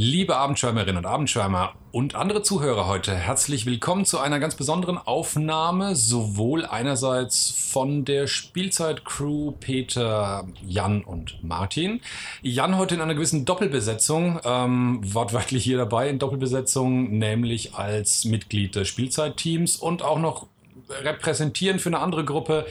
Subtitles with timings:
[0.00, 5.96] Liebe Abendschwärmerinnen und Abendschwärmer und andere Zuhörer heute, herzlich willkommen zu einer ganz besonderen Aufnahme,
[5.96, 12.00] sowohl einerseits von der Spielzeit-Crew Peter, Jan und Martin.
[12.42, 18.76] Jan heute in einer gewissen Doppelbesetzung, ähm, wortwörtlich hier dabei in Doppelbesetzung, nämlich als Mitglied
[18.76, 20.46] des Spielzeitteams und auch noch
[20.90, 22.66] repräsentieren für eine andere Gruppe,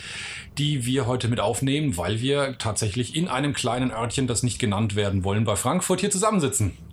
[0.57, 4.95] die wir heute mit aufnehmen, weil wir tatsächlich in einem kleinen Örtchen, das nicht genannt
[4.95, 6.86] werden wollen, bei Frankfurt hier zusammensitzen.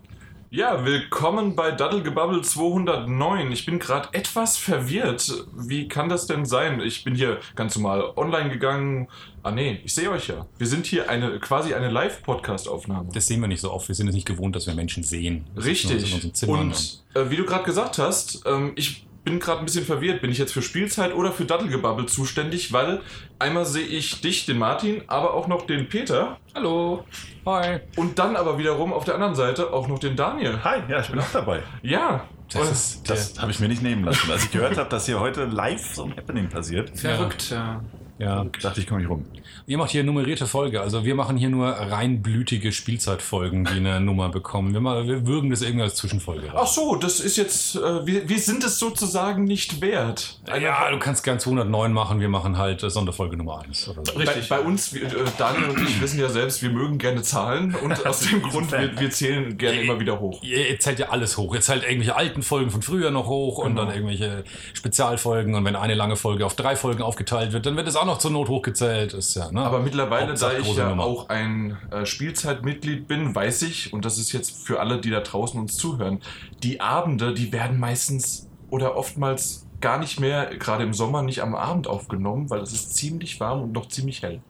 [0.56, 3.50] Ja, willkommen bei Daddelgebabbel 209.
[3.50, 5.44] Ich bin gerade etwas verwirrt.
[5.52, 6.80] Wie kann das denn sein?
[6.80, 9.08] Ich bin hier ganz normal online gegangen.
[9.42, 10.46] Ah nee, ich sehe euch ja.
[10.56, 13.08] Wir sind hier eine quasi eine Live-Podcast-Aufnahme.
[13.12, 13.88] Das sehen wir nicht so oft.
[13.88, 15.44] Wir sind es nicht gewohnt, dass wir Menschen sehen.
[15.56, 16.46] Sitzen Richtig.
[16.46, 20.20] Und äh, wie du gerade gesagt hast, ähm, ich bin gerade ein bisschen verwirrt.
[20.20, 22.72] Bin ich jetzt für Spielzeit oder für Daddelgebabbel zuständig?
[22.72, 23.00] Weil
[23.38, 26.38] einmal sehe ich dich, den Martin, aber auch noch den Peter.
[26.54, 27.04] Hallo.
[27.46, 27.80] Hi.
[27.96, 30.60] Und dann aber wiederum auf der anderen Seite auch noch den Daniel.
[30.62, 31.62] Hi, ja, ich bin auch dabei.
[31.82, 32.24] Ja.
[32.52, 34.30] Das ist Das habe ich mir nicht nehmen lassen.
[34.30, 37.56] Als ich gehört habe, dass hier heute live so ein Happening passiert, Verrückt, ja.
[37.56, 37.82] ja.
[38.18, 39.24] Dachte ich, komme ich rum.
[39.66, 40.80] Ihr macht hier eine nummerierte Folge.
[40.80, 44.72] Also wir machen hier nur reinblütige Spielzeitfolgen, die eine Nummer bekommen.
[44.72, 46.52] Wir, mal, wir würgen das irgendwie als Zwischenfolge.
[46.54, 50.38] Ach so, das ist jetzt, äh, wir, wir sind es sozusagen nicht wert.
[50.50, 52.20] Eine- ja, du kannst gern 209 machen.
[52.20, 53.88] Wir machen halt äh, Sonderfolge Nummer 1.
[53.88, 54.14] Oder so.
[54.18, 57.74] bei, bei uns, wir, äh, Daniel und ich wissen ja selbst, wir mögen gerne Zahlen
[57.74, 60.42] und aus dem Grund, wir, wir zählen gerne immer wieder hoch.
[60.42, 61.54] Ihr, ihr zählt ja alles hoch.
[61.54, 63.86] Ihr zählt irgendwelche alten Folgen von früher noch hoch und Genau.
[63.86, 65.54] dann irgendwelche Spezialfolgen.
[65.54, 68.18] Und wenn eine lange Folge auf drei Folgen aufgeteilt wird, dann wird es auch noch
[68.18, 69.14] zur Not hochgezählt.
[69.14, 69.60] Ist ja, ne?
[69.62, 71.04] Aber mittlerweile, Hauptsache da ich ja Nummer.
[71.04, 75.20] auch ein äh, Spielzeitmitglied bin, weiß ich, und das ist jetzt für alle, die da
[75.20, 76.20] draußen uns zuhören,
[76.62, 81.54] die Abende, die werden meistens oder oftmals gar nicht mehr, gerade im Sommer, nicht am
[81.54, 84.40] Abend aufgenommen, weil es ist ziemlich warm und noch ziemlich hell.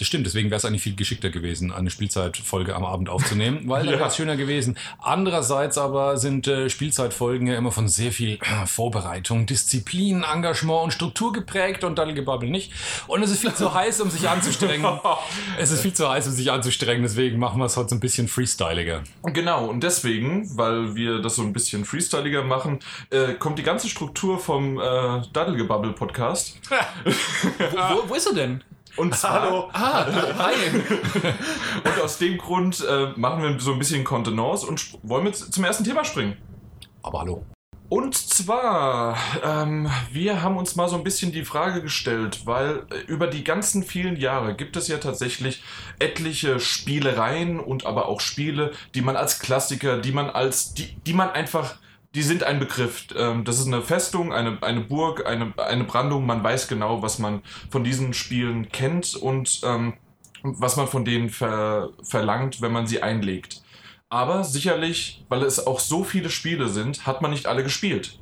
[0.00, 3.84] Das stimmt, deswegen wäre es eigentlich viel geschickter gewesen, eine Spielzeitfolge am Abend aufzunehmen, weil
[3.84, 3.98] dann Ja.
[3.98, 4.78] wäre es schöner gewesen.
[4.98, 10.92] Andererseits aber sind äh, Spielzeitfolgen ja immer von sehr viel äh, Vorbereitung, Disziplin, Engagement und
[10.94, 12.72] Struktur geprägt und Daddelgebabbel nicht.
[13.08, 14.86] Und es ist viel zu heiß, um sich anzustrengen.
[15.58, 18.00] Es ist viel zu heiß, um sich anzustrengen, deswegen machen wir es heute so ein
[18.00, 19.02] bisschen freestyliger.
[19.24, 22.78] Genau, und deswegen, weil wir das so ein bisschen freestyliger machen,
[23.10, 24.82] äh, kommt die ganze Struktur vom äh,
[25.34, 26.58] Daddelgebabbel-Podcast.
[27.04, 28.64] Wo, wo ist er denn?
[28.96, 29.70] Und zwar, Hallo.
[29.72, 30.06] Ah,
[30.38, 30.54] hi.
[31.84, 35.64] und aus dem Grund äh, machen wir so ein bisschen Kontenance und wollen wir zum
[35.64, 36.36] ersten Thema springen.
[37.02, 37.44] Aber hallo.
[37.90, 43.00] Und zwar, ähm, wir haben uns mal so ein bisschen die Frage gestellt, weil äh,
[43.08, 45.64] über die ganzen vielen Jahre gibt es ja tatsächlich
[45.98, 51.14] etliche Spielereien und aber auch Spiele, die man als Klassiker, die man als, die, die
[51.14, 51.78] man einfach,
[52.14, 53.06] die sind ein Begriff.
[53.16, 56.26] Ähm, das ist eine Festung, eine, eine Burg, eine, eine Brandung.
[56.26, 59.94] Man weiß genau, was man von diesen Spielen kennt und ähm,
[60.42, 63.62] was man von denen ver, verlangt, wenn man sie einlegt.
[64.08, 68.18] Aber sicherlich, weil es auch so viele Spiele sind, hat man nicht alle gespielt.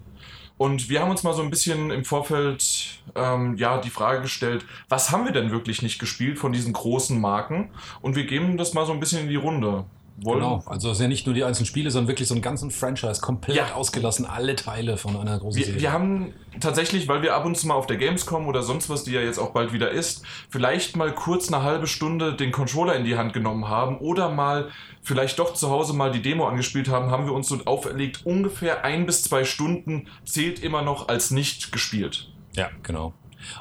[0.58, 4.66] Und wir haben uns mal so ein bisschen im Vorfeld ähm, ja die Frage gestellt,
[4.88, 7.70] was haben wir denn wirklich nicht gespielt von diesen großen Marken?
[8.02, 9.84] Und wir geben das mal so ein bisschen in die Runde.
[10.22, 10.62] Wollen, Genau.
[10.66, 13.20] Also es sind ja nicht nur die einzelnen Spiele, sondern wirklich so einen ganzen Franchise
[13.20, 13.74] komplett Ja.
[13.74, 15.80] ausgelassen, alle Teile von einer großen Wir, Serie.
[15.80, 19.04] wir haben tatsächlich, weil wir ab und zu mal auf der Gamescom oder sonst was,
[19.04, 22.94] die ja jetzt auch bald wieder ist, vielleicht mal kurz eine halbe Stunde den Controller
[22.96, 24.70] in die Hand genommen haben oder mal
[25.02, 28.84] vielleicht doch zu Hause mal die Demo angespielt haben, haben wir uns so auferlegt, ungefähr
[28.84, 32.28] ein bis zwei Stunden zählt immer noch als nicht gespielt.
[32.54, 33.14] Ja, genau.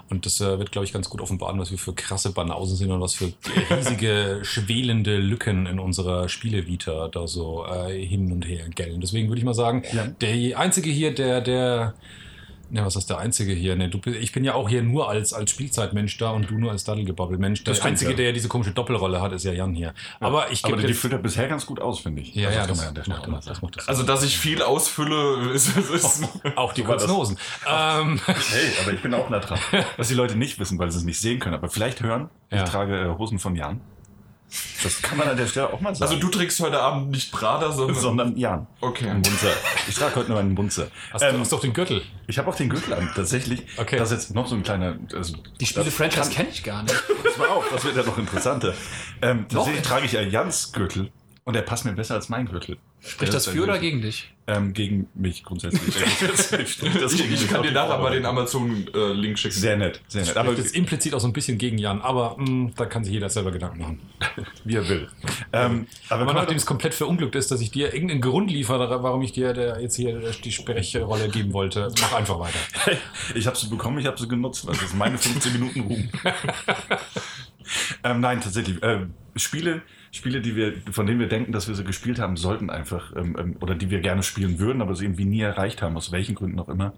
[0.10, 2.92] Und das äh, wird, glaube ich, ganz gut offenbaren, was wir für krasse Banausen sind
[2.92, 3.32] und was für
[3.72, 9.02] riesige, schwelende Lücken in unserer Spielevita da so äh, hin und her gellen.
[9.02, 10.08] Deswegen würde ich mal sagen, Ja.
[10.08, 11.94] der einzige hier, der, der,
[12.70, 13.76] ne, was ist der einzige hier?
[13.76, 16.72] Ne, du, ich bin ja auch hier nur als, als Spielzeitmensch da und du nur
[16.72, 17.64] als Daddelgebabbel-Mensch.
[17.64, 18.18] Der Das stimmt, einzige, ja.
[18.18, 19.94] der diese komische Doppelrolle hat, ist ja Jan hier.
[20.20, 22.34] Aber ich Aber die füllt er bisher ganz gut aus, finde ich.
[22.36, 23.88] ja, Also ja, das macht, auch macht das.
[23.88, 26.24] Also, dass ich viel ausfülle, ist, ist,
[26.56, 27.16] auch die So war kurzen.
[27.16, 27.38] Hosen.
[27.68, 29.60] Ähm, Hey, aber ich bin auch nah dran.
[29.98, 32.64] Was die Leute nicht wissen, weil sie es nicht sehen können, aber vielleicht hören, Ja.
[32.64, 33.82] ich trage äh, Hosen von Jan.
[34.82, 36.10] Das kann man an der Stelle auch mal sagen.
[36.12, 37.96] also du trägst heute Abend nicht Prada, sondern...
[38.00, 38.66] sondern Jan.
[38.80, 39.10] Okay.
[39.10, 39.50] Ein Bunzer.
[39.88, 40.88] Ich trage heute nur einen Bunzer.
[41.12, 42.02] hast, du, Ähm, hast doch den Gürtel.
[42.28, 43.64] ich habe auch den Gürtel an, tatsächlich.
[43.78, 43.98] Okay.
[43.98, 44.96] Das ist jetzt noch so ein kleiner.
[45.14, 46.96] Also, Die Spiele-Franchise kenne ich gar nicht.
[47.24, 48.74] Das war auch, das wird ja noch interessanter.
[49.22, 51.12] Ähm, tatsächlich trage ich ja Jans Gürtel
[51.48, 52.76] und der passt mir besser als mein Gürtel.
[53.00, 54.34] Spricht das für oder gegen dich?
[54.48, 55.96] Ähm, gegen mich grundsätzlich.
[56.20, 56.82] das Ich,
[57.22, 59.56] gegen ich kann dir nachher mal den Amazon-Link schicken.
[59.56, 60.36] Sehr nett, sehr nett.
[60.36, 63.30] Aber das implizit auch so ein bisschen gegen Jan, aber mh, da kann sich jeder
[63.30, 64.02] selber Gedanken machen.
[64.66, 65.08] wie er will.
[65.54, 69.22] Ähm, aber Aber nachdem es komplett verunglückt ist, dass ich dir irgendeinen Grund liefere, warum
[69.22, 72.60] ich dir der, jetzt hier die Sprechrolle geben wollte, mach einfach weiter.
[73.36, 74.68] ich habe sie bekommen, ich habe sie genutzt.
[74.68, 76.10] Das ist meine 15 Minuten Ruhm.
[78.04, 78.80] Ähm, nein, tatsächlich.
[78.82, 79.82] Ähm, Spiele,
[80.12, 83.36] Spiele, die wir, von denen wir denken, dass wir sie gespielt haben, sollten einfach, ähm,
[83.38, 86.36] ähm, oder die wir gerne spielen würden, aber sie irgendwie nie erreicht haben, aus welchen
[86.36, 86.94] Gründen auch immer.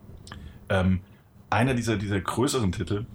[0.70, 1.02] Ähm,
[1.50, 3.06] einer dieser, dieser größeren Titel,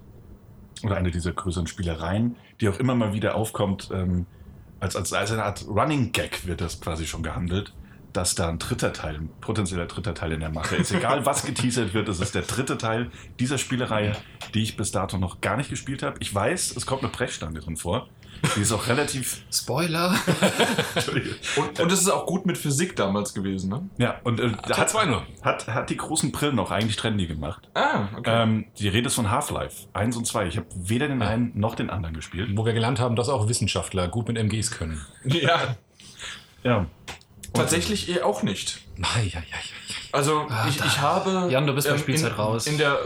[0.82, 4.26] oder eine dieser größeren Spielereien, die auch immer mal wieder aufkommt, ähm,
[4.80, 7.72] als, als, als eine Art Running Gag wird das quasi schon gehandelt,
[8.14, 10.92] dass da ein dritter Teil, ein potenzieller dritter Teil in der Mache ist.
[10.92, 14.12] Egal was geteasert wird, es ist der dritte Teil dieser Spielerei,
[14.54, 16.16] die ich bis dato noch gar nicht gespielt habe.
[16.20, 18.08] Ich weiß, es kommt eine Brechstange drin vor.
[18.56, 19.42] Die ist auch relativ.
[19.50, 20.14] Spoiler.
[21.56, 23.88] Und, und es ist auch gut mit Physik damals gewesen, ne?
[23.96, 25.24] Ja, und äh, hat, zwei nur.
[25.42, 27.68] hat, hat die großen Brillen noch eigentlich trendy gemacht.
[27.74, 28.42] Ah, okay.
[28.42, 30.46] Ähm, die Rede ist von Half-Life 1 und 2.
[30.48, 32.50] Ich habe weder den einen noch den anderen gespielt.
[32.54, 35.00] Wo wir gelernt haben, dass auch Wissenschaftler gut mit MGs können.
[35.24, 35.76] ja,
[36.64, 36.86] Ja.
[37.54, 38.80] Tatsächlich eh auch nicht.
[39.02, 39.44] Ai, ai, ai.
[40.12, 41.48] Also Ah, ich, ich habe.
[41.50, 42.66] Jan, du bist bei ähm, Spielzeit in, raus.
[42.66, 42.98] In der,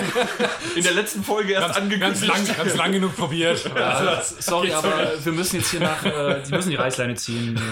[0.76, 2.26] in der letzten Folge erst Ganz, angekündigt.
[2.26, 3.70] ganz, lang, ganz lang genug probiert.
[3.76, 7.60] Ja, sorry, aber wir müssen jetzt hier nach, äh, die müssen die Reißleine ziehen.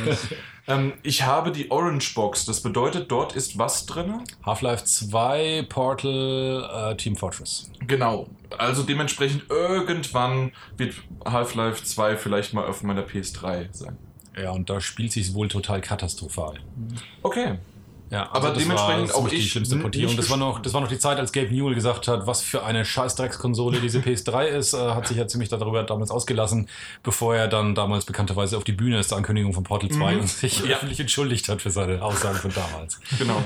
[0.66, 2.46] Ähm, ich habe die Orange Box.
[2.46, 4.22] Das bedeutet, dort ist was drin?
[4.46, 7.70] Half-Life 2, Portal, äh, Team Fortress.
[7.86, 8.28] Genau.
[8.56, 10.94] Also dementsprechend irgendwann wird
[11.26, 13.98] Half-Life 2 vielleicht mal auf meiner PS3 sein.
[14.36, 16.54] Ja, und da spielt sich wohl total katastrophal.
[17.22, 17.58] Okay.
[18.10, 20.16] Ja, Aber das dementsprechend war auch ziemlich die ich schlimmste Portierung.
[20.16, 22.62] Das war, noch, das war noch die Zeit, als Gabe Newell gesagt hat, was für
[22.64, 24.74] eine Scheißdreckskonsole diese PS3 ist.
[24.74, 26.68] Äh, hat sich ja ziemlich darüber damals ausgelassen,
[27.02, 30.20] bevor er dann damals bekannterweise auf die Bühne ist zur Ankündigung von Portal 2 Mhm.
[30.20, 30.76] und sich Ja.
[30.76, 33.00] öffentlich entschuldigt hat für seine Aussagen von damals.
[33.18, 33.42] Genau.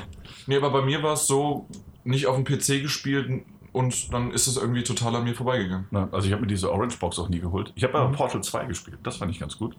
[0.46, 1.66] Nee, aber bei mir war es so,
[2.04, 3.42] nicht auf dem PC gespielt
[3.72, 5.86] und dann ist es irgendwie total an mir vorbeigegangen.
[5.90, 7.72] Na, also ich habe mir diese Orange Box auch nie geholt.
[7.76, 8.98] Ich habe aber Portal 2 gespielt.
[9.02, 9.76] Das fand ich ganz gut.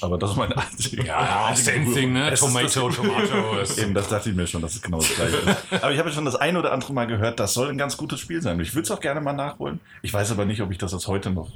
[0.00, 1.04] Aber das ist meine einzige.
[1.04, 2.30] Ja, same thing, ne?
[2.30, 3.60] Es Tomato, Tomato.
[3.76, 5.82] Eben, das dachte ich mir schon, dass es genau das gleiche ist.
[5.82, 8.20] Aber ich habe schon das ein oder andere Mal gehört, das soll ein ganz gutes
[8.20, 8.58] Spiel sein.
[8.60, 9.80] Ich würde es auch gerne mal nachholen.
[10.02, 11.48] Ich weiß aber nicht, ob ich das als heute noch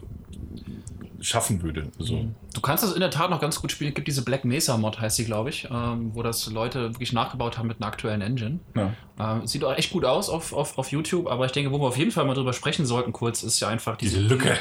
[1.22, 1.86] schaffen würde.
[1.98, 2.26] So.
[2.52, 3.90] Du kannst das in der Tat noch ganz gut spielen.
[3.90, 7.12] Es gibt diese Black Mesa Mod, heißt sie, glaube ich, ähm, wo das Leute wirklich
[7.12, 8.58] nachgebaut haben mit einer aktuellen Engine.
[8.74, 8.92] Ja.
[9.19, 11.86] Ähm, sieht auch echt gut aus auf, auf, auf YouTube, aber ich denke, wo wir
[11.86, 14.56] auf jeden Fall mal drüber sprechen sollten, kurz, ist ja einfach Diese Lücke.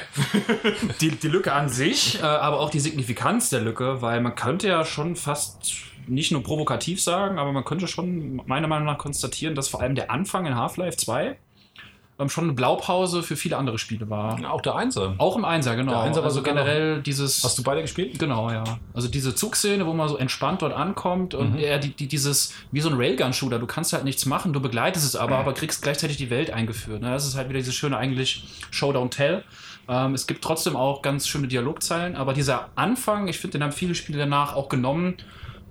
[1.01, 4.67] die, die Lücke an sich, äh, aber auch die Signifikanz der Lücke, weil man könnte
[4.67, 5.73] ja schon fast
[6.07, 9.95] nicht nur provokativ sagen, aber man könnte schon meiner Meinung nach konstatieren, dass vor allem
[9.95, 11.35] der Anfang in Half-Life 2 ähm,
[12.29, 14.37] schon eine Blaupause für viele andere Spiele war.
[14.51, 15.15] Auch der Einser.
[15.17, 15.91] Auch im Einser, genau.
[15.91, 17.43] Der Einser war also sogar generell dieses.
[17.43, 18.19] Hast du beide gespielt?
[18.19, 18.63] Genau, ja.
[18.93, 21.59] Also diese Zugszene, wo man so entspannt dort ankommt und Mhm.
[21.59, 25.05] eher die, die, dieses, wie so ein Railgun-Shooter, du kannst halt nichts machen, du begleitest
[25.05, 27.01] es aber, aber kriegst gleichzeitig die Welt eingeführt.
[27.01, 27.11] Ne?
[27.11, 29.43] Das ist halt wieder dieses schöne eigentlich Showdown-Tell.
[29.89, 33.71] Ähm, es gibt trotzdem auch ganz schöne Dialogzeilen, aber dieser Anfang, ich finde, den haben
[33.71, 35.15] viele Spiele danach auch genommen,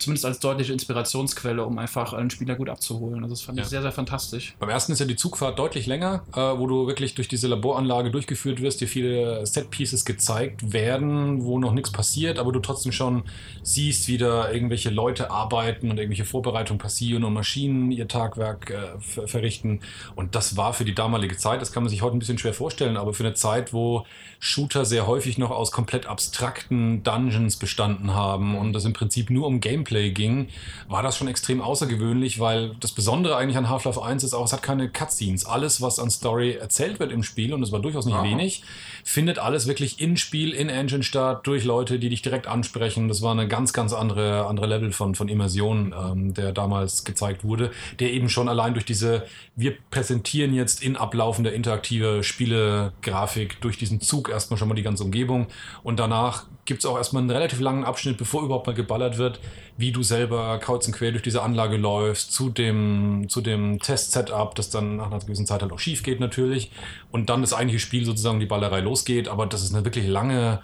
[0.02, 3.23] zumindest als deutliche Inspirationsquelle, um einfach einen Spieler gut abzuholen.
[3.23, 3.64] Also das fand Ja.
[3.64, 4.55] ich sehr, sehr fantastisch.
[4.58, 8.11] Beim ersten ist ja die Zugfahrt deutlich länger, äh, wo du wirklich durch diese Laboranlage
[8.11, 13.25] durchgeführt wirst, dir viele Set-Pieces gezeigt werden, wo noch nichts passiert, aber du trotzdem schon
[13.62, 18.99] siehst, wie da irgendwelche Leute arbeiten und irgendwelche Vorbereitungen passieren und Maschinen ihr Tagwerk äh,
[19.00, 19.81] ver verrichten.
[20.17, 22.55] Und das war für die damalige Zeit, das kann man sich heute ein bisschen schwer
[22.55, 24.06] vorstellen, aber für eine Zeit, wo
[24.38, 29.46] Shooter sehr häufig noch aus komplett abstrakten Dungeons bestanden haben und das im Prinzip nur
[29.46, 30.48] um Gameplay ging,
[30.88, 34.52] war das schon extrem außergewöhnlich, weil das Besondere eigentlich an Half-Life 1 ist auch, es
[34.52, 35.44] hat keine Cutscenes.
[35.44, 38.25] Alles, was an Story erzählt wird im Spiel, und das war durchaus nicht Aha.
[38.25, 38.62] wenig,
[39.04, 43.08] findet alles wirklich in Spiel, in Engine statt, durch Leute, die dich direkt ansprechen.
[43.08, 47.44] Das war eine ganz, ganz andere, andere Level von, von Immersion, ähm, der damals gezeigt
[47.44, 49.26] wurde, der eben schon allein durch diese,
[49.56, 55.05] wir präsentieren jetzt in ablaufender interaktive Spiele-Grafik durch diesen Zug erstmal schon mal die ganze
[55.05, 55.48] Umgebung
[55.82, 59.41] und danach gibt es auch erstmal einen relativ langen Abschnitt, bevor überhaupt mal geballert wird,
[59.77, 64.55] wie du selber kreuz und quer durch diese Anlage läufst, zu dem, zu dem Test-Setup,
[64.55, 66.70] das dann nach einer gewissen Zeit halt auch schief geht natürlich.
[67.10, 69.27] Und dann das eigentliche Spiel sozusagen die Ballerei losgeht.
[69.27, 70.60] Aber das ist eine wirklich lange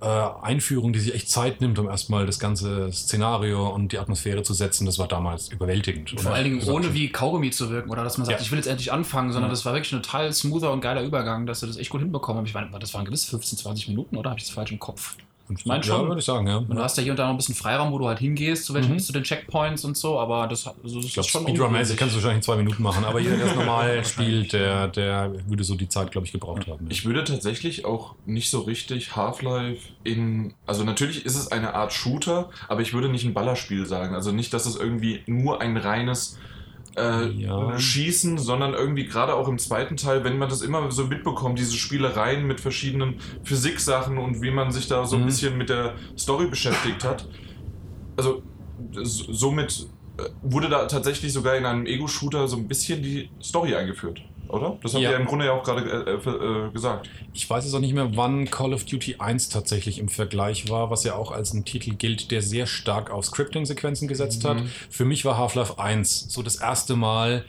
[0.00, 4.44] äh, Einführung, die sich echt Zeit nimmt, um erstmal das ganze Szenario und die Atmosphäre
[4.44, 4.86] zu setzen.
[4.86, 6.14] Das war damals überwältigend.
[6.20, 8.44] Vor allen Dingen ohne wie Kaugummi zu wirken oder dass man sagt, Ja.
[8.44, 9.54] ich will jetzt endlich anfangen, sondern Ja.
[9.54, 12.38] das war wirklich ein total smoother und geiler Übergang, dass sie das echt gut hinbekommen
[12.38, 12.46] haben.
[12.46, 15.16] Ich meine, das waren gewiss 15, 20 Minuten oder habe ich das falsch im Kopf?
[15.56, 16.08] Ich meine Ja, schon.
[16.08, 16.56] würde ich sagen, ja.
[16.58, 18.64] Und du hast ja hier und da noch ein bisschen Freiraum, wo du halt hingehst,
[18.66, 18.96] zu welchen Mhm.
[18.96, 21.96] bis zu den Checkpoints und so, aber das, also das Ich glaube, ist schon Speedrun-mäßig
[21.96, 25.32] kannst du wahrscheinlich in zwei Minuten machen, aber jeder, der es normal spielt, der, der
[25.48, 26.86] würde so die Zeit, glaube ich, gebraucht haben.
[26.90, 30.54] Ich würde tatsächlich auch nicht so richtig Half-Life in.
[30.66, 34.14] Also, natürlich ist es eine Art Shooter, aber ich würde nicht ein Ballerspiel sagen.
[34.14, 36.38] Also, nicht, dass es irgendwie nur ein reines
[36.98, 37.78] äh, Ja.
[37.78, 41.76] Schießen, sondern irgendwie gerade auch im zweiten Teil, wenn man das immer so mitbekommt, diese
[41.76, 45.26] Spielereien mit verschiedenen Physiksachen und wie man sich da so ein Mhm.
[45.26, 47.28] bisschen mit der Story beschäftigt hat.
[48.16, 48.42] Also,
[49.02, 49.86] somit
[50.18, 54.20] äh, wurde da tatsächlich sogar in einem Ego-Shooter so ein bisschen die Story eingeführt.
[54.48, 54.78] Oder?
[54.82, 55.10] Das habt Ja.
[55.10, 57.08] ihr im Grunde ja auch gerade äh, äh, gesagt.
[57.34, 60.90] Ich weiß jetzt auch nicht mehr, wann Call of Duty 1 tatsächlich im Vergleich war,
[60.90, 64.58] was ja auch als ein Titel gilt, der sehr stark auf Scripting-Sequenzen gesetzt hat.
[64.90, 67.44] Für mich war Half-Life 1 so das erste Mal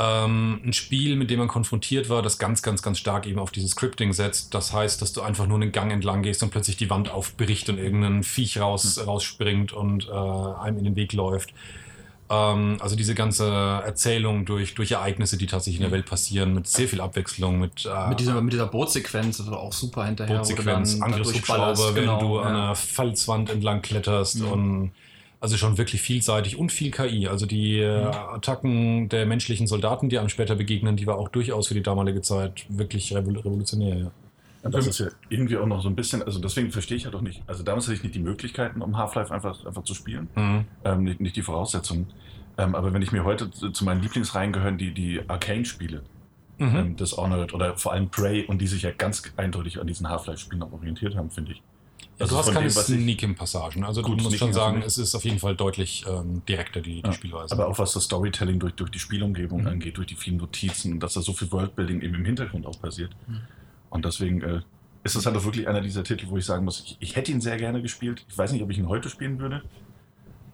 [0.00, 3.50] ähm, ein Spiel, mit dem man konfrontiert war, das ganz, ganz, ganz stark eben auf
[3.50, 4.54] dieses Scripting setzt.
[4.54, 7.68] Das heißt, dass du einfach nur einen Gang entlang gehst und plötzlich die Wand aufbricht
[7.68, 11.52] und irgendein Viech raus, rausspringt und äh, einem in den Weg läuft.
[12.30, 16.66] Ähm, also diese ganze Erzählung durch, durch Ereignisse, die tatsächlich in der Welt passieren, mit
[16.66, 20.36] sehr viel Abwechslung, mit, äh, Mit dieser, mit dieser Bootsequenz, das war auch super hinterher.
[20.38, 22.64] Bootsequenz, Angriffshubschrauber, wenn genau, du an ja.
[22.64, 24.52] einer Felswand entlang kletterst Mhm.
[24.52, 24.92] und
[25.40, 27.28] also schon wirklich vielseitig und viel KI.
[27.28, 28.10] Also die äh, Mhm.
[28.34, 32.22] Attacken der menschlichen Soldaten, die einem später begegnen, die war auch durchaus für die damalige
[32.22, 33.96] Zeit wirklich revol revolutionär.
[33.96, 34.10] Ja.
[34.62, 37.14] Und das ist ja irgendwie auch noch so ein bisschen, also deswegen verstehe ich halt
[37.14, 37.42] auch nicht.
[37.46, 40.30] Also damals hatte ich nicht die Möglichkeiten, um Half-Life einfach, einfach zu spielen.
[40.34, 40.66] Mhm.
[40.84, 42.12] Ähm, nicht, nicht die Voraussetzungen.
[42.56, 46.02] Ähm, aber wenn ich mir heute zu meinen Lieblingsreihen gehören, die, die Arcane-Spiele,
[46.60, 46.76] Mhm.
[46.76, 50.64] ähm, Dishonored oder vor allem Prey und die sich ja ganz eindeutig an diesen Half-Life-Spielen
[50.64, 51.58] orientiert haben, finde ich.
[51.58, 53.84] Ja, Also du hast keine Sneaking-Passagen.
[53.84, 57.00] Also Gut, du musst schon sagen, es ist auf jeden Fall deutlich ähm, direkter, die,
[57.02, 57.54] die Ja, Spielweise.
[57.54, 59.66] Aber auch was das Storytelling durch, durch die Spielumgebung Mhm.
[59.68, 63.14] angeht, durch die vielen Notizen, dass da so viel Worldbuilding eben im Hintergrund auch passiert.
[63.90, 64.60] Und deswegen äh,
[65.04, 67.32] ist es halt auch wirklich einer dieser Titel, wo ich sagen muss, ich, ich hätte
[67.32, 68.24] ihn sehr gerne gespielt.
[68.28, 69.62] Ich weiß nicht, ob ich ihn heute spielen würde,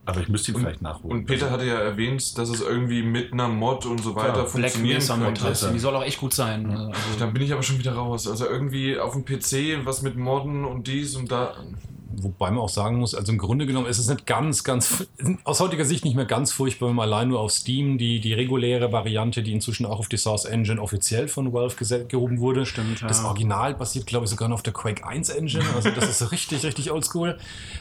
[0.05, 1.19] aber ich müsste ihn Und- vielleicht nachholen.
[1.21, 4.49] Und Peter hatte ja erwähnt, dass es irgendwie mit einer Mod und so weiter Black
[4.51, 5.45] funktionieren Mesa Mod könnte.
[5.45, 6.71] heißt die, die soll auch echt gut sein.
[6.71, 8.29] Also, Dann bin ich aber schon wieder raus.
[8.29, 11.55] Also irgendwie auf dem PC was mit Modden und dies und da.
[12.23, 15.07] Wobei man auch sagen muss, also im Grunde genommen ist es nicht ganz, ganz,
[15.45, 18.33] aus heutiger Sicht nicht mehr ganz furchtbar, wenn man allein nur auf Steam die, die
[18.33, 22.67] reguläre Variante, die inzwischen auch auf die Source Engine offiziell von Valve gehoben wurde.
[22.67, 23.09] Stimmt, ja.
[23.09, 25.65] Das Original basiert, glaube ich, sogar noch auf der Quake 1 Engine.
[25.75, 27.39] Also das ist richtig, richtig oldschool.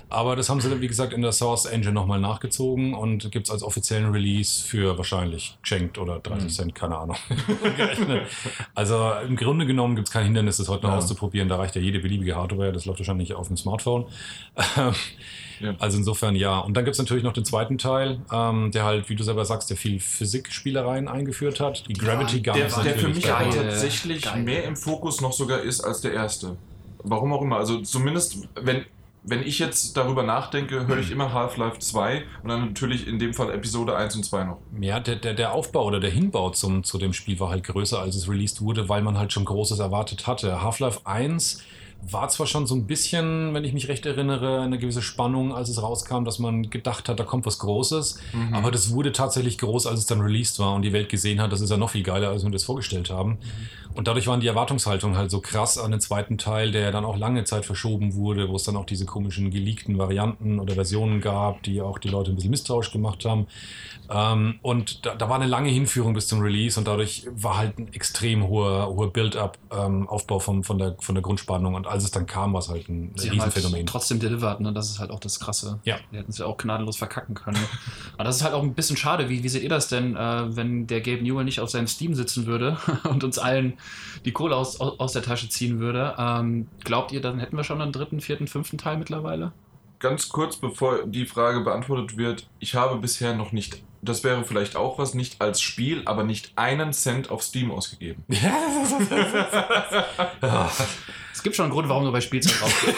[0.09, 3.47] Aber das haben sie, dann, wie gesagt, in der Source Engine nochmal nachgezogen und gibt
[3.47, 7.17] es als offiziellen Release für wahrscheinlich geschenkt oder 30 Cent, keine Ahnung.
[8.75, 10.97] Also im Grunde genommen gibt es kein Hindernis, das heute noch Ja.
[10.97, 11.49] auszuprobieren.
[11.49, 12.71] Da reicht ja jede beliebige Hardware.
[12.71, 14.05] Das läuft wahrscheinlich auf dem Smartphone.
[14.75, 14.93] Ja.
[15.79, 16.59] Also insofern ja.
[16.59, 19.45] Und dann gibt es natürlich noch den zweiten Teil, ähm, der halt, wie du selber
[19.45, 21.87] sagst, der viel Physikspielereien eingeführt hat.
[21.87, 23.47] Die Gravity der- Guns Der, der für mich geil.
[23.49, 24.43] aber tatsächlich Geil.
[24.43, 26.57] mehr im Fokus noch sogar ist als der erste.
[27.03, 27.57] Warum auch immer.
[27.57, 28.83] Also zumindest, wenn,
[29.23, 33.33] wenn ich jetzt darüber nachdenke, höre ich immer Half-Life 2 und dann natürlich in dem
[33.33, 34.57] Fall Episode 1 und 2 noch.
[34.81, 37.99] Ja, der, der, der Aufbau oder der Hinbau zum, zu dem Spiel war halt größer,
[38.01, 40.61] als es released wurde, weil man halt schon Großes erwartet hatte.
[40.61, 41.63] Half-Life 1
[42.09, 45.69] war zwar schon so ein bisschen, wenn ich mich recht erinnere, eine gewisse Spannung, als
[45.69, 48.19] es rauskam, dass man gedacht hat, da kommt was Großes.
[48.33, 48.53] Mhm.
[48.53, 51.51] Aber das wurde tatsächlich groß, als es dann released war und die Welt gesehen hat,
[51.51, 53.37] das ist ja noch viel geiler, als wir das vorgestellt haben.
[53.95, 57.17] Und dadurch waren die Erwartungshaltungen halt so krass an den zweiten Teil, der dann auch
[57.17, 61.63] lange Zeit verschoben wurde, wo es dann auch diese komischen geleakten Varianten oder Versionen gab,
[61.63, 63.47] die auch die Leute ein bisschen misstrauisch gemacht haben.
[64.09, 67.77] Ähm, und da, da war eine lange Hinführung bis zum Release und dadurch war halt
[67.79, 71.73] ein extrem hoher, hoher Build-up-Aufbau von, von, der, von der Grundspannung.
[71.75, 73.85] Und als es dann kam, war es halt ein Sie haben halt Riesenphänomen.
[73.85, 74.73] trotzdem delivered, ne?
[74.73, 75.79] Das ist halt auch das Krasse.
[75.83, 75.97] Ja.
[76.11, 77.59] Die hätten es ja auch gnadenlos verkacken können.
[78.13, 79.29] Aber das ist halt auch ein bisschen schade.
[79.29, 82.13] Wie, wie seht ihr das denn, äh, wenn der Gabe Newell nicht auf seinem Steam
[82.13, 82.77] sitzen würde
[83.09, 83.73] und uns allen
[84.25, 86.15] die Kohle aus, aus, der Tasche ziehen würde?
[86.17, 89.51] Ähm, glaubt ihr, dann hätten wir schon einen dritten, vierten, fünften Teil mittlerweile?
[89.99, 94.75] Ganz kurz, bevor die Frage beantwortet wird, ich habe bisher noch nicht, das wäre vielleicht
[94.75, 98.23] auch was, nicht als Spiel, aber nicht einen Cent auf Steam ausgegeben.
[101.33, 102.97] Es gibt schon einen Grund, warum du bei Spielzeug rausgehst.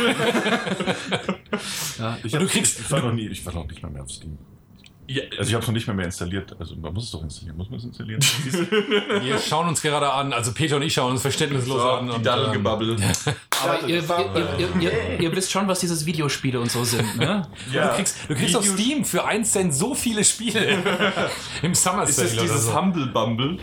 [2.00, 2.18] ja.
[2.24, 4.38] Ich, du kriegst- ich war noch nie, ich war noch nicht mal mehr auf Steam.
[5.08, 6.56] Ja, Also ich habe es noch nicht mehr, mehr installiert.
[6.60, 7.58] Also man muss es doch installieren.
[7.58, 8.22] Muss man es installieren?
[9.22, 12.06] Wir schauen uns gerade an, also Peter und ich schauen uns verständnislos so, an.
[12.06, 12.96] die und, ähm, Daddelgebabbel.
[13.64, 17.18] Aber ihr, ihr, ihr, ihr, ihr, ihr wisst schon, was dieses Videospiele und so sind,
[17.18, 17.48] ne?
[17.72, 20.78] Du kriegst, du kriegst auf Steam für 1 Cent so viele Spiele.
[21.62, 22.76] Im Summer Ist Sale es oder dieses so.
[22.76, 23.60] Humble Bumble?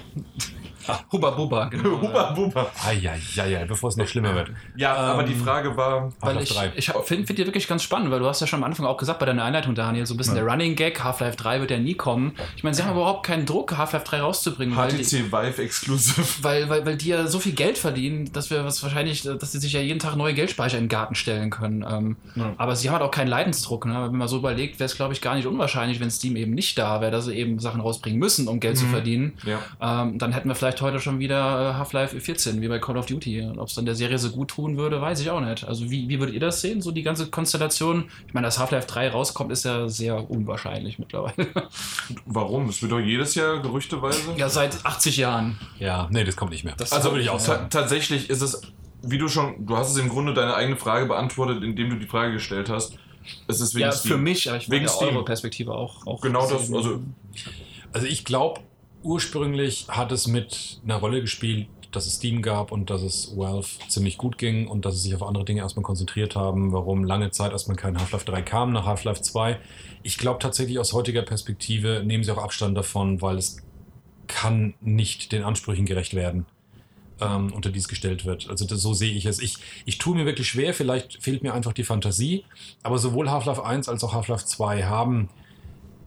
[1.13, 2.01] Hubba Bubba, genau.
[2.01, 2.71] Huba Buba.
[2.87, 4.51] Eieiei, bevor es noch schlimmer wird.
[4.77, 6.99] Ja, aber die Frage war, Weil Half-Life ich, 3.
[7.01, 8.97] ich finde find die wirklich ganz spannend, weil du hast ja schon am Anfang auch
[8.97, 11.79] gesagt bei deiner Einleitung, Daniel, so ein bisschen der Running Gag, Half-Life 3 wird ja
[11.79, 12.33] nie kommen.
[12.57, 16.27] Ich meine, sie haben überhaupt keinen Druck, Half-Life 3 rauszubringen, HTC Vive Exclusive.
[16.43, 19.59] weil, weil, weil die ja so viel Geld verdienen, dass wir was wahrscheinlich, dass sie
[19.61, 21.85] sich ja jeden Tag neue Geldspeicher in den Garten stellen können.
[21.89, 22.55] Ähm, Ja.
[22.57, 23.87] Aber sie haben halt auch keinen Leidensdruck.
[23.87, 23.95] Ne?
[24.11, 26.79] Wenn man so überlegt, wäre es, glaube ich, gar nicht unwahrscheinlich, wenn Steam eben nicht
[26.79, 29.33] da wäre, dass sie eben Sachen rausbringen müssen, um Geld zu verdienen.
[29.45, 29.59] Ja.
[30.03, 33.07] Ähm, dann hätten wir vielleicht heute schon wieder äh, Half-Life 14, wie bei Call of
[33.07, 33.43] Duty.
[33.43, 35.65] Und ob es dann der Serie so gut tun würde, weiß ich auch nicht.
[35.67, 38.09] Also wie, wie würdet ihr das sehen, so die ganze Konstellation?
[38.27, 41.49] Ich meine, dass Half-Life 3 rauskommt, ist ja sehr unwahrscheinlich mittlerweile.
[42.25, 42.69] Warum?
[42.69, 44.19] Es wird doch jedes Jahr gerüchteweise.
[44.37, 45.59] ja, seit 80 Jahren.
[45.79, 46.75] Ja, nee, das kommt nicht mehr.
[46.77, 47.69] Das Also würde ich auch sagen.
[47.71, 48.63] tatsächlich ist es,
[49.03, 52.07] wie du schon, du hast es im Grunde deine eigene Frage beantwortet, indem du die
[52.07, 52.97] Frage gestellt hast.
[53.47, 54.13] Es ist wegen Ja, Steam.
[54.13, 55.15] für mich, aber ich Wegen ja Steam.
[55.17, 57.01] eure Perspektive auch, auch Genau das, also
[57.93, 58.61] Also ich glaube,
[59.03, 63.69] ursprünglich hat es mit einer Rolle gespielt, dass es Steam gab und dass es Valve
[63.89, 67.31] ziemlich gut ging und dass sie sich auf andere Dinge erstmal konzentriert haben, warum lange
[67.31, 69.59] Zeit erstmal kein Half-Life 3 kam nach Half-Life 2.
[70.03, 73.59] Ich glaube tatsächlich aus heutiger Perspektive nehmen sie auch Abstand davon, weil es
[74.27, 76.47] kann nicht den Ansprüchen gerecht werden,
[77.21, 78.49] ähm, unter die es gestellt wird.
[78.49, 79.41] Also das, so sehe ich es.
[79.41, 82.45] Ich, ich tue mir wirklich schwer, vielleicht fehlt mir einfach die Fantasie,
[82.83, 85.29] aber sowohl Half-Life 1 als auch Half-Life 2 haben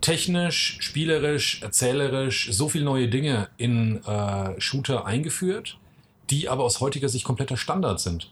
[0.06, 5.80] technisch, spielerisch, erzählerisch so viele neue Dinge in äh, Shooter eingeführt,
[6.30, 8.32] die aber aus heutiger Sicht kompletter Standard sind.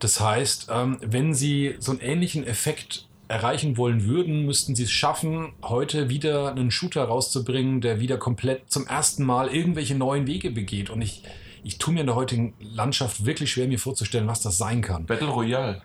[0.00, 4.90] Das heißt, ähm, wenn sie so einen ähnlichen Effekt erreichen wollen würden, müssten sie es
[4.90, 10.50] schaffen, heute wieder einen Shooter rauszubringen, der wieder komplett zum ersten Mal irgendwelche neuen Wege
[10.50, 10.90] begeht.
[10.90, 11.22] Und ich,
[11.62, 15.06] ich tue mir in der heutigen Landschaft wirklich schwer, mir vorzustellen, was das sein kann.
[15.06, 15.82] Battle Royale.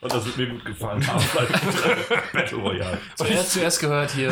[0.00, 1.04] Und das wird mir gut gefallen.
[2.32, 2.98] Battle Royale.
[3.16, 4.30] Zuerst, zuerst gehört hier.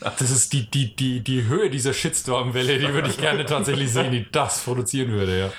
[0.00, 3.92] Äh, Das ist die, die, die, die Höhe dieser Shitstorm-Welle, die würde ich gerne tatsächlich
[3.92, 5.50] sehen, die das produzieren würde, ja.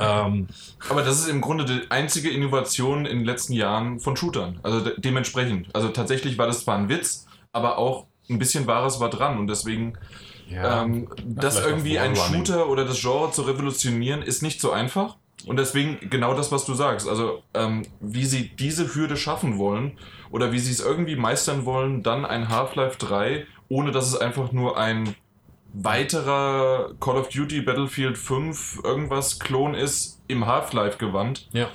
[0.00, 0.46] Ähm,
[0.88, 4.58] Aber das ist im Grunde die einzige Innovation in den letzten Jahren von Shootern.
[4.62, 5.68] Also de dementsprechend.
[5.74, 9.38] Also tatsächlich war das zwar ein Witz, aber auch ein bisschen Wahres war dran.
[9.38, 9.98] Und deswegen,
[10.48, 10.82] ja.
[10.82, 12.16] ähm, das irgendwie ein.
[12.16, 15.16] Shooter oder das Genre zu revolutionieren, ist nicht so einfach.
[15.46, 17.08] Und deswegen genau das, was du sagst.
[17.08, 19.92] Also, ähm, wie sie diese Hürde schaffen wollen
[20.30, 24.52] oder wie sie es irgendwie meistern wollen, dann ein Half-Life 3, ohne dass es einfach
[24.52, 25.14] nur ein
[25.72, 31.68] weiterer Call of Duty Battlefield 5 irgendwas Klon ist im Half-Life-Gewand, ja.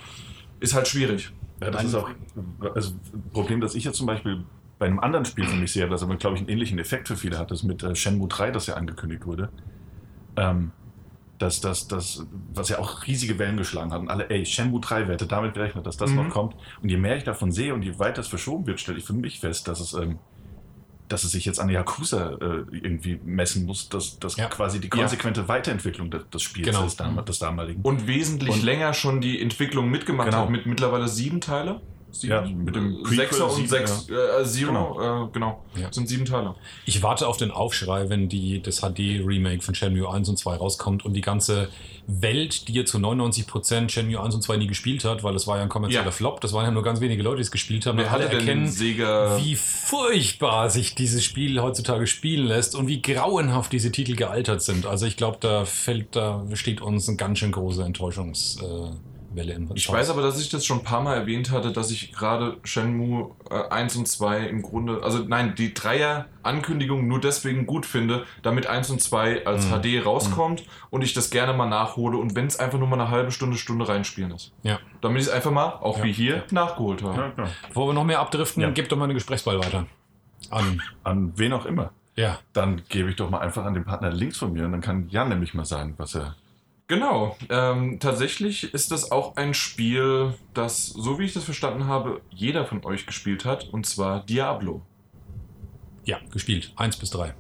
[0.60, 1.32] ist halt schwierig.
[1.62, 2.10] Ja, das ist auch
[2.74, 4.44] also ein Problem, das ich jetzt zum Beispiel
[4.78, 7.16] bei einem anderen Spiel für mich sehe, das aber, glaube ich, einen ähnlichen Effekt für
[7.16, 9.50] viele hat, das mit äh, Shenmue 3, das ja angekündigt wurde.
[10.36, 10.72] Ähm,
[11.38, 15.08] dass das, das, was ja auch riesige Wellen geschlagen hat und alle, ey, Shenmue 3,
[15.08, 16.16] wer hätte damit gerechnet, dass das Mhm.
[16.16, 16.56] noch kommt?
[16.82, 19.14] Und je mehr ich davon sehe und je weiter es verschoben wird, stelle ich für
[19.14, 20.18] mich fest, dass es, ähm,
[21.10, 24.48] dass es sich jetzt an Yakuza äh, irgendwie messen muss, dass das Ja.
[24.48, 24.96] quasi die Ja.
[24.96, 26.86] konsequente Weiterentwicklung des, des Spiels Genau.
[26.86, 27.82] ist, dam des damaligen.
[27.84, 30.44] Und wesentlich Und- länger schon die Entwicklung mitgemacht Genau.
[30.44, 31.82] hat, mit mittlerweile sieben Teile.
[32.22, 35.64] Sieben, Ja, mit dem Prequel Sechser und sechs, äh, Zero, genau, äh, genau.
[35.76, 35.92] Ja.
[35.92, 36.56] sind sieben Teile.
[36.86, 41.04] Ich warte auf den Aufschrei, wenn die, das HD-Remake von Shenmue 1 und 2 rauskommt
[41.06, 41.70] und die ganze
[42.08, 45.58] Welt, die ja zu 99% Shenmue 1 und 2 nie gespielt hat, weil es war
[45.58, 46.12] ja ein kommerzieller Ja.
[46.12, 48.72] Flop, das waren ja nur ganz wenige Leute, die es gespielt haben, Wer alle erkennen,
[48.78, 54.86] wie furchtbar sich dieses Spiel heutzutage spielen lässt und wie grauenhaft diese Titel gealtert sind.
[54.86, 59.70] Also ich glaube, da fällt, da steht uns eine ganz schön große Enttäuschungswelle äh, in
[59.76, 62.58] Ich weiß aber, dass ich das schon ein paar Mal erwähnt hatte, dass ich gerade
[62.64, 68.26] Shenmue äh, 1 und 2 im Grunde, also nein, die Dreier-Ankündigung nur deswegen gut finde,
[68.44, 69.82] damit 1 und 2 als Mhm.
[69.82, 73.10] HD rauskommt und ich das gerne mal nachhole und wenn es einfach nur mal eine
[73.10, 74.52] halbe Stunde, Stunde reinspielen ist.
[74.64, 74.80] Ja.
[75.02, 76.04] Damit ich es einfach mal, auch Ja.
[76.06, 77.34] wie hier, nachgeholt habe.
[77.38, 77.46] Ja.
[77.68, 78.70] Bevor wir noch mehr abdriften, Ja.
[78.72, 79.86] gib doch mal eine Gesprächsball weiter.
[80.50, 80.82] An.
[81.04, 81.92] An wen auch immer.
[82.16, 82.40] Ja.
[82.54, 85.10] Dann gebe ich doch mal einfach an den Partner links von mir und dann kann
[85.10, 86.36] Jan nämlich mal sagen, was er.
[86.88, 87.36] Genau.
[87.50, 92.66] Ähm, tatsächlich ist das auch ein Spiel, das, so wie ich das verstanden habe, jeder
[92.66, 94.84] von euch gespielt hat, und zwar Diablo.
[96.04, 96.72] Ja, gespielt.
[96.76, 97.34] Eins bis drei.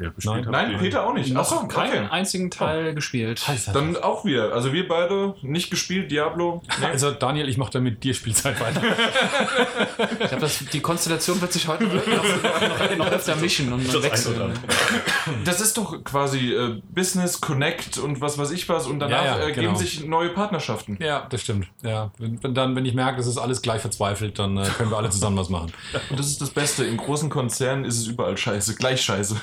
[0.00, 0.52] hat.
[0.52, 1.34] Nein, Den- Peter auch nicht.
[1.34, 2.12] Achso, keinen okay.
[2.12, 3.42] einzigen Teil gespielt.
[3.72, 4.52] Dann auch wieder.
[4.52, 6.62] Also wir beide nicht gespielt, Diablo.
[6.78, 6.86] Nee.
[6.86, 8.80] Also Daniel, ich mache da mit dir Spielzeit weiter.
[9.98, 14.52] Ich glaube, die Konstellation wird sich heute noch, noch, noch öfter mischen und Das wechseln.
[15.44, 19.38] Das ist doch quasi äh, Business, Connect und was weiß ich was und danach Ja,
[19.38, 19.68] ja, äh, genau.
[19.72, 20.96] geben sich neue Partnerschaften.
[21.00, 21.68] ja, das stimmt.
[21.82, 24.90] Ja, wenn, wenn dann, wenn ich merke, das ist alles gleich verzweifelt, dann äh, können
[24.90, 25.72] wir alle zusammen was machen.
[26.10, 26.84] Und das ist das Beste.
[26.84, 28.74] In großen Konzernen ist es überall scheiße.
[28.76, 29.36] Gleich scheiße.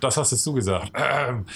[0.00, 0.92] Das hast jetzt du gesagt.
[0.94, 1.46] Ähm,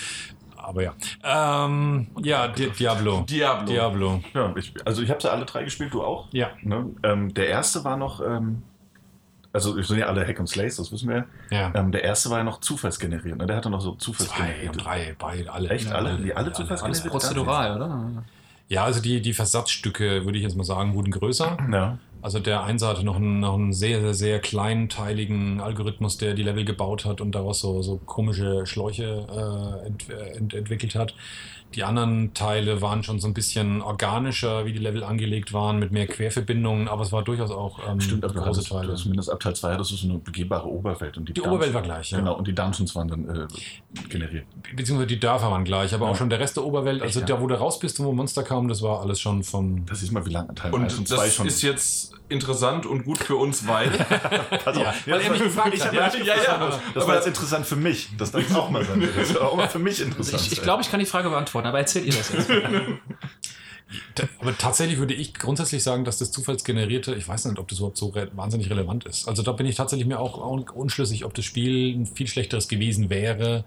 [0.64, 0.94] aber ja.
[1.24, 3.22] Ähm, ja, Di Diablo.
[3.28, 3.66] Diablo.
[3.66, 4.20] Diablo.
[4.34, 6.28] Ja, ich, also ich habe sie alle drei gespielt, du auch?
[6.32, 6.48] Ja.
[6.62, 6.86] Ne?
[7.02, 8.62] Ähm, der erste war noch, ähm,
[9.52, 11.24] also wir sind ja alle Hack and Slays, das wissen wir.
[11.50, 11.72] Ja.
[11.74, 13.36] Ähm, der erste war ja noch zufallsgeneriert.
[13.38, 13.46] Ne?
[13.46, 14.76] Der hatte noch so Zwei zufallsgeneriert.
[14.76, 15.68] und drei, beide, alle.
[15.70, 15.90] Echt?
[15.92, 16.16] Alle?
[16.16, 17.02] Die alle Ja, zufallsgeneriert?
[17.02, 17.10] alles.
[17.12, 18.24] Prozedural, oder?
[18.68, 21.56] Ja, also die, die Versatzstücke, würde ich jetzt mal sagen, wurden größer.
[21.72, 21.98] Ja.
[22.22, 26.42] Also der Einser hatte noch einen, noch einen sehr, sehr, sehr kleinteiligen Algorithmus, der die
[26.42, 31.14] Level gebaut hat und daraus so, so komische Schläuche äh, ent, äh, ent, entwickelt hat.
[31.74, 35.92] Die anderen Teile waren schon so ein bisschen organischer, wie die Level angelegt waren, mit
[35.92, 38.92] mehr Querverbindungen, aber es war durchaus auch ähm, Stimmt, aber du große du Teile.
[38.92, 41.16] hast zumindest ab Teil 2 hattest du so eine begehbare Oberwelt.
[41.16, 42.18] Und die, Die Dungeons- Oberwelt war gleich, ja.
[42.18, 43.46] Genau, und die Dungeons waren dann äh,
[44.08, 44.46] generiert.
[44.74, 46.12] Beziehungsweise die Dörfer waren gleich, aber Ja.
[46.12, 47.36] auch schon der Rest der Oberwelt, also Echt, ja?
[47.36, 49.86] da, wo du raus bist und wo Monster kamen, das war alles schon vom.
[49.86, 52.86] Das ist mal, wie lange Teil Und 1 und 2 das schon ist jetzt interessant
[52.86, 53.90] und gut für uns, weil
[54.64, 55.88] Also, Ja, weil er mich gefragt ich hat.
[55.96, 56.80] hab Ja, ja, ja.
[56.94, 58.08] Das war jetzt interessant für mich.
[58.18, 59.06] Das darf auch mal sein.
[59.16, 60.42] Das war auch mal für mich interessant.
[60.46, 62.50] Ich, ich glaube, ich kann die Frage beantworten, aber erzählt ihr das jetzt.
[64.40, 67.96] Aber tatsächlich würde ich grundsätzlich sagen, dass das zufallsgenerierte, ich weiß nicht, ob das überhaupt
[67.96, 69.26] so re wahnsinnig relevant ist.
[69.26, 72.68] Also da bin ich tatsächlich mir auch un- unschlüssig, ob das Spiel ein viel schlechteres
[72.68, 73.64] gewesen wäre.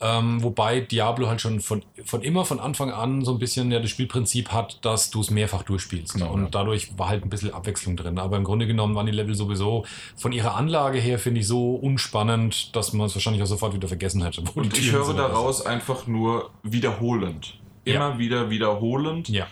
[0.00, 3.78] Ähm, wobei Diablo halt schon von, von immer von Anfang an so ein bisschen ja
[3.78, 6.14] das Spielprinzip hat, dass du es mehrfach durchspielst.
[6.14, 6.48] Genau, und ja.
[6.50, 8.18] dadurch war halt ein bisschen Abwechslung drin.
[8.18, 11.74] Aber im Grunde genommen waren die Level sowieso von ihrer Anlage her, finde ich, so
[11.76, 14.42] unspannend, dass man es wahrscheinlich auch sofort wieder vergessen hätte.
[14.54, 15.18] Und ich höre sind.
[15.18, 17.58] daraus einfach nur wiederholend.
[17.84, 19.28] Immer wieder wiederholend.
[19.28, 19.46] Ja.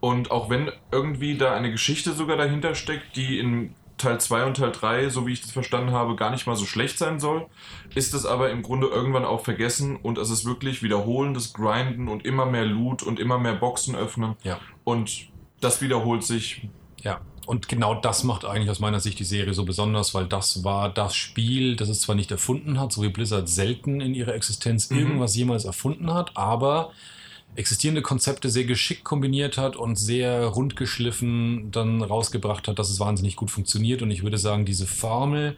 [0.00, 4.56] Und auch wenn irgendwie da eine Geschichte sogar dahinter steckt, die in Teil 2 und
[4.56, 7.46] Teil 3, so wie ich das verstanden habe, gar nicht mal so schlecht sein soll,
[7.94, 12.24] ist es aber im Grunde irgendwann auch vergessen und es ist wirklich wiederholendes Grinden und
[12.24, 14.34] immer mehr Loot und immer mehr Boxen öffnen.
[14.42, 14.58] Ja.
[14.82, 15.28] Und
[15.60, 16.68] das wiederholt sich.
[17.02, 20.64] Ja, und genau das macht eigentlich aus meiner Sicht die Serie so besonders, weil das
[20.64, 24.34] war das Spiel, das es zwar nicht erfunden hat, so wie Blizzard selten in ihrer
[24.34, 24.98] Existenz Mhm.
[24.98, 26.92] irgendwas jemals erfunden hat, aber
[27.56, 33.00] existierende Konzepte sehr geschickt kombiniert hat und sehr rund geschliffen dann rausgebracht hat, dass es
[33.00, 34.02] wahnsinnig gut funktioniert.
[34.02, 35.56] Und ich würde sagen, diese Formel,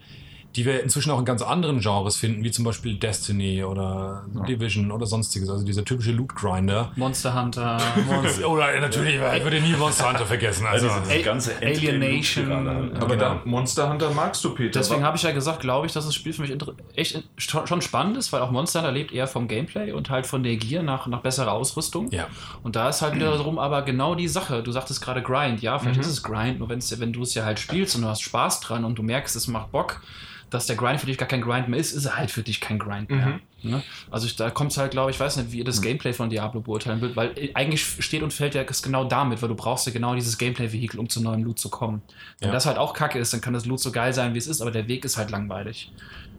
[0.57, 4.43] die wir inzwischen auch in ganz anderen Genres finden, wie zum Beispiel Destiny oder Ja.
[4.43, 6.91] Division oder sonstiges, also dieser typische Loot-Grinder.
[6.97, 7.77] Monster Hunter.
[8.47, 10.65] Oder natürlich, ich würde nie Monster Hunter vergessen.
[10.65, 12.51] Also, Also diese A- ganze Alienation.
[12.51, 12.91] Endgame-Spirale.
[12.95, 13.17] Aber Genau.
[13.17, 14.79] dann Monster Hunter magst du, Peter.
[14.79, 16.53] Deswegen habe ich ja gesagt, glaube ich, dass das Spiel für mich
[16.95, 20.43] echt schon spannend ist, weil auch Monster Hunter lebt eher vom Gameplay und halt von
[20.43, 22.09] der Gier nach, nach besserer Ausrüstung.
[22.11, 22.27] ja.
[22.63, 24.63] Und da ist halt wiederum aber genau die Sache.
[24.63, 25.61] Du sagtest gerade Grind.
[25.61, 26.01] Ja, vielleicht Mhm.
[26.01, 28.83] ist es Grind, nur wenn du es ja halt spielst und du hast Spaß dran
[28.85, 30.01] und du merkst, es macht Bock,
[30.49, 32.61] dass der Grind für dich gar kein Grind mehr ist, ist er halt für dich
[32.61, 33.39] kein Grind mehr.
[33.63, 33.83] Ne?
[34.11, 36.29] Also ich, da kommt es halt, glaube ich, weiß nicht, wie ihr das Gameplay von
[36.29, 39.55] Diablo beurteilen würdet, weil äh, eigentlich steht und fällt ja es genau damit, weil du
[39.55, 42.01] brauchst ja genau dieses Gameplay-Vehikel, um zu neuem Loot zu kommen.
[42.39, 42.53] Wenn Ja.
[42.53, 44.61] das halt auch kacke ist, dann kann das Loot so geil sein, wie es ist,
[44.61, 45.91] aber der Weg ist halt langweilig.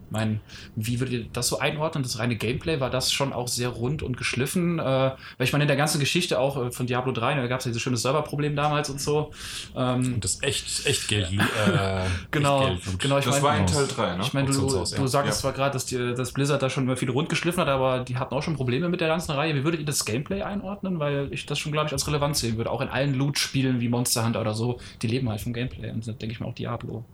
[0.09, 0.39] Ich meine,
[0.75, 2.01] wie würdet ihr das so einordnen?
[2.01, 4.79] Das reine Gameplay, war das schon auch sehr rund und geschliffen?
[4.79, 7.59] Äh, weil ich meine, in der ganzen Geschichte auch äh, von Diablo 3, da gab
[7.59, 9.29] es ja dieses schöne Serverproblem damals und so.
[9.75, 11.29] Ähm, Und das echt, echt Geld.
[11.31, 11.37] Äh,
[12.31, 12.99] genau, echt Geld.
[12.99, 13.19] genau.
[13.19, 14.23] Ich das mein, war in Teil 3, ne?
[14.23, 15.35] ich meine, du, Auktionshaus, du sagst Ja.
[15.41, 18.17] zwar gerade, dass, die- dass Blizzard da schon immer viel rund geschliffen hat, aber die
[18.17, 19.53] hatten auch schon Probleme mit der ganzen Reihe.
[19.53, 20.97] Wie würdet ihr das Gameplay einordnen?
[20.99, 22.71] Weil ich das schon, glaube ich, als relevant sehen würde.
[22.71, 25.91] Auch in allen Loot-Spielen wie Monster Hunter oder so, die leben halt vom Gameplay.
[25.91, 27.05] Und da denke ich mir auch Diablo.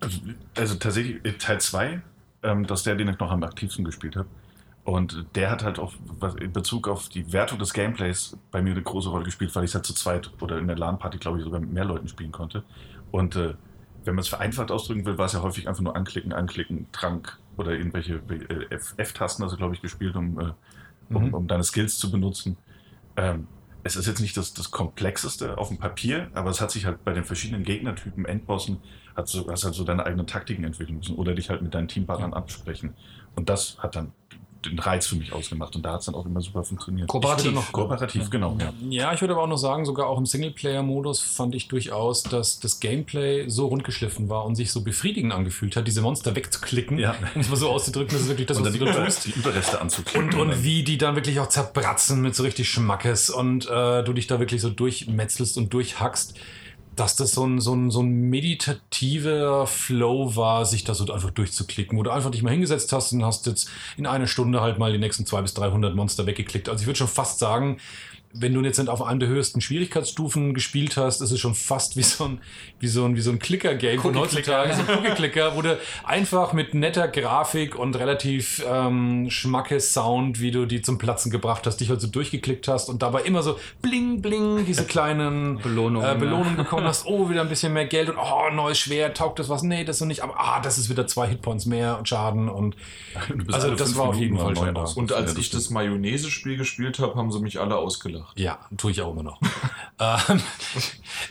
[0.00, 0.20] Also,
[0.56, 2.02] also tatsächlich Teil 2,
[2.42, 4.30] ähm, das ist der, den ich noch am aktivsten gespielt habe.
[4.82, 8.70] Und der hat halt auch was in Bezug auf die Wertung des Gameplays bei mir
[8.72, 11.38] eine große Rolle gespielt, weil ich es halt zu zweit oder in der LAN-Party, glaube
[11.38, 12.64] ich, sogar mit mehr Leuten spielen konnte.
[13.10, 13.56] Und äh,
[14.04, 17.38] wenn man es vereinfacht ausdrücken will, war es ja häufig einfach nur anklicken, anklicken, Trank
[17.56, 20.52] oder irgendwelche äh, F-Tasten, also glaube ich, gespielt, um, äh,
[21.12, 21.34] um, Mhm.
[21.34, 22.58] um deine Skills zu benutzen.
[23.16, 23.48] Ähm,
[23.82, 27.02] es ist jetzt nicht das, das Komplexeste auf dem Papier, aber es hat sich halt
[27.04, 28.84] bei den verschiedenen Gegnertypen, Endbossen,
[29.16, 31.88] hat so, hast halt so deine eigenen Taktiken entwickeln müssen oder dich halt mit deinen
[31.88, 32.94] Teampartnern absprechen.
[33.36, 34.12] Und das hat dann
[34.66, 37.08] den Reiz für mich ausgemacht und da hat es dann auch immer super funktioniert.
[37.08, 37.52] Kooperativ.
[37.54, 38.74] Noch- Kooperativ, genau, ja.
[38.90, 42.60] Ja, ich würde aber auch noch sagen, sogar auch im Singleplayer-Modus fand ich durchaus, dass
[42.60, 47.14] das Gameplay so rundgeschliffen war und sich so befriedigend angefühlt hat, diese Monster wegzuklicken, Ja.
[47.34, 49.24] um es mal so auszudrücken, das ist wirklich das, und was dann du tust.
[49.24, 50.34] die Überreste anzuklicken.
[50.38, 54.12] Und, und wie die dann wirklich auch zerbratzen mit so richtig Schmackes und äh, du
[54.12, 56.34] dich da wirklich so durchmetzelst und durchhackst,
[57.00, 61.30] dass das so ein, so, ein, so ein meditativer Flow war, sich da so einfach
[61.30, 64.78] durchzuklicken, wo du einfach dich mal hingesetzt hast und hast jetzt in einer Stunde halt
[64.78, 66.68] mal die nächsten 200 bis 300 Monster weggeklickt.
[66.68, 67.78] Also ich würde schon fast sagen,
[68.32, 71.96] wenn du jetzt nicht auf einer der höchsten Schwierigkeitsstufen gespielt hast, ist es schon fast
[71.96, 72.40] wie so ein,
[72.78, 76.52] wie so ein, wie so ein Clicker-Game von heutzutage, so ein Cookie-Clicker, wo du einfach
[76.52, 81.78] mit netter Grafik und relativ ähm, schmackes Sound, wie du die zum Platzen gebracht hast,
[81.78, 86.12] dich halt so durchgeklickt hast und dabei immer so bling, bling, diese kleinen Belohnungen, äh,
[86.12, 86.14] ja.
[86.14, 87.06] Belohnungen bekommen hast.
[87.06, 89.64] Oh, wieder ein bisschen mehr Geld und oh, neues Schwert, taugt das was?
[89.64, 92.76] Nee, das so nicht, aber ah, das ist wieder zwei Hitpoints mehr und Schaden und
[93.50, 94.94] Also das war auf jeden Fall raus.
[94.94, 98.19] Und als Ja, ich das Mayonnaise-Spiel gespielt habe, haben sie mich alle ausgelacht.
[98.36, 99.40] Ja, tue ich auch immer noch.
[100.00, 100.40] ähm,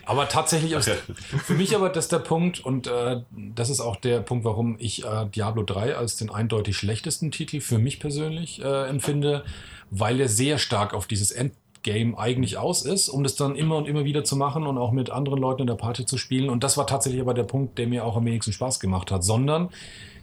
[0.06, 4.19] aber tatsächlich, ist, für mich aber das der Punkt und äh, das ist auch der
[4.21, 8.88] Punkt, warum ich äh, Diablo 3 als den eindeutig schlechtesten Titel für mich persönlich äh,
[8.88, 9.43] empfinde,
[9.89, 13.88] weil er sehr stark auf dieses Endgame eigentlich aus ist, um das dann immer und
[13.88, 16.49] immer wieder zu machen und auch mit anderen Leuten in der Party zu spielen.
[16.49, 19.23] Und das war tatsächlich aber der Punkt, der mir auch am wenigsten Spaß gemacht hat,
[19.23, 19.69] sondern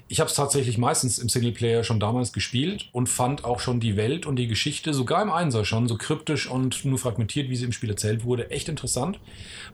[0.08, 3.96] ich habe es tatsächlich meistens im Singleplayer schon damals gespielt und fand auch schon die
[3.96, 7.64] Welt und die Geschichte, sogar im Einser schon, so kryptisch und nur fragmentiert, wie sie
[7.64, 9.18] im Spiel erzählt wurde, echt interessant,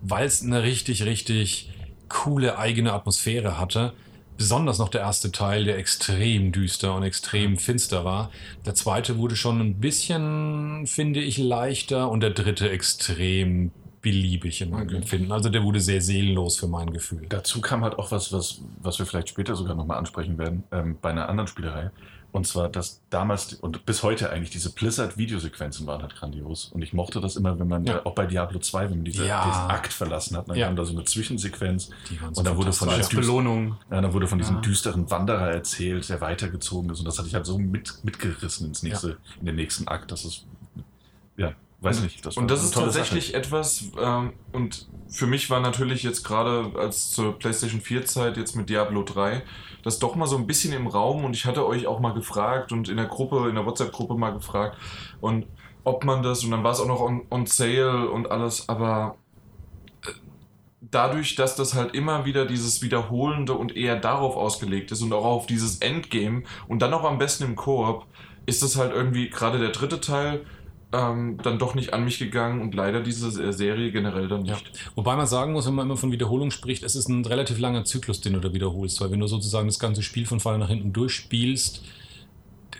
[0.00, 1.70] weil es eine richtig, richtig
[2.08, 3.92] coole eigene Atmosphäre hatte.
[4.38, 8.30] Besonders noch der erste Teil, der extrem düster und extrem finster war.
[8.64, 13.70] Der zweite wurde schon ein bisschen, finde ich, leichter und der dritte extrem
[14.02, 15.30] beliebig in meinem Empfinden.
[15.32, 17.24] Also der wurde sehr seelenlos für mein Gefühl.
[17.28, 20.98] Dazu kam halt auch was, was, was wir vielleicht später sogar nochmal ansprechen werden, ähm,
[21.00, 21.90] bei einer anderen Spielerei.
[22.32, 26.70] Und zwar, dass damals und bis heute eigentlich diese Blizzard-Videosequenzen waren halt grandios.
[26.72, 28.04] Und ich mochte das immer, wenn man, Ja.
[28.06, 29.44] auch bei Diablo 2, wenn man diese, Ja.
[29.46, 30.66] diesen Akt verlassen hat, dann Ja.
[30.66, 31.90] kam da so eine Zwischensequenz.
[32.08, 33.76] Die waren so und da wurde von, Als Belohnung.
[33.90, 37.00] ja, dann wurde von diesem düsteren Wanderer erzählt, der weitergezogen ist.
[37.00, 40.10] Und das hatte ich halt so mit, mitgerissen ins nächste, in den nächsten Akt.
[40.10, 40.46] Das ist,
[41.36, 42.24] ja, weiß nicht.
[42.24, 47.10] Das Und das ist tatsächlich etwas, ähm, und für mich war natürlich jetzt gerade als
[47.10, 49.42] zur PlayStation 4 Zeit jetzt mit Diablo 3
[49.82, 52.72] das doch mal so ein bisschen im Raum und ich hatte euch auch mal gefragt
[52.72, 54.78] und in der Gruppe, in der WhatsApp-Gruppe mal gefragt
[55.20, 55.46] und
[55.84, 59.16] ob man das, und dann war es auch noch on, on sale und alles, aber
[60.06, 60.10] äh,
[60.80, 65.24] dadurch, dass das halt immer wieder dieses Wiederholende und eher darauf ausgelegt ist und auch
[65.24, 68.06] auf dieses Endgame und dann auch am besten im Koop,
[68.46, 70.44] ist das halt irgendwie gerade der dritte Teil
[70.92, 74.54] ähm, dann doch nicht an mich gegangen und leider diese Se- Serie generell dann Ja.
[74.54, 74.70] nicht.
[74.94, 77.84] Wobei man sagen muss, wenn man immer von Wiederholung spricht, es ist ein relativ langer
[77.84, 80.68] Zyklus, den du da wiederholst, weil wenn du sozusagen das ganze Spiel von vorne nach
[80.68, 81.82] hinten durchspielst,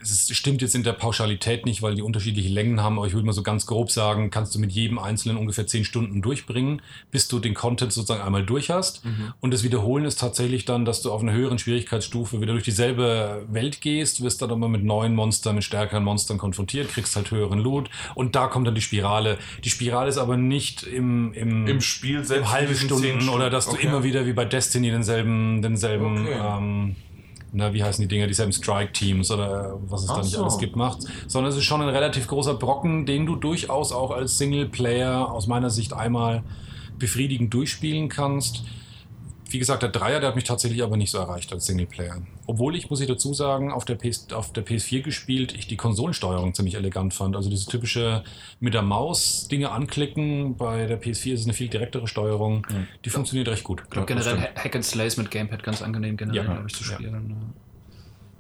[0.03, 3.25] es stimmt jetzt in der Pauschalität nicht, weil die unterschiedliche Längen haben, aber ich würde
[3.27, 7.29] mal so ganz grob sagen, kannst du mit jedem einzelnen ungefähr 10 Stunden durchbringen, bis
[7.29, 9.03] du den Content sozusagen einmal durch hast.
[9.41, 13.47] Und das Wiederholen ist tatsächlich dann, dass du auf einer höheren Schwierigkeitsstufe wieder durch dieselbe
[13.51, 17.59] Welt gehst, wirst dann aber mit neuen Monstern, mit stärkeren Monstern konfrontiert, kriegst halt höheren
[17.61, 19.39] Loot und da kommt dann die Spirale.
[19.65, 22.47] Die Spirale ist aber nicht im, im, Im Spiel selbst.
[22.47, 23.87] im halbe zehn Stunden oder dass du Okay.
[23.87, 26.41] immer wieder wie bei Destiny denselben, denselben, Okay.
[26.59, 26.97] ähm,
[27.53, 30.43] na, wie heißen die Dinger, dieselben Strike-Teams oder was es da Ach nicht so.
[30.43, 34.11] alles gibt, macht, sondern es ist schon ein relativ großer Brocken, den du durchaus auch
[34.11, 36.43] als Singleplayer aus meiner Sicht einmal
[36.99, 38.65] befriedigend durchspielen kannst.
[39.53, 42.23] Wie gesagt, der Dreier, der hat mich tatsächlich aber nicht so erreicht als Singleplayer.
[42.47, 45.77] Obwohl ich, muss ich dazu sagen, auf der, PS, auf der PS4 gespielt, ich die
[45.77, 47.37] Konsolensteuerung ziemlich elegant fand.
[47.37, 48.25] Also diese typische
[48.61, 50.57] mit der Maus Dinge anklicken.
[50.57, 52.67] Bei der PS4 ist es eine viel direktere Steuerung.
[53.05, 53.83] Die funktioniert recht gut.
[53.85, 54.49] Ich glaube Ja, generell.
[54.57, 56.53] Hack and Slays mit Gamepad ganz angenehm generell, Ja.
[56.55, 56.95] glaube ich, zu Ja.
[56.95, 57.53] spielen.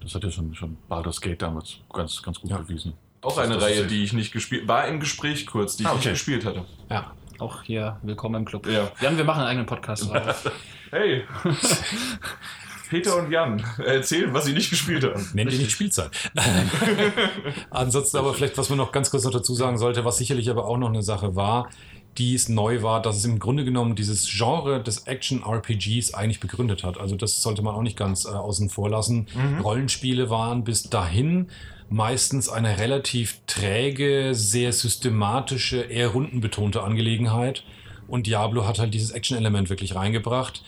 [0.00, 2.58] Das hat ja schon, schon Baldur's Gate damals ganz, ganz gut Ja.
[2.58, 2.94] bewiesen.
[3.20, 5.92] Auch eine das Reihe, die ich nicht gespielt war im Gespräch kurz, die ich Ah,
[5.92, 6.10] nicht okay.
[6.10, 6.64] gespielt hatte.
[6.90, 7.12] Ja.
[7.38, 8.66] Auch hier, willkommen im Club.
[8.66, 8.90] Ja.
[9.00, 10.08] Jan, wir machen einen eigenen Podcast.
[10.92, 11.24] Hey!
[12.90, 15.26] Peter und Jan erzählen, was sie nicht gespielt haben.
[15.32, 16.10] Nennt ihr nicht Spielzeit.
[17.70, 20.66] Ansonsten aber vielleicht, was man noch ganz kurz noch dazu sagen sollte, was sicherlich aber
[20.66, 21.70] auch noch eine Sache war,
[22.18, 26.84] die es neu war, dass es im Grunde genommen dieses Genre des Action-RPGs eigentlich begründet
[26.84, 27.00] hat.
[27.00, 29.28] Also das sollte man auch nicht ganz äh, außen vor lassen.
[29.64, 31.48] Rollenspiele waren bis dahin
[31.88, 37.64] meistens eine relativ träge, sehr systematische, eher rundenbetonte Angelegenheit.
[38.08, 40.62] Und Diablo hat halt dieses Action-Element wirklich reingebracht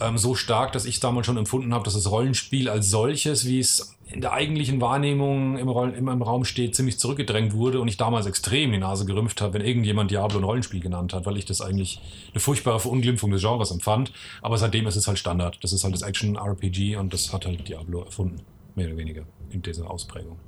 [0.00, 3.60] ähm, so stark, dass ich damals schon empfunden habe, dass das Rollenspiel als solches, wie
[3.60, 7.88] es in der eigentlichen Wahrnehmung im, Roll im, im Raum steht, ziemlich zurückgedrängt wurde und
[7.88, 11.36] ich damals extrem die Nase gerümpft habe, wenn irgendjemand Diablo ein Rollenspiel genannt hat, weil
[11.36, 12.00] ich das eigentlich
[12.32, 14.12] eine furchtbare Verunglimpfung des Genres empfand.
[14.42, 15.58] Aber seitdem ist es halt Standard.
[15.62, 18.40] Das ist halt das Action-RPG und das hat halt Diablo erfunden.
[18.74, 20.38] Mehr oder weniger in dieser Ausprägung.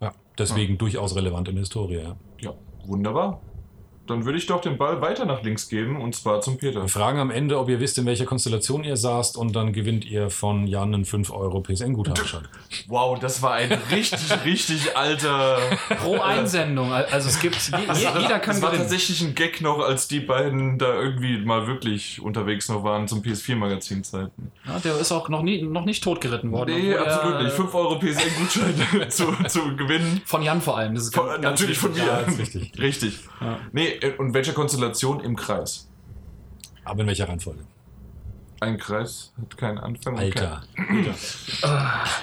[0.00, 1.98] Ja, deswegen durchaus relevant in der Historie.
[1.98, 2.16] Ja.
[2.40, 2.54] Ja,
[2.86, 3.40] wunderbar.
[4.10, 6.82] Dann würde ich doch den Ball weiter nach links geben und zwar zum Peter.
[6.82, 10.04] Wir fragen am Ende, ob ihr wisst, in welcher Konstellation ihr saßt und dann gewinnt
[10.04, 12.48] ihr von Jan einen 5 Euro PSN-Guthaben.
[12.88, 15.58] Wow, das war ein richtig, richtig alter.
[16.02, 16.92] Pro Einsendung.
[16.92, 18.88] Also es gibt, je, je, jeder kann das war gewinnen.
[18.88, 23.22] tatsächlich ein Gag noch, als die beiden da irgendwie mal wirklich unterwegs noch waren zum
[23.22, 24.50] PS4-Magazin-Zeiten.
[24.66, 26.74] Ja, der ist auch noch, nie, noch nicht totgeritten worden.
[26.74, 27.54] Nee, absolut er, nicht.
[27.54, 30.20] 5 Euro PSN-Gutschein zu, zu gewinnen.
[30.24, 30.96] Von Jan vor allem.
[30.96, 32.04] Das ist Von, natürlich von mir.
[32.04, 32.72] Ja, ist richtig.
[32.76, 33.18] Richtig.
[33.40, 33.58] Ja.
[33.72, 35.88] Nee, äh, und welche Konstellation im Kreis?
[36.84, 37.60] Aber in welcher Reihenfolge?
[38.60, 40.14] Ein Kreis hat keinen Anfang.
[40.14, 40.62] und Alter.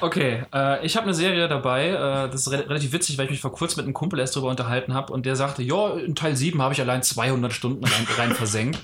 [0.02, 1.88] Okay, äh, ich habe eine Serie dabei.
[1.88, 4.36] Äh, das ist re relativ witzig, weil ich mich vor kurzem mit einem Kumpel erst
[4.36, 7.84] drüber unterhalten habe und der sagte, ja, in Teil 7 habe ich allein 200 Stunden
[7.84, 8.80] rein, rein versenkt.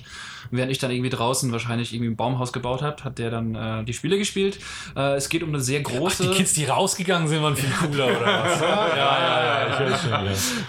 [0.51, 3.55] Und während ich dann irgendwie draußen wahrscheinlich irgendwie ein Baumhaus gebaut habe, hat der dann
[3.55, 4.59] äh, die Spiele gespielt.
[4.95, 6.23] Äh, es geht um eine sehr große.
[6.23, 8.61] Die Kids, die rausgegangen sind, waren viel cooler, oder was?
[8.61, 10.11] ja, ja, ja, ich weiß schon,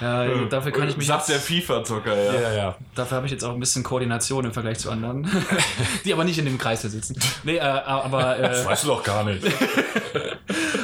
[0.00, 0.24] ja.
[0.24, 2.40] ja, dafür kann ich mich Sagt der FIFA-Zocker, ja.
[2.40, 2.76] Ja, ja.
[2.94, 5.28] dafür habe ich jetzt auch ein bisschen Koordination im Vergleich zu anderen,
[6.04, 7.16] die aber nicht in dem Kreis hier sitzen.
[7.42, 9.44] Nee, äh, aber äh, Weißt du doch gar nicht.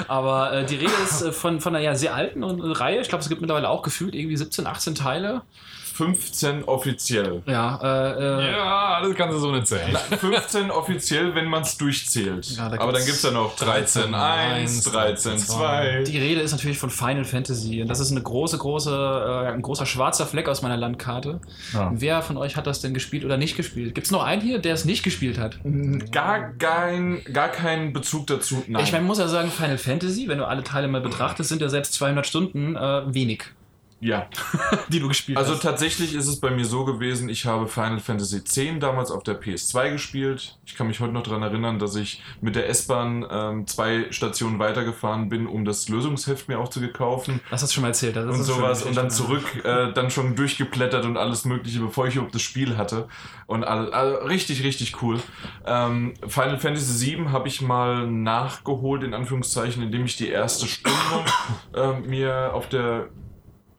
[0.08, 3.00] Aber äh, die Rede ist äh, von, von einer ja, sehr alten und, äh, Reihe.
[3.00, 5.42] Ich glaube, es gibt mittlerweile auch gefühlt irgendwie 17, 18 Teile.
[6.00, 7.42] 15 offiziell.
[7.46, 9.94] Ja, äh, äh, Ja, das kannst du so nicht zählen.
[10.18, 12.56] 15 offiziell, wenn man es durchzählt.
[12.56, 16.04] Ja, da Aber dann gibt's gibt es ja noch 13.1, 13.2.
[16.04, 17.82] die Rede ist natürlich von Final Fantasy.
[17.82, 21.40] Und das ist eine große, große, äh, ein großer schwarzer Fleck aus meiner Landkarte.
[21.74, 21.92] Ja.
[21.94, 23.94] Wer von euch hat das denn gespielt oder nicht gespielt?
[23.94, 25.58] Gibt es noch einen hier, der es nicht gespielt hat?
[26.12, 28.64] Gar, kein, gar keinen Bezug dazu.
[28.68, 28.84] Nein.
[28.84, 31.68] Ich meine, muss ja sagen, Final Fantasy, wenn du alle Teile mal betrachtest, sind ja
[31.68, 33.44] selbst 200 Stunden äh, wenig.
[34.00, 34.28] Ja,
[34.88, 35.62] die du gespielt also hast.
[35.62, 39.40] tatsächlich ist es bei mir so gewesen, ich habe Final Fantasy X damals auf der
[39.40, 40.58] PS2 gespielt.
[40.64, 44.58] Ich kann mich heute noch daran erinnern, dass ich mit der S-Bahn ähm, zwei Stationen
[44.58, 47.40] weitergefahren bin, um das Lösungsheft mir auch zu kaufen.
[47.50, 48.16] Das hast du schon mal erzählt.
[48.16, 52.14] Das und sowas und dann zurück, äh, dann schon durchgeblättert und alles Mögliche, bevor ich
[52.14, 53.08] überhaupt das Spiel hatte.
[53.46, 55.20] Und all, all, richtig, richtig cool.
[55.66, 60.98] Ähm, Final Fantasy VII habe ich mal nachgeholt, in Anführungszeichen, indem ich die erste Stunde
[61.74, 63.08] äh, mir auf der.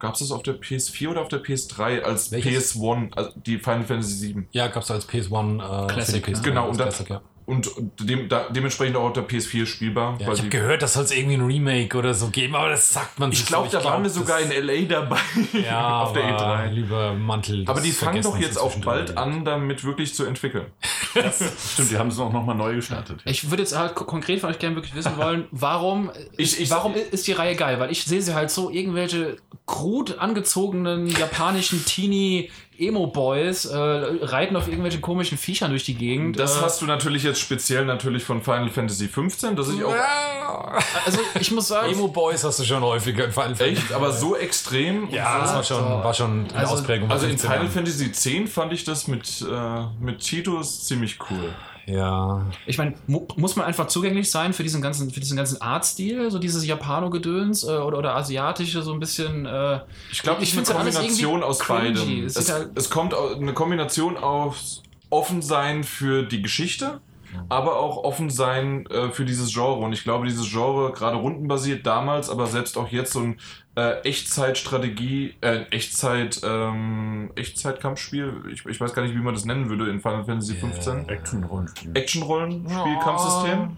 [0.02, 2.76] Gab es das auf der PS4 oder auf der PS3 als Welches?
[2.76, 4.48] PS1, also die Final Fantasy VII?
[4.52, 6.34] Ja, gab es als PS1 äh, Classic, ne?
[6.34, 7.22] PS3 Genau, und da- Classic, ja.
[7.46, 10.16] Und dem, da, dementsprechend auch auf der PS4 spielbar.
[10.20, 12.70] Ja, weil ich habe gehört, das soll es irgendwie ein Remake oder so geben, aber
[12.70, 13.78] das sagt man ich glaube, so.
[13.80, 15.18] da waren wir glaub, sogar in LA dabei.
[15.54, 16.70] ja, auf der aber E3.
[16.70, 17.64] Lieber Mantel.
[17.68, 20.68] Aber die fangen doch jetzt auch bald an, damit wirklich zu entwickeln.
[21.74, 23.20] Stimmt, die haben es auch nochmal neu gestartet.
[23.26, 26.70] Ich würde jetzt halt ko- konkret von euch gerne wirklich wissen wollen, warum, Ich- ich-
[26.70, 27.80] warum ist die Reihe geil?
[27.80, 32.50] Weil ich sehe sie halt so irgendwelche krut angezogenen japanischen Teenie
[32.88, 36.40] Emo-Boys äh, reiten auf irgendwelchen komischen Viechern durch die Gegend.
[36.40, 39.94] Das äh, hast du natürlich jetzt speziell natürlich von Final Fantasy 15, dass ich auch
[39.94, 40.80] Ja.
[41.06, 43.82] also ich muss sagen, Emo Boys hast du schon häufiger in Final Fantasy.
[43.84, 45.10] echt, aber so extrem.
[45.12, 47.12] Ja, das war schon, war schon eine Also- Ausprägung.
[47.12, 47.70] Also in 15 Final.
[47.70, 51.54] Fantasy X fand ich das mit, äh, mit Titus ziemlich cool.
[51.88, 52.46] Ja.
[52.66, 56.30] ich meine, mu muss man einfach zugänglich sein für diesen ganzen, für diesen ganzen Artstil,
[56.32, 59.46] so dieses Japano-Gedöns äh, oder, oder asiatische, so ein bisschen.
[59.46, 59.80] Äh,
[60.12, 61.80] Ich glaube, Ich ich eine Kombination aus cringy.
[61.94, 62.26] beidem.
[62.26, 67.02] Es Es, halt- es kommt eine Kombination aus offen sein für die Geschichte,
[67.50, 69.80] aber auch offen sein äh, für dieses Genre.
[69.80, 73.40] Und ich glaube, dieses Genre, gerade rundenbasiert damals, aber selbst auch jetzt so ein
[73.76, 79.70] äh, Echtzeitstrategie, äh, Echtzeit, ähm, Echtzeitkampfspiel, ich, ich weiß gar nicht, wie man das nennen
[79.70, 81.10] würde in Final Fantasy 15.
[81.10, 81.92] Action-Rollenspiel.
[81.94, 83.78] Actionrollenspiel, Kampfsystem.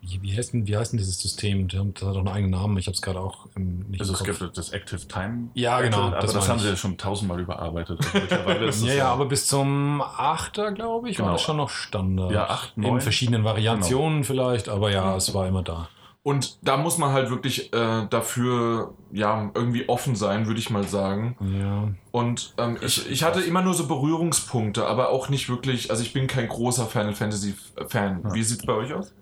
[0.00, 1.68] Wie, wie, heißt denn, wie heißt denn dieses System?
[1.68, 2.76] Das hat doch einen eigenen Namen.
[2.78, 5.48] Ich habe es gerade auch im, nicht Also es gibt das Active Time.
[5.54, 8.00] Ja, genau, Aber das das, haben sie ja schon tausendmal überarbeitet.
[8.14, 10.60] Also es Ja, ja, aber bis zum 8.
[10.74, 11.32] glaube ich, war Genau.
[11.36, 12.30] das schon noch Standard.
[12.30, 13.00] Ja, 8, In 9.
[13.00, 15.88] verschiedenen Variationen vielleicht, aber ja, es war immer da.
[16.22, 20.84] Und da muss man halt wirklich äh, dafür ja irgendwie offen sein, würde ich mal
[20.86, 21.36] sagen.
[21.58, 21.88] Ja.
[22.10, 26.12] Und ähm, ich, ich hatte immer nur so Berührungspunkte, aber auch nicht wirklich, also ich
[26.12, 27.54] bin kein großer Final Fantasy
[27.88, 28.20] Fan.
[28.24, 28.34] Ja.
[28.34, 29.14] Wie sieht's bei euch aus?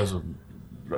[0.00, 0.22] Also,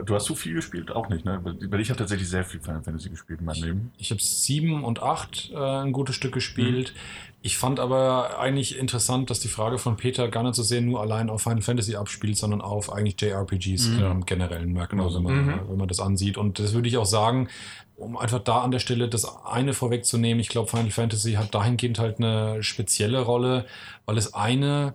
[0.04, 0.90] du hast so viel gespielt?
[0.92, 1.40] Auch nicht, ne?
[1.42, 3.92] Weil ich habe tatsächlich sehr viel Final Fantasy gespielt in meinem Leben.
[3.98, 6.92] Ich habe 7 und 8 äh, ein gutes Stück gespielt.
[6.94, 7.00] Mhm.
[7.42, 11.00] Ich fand aber eigentlich interessant, dass die Frage von Peter gar nicht so sehr nur
[11.00, 13.98] allein auf Final Fantasy abspielt, sondern auf eigentlich JRPGs Mhm.
[14.04, 15.16] im generellen Merkmal, Genau so.
[15.16, 15.60] wenn, man, Mhm.
[15.70, 16.36] wenn man das ansieht.
[16.36, 17.48] Und das würde ich auch sagen,
[17.96, 21.98] um einfach da an der Stelle das eine vorwegzunehmen, ich glaube, Final Fantasy hat dahingehend
[21.98, 23.64] halt eine spezielle Rolle,
[24.06, 24.94] weil es eine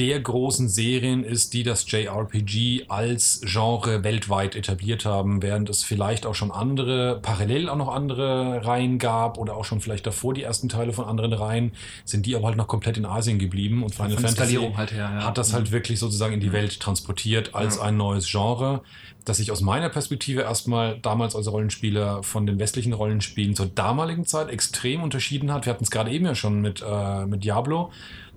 [0.00, 6.24] der großen Serien ist, die das JRPG als Genre weltweit etabliert haben, während es vielleicht
[6.24, 10.42] auch schon andere, parallel auch noch andere Reihen gab oder auch schon vielleicht davor die
[10.42, 11.72] ersten Teile von anderen Reihen,
[12.06, 15.00] sind die aber halt noch komplett in Asien geblieben und Final Fantasy halt her.
[15.00, 15.26] Ja.
[15.26, 17.82] hat das halt wirklich sozusagen in die Welt transportiert als Ja.
[17.82, 18.80] ein neues Genre,
[19.26, 24.24] das sich aus meiner Perspektive erstmal damals als Rollenspieler von den westlichen Rollenspielen zur damaligen
[24.24, 25.66] Zeit extrem unterschieden hat.
[25.66, 27.90] Wir hatten es gerade eben ja schon mit, äh, mit Diablo,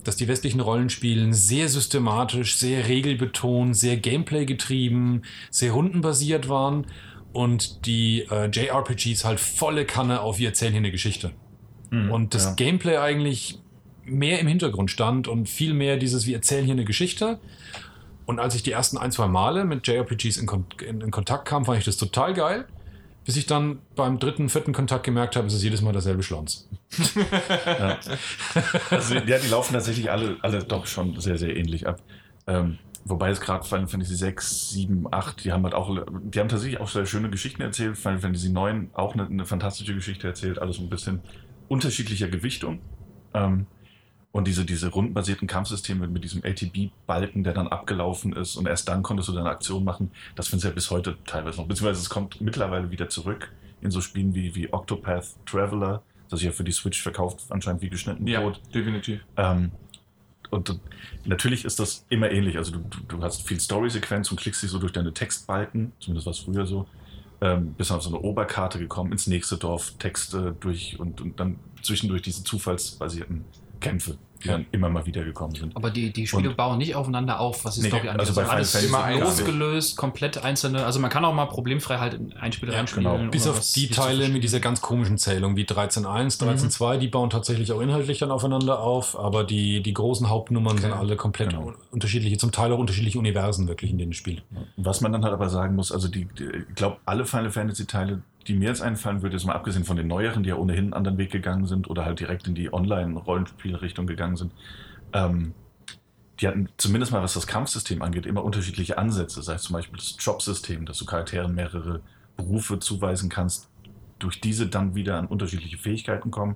[0.04, 6.86] dass die westlichen Rollenspielen sehr systematisch, sehr regelbetont, sehr Gameplay getrieben, sehr rundenbasiert waren
[7.32, 11.32] und die äh, JRPGs halt volle Kanne auf wir erzählen hier eine Geschichte.
[12.12, 12.54] Und das ja.
[12.54, 13.60] Gameplay eigentlich
[14.06, 17.40] mehr im Hintergrund stand und viel mehr dieses, wir erzählen hier eine Geschichte.
[18.26, 21.46] Und als ich die ersten ein, zwei Male mit JRPGs in, Kon in, in Kontakt
[21.46, 22.66] kam, fand ich das total geil.
[23.26, 26.70] Bis ich dann beim dritten, vierten Kontakt gemerkt habe, es ist jedes Mal derselbe Schlons.
[27.66, 27.98] Ja.
[28.90, 32.02] Also, ja, die laufen tatsächlich alle, alle doch schon sehr, sehr ähnlich ab.
[32.48, 35.90] Ähm, wobei es gerade Final Fantasy 6, 7, 8, die haben halt auch,
[36.24, 37.98] die haben tatsächlich auch sehr schöne Geschichten erzählt.
[37.98, 41.22] Final Fantasy 9 auch eine, eine fantastische Geschichte erzählt, alles ein bisschen
[41.70, 42.82] unterschiedlicher Gewichtung.
[43.34, 43.68] Ähm,
[44.34, 49.04] und diese, diese rundenbasierten Kampfsysteme mit diesem ATB-Balken, der dann abgelaufen ist und erst dann
[49.04, 51.68] konntest du deine Aktion machen, das findest du ja bis heute teilweise noch.
[51.68, 56.48] Beziehungsweise es kommt mittlerweile wieder zurück in so Spielen wie, wie Octopath Traveler, das sich
[56.48, 58.60] ja für die Switch verkauft, anscheinend wie geschnitten Ja, Brot.
[58.74, 59.24] definitiv.
[59.38, 59.72] Ähm,
[60.50, 60.80] und
[61.26, 62.58] natürlich ist das immer ähnlich.
[62.58, 66.32] Also du, du, hast viel Story-Sequenz und klickst dich so durch deine Textbalken, zumindest war
[66.32, 66.88] es früher so,
[67.42, 71.60] ähm, bist auf so eine Oberkarte gekommen, ins nächste Dorf, Texte durch und, und dann
[71.84, 73.46] zwischendurch diese zufallsbasierten
[73.84, 74.54] Kämpfe, die Ja.
[74.54, 75.76] dann immer mal wieder gekommen sind.
[75.76, 78.20] Aber die, die Spiele Und- bauen nicht aufeinander auf, was die Nee, Story angeht.
[78.20, 80.86] also bei alles Final Fantasy immer losgelöst, komplett einzelne.
[80.86, 83.10] Also man kann auch mal problemfrei halt in ein Spiel Ja, reinspielen.
[83.18, 83.32] genau.
[83.32, 87.72] Bis auf die Teile mit dieser ganz komischen Zählung wie 13.1, 13.2, die bauen tatsächlich
[87.72, 91.74] auch inhaltlich dann aufeinander auf, aber die, die großen Hauptnummern sind alle komplett Genau.
[91.92, 94.44] unterschiedliche, zum Teil auch unterschiedliche Universen wirklich, in denen es spielt.
[94.78, 97.86] Was man dann halt aber sagen muss, also die, die ich glaube, alle Final Fantasy
[97.86, 100.86] Teile die mir jetzt einfallen würde, ist mal abgesehen von den neueren, die ja ohnehin
[100.86, 104.52] einen anderen Weg gegangen sind oder halt direkt in die Online-Rollenspielrichtung gegangen sind,
[105.14, 105.54] ähm,
[106.40, 109.42] die hatten zumindest mal, was das Kampfsystem angeht, immer unterschiedliche Ansätze.
[109.44, 112.02] Sei es zum Beispiel das Jobsystem, dass du Charakteren mehrere
[112.36, 113.70] Berufe zuweisen kannst,
[114.20, 116.56] durch diese dann wieder an unterschiedliche Fähigkeiten kommen.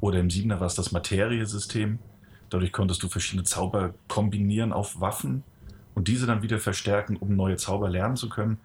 [0.00, 1.98] Oder im Siebener war es das Materiesystem.
[2.50, 5.44] Dadurch konntest du verschiedene Zauber kombinieren auf Waffen
[5.94, 8.58] und diese dann wieder verstärken, um neue Zauber lernen zu können.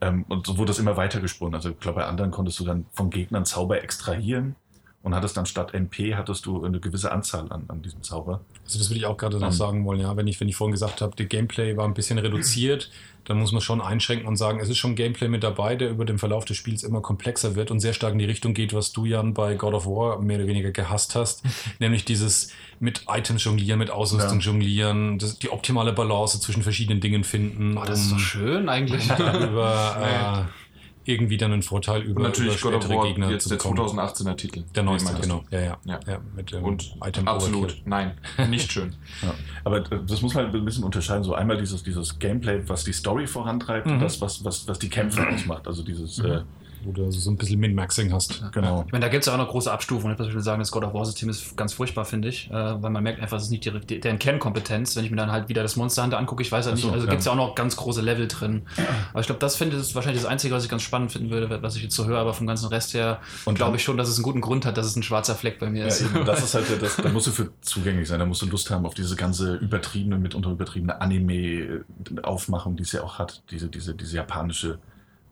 [0.00, 1.54] Ähm, und so wurde das immer weiter gesponnen.
[1.54, 4.56] Also ich glaube, bei anderen konntest du dann von Gegnern Zauber extrahieren
[5.02, 8.40] und hattest dann statt NP hattest du eine gewisse Anzahl an, an diesem Zauber.
[8.68, 9.52] Also das würde ich auch gerade noch Ähm.
[9.52, 10.14] sagen wollen, ja.
[10.14, 12.90] Wenn ich, wenn ich vorhin gesagt habe, der Gameplay war ein bisschen reduziert,
[13.24, 16.04] dann muss man schon einschränken und sagen, es ist schon Gameplay mit dabei, der über
[16.04, 18.92] den Verlauf des Spiels immer komplexer wird und sehr stark in die Richtung geht, was
[18.92, 21.42] du, Jan, bei God of War mehr oder weniger gehasst hast.
[21.78, 24.46] nämlich dieses mit Items jonglieren, mit Ausrüstung Ja.
[24.46, 27.76] jonglieren, das, die optimale Balance zwischen verschiedenen Dingen finden.
[27.78, 29.08] Oh, das ist doch um schön eigentlich.
[29.08, 30.67] darüber äh,
[31.08, 33.48] irgendwie dann einen Vorteil über, Und natürlich über God of spätere War, Gegner jetzt zu
[33.48, 33.78] der bekommen.
[33.78, 34.64] 2018er Titel.
[34.74, 35.44] Der neueste, genau.
[35.50, 35.78] Ja, ja.
[35.84, 36.00] Ja.
[36.06, 36.58] ja mit du.
[36.58, 37.82] Und Item absolut, Overkill.
[37.86, 38.12] nein,
[38.50, 38.94] nicht schön.
[39.22, 39.34] Ja.
[39.64, 41.24] Aber äh, das muss man ein bisschen unterscheiden.
[41.24, 44.00] So einmal dieses, dieses Gameplay, was die Story vorantreibt und Mhm.
[44.00, 45.66] das, was, was, was die Kämpfe ausmacht.
[45.66, 46.42] Also dieses, äh,
[46.84, 48.42] Wo du so ein bisschen Min-Maxing hast.
[48.52, 48.84] genau.
[48.86, 50.14] Ich meine, da gibt es ja auch noch große Abstufungen.
[50.14, 52.50] Ich würde sagen, das God of War-System ist ganz furchtbar, finde ich.
[52.50, 52.52] Äh,
[52.82, 54.96] weil man merkt einfach, es ist nicht direkt deren Kernkompetenz.
[54.96, 56.90] Wenn ich mir dann halt wieder das Monster Hunter angucke, ich weiß ja nicht, so,
[56.90, 57.10] also ja.
[57.10, 58.62] gibt es ja auch noch ganz große Level drin.
[59.10, 61.30] Aber ich glaube, das finde ich ist wahrscheinlich das Einzige, was ich ganz spannend finden
[61.30, 62.18] würde, was ich jetzt so höre.
[62.18, 63.20] Aber vom ganzen Rest her
[63.54, 65.70] glaube ich schon, dass es einen guten Grund hat, dass es ein schwarzer Fleck bei
[65.70, 66.02] mir Ja, ist.
[66.02, 68.70] eben, das ist halt, das, da musst du für zugänglich sein, da musst du Lust
[68.70, 73.94] haben auf diese ganze übertriebene, mitunter übertriebene Anime-Aufmachung, die es ja auch hat, diese, diese,
[73.94, 74.78] diese japanische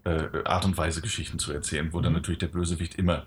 [0.07, 3.24] äh, Art und Weise, Geschichten zu erzählen, wo dann natürlich der Bösewicht immer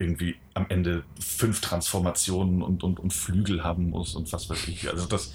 [0.00, 4.88] irgendwie am Ende fünf Transformationen und, und, und Flügel haben muss und was weiß ich.
[4.88, 5.34] Also das,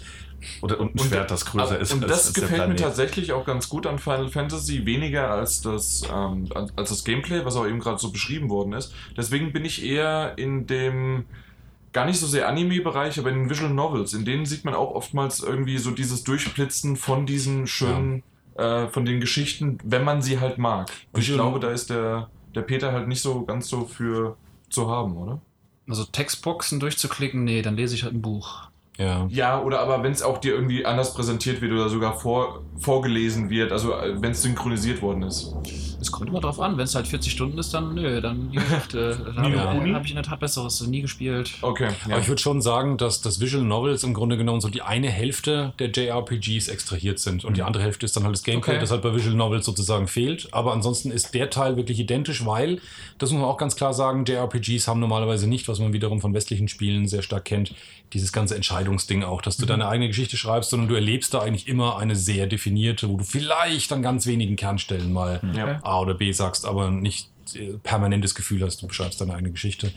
[0.62, 2.76] oder und ein Und- Schwert, das größer Aber- ist Und als, das als gefällt mir
[2.76, 7.56] tatsächlich auch ganz gut an Final Fantasy, weniger als das, ähm, als das Gameplay, was
[7.56, 8.94] auch eben gerade so beschrieben worden ist.
[9.16, 11.26] Deswegen bin ich eher in dem
[11.92, 14.14] gar nicht so sehr Anime-Bereich, aber in den Visual Novels.
[14.14, 18.22] In denen sieht man auch oftmals irgendwie so dieses Durchblitzen von diesen schönen,
[18.54, 20.90] äh, von den Geschichten, wenn man sie halt mag.
[21.12, 24.36] Und ich glaube, da ist der, der Peter halt nicht so ganz so für
[24.68, 25.40] zu haben, oder?
[25.88, 28.68] Also Textboxen durchzuklicken, nee, dann lese ich halt ein Buch.
[28.98, 29.26] Ja.
[29.28, 33.50] Ja, oder aber wenn es auch dir irgendwie anders präsentiert wird oder sogar vor, vorgelesen
[33.50, 35.52] wird, also wenn es synchronisiert worden ist.
[36.00, 38.56] Es kommt immer drauf an, wenn es halt 40 Stunden ist, dann nö, dann äh,
[38.92, 39.84] da habe Ja.
[39.84, 41.50] ich, hab ich in der Tat Besseres nie gespielt.
[41.62, 44.82] Okay, Aber ich würde schon sagen, dass das Visual Novels im Grunde genommen so die
[44.82, 48.72] eine Hälfte der JRPGs extrahiert sind und die andere Hälfte ist dann halt das Gameplay,
[48.74, 48.80] Okay.
[48.80, 50.48] das halt bei Visual Novels sozusagen fehlt.
[50.52, 52.80] Aber ansonsten ist der Teil wirklich identisch, weil,
[53.18, 56.34] das muss man auch ganz klar sagen, JRPGs haben normalerweise nicht, was man wiederum von
[56.34, 57.74] westlichen Spielen sehr stark kennt,
[58.12, 58.54] dieses ganze
[58.84, 62.16] Entscheidungsding auch, dass du deine eigene Geschichte schreibst, sondern du erlebst da eigentlich immer eine
[62.16, 65.80] sehr definierte, wo du vielleicht an ganz wenigen Kernstellen mal Ja.
[65.82, 69.92] A oder B sagst, aber nicht äh, permanentes Gefühl hast, du beschreibst deine eigene Geschichte.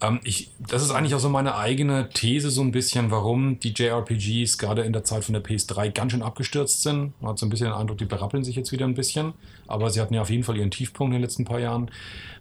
[0.00, 3.72] Ähm, ich, das ist eigentlich auch so meine eigene These, so ein bisschen, warum die
[3.72, 7.20] JRPGs gerade in der Zeit von der PS3 ganz schön abgestürzt sind.
[7.20, 9.34] Man hat so ein bisschen den Eindruck, die berappeln sich jetzt wieder ein bisschen.
[9.66, 11.90] Aber sie hatten ja auf jeden Fall ihren Tiefpunkt in den letzten paar Jahren.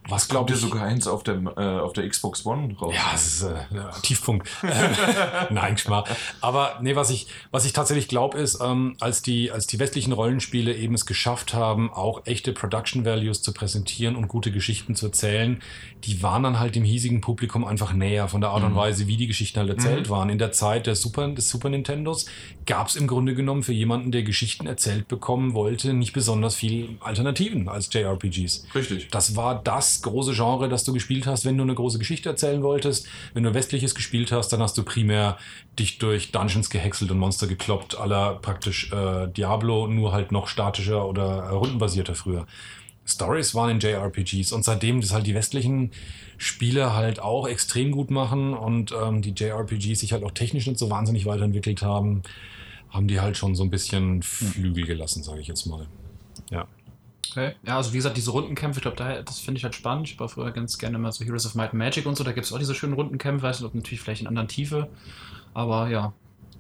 [0.10, 2.94] Was Glaubt ihr sogar eins auf, dem, äh, auf der Xbox One raus?
[2.96, 3.56] Ja, es ist äh,
[4.04, 4.48] Tiefpunkt.
[5.50, 6.06] Nein, Schmarr.
[6.40, 10.14] Aber nee, was ich, was ich tatsächlich glaube, ist, ähm, als, die, als die westlichen
[10.14, 15.08] Rollenspiele eben es geschafft haben, auch echte Production Values zu präsentieren und gute Geschichten zu
[15.08, 15.62] erzählen,
[16.06, 19.18] die waren dann halt dem hiesigen Publikum einfach näher von der Art und Weise, wie
[19.18, 20.10] die Geschichten halt erzählt Mhm.
[20.10, 20.30] waren.
[20.30, 22.26] In der Zeit der Super, des Super Nintendos
[22.66, 26.98] gab es im Grunde genommen für jemanden, der Geschichten erzählt bekommen wollte, nicht besonders viel
[27.00, 28.66] Alternativen als JRPGs.
[28.76, 29.08] Richtig.
[29.12, 32.62] Das war das große Genre, das du gespielt hast, wenn du eine große Geschichte erzählen
[32.64, 33.08] wolltest.
[33.34, 35.38] Wenn du westliches gespielt hast, dann hast du primär
[35.80, 41.08] dich durch Dungeons gehäckselt und Monster gekloppt, aller praktisch äh, Diablo, nur halt noch statischer
[41.08, 42.48] oder äh, rundenbasierter früher.
[43.08, 45.92] Stories waren in JRPGs und seitdem das halt die westlichen
[46.38, 50.78] Spiele halt auch extrem gut machen und ähm, die JRPGs sich halt auch technisch nicht
[50.78, 52.22] so wahnsinnig weiterentwickelt haben,
[52.90, 55.88] haben die halt schon so ein bisschen Flügel gelassen, sage ich jetzt mal.
[56.52, 56.68] Ja.
[57.32, 57.54] Okay.
[57.66, 60.08] Ja, also wie gesagt, diese Rundenkämpfe, ich glaube, da- das finde ich halt spannend.
[60.10, 62.32] Ich war früher ganz gerne mal so Heroes of Might and Magic und so, da
[62.32, 64.90] gibt es auch diese schönen Rundenkämpfe, weiß nicht, ob natürlich vielleicht in anderen Tiefe,
[65.54, 66.14] aber ja.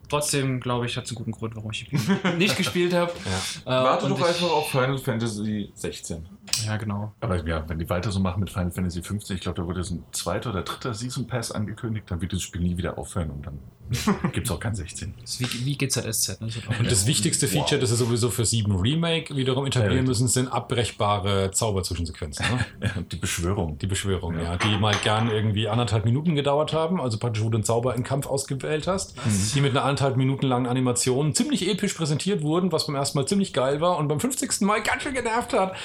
[0.09, 1.87] Trotzdem, glaube ich, hat es einen guten Grund, warum ich
[2.37, 3.11] nicht gespielt habe.
[3.11, 6.25] Äh, Warte doch ich- einfach auf Final Fantasy 16.
[6.67, 7.13] Ja, genau.
[7.21, 9.79] Aber ja, wenn die weiter so machen mit Final Fantasy 15, ich glaube, da wurde
[9.79, 13.31] jetzt ein zweiter oder dritter Season Pass angekündigt, dann wird das Spiel nie wieder aufhören
[13.31, 13.59] und dann
[14.33, 15.13] gibt es auch kein 16.
[15.21, 16.41] Das ist wie, wie GZSZ.
[16.41, 16.47] Ne?
[16.47, 20.27] Das Und das wichtigste Feature, das sie sowieso für 7 Remake wiederum etablieren Ja, müssen,
[20.27, 22.45] sind abbrechbare Zauberzwischensequenzen.
[22.79, 23.05] Ne?
[23.11, 23.77] Die Beschwörung.
[23.77, 24.43] Die Beschwörung, ja.
[24.43, 24.57] Ja.
[24.57, 28.03] Die mal gern irgendwie anderthalb Minuten gedauert haben, also praktisch, wo du einen Zauber in
[28.03, 29.15] Kampf ausgewählt hast,
[29.55, 33.25] die mit einer anderthalb Minuten langen Animation ziemlich episch präsentiert wurden, was beim ersten Mal
[33.25, 34.61] ziemlich geil war und beim 50.
[34.61, 35.75] Mal ganz schön genervt hat.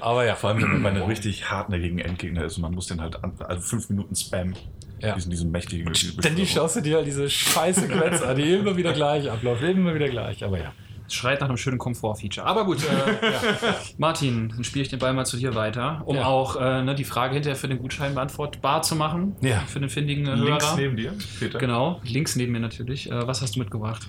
[0.00, 0.29] Aber ja.
[0.34, 3.22] Vor allem, wenn man bei einem richtig hartnäckigen Endgegner ist und man muss den halt
[3.22, 4.54] an, also fünf Minuten spammen.
[5.00, 5.14] Ja.
[5.14, 5.94] Diesen, diesen mächtigen.
[5.94, 9.94] Ständig schaust du dir halt diese scheiße Quetz an, die immer wieder gleich abläuft, immer
[9.94, 10.72] wieder gleich, aber ja.
[11.06, 12.46] Es schreit nach einem schönen Komfort-Feature.
[12.46, 12.86] Aber gut, äh,
[13.98, 16.26] Martin, dann spiele ich den Ball mal zu dir weiter, um Ja.
[16.26, 19.34] auch äh, ne, die Frage hinterher für den Gutschein beantwortbar zu machen.
[19.40, 19.60] Ja.
[19.66, 20.76] Für den findigen äh, Links Hörer.
[20.76, 21.58] neben dir, Peter.
[21.58, 23.10] Genau, links neben mir natürlich.
[23.10, 24.06] Äh, was hast du mitgebracht?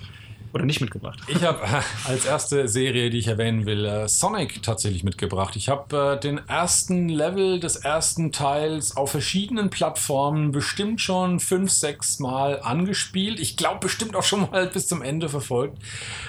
[0.52, 1.18] Oder nicht mitgebracht?
[1.28, 1.60] Ich habe
[2.04, 5.56] als erste Serie, die ich erwähnen will, äh, Sonic tatsächlich mitgebracht.
[5.56, 11.70] Ich habe äh, den ersten Level des ersten Teils auf verschiedenen Plattformen bestimmt schon fünf,
[11.70, 13.40] sechs Mal angespielt.
[13.40, 15.78] Ich glaube bestimmt auch schon mal bis zum Ende verfolgt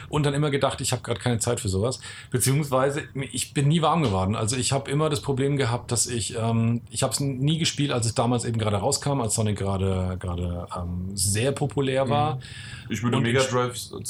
[0.10, 2.00] und dann immer gedacht, ich habe gerade keine Zeit für sowas.
[2.32, 4.36] Beziehungsweise ich bin nie warm geworden.
[4.36, 7.92] Also ich habe immer das Problem gehabt, dass ich, ähm, ich habe es nie gespielt,
[7.92, 12.40] als es damals eben gerade rauskam, als Sonic gerade gerade ähm, sehr populär war.
[12.90, 13.42] Ich würde Mega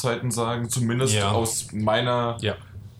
[0.04, 1.32] Drive-Zeiten sagen, zumindest Ja.
[1.32, 2.56] aus meiner Ja.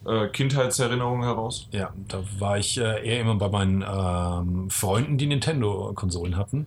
[0.06, 1.68] äh, Kindheitserinnerung heraus.
[1.70, 6.66] Ja, da war ich äh, eher immer bei meinen ähm, Freunden, die Nintendo-Konsolen hatten.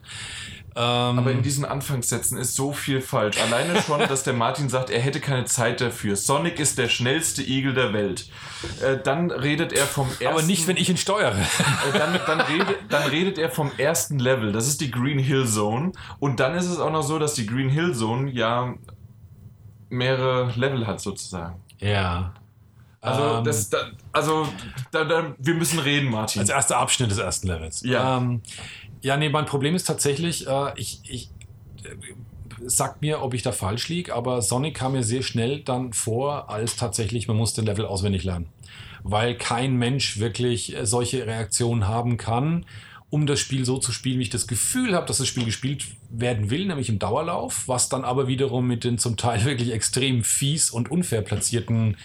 [0.75, 3.38] Ähm, Aber in diesen Anfangssätzen ist so viel falsch.
[3.41, 6.15] Alleine schon, dass der Martin sagt, er hätte keine Zeit dafür.
[6.15, 8.29] Sonic ist der schnellste Igel der Welt.
[8.83, 10.27] Äh, dann redet er vom ersten.
[10.27, 11.35] aber nicht, wenn ich ihn steuere.
[11.39, 14.51] Äh, dann, dann, redet, dann redet er vom ersten Level.
[14.51, 15.93] Das ist die Green Hill Zone.
[16.19, 18.75] Und dann ist es auch noch so, dass die Green Hill Zone ja
[19.89, 21.61] mehrere Level hat sozusagen.
[21.79, 22.33] ja.
[22.99, 23.77] Also, Ähm, das, da,
[24.11, 24.47] also
[24.91, 26.41] da, da, wir müssen reden, Martin.
[26.41, 27.83] Als erster Abschnitt des ersten Levels.
[27.83, 28.17] Ja.
[28.17, 28.41] Ähm,
[29.01, 31.29] ja, nee, mein Problem ist tatsächlich, äh, ich, ich
[31.83, 31.89] äh,
[32.65, 36.49] sagt mir, ob ich da falsch liege, aber Sonic kam mir sehr schnell dann vor,
[36.49, 38.47] als tatsächlich, man muss den Level auswendig lernen.
[39.03, 42.65] Weil kein Mensch wirklich äh, solche Reaktionen haben kann,
[43.10, 45.86] um das Spiel so zu spielen, wie ich das Gefühl habe, dass das Spiel gespielt
[46.10, 50.24] werden will, nämlich im Dauerlauf, was dann aber wiederum mit den zum Teil wirklich extrem
[50.24, 51.97] fies und unfair platzierten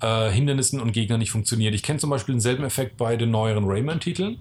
[0.00, 1.74] äh, Hindernissen und Gegnern nicht funktioniert.
[1.74, 4.38] Ich kenne zum Beispiel denselben Effekt bei den neueren Rayman-Titeln,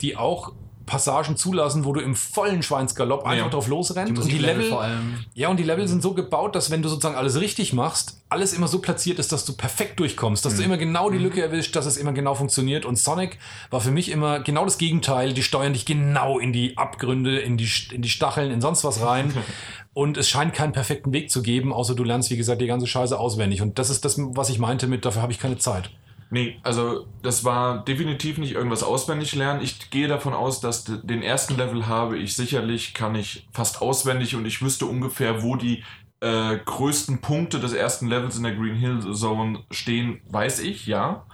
[0.00, 0.52] die auch
[0.86, 4.22] Passagen zulassen, wo du im vollen Schweinsgalopp einfach drauf losrennst.
[4.22, 5.24] und die Level, vor allem.
[5.34, 8.52] ja, und die Level sind so gebaut, dass wenn du sozusagen alles richtig machst, alles
[8.52, 11.76] immer so platziert ist, dass du perfekt durchkommst, dass du immer genau die Lücke erwischt,
[11.76, 12.84] dass es immer genau funktioniert.
[12.84, 13.38] Und Sonic
[13.70, 15.32] war für mich immer genau das Gegenteil.
[15.32, 19.00] Die steuern dich genau in die Abgründe, in die, in die Stacheln, in sonst was
[19.02, 19.32] rein.
[19.94, 22.86] Und es scheint keinen perfekten Weg zu geben, außer du lernst, wie gesagt, die ganze
[22.86, 23.62] Scheiße auswendig.
[23.62, 25.90] Und das ist das, was ich meinte mit, dafür habe ich keine Zeit.
[26.28, 29.62] Nee, also das war definitiv nicht irgendwas auswendig lernen.
[29.62, 34.34] Ich gehe davon aus, dass den ersten Level habe ich sicherlich, kann ich fast auswendig
[34.34, 35.84] und ich wüsste ungefähr, wo die
[36.20, 41.26] äh, größten Punkte des ersten Levels in der Green Hill Zone stehen, weiß ich, ja.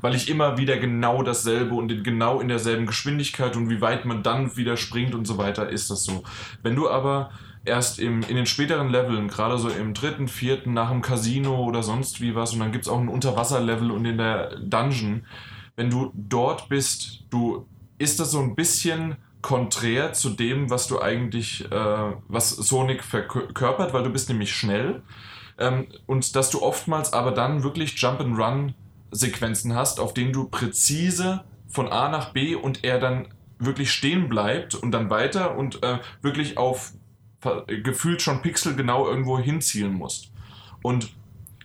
[0.00, 4.22] Weil ich immer wieder genau dasselbe und genau in derselben Geschwindigkeit und wie weit man
[4.22, 6.22] dann wieder springt und so weiter, ist das so.
[6.62, 7.30] Wenn du aber
[7.68, 11.82] erst im, in den späteren Leveln, gerade so im dritten, vierten, nach dem Casino oder
[11.82, 15.24] sonst wie was, und dann gibt es auch ein Unterwasserlevel und in der Dungeon,
[15.76, 21.00] wenn du dort bist, du ist das so ein bisschen konträr zu dem, was du
[21.00, 25.02] eigentlich, äh, was Sonic verkörpert, weil du bist nämlich schnell.
[25.58, 31.88] Ähm, und dass du oftmals aber dann wirklich Jump-and-Run-Sequenzen hast, auf denen du präzise von
[31.88, 36.58] A nach B und er dann wirklich stehen bleibt und dann weiter und äh, wirklich
[36.58, 36.92] auf
[37.66, 40.32] gefühlt schon pixelgenau irgendwo hinzielen musst.
[40.82, 41.12] Und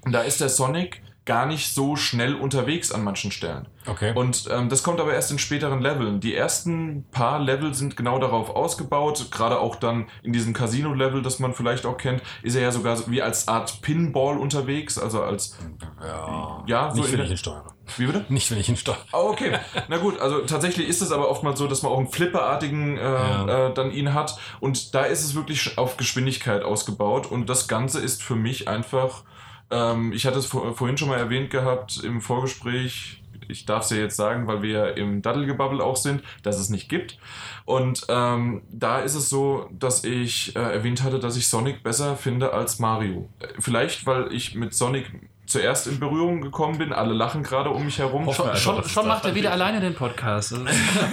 [0.05, 3.67] da ist der Sonic gar nicht so schnell unterwegs an manchen Stellen.
[3.85, 4.11] Okay.
[4.13, 6.19] Und ähm, das kommt aber erst in späteren Leveln.
[6.19, 9.27] Die ersten paar Level sind genau darauf ausgebaut.
[9.31, 12.97] Gerade auch dann in diesem Casino-Level, das man vielleicht auch kennt, ist er ja sogar
[12.97, 14.97] so wie als Art Pinball unterwegs.
[14.97, 15.57] Also als.
[16.01, 17.72] ja, Ja, so nicht, ich ihn steuere.
[17.97, 18.25] Wie bitte?
[18.29, 18.97] Nicht, wenn ich ihn steuere.
[19.11, 19.57] Oh, okay.
[19.89, 23.01] Na gut, also tatsächlich ist es aber oftmals so, dass man auch einen flipperartigen äh,
[23.03, 23.67] Ja.
[23.67, 24.37] äh, dann ihn hat.
[24.59, 27.29] Und da ist es wirklich auf Geschwindigkeit ausgebaut.
[27.29, 29.23] Und das Ganze ist für mich einfach,
[29.69, 33.19] ähm, ich hatte es vor, vorhin schon mal erwähnt gehabt im Vorgespräch.
[33.49, 36.69] Ich darf es ja jetzt sagen, weil wir ja im Daddelgebabbel auch sind, dass es
[36.69, 37.17] nicht gibt.
[37.65, 42.15] Und ähm, da ist es so, dass ich äh, erwähnt hatte, dass ich Sonic besser
[42.15, 43.27] finde als Mario.
[43.39, 45.11] Äh, Vielleicht, weil ich mit Sonic
[45.45, 46.93] zuerst in Berührung gekommen bin.
[46.93, 48.25] Alle lachen gerade um mich herum.
[48.25, 49.61] Hoffen wir einfach, Schon, schon macht er wieder liegt.
[49.61, 50.55] alleine den Podcast.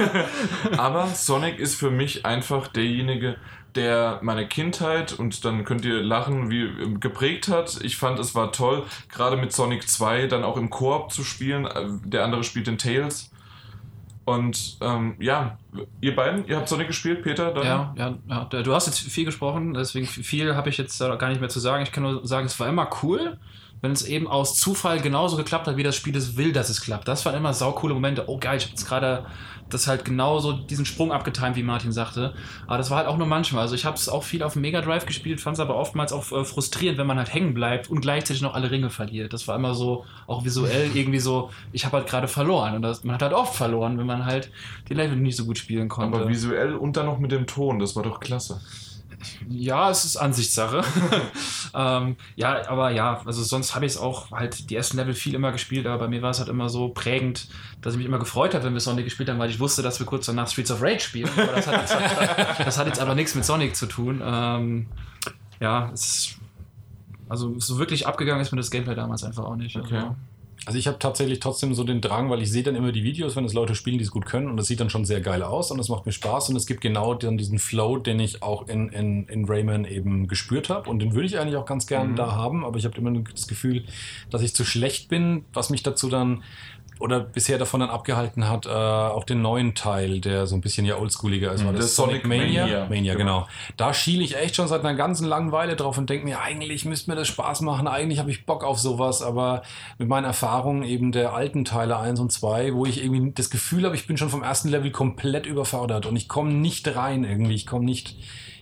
[0.76, 3.37] Aber Sonic ist für mich einfach derjenige,
[3.74, 7.78] der meine Kindheit und dann könnt ihr lachen, wie ähm, geprägt hat.
[7.83, 11.66] Ich fand, es war toll, gerade mit Sonic 2 dann auch im Koop zu spielen.
[11.66, 13.31] Äh, Der andere spielt in Tails.
[14.24, 15.59] Und ähm, ja,
[16.01, 17.53] ihr beiden, ihr habt Sonic gespielt, Peter?
[17.53, 17.64] Dann?
[17.64, 21.41] ja, ja, ja, du hast jetzt viel gesprochen, deswegen viel habe ich jetzt gar nicht
[21.41, 21.83] mehr zu sagen.
[21.83, 23.39] Ich kann nur sagen, es war immer cool.
[23.81, 26.81] Wenn es eben aus Zufall genauso geklappt hat, wie das Spiel es will, dass es
[26.81, 27.09] klappt.
[27.09, 28.24] Das waren immer saukoole Momente.
[28.26, 29.24] Oh geil, ich habe jetzt gerade
[29.70, 32.35] das halt genauso diesen Sprung abgetimt, wie Martin sagte.
[32.66, 33.62] Aber das war halt auch nur manchmal.
[33.62, 36.12] Also ich habe es auch viel auf dem Mega Drive gespielt, fand es aber oftmals
[36.12, 39.33] auch äh, frustrierend, wenn man halt hängen bleibt und gleichzeitig noch alle Ringe verliert.
[39.33, 42.74] Das war immer so, auch visuell irgendwie so, ich habe halt gerade verloren.
[42.74, 44.51] Und das, man hat halt oft verloren, wenn man halt
[44.89, 46.18] die Level nicht so gut spielen konnte.
[46.18, 48.61] Aber visuell und dann noch mit dem Ton, das war doch klasse.
[49.49, 50.83] Ja, es ist Ansichtssache.
[51.75, 55.35] ähm, ja, aber ja, also sonst habe ich es auch halt die ersten Level viel
[55.35, 57.49] immer gespielt, aber bei mir war es halt immer so prägend,
[57.81, 59.99] dass ich mich immer gefreut habe, wenn wir Sonic gespielt haben, weil ich wusste, dass
[59.99, 61.31] wir kurz danach Streets of Rage spielen.
[61.37, 61.97] Aber das, hat jetzt,
[62.66, 64.21] das hat jetzt aber nichts mit Sonic zu tun.
[64.25, 64.87] Ähm,
[65.61, 66.39] ja, es ist,
[67.29, 69.77] also so wirklich abgegangen ist mir das Gameplay damals einfach auch nicht.
[69.77, 69.97] Okay.
[69.97, 70.16] Also,
[70.67, 73.35] Also ich habe tatsächlich trotzdem so den Drang, weil ich sehe dann immer die Videos,
[73.35, 75.43] wenn es Leute spielen, die es gut können und das sieht dann schon sehr geil
[75.43, 78.43] aus und es macht mir Spaß und es gibt genau dann diesen Flow, den ich
[78.43, 81.87] auch in, in, in Rayman eben gespürt habe und den würde ich eigentlich auch ganz
[81.87, 82.17] gern Mhm.
[82.17, 83.85] da haben, aber ich habe immer das Gefühl,
[84.31, 86.43] dass ich zu schlecht bin, was mich dazu dann
[87.01, 90.85] oder bisher davon dann abgehalten hat, äh, auch den neuen Teil, der so ein bisschen
[90.87, 92.87] ja oldschooliger ist, war Mhm, das das Sonic Mania.
[92.89, 93.41] Mania, Genau.
[93.41, 93.49] genau.
[93.77, 96.85] Da schiele ich echt schon seit einer ganzen langen Weile drauf und denke mir, eigentlich
[96.85, 99.63] müsste mir das Spaß machen, eigentlich habe ich Bock auf sowas, aber
[99.99, 103.85] mit meinen Erfahrungen eben der alten Teile 1 und 2, wo ich irgendwie das Gefühl
[103.85, 107.55] habe, ich bin schon vom ersten Level komplett überfordert und ich komme nicht rein irgendwie,
[107.55, 108.15] ich komme nicht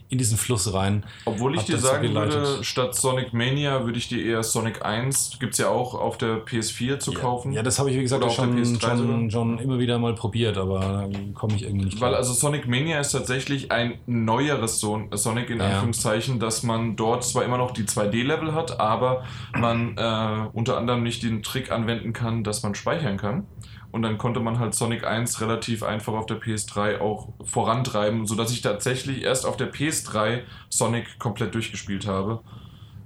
[0.09, 1.05] in diesen Fluss rein.
[1.25, 2.65] Obwohl ich dir sagen würde, geleitet.
[2.65, 6.43] statt Sonic Mania würde ich dir eher Sonic 1, gibt es ja auch auf der
[6.45, 7.51] PS4 zu kaufen.
[7.53, 10.57] Ja, das habe ich, wie gesagt, auch schon, PS3 schon, schon immer wieder mal probiert,
[10.57, 12.19] aber da komme ich irgendwie nicht Weil klar.
[12.19, 15.65] also Sonic Mania ist tatsächlich ein neueres Son Sonic in Ja.
[15.67, 19.23] Anführungszeichen, dass man dort zwar immer noch die 2D-Level hat, aber
[19.57, 23.45] man äh, unter anderem nicht den Trick anwenden kann, dass man speichern kann.
[23.91, 28.51] Und dann konnte man halt Sonic 1 relativ einfach auf der PS3 auch vorantreiben, sodass
[28.51, 32.41] ich tatsächlich erst auf der PS3 Sonic komplett durchgespielt habe.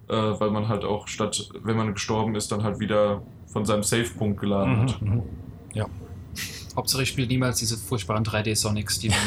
[0.10, 3.84] Äh, weil man halt auch statt, wenn man gestorben ist, dann halt wieder von seinem
[3.84, 5.02] Save-Punkt geladen hat.
[5.02, 5.24] Mhm, mhm.
[5.74, 5.86] Ja.
[6.76, 9.18] Hauptsache ich spiele niemals diese furchtbaren 3D-Sonics, die man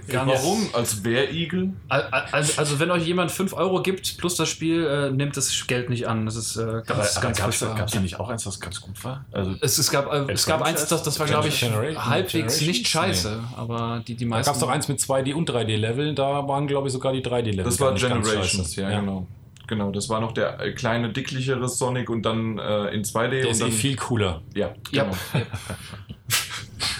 [0.08, 0.68] ganz Warum?
[0.72, 1.72] Als Wehrigel?
[1.88, 5.88] Also, also wenn euch jemand 5 Euro gibt plus das Spiel, äh, nimmt das Geld
[5.90, 6.26] nicht an.
[6.26, 7.50] Das ist äh, ganz, Aber, aber ganz gab
[7.86, 9.24] es da nicht auch eins, das ganz gut war?
[9.32, 12.60] Also, Es, es gab, äh, es gab eins, das, das war, glaube ich, halbwegs Generations?
[12.66, 13.42] nicht scheiße.
[13.56, 14.46] Aber die, die Da meisten.
[14.46, 17.64] gab es doch eins mit 2D und 3D-Level, da waren, glaube ich, sogar die 3D-Level.
[17.64, 18.82] Das war Generations, scheiße.
[18.82, 19.26] ja, genau.
[19.68, 23.30] Genau, das war noch der äh, kleine, dicklichere Sonic und dann äh, in 2D.
[23.30, 24.42] Der und ist dann, eh viel cooler.
[24.54, 25.16] Ja, Ja, genau.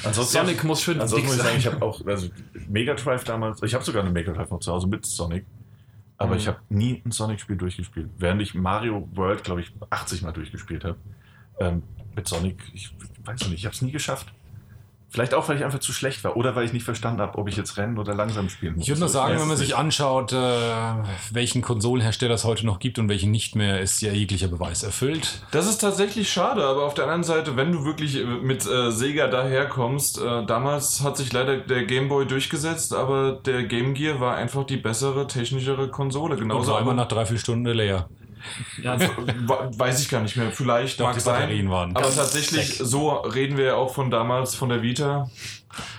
[0.05, 2.29] ansonsten Sonic muss schön Ansonsten dick muss ich sagen, ich habe auch, also
[2.69, 5.45] Mega Drive damals, ich habe sogar eine Mega Drive noch zu Hause mit Sonic,
[6.19, 6.37] aber Mhm.
[6.39, 8.09] ich habe nie ein Sonic-Spiel durchgespielt.
[8.19, 10.97] Während ich Mario World, glaube ich, 80 Mal durchgespielt habe.
[11.61, 11.83] Ähm,
[12.15, 14.33] mit Sonic, ich weiß noch nicht, ich habe es nie geschafft.
[15.09, 17.49] Vielleicht auch, weil ich einfach zu schlecht war oder weil ich nicht verstanden habe, ob
[17.49, 18.83] ich jetzt rennen oder langsam spielen muss.
[18.83, 20.37] Ich würde nur sagen, wenn man sich anschaut, äh,
[21.33, 25.43] welchen Konsolenhersteller es heute noch gibt und welchen nicht mehr, ist ja jeglicher Beweis erfüllt.
[25.53, 28.91] Das ist tatsächlich schade, aber auf der anderen Seite, wenn du wirklich äh, mit äh,
[28.91, 34.21] Sega daherkommst, äh, damals hat sich leider der Game Boy durchgesetzt, aber der Game Gear
[34.21, 36.35] war einfach die bessere, technischere Konsole.
[36.35, 38.09] Und Genauso war immer nach drei, vier Stunden leer.
[38.83, 40.51] Ja, Weiß ich gar nicht mehr.
[40.53, 41.41] Vielleicht Doch, mag die sein.
[41.43, 42.87] Batterien waren aber tatsächlich, weg.
[42.87, 45.31] so reden wir ja auch von damals, von der Vita.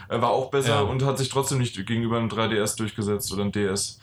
[0.09, 0.79] War auch besser Ja.
[0.81, 3.99] und hat sich trotzdem nicht gegenüber einem 3DS durchgesetzt oder einem DS.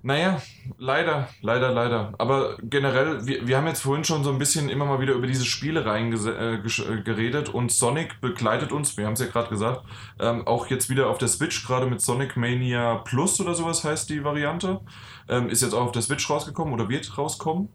[0.00, 0.40] Naja,
[0.78, 2.14] leider, leider, leider.
[2.18, 5.26] Aber generell, wir, wir haben jetzt vorhin schon so ein bisschen immer mal wieder über
[5.26, 9.48] diese Spielereien gese- äh, äh, geredet und Sonic begleitet uns, wir haben es ja gerade
[9.48, 9.82] gesagt,
[10.20, 14.08] ähm, auch jetzt wieder auf der Switch, gerade mit Sonic Mania Plus oder sowas heißt
[14.08, 14.80] die Variante.
[15.28, 17.68] Ähm, ist jetzt auch auf der Switch rausgekommen oder wird rauskommen.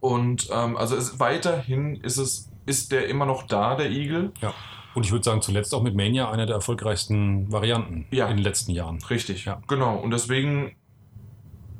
[0.00, 4.32] Und ähm, also es, weiterhin ist es, ist der immer noch da, der Igel.
[4.40, 4.52] Ja.
[4.94, 8.28] Und ich würde sagen, zuletzt auch mit Mania eine der erfolgreichsten Varianten Ja.
[8.28, 9.02] in den letzten Jahren.
[9.10, 9.60] Richtig, Ja.
[9.66, 9.96] genau.
[9.96, 10.76] Und deswegen,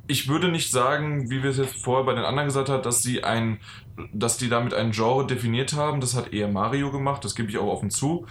[0.09, 3.03] ich würde nicht sagen, wie wir es jetzt vorher bei den anderen gesagt haben, dass
[3.03, 3.61] sie ein,
[4.13, 6.01] dass die damit ein Genre definiert haben.
[6.01, 8.27] Das hat eher Mario gemacht, das gebe ich auch offen zu.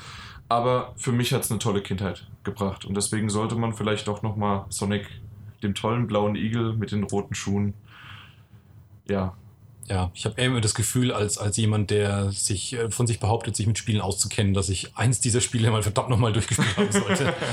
[0.50, 2.84] Aber für mich hat es eine tolle Kindheit gebracht.
[2.84, 5.08] Und deswegen sollte man vielleicht doch nochmal Sonic,
[5.64, 7.74] dem tollen blauen Igel mit den roten Schuhen,
[9.10, 9.36] ja,
[9.90, 13.56] Ja, ich habe immer das Gefühl, als, als jemand, der sich äh, von sich behauptet,
[13.56, 17.34] sich mit Spielen auszukennen, dass ich eins dieser Spiele mal verdammt nochmal durchgespielt haben sollte.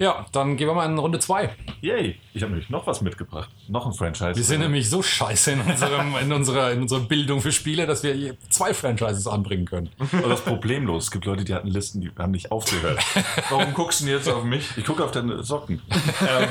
[0.00, 1.50] ja, dann gehen wir mal in Runde zwei.
[1.82, 3.50] Yay, ich habe nämlich noch was mitgebracht.
[3.68, 4.34] Noch ein Franchise.
[4.34, 8.02] Wir sind nämlich so scheiße in, unserem, in, unserer, in unserer Bildung für Spiele, dass
[8.02, 9.90] wir zwei Franchises anbringen können.
[9.98, 11.04] Und das ist problemlos.
[11.04, 12.98] Es gibt Leute, die hatten Listen, die haben nicht aufgehört.
[13.50, 14.74] Warum guckst du denn jetzt auf mich?
[14.78, 15.82] Ich gucke auf deine Socken.
[16.22, 16.48] ähm,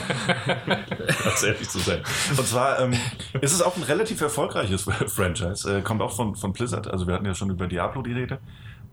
[1.24, 2.04] ganz ehrlich zu sein.
[2.38, 2.94] Und zwar ähm,
[3.42, 5.78] ist es auch ein relativ erfolgreiches Franchise.
[5.78, 6.88] Äh, kommt auch von, von Blizzard.
[6.88, 8.38] Also wir hatten ja schon über Diablo die Rede.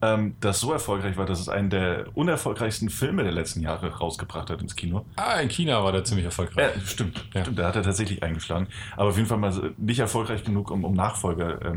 [0.02, 4.50] Ähm, das so erfolgreich war, dass es einen der unerfolgreichsten Filme der letzten Jahre rausgebracht
[4.50, 5.04] hat ins Kino.
[5.16, 6.74] Ah, in China war der ziemlich erfolgreich.
[6.74, 7.24] Ja, stimmt.
[7.34, 7.42] Ja.
[7.42, 7.58] stimmt.
[7.58, 8.68] Da hat er tatsächlich eingeschlagen.
[8.96, 11.76] Aber auf jeden Fall mal nicht erfolgreich genug, um, um Nachfolger ähm,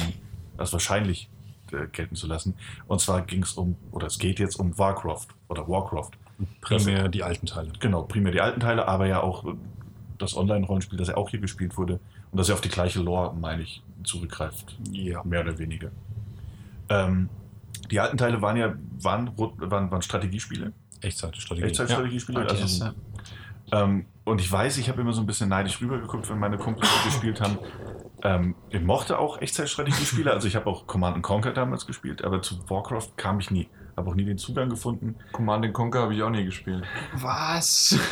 [0.58, 1.30] als wahrscheinlich
[1.72, 2.56] äh, gelten zu lassen.
[2.88, 6.12] Und zwar ging es um, oder es geht jetzt um Warcraft oder Warcraft.
[6.62, 7.72] Primär die alten Teile.
[7.80, 9.54] Genau, primär die alten Teile, aber ja auch äh,
[10.18, 12.00] das Online-Rollenspiel, das ja auch hier gespielt wurde
[12.32, 14.78] und das ja auf die gleiche Lore, meine ich, zurückgreift.
[14.92, 15.24] Ja.
[15.24, 15.92] Mehr oder weniger.
[16.90, 17.30] Ähm,
[17.90, 20.74] die alten Teile waren ja waren, waren, waren Strategiespiele.
[21.02, 21.68] Echtzeitstrategie.
[21.68, 22.42] Echtzeitstrategiespiele.
[22.42, 23.84] RTS, also, ja.
[23.84, 26.90] ähm, und ich weiß, ich habe immer so ein bisschen neidisch rübergeguckt, wenn meine Kumpels
[27.06, 27.58] gespielt haben.
[28.22, 32.70] Ähm, ich mochte auch Echtzeitstrategiespiele, also ich habe auch Command Conquer damals gespielt, aber zu
[32.70, 33.70] Warcraft kam ich nie.
[34.00, 35.16] Habe auch nie den Zugang gefunden.
[35.34, 36.86] Command Conquer habe ich auch nie gespielt.
[37.16, 38.00] Was?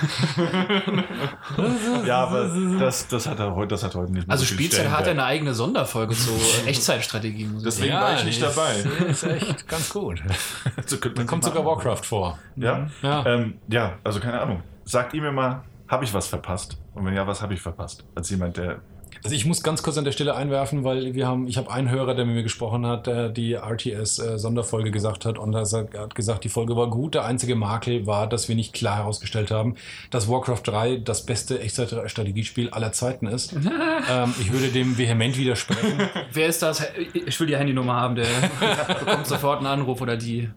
[2.06, 4.66] Ja, aber das, das, hat, er heute, das hat heute nicht mehr Also so viel
[4.68, 6.32] Spielzeit hat ja eine eigene Sonderfolge zu
[6.66, 7.46] Echtzeitstrategie.
[7.46, 8.06] muss ich Deswegen sagen.
[8.06, 8.76] war ich nicht dabei.
[8.76, 10.22] Ist, ist echt ganz gut.
[10.86, 12.38] So Da kommt sogar Warcraft vor.
[12.56, 12.88] Ja?
[13.02, 13.26] Ja.
[13.26, 14.64] Ähm, ja, also keine Ahnung.
[14.84, 16.78] Sagt ihr mir mal, habe ich was verpasst?
[16.94, 18.06] Und wenn ja, was habe ich verpasst?
[18.16, 18.82] Als jemand, der.
[19.24, 21.90] Also ich muss ganz kurz an der Stelle einwerfen, weil wir haben, ich habe einen
[21.90, 26.44] Hörer, der mit mir gesprochen hat, der die RTS-Sonderfolge gesagt hat und er hat gesagt,
[26.44, 27.16] die Folge war gut.
[27.16, 29.76] Der einzige Makel war, dass wir nicht klar herausgestellt haben,
[30.10, 33.54] dass Warcraft 3 das beste Echtzeit-Strategiespiel aller Zeiten ist.
[34.10, 36.00] ähm, ich würde dem vehement widersprechen.
[36.34, 36.84] Wer ist das?
[37.14, 38.28] Ich will die Handynummer haben, der
[39.00, 40.50] bekommt sofort einen Anruf oder die.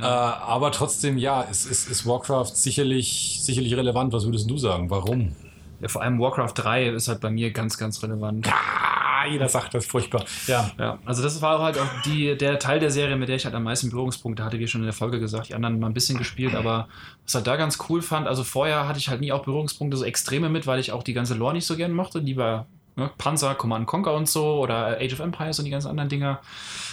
[0.00, 4.12] äh, aber trotzdem, ja, es ist, ist Warcraft sicherlich, sicherlich relevant.
[4.12, 4.90] Was würdest du sagen?
[4.90, 5.34] Warum?
[5.82, 8.48] Ja, vor allem Warcraft 3 ist halt bei mir ganz, ganz relevant.
[8.48, 10.24] Ah, jeder sagt das furchtbar.
[10.46, 10.70] Ja.
[10.78, 13.54] Ja, also das war halt auch die, der Teil der Serie, mit der ich halt
[13.54, 15.48] am meisten Berührungspunkte hatte, wie schon in der Folge gesagt.
[15.48, 16.88] Die anderen mal ein bisschen gespielt, aber
[17.24, 20.04] was halt da ganz cool fand, also vorher hatte ich halt nie auch Berührungspunkte so
[20.04, 22.20] extreme mit, weil ich auch die ganze Lore nicht so gern mochte.
[22.20, 26.08] Lieber ne, Panzer, Command Conquer und so oder Age of Empires und die ganzen anderen
[26.08, 26.40] Dinger.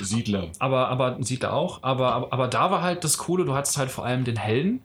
[0.01, 0.47] Siedler.
[0.57, 1.83] Aber, aber sieht er auch.
[1.83, 4.81] Aber, aber, aber da war halt das Coole, du hattest halt vor allem den Helden.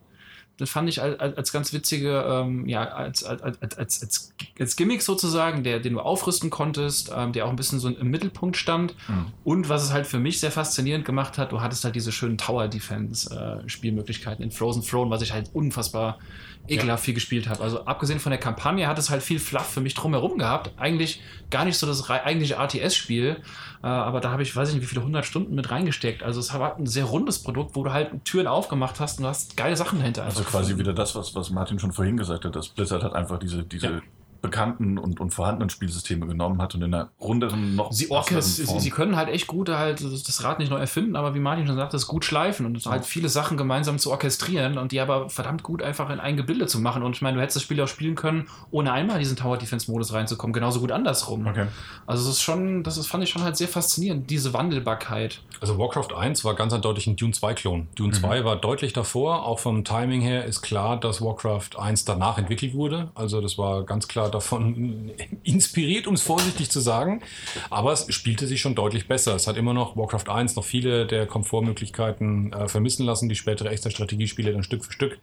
[0.56, 5.02] Das fand ich als, als ganz witzige, ähm, ja, als, als, als, als, als, Gimmick
[5.02, 8.94] sozusagen, der, den du aufrüsten konntest, ähm, der auch ein bisschen so im Mittelpunkt stand.
[9.08, 9.26] Mhm.
[9.42, 12.38] Und was es halt für mich sehr faszinierend gemacht hat, du hattest halt diese schönen
[12.38, 16.20] Tower-Defense-Spielmöglichkeiten in Frozen Throne, was ich halt unfassbar
[16.66, 17.62] ekelhaft viel gespielt habe.
[17.62, 20.70] Also abgesehen von der Kampagne hat es halt viel Fluff für mich drumherum gehabt.
[20.78, 23.36] Eigentlich gar nicht so das eigentliche RTS-Spiel,
[23.82, 26.22] äh, aber da habe ich, weiß ich nicht, wie viele hundert Stunden mit reingesteckt.
[26.22, 29.28] Also es war ein sehr rundes Produkt, wo du halt Türen aufgemacht hast und du
[29.28, 30.24] hast geile Sachen dahinter.
[30.24, 30.80] Also einfach quasi gefunden.
[30.80, 33.86] wieder das, was, was Martin schon vorhin gesagt hat, dass Blizzard hat einfach diese, diese
[33.86, 34.02] Ja.
[34.44, 38.64] Bekannten und, und vorhandenen Spielsysteme genommen hat und in einer runderen, noch Sie, Orkes, sie,
[38.64, 38.78] Form.
[38.78, 41.76] sie können halt echt gut halt das Rad nicht neu erfinden, aber wie Martin schon
[41.76, 45.62] sagte, es gut schleifen und halt viele Sachen gemeinsam zu orchestrieren und die aber verdammt
[45.62, 47.02] gut einfach in ein Gebilde zu machen.
[47.02, 49.56] Und ich meine, du hättest das Spiel auch spielen können, ohne einmal in diesen Tower
[49.56, 51.46] Defense Modus reinzukommen, genauso gut andersrum.
[51.46, 51.66] Okay.
[52.06, 55.40] Also das ist schon, das ist, fand ich schon halt sehr faszinierend, diese Wandelbarkeit.
[55.62, 57.88] Also Warcraft 1 war ganz eindeutig ein Dune 2-Klon.
[57.94, 59.46] Dune 2 war deutlich davor.
[59.46, 63.10] Auch vom Timing her ist klar, dass Warcraft 1 danach entwickelt wurde.
[63.14, 65.12] Also das war ganz klar davon
[65.42, 67.22] inspiriert, um es vorsichtig zu sagen.
[67.70, 69.34] Aber es spielte sich schon deutlich besser.
[69.34, 73.70] Es hat immer noch Warcraft 1 noch viele der Komfortmöglichkeiten äh, vermissen lassen, die spätere
[73.70, 75.18] echte Strategiespiele dann Stück für Stück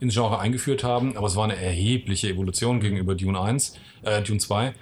[0.00, 1.16] ins Genre eingeführt haben.
[1.16, 4.74] Aber es war eine erhebliche Evolution gegenüber Dune 1, äh, Dune 2.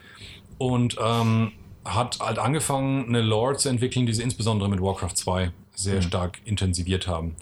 [0.58, 1.52] Und ähm,
[1.84, 6.40] hat halt angefangen, eine Lore zu entwickeln, die sie insbesondere mit Warcraft 2 sehr stark
[6.44, 7.34] intensiviert haben.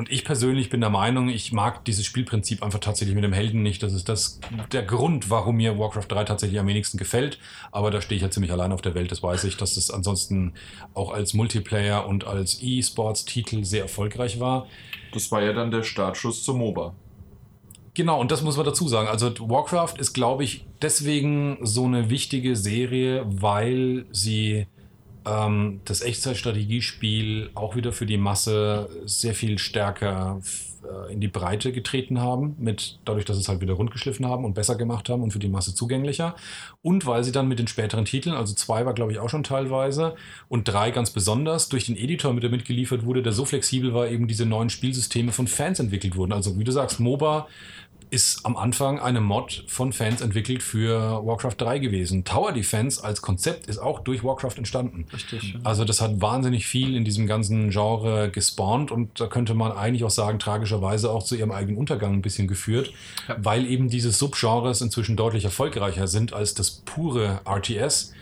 [0.00, 3.62] Und ich persönlich bin der Meinung, ich mag dieses Spielprinzip einfach tatsächlich mit dem Helden
[3.62, 3.82] nicht.
[3.82, 4.40] Das ist das,
[4.72, 7.38] der Grund, warum mir Warcraft 3 tatsächlich am wenigsten gefällt.
[7.70, 9.12] Aber da stehe ich ja ziemlich allein auf der Welt.
[9.12, 10.54] Das weiß ich, dass es ansonsten
[10.94, 14.68] auch als Multiplayer und als E-Sports-Titel sehr erfolgreich war.
[15.12, 16.94] Das war ja dann der Startschuss zum MOBA.
[17.92, 19.06] Genau, und das muss man dazu sagen.
[19.06, 24.66] Also Warcraft ist, glaube ich, deswegen so eine wichtige Serie, weil sie
[25.26, 30.40] ähm, das Echtzeitstrategiespiel auch wieder für die Masse sehr viel stärker
[30.82, 34.54] äh, in die Breite getreten haben, mit dadurch, dass es halt wieder rundgeschliffen haben und
[34.54, 36.36] besser gemacht haben und für die Masse zugänglicher.
[36.80, 39.42] Und weil sie dann mit den späteren Titeln, also zwei war, glaube ich, auch schon
[39.42, 40.14] teilweise,
[40.48, 44.08] und drei ganz besonders, durch den Editor, mit der mitgeliefert wurde, der so flexibel war,
[44.08, 46.32] eben diese neuen Spielsysteme von Fans entwickelt wurden.
[46.32, 47.46] Also wie du sagst, MOBA
[48.10, 52.24] ist am Anfang eine Mod von Fans entwickelt für Warcraft 3 gewesen.
[52.24, 55.06] Tower Defense als Konzept ist auch durch Warcraft entstanden.
[55.12, 55.56] Richtig.
[55.62, 60.02] Also das hat wahnsinnig viel in diesem ganzen Genre gespawnt und da könnte man eigentlich
[60.04, 62.92] auch sagen, tragischerweise auch zu ihrem eigenen Untergang ein bisschen geführt,
[63.28, 63.36] Ja.
[63.40, 68.12] weil eben diese Subgenres inzwischen deutlich erfolgreicher sind als das pure RTS.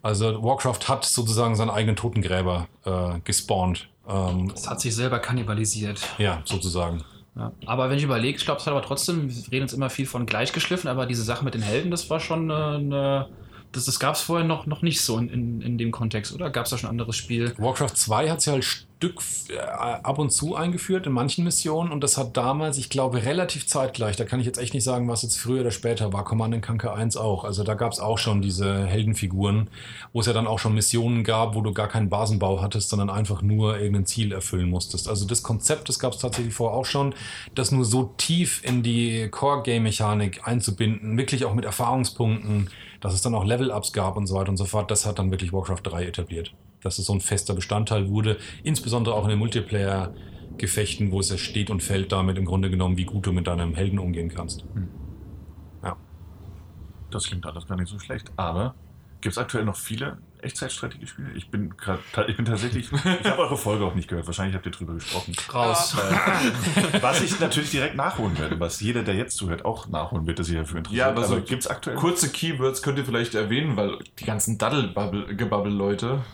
[0.00, 3.88] Also Warcraft hat sozusagen seinen eigenen Totengräber äh, gespawnt.
[4.08, 6.00] Ähm, Es hat sich selber kannibalisiert.
[6.18, 7.04] ja, sozusagen.
[7.36, 7.52] Ja.
[7.64, 10.06] Aber wenn ich überlege, ich glaube, es hat aber trotzdem, wir reden jetzt immer viel
[10.06, 12.76] von gleichgeschliffen, aber diese Sache mit den Helden, das war schon eine.
[12.76, 13.28] eine
[13.72, 16.50] das das gab es vorher noch, noch nicht so in, in, in dem Kontext, oder?
[16.50, 17.54] Gab es da schon ein anderes Spiel?
[17.56, 21.90] Warcraft 2 hat es ja halt Stück äh, ab und zu eingeführt in manchen Missionen
[21.90, 25.08] und das hat damals, ich glaube, relativ zeitgleich, da kann ich jetzt echt nicht sagen,
[25.08, 27.42] was jetzt früher oder später war, Command Conquer 1 auch.
[27.42, 29.70] Also da gab es auch schon diese Heldenfiguren,
[30.12, 33.10] wo es ja dann auch schon Missionen gab, wo du gar keinen Basenbau hattest, sondern
[33.10, 35.08] einfach nur irgendein Ziel erfüllen musstest.
[35.08, 37.12] Also das Konzept, das gab es tatsächlich vorher auch schon,
[37.56, 43.34] das nur so tief in die Core-Game-Mechanik einzubinden, wirklich auch mit Erfahrungspunkten, dass es dann
[43.34, 46.06] auch Level-Ups gab und so weiter und so fort, das hat dann wirklich Warcraft 3
[46.06, 46.54] etabliert.
[46.82, 51.38] Dass es so ein fester Bestandteil wurde, insbesondere auch in den Multiplayer-Gefechten, wo es ja
[51.38, 54.64] steht und fällt damit im Grunde genommen, wie gut du mit deinem Helden umgehen kannst.
[55.82, 55.96] Ja.
[57.10, 58.32] Das klingt alles gar nicht so schlecht.
[58.36, 58.74] Aber
[59.20, 61.30] gibt es aktuell noch viele Echtzeitstrategiespiele?
[61.36, 64.26] Ich bin gerade, ich bin tatsächlich, ich habe eure Folge auch nicht gehört.
[64.26, 65.34] Wahrscheinlich habt ihr drüber gesprochen.
[65.54, 65.94] Raus.
[65.94, 70.38] Äh, was ich natürlich direkt nachholen werde, was jeder, der jetzt zuhört, auch nachholen wird,
[70.38, 70.98] der sich dafür interessiert.
[70.98, 71.96] Ja, aber so gibt es aktuell?
[71.96, 76.24] Kurze Keywords könnt ihr vielleicht erwähnen, weil die ganzen Daddel-Gebabbel-Leute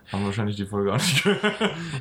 [0.12, 1.54] haben wahrscheinlich die Folge auch nicht gehört.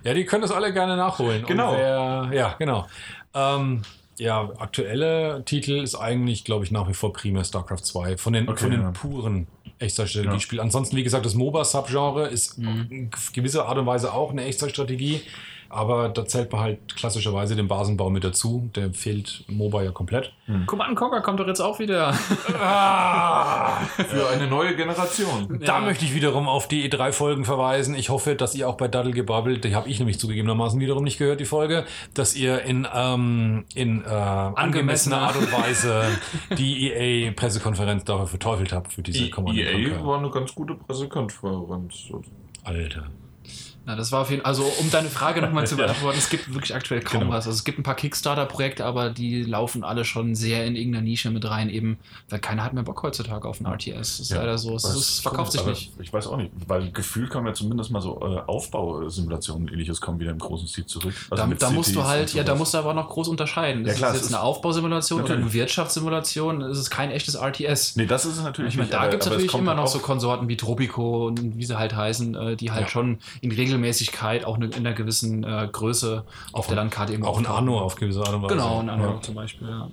[0.03, 1.45] Ja, die können das alle gerne nachholen.
[1.45, 1.73] Genau.
[1.73, 2.87] Wer, ja, genau.
[3.33, 3.81] Ähm,
[4.17, 8.17] ja, aktuelle Titel ist eigentlich, glaube ich, nach wie vor primär StarCraft 2.
[8.17, 8.91] Von den, Okay, von den ja.
[8.91, 9.47] puren
[9.79, 10.63] Echtzeitstrategiespielen.
[10.63, 15.21] Ansonsten, wie gesagt, das MOBA-Subgenre ist in gewisser Art und Weise auch eine Echtzeitstrategie.
[15.73, 18.69] Aber da zählt man halt klassischerweise den Basenbau mit dazu.
[18.75, 20.33] Der fehlt MOBA ja komplett.
[20.67, 22.13] Command Conquer kommt doch jetzt auch wieder.
[22.47, 22.59] Für
[24.31, 25.59] eine neue Generation.
[25.65, 27.95] Da möchte ich wiederum auf die E3-Folgen verweisen.
[27.95, 31.17] Ich hoffe, dass ihr auch bei Daddle gebabbelt, die habe ich nämlich zugegebenermaßen wiederum nicht
[31.17, 36.03] gehört, die Folge, dass ihr in, ähm, in äh, angemessener Art und Weise
[36.57, 39.99] die EA-Pressekonferenz dafür verteufelt habt, für diese Die Command EA Conquer.
[39.99, 42.11] E war eine ganz gute Pressekonferenz.
[42.63, 43.07] Alter.
[43.85, 46.53] Na, das war auf jeden Fall, also um deine Frage nochmal zu beantworten, es gibt
[46.53, 47.31] wirklich aktuell kaum Genau.
[47.33, 47.45] was.
[47.47, 51.29] Also es gibt ein paar Kickstarter-Projekte, aber die laufen alle schon sehr in irgendeiner Nische
[51.31, 51.97] mit rein, eben,
[52.29, 53.97] weil keiner hat mehr Bock heutzutage auf ein RTS.
[53.99, 54.37] Das ist Ja.
[54.37, 54.75] leider so.
[54.75, 55.91] Es, es verkauft sich nicht.
[55.99, 59.99] Ich weiß auch nicht, weil gefühlt kommen ja zumindest mal so äh, Aufbausimulationen und ähnliches
[60.01, 61.13] kommen wieder im großen Stil zurück.
[61.29, 63.85] Also Da, da musst du halt, ja, da musst du aber noch groß unterscheiden.
[63.85, 65.53] Ja, Ist klar, es es jetzt ist- eine Aufbausimulation oder eine Natürlich.
[65.61, 66.61] Wirtschaftssimulation?
[66.61, 67.95] Es ist kein echtes RTS.
[67.95, 70.47] Nee, das ist es natürlich Ich meine, da gibt es natürlich immer noch so Konsorten
[70.47, 72.87] wie Tropico und wie sie halt heißen, äh, die halt Ja.
[72.89, 77.45] schon in Regelmäßigkeit auch in einer gewissen äh, Größe auf der Landkarte eben Auch ein.
[77.45, 78.55] Anno auf gewisse Art und Weise.
[78.55, 79.21] Genau, ein Anno Ja.
[79.21, 79.89] zum Beispiel, ja.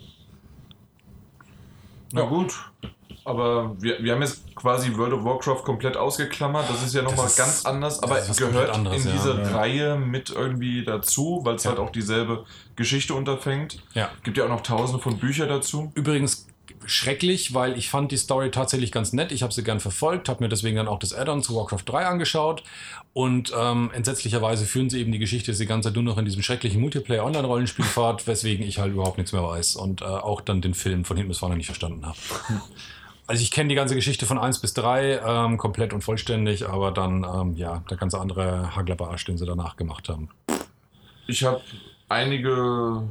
[2.13, 2.53] Na gut.
[3.25, 6.69] Aber wir, wir haben jetzt quasi World of Warcraft komplett ausgeklammert.
[6.69, 9.17] Das ist ja nochmal ganz anders, aber was gehört anderes, in ja.
[9.17, 9.49] diese Ja.
[9.57, 11.71] Reihe mit irgendwie dazu, weil es Ja.
[11.71, 12.45] halt auch dieselbe
[12.77, 13.83] Geschichte unterfängt.
[13.95, 14.09] Ja.
[14.25, 15.93] Gibt ja auch noch tausende von Büchern dazu.
[15.95, 16.47] Übrigens
[16.87, 19.33] schrecklich, weil ich fand die Story tatsächlich ganz nett.
[19.33, 22.07] Ich habe sie gern verfolgt, habe mir deswegen dann auch das Add-on zu Warcraft 3
[22.07, 22.63] angeschaut.
[23.13, 26.43] Und ähm, entsetzlicherweise führen sie eben die Geschichte die ganze Zeit nur noch in diesem
[26.43, 30.75] schrecklichen Multiplayer-Online-Rollenspiel fort, weswegen ich halt überhaupt nichts mehr weiß und äh, auch dann den
[30.75, 32.19] Film von hinten bis vorne nicht verstanden habe.
[33.27, 36.91] Also ich kenne die ganze Geschichte von 1 bis 3 ähm, komplett und vollständig, aber
[36.91, 40.31] dann, ähm, ja, der ganze andere Haglerbarsch, den sie danach gemacht haben.
[41.29, 41.61] Ich habe
[42.09, 43.05] einige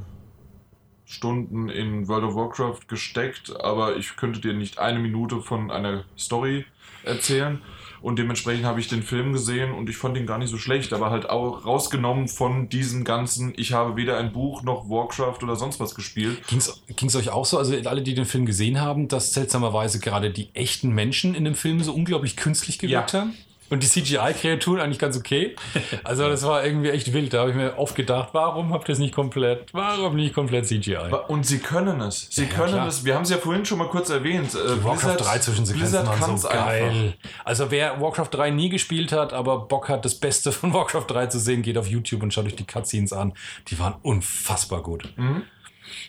[1.09, 6.03] Stunden in World of Warcraft gesteckt, aber ich könnte dir nicht eine Minute von einer
[6.15, 6.65] Story
[7.03, 7.61] erzählen.
[8.01, 10.93] Und dementsprechend habe ich den Film gesehen und ich fand ihn gar nicht so schlecht,
[10.93, 15.55] aber halt auch rausgenommen von diesem ganzen, ich habe weder ein Buch noch Warcraft oder
[15.57, 16.39] sonst was gespielt.
[16.47, 20.29] Ging es euch auch so, also alle, die den Film gesehen haben, dass seltsamerweise gerade
[20.29, 23.21] die echten Menschen in dem Film so unglaublich künstlich gewirkt Ja.
[23.21, 23.33] haben?
[23.69, 25.55] Und die CGI-Kreaturen eigentlich ganz okay.
[26.03, 27.33] Also das war irgendwie echt wild.
[27.33, 30.65] Da habe ich mir oft gedacht, warum habt ihr es nicht komplett, warum nicht komplett
[30.67, 30.97] CGI?
[31.27, 32.27] Und sie können es.
[32.31, 32.87] Sie Ja, ja, können klar.
[32.87, 33.05] es.
[33.05, 34.55] Wir haben es ja vorhin schon mal kurz erwähnt.
[34.55, 37.13] Äh, Die Warcraft 3 Zwischensequenzen Blizzard waren so geil.
[37.45, 41.27] Also wer Warcraft 3 nie gespielt hat, aber Bock hat, das Beste von Warcraft 3
[41.27, 43.33] zu sehen, geht auf YouTube und schaut euch die Cutscenes an.
[43.67, 45.09] Die waren unfassbar gut.
[45.15, 45.43] Mhm.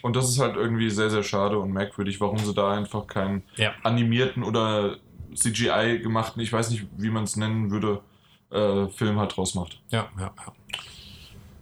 [0.02, 3.42] Und das ist halt irgendwie sehr, sehr schade und merkwürdig, warum sie da einfach keinen
[3.56, 3.72] Ja.
[3.82, 4.96] animierten oder
[5.34, 8.00] CGI gemachten, ich weiß nicht, wie man es nennen würde,
[8.50, 9.80] äh, Film halt draus macht.
[9.90, 10.52] Ja, ja, ja.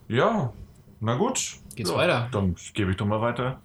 [0.07, 0.53] Ja,
[0.99, 1.39] na gut.
[1.75, 2.27] Geht's Ja, weiter?
[2.31, 3.59] Dann gebe ich doch mal weiter.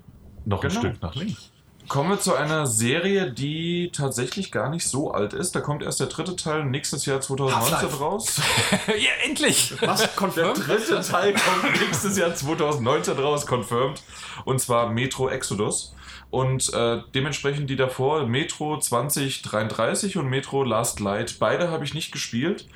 [0.44, 0.74] Noch Genau.
[0.74, 1.50] ein Stück nach links.
[1.88, 5.54] Kommen wir zu einer Serie, die tatsächlich gar nicht so alt ist.
[5.54, 7.98] Da kommt erst der dritte Teil nächstes Jahr 2019 Half-Life.
[8.02, 8.40] raus.
[8.88, 9.74] ja, endlich!
[9.82, 10.00] Was?
[10.00, 10.66] Der Confirmed?
[10.66, 14.02] dritte Teil kommt nächstes Jahr 2019 raus, confirmed.
[14.46, 15.93] Und zwar Metro Exodus.
[16.34, 21.38] Und äh, dementsprechend die davor, Metro 2033 und Metro Last Light.
[21.38, 22.66] Beide habe ich nicht gespielt.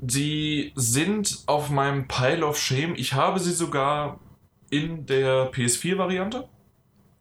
[0.00, 2.96] Die sind auf meinem Pile of Shame.
[2.96, 4.18] Ich habe sie sogar
[4.68, 6.48] in der PS4-Variante.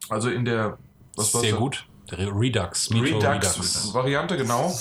[0.09, 0.79] Also in der.
[1.15, 1.59] Was war's Sehr da?
[1.59, 1.85] gut.
[2.09, 2.89] Der Redux.
[2.89, 4.73] Metro Redux-Variante, genau.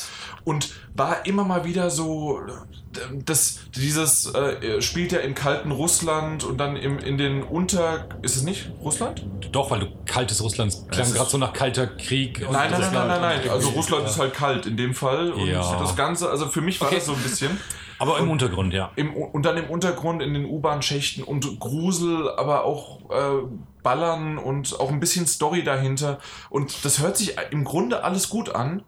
[0.45, 2.41] Und war immer mal wieder so,
[3.25, 8.09] das, dieses äh, spielt ja im kalten Russland und dann im, in den Unter...
[8.23, 9.25] Ist es nicht Russland?
[9.53, 12.45] Doch, weil du kaltes Russland klang gerade so nach kalter Krieg.
[12.47, 13.51] und Nein, nein, nein, nein, nein, und nein.
[13.51, 15.31] Also Russland ist halt kalt in dem Fall.
[15.33, 15.79] Und Ja.
[15.79, 16.97] das Ganze, also für mich war Okay.
[16.97, 17.57] das so ein bisschen.
[17.99, 18.91] Aber im Untergrund, ja.
[18.97, 23.43] Im, und dann im Untergrund in den U-Bahn-Schächten und Grusel, aber auch äh,
[23.83, 26.19] Ballern und auch ein bisschen Story dahinter.
[26.49, 28.83] Und das hört sich im Grunde alles gut an.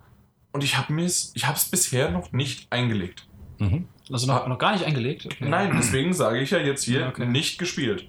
[0.53, 3.27] Und ich habe es ich hab's bisher noch nicht eingelegt.
[3.59, 3.89] Mhm.
[4.11, 5.27] Also noch, noch gar nicht eingelegt?
[5.27, 5.49] Okay.
[5.49, 7.27] Nein, deswegen sage ich ja jetzt hier Ja, okay.
[7.27, 8.07] nicht gespielt.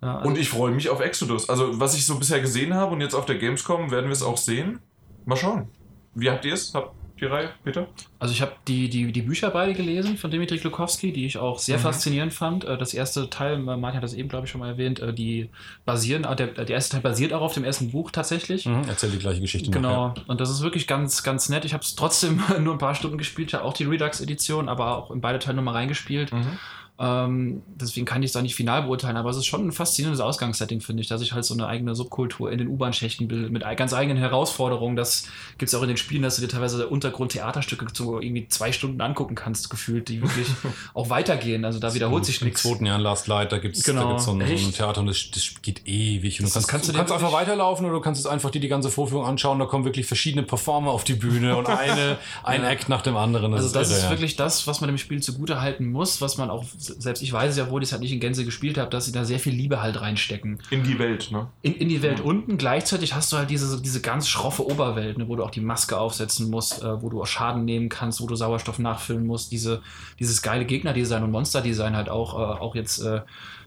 [0.00, 1.48] Ja, also Und ich freue mich auf Exodus.
[1.48, 4.22] Also, was ich so bisher gesehen habe und jetzt auf der Gamescom werden wir es
[4.22, 4.80] auch sehen.
[5.26, 5.68] Mal schauen.
[6.14, 6.72] Wie habt ihr es?
[6.74, 7.86] Habt die Reihe, Peter?
[8.18, 11.58] Also ich habe die, die, die Bücher beide gelesen von Dimitri Glukowski, die ich auch
[11.58, 11.82] sehr Mhm.
[11.82, 12.64] faszinierend fand.
[12.64, 15.50] Äh, Das erste Teil, Martin hat das eben, glaube ich, schon mal erwähnt, äh, die
[15.84, 18.66] basieren, äh, der, der erste Teil basiert auch auf dem ersten Buch tatsächlich.
[18.66, 18.82] Mhm.
[18.88, 20.14] Erzähl die gleiche Geschichte noch, Genau, ja.
[20.26, 21.64] und das ist wirklich ganz, ganz nett.
[21.64, 25.10] Ich habe es trotzdem nur ein paar Stunden gespielt, ja auch die Redux-Edition, aber auch
[25.10, 26.32] in beide Teile nochmal reingespielt.
[26.32, 26.58] Mhm.
[26.96, 30.20] Ähm, deswegen kann ich es da nicht final beurteilen, aber es ist schon ein faszinierendes
[30.20, 33.64] Ausgangssetting, finde ich, dass sich halt so eine eigene Subkultur in den U-Bahn-Schächten bildet, mit
[33.76, 34.94] ganz eigenen Herausforderungen.
[34.94, 35.24] Das
[35.58, 39.00] gibt es auch in den Spielen, dass du dir teilweise Untergrund-Theaterstücke zu irgendwie zwei Stunden
[39.00, 40.46] angucken kannst, gefühlt, die wirklich
[40.94, 41.64] auch weitergehen.
[41.64, 42.62] Also da wiederholt sich Im nichts.
[42.62, 44.16] zweiten Jahr in Last Light, da gibt es Genau.
[44.18, 44.72] so, ein- so ein?
[44.72, 46.38] Theater und das, das geht ewig.
[46.40, 48.50] Und du Das kannst, kannst du du kannst einfach weiterlaufen oder du kannst es einfach
[48.50, 49.58] dir die ganze Vorführung anschauen.
[49.58, 52.68] Da kommen wirklich verschiedene Performer auf die Bühne und eine, ein Ja.
[52.70, 53.52] Act nach dem anderen.
[53.52, 54.10] Also das irre, ist ja.
[54.10, 57.50] wirklich das, was man dem Spiel zugute halten muss, was man auch, selbst ich weiß
[57.50, 59.38] es ja, obwohl ich es halt nicht in Gänze gespielt habe, dass sie da sehr
[59.38, 60.58] viel Liebe halt reinstecken.
[60.70, 61.48] In die Welt, ne?
[61.62, 62.58] In, in die Welt unten.
[62.58, 65.98] Gleichzeitig hast du halt diese, diese ganz schroffe Oberwelt, ne, wo du auch die Maske
[65.98, 69.52] aufsetzen musst, äh, wo du auch Schaden nehmen kannst, wo du Sauerstoff nachfüllen musst.
[69.52, 69.82] Diese,
[70.18, 73.20] dieses geile Gegnerdesign und Monsterdesign halt auch, äh, auch jetzt äh,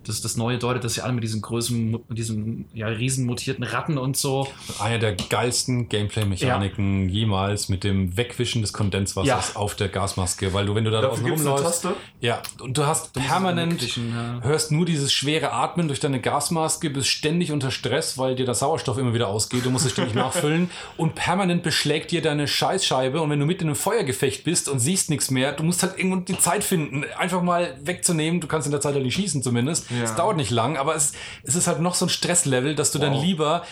[0.07, 3.63] das, das Neue deutet das ja an mit diesen Größen, mit diesen ja, riesen mutierten
[3.63, 4.47] Ratten und so.
[4.79, 9.59] Eine der geilsten Gameplay-Mechaniken jemals mit dem Wegwischen des Kondenswassers Ja.
[9.59, 11.87] auf der Gasmaske, weil du, wenn du da draußen rumläufst,
[12.21, 14.39] ja, und du hast permanent, Wegwischen, ja.
[14.41, 18.55] hörst nur dieses schwere Atmen durch deine Gasmaske, bist ständig unter Stress, weil dir der
[18.55, 23.21] Sauerstoff immer wieder ausgeht, du musst es ständig nachfüllen und permanent beschlägt dir deine Scheißscheibe
[23.21, 25.97] und wenn du mitten in einem Feuergefecht bist und siehst nichts mehr, du musst halt
[25.97, 29.41] irgendwo die Zeit finden, einfach mal wegzunehmen, du kannst in der Zeit halt nicht schießen
[29.43, 30.03] zumindest, Ja.
[30.03, 32.99] es dauert nicht lang, aber es, es ist halt noch so ein Stresslevel, dass du
[32.99, 33.23] dann Wow.
[33.23, 33.63] lieber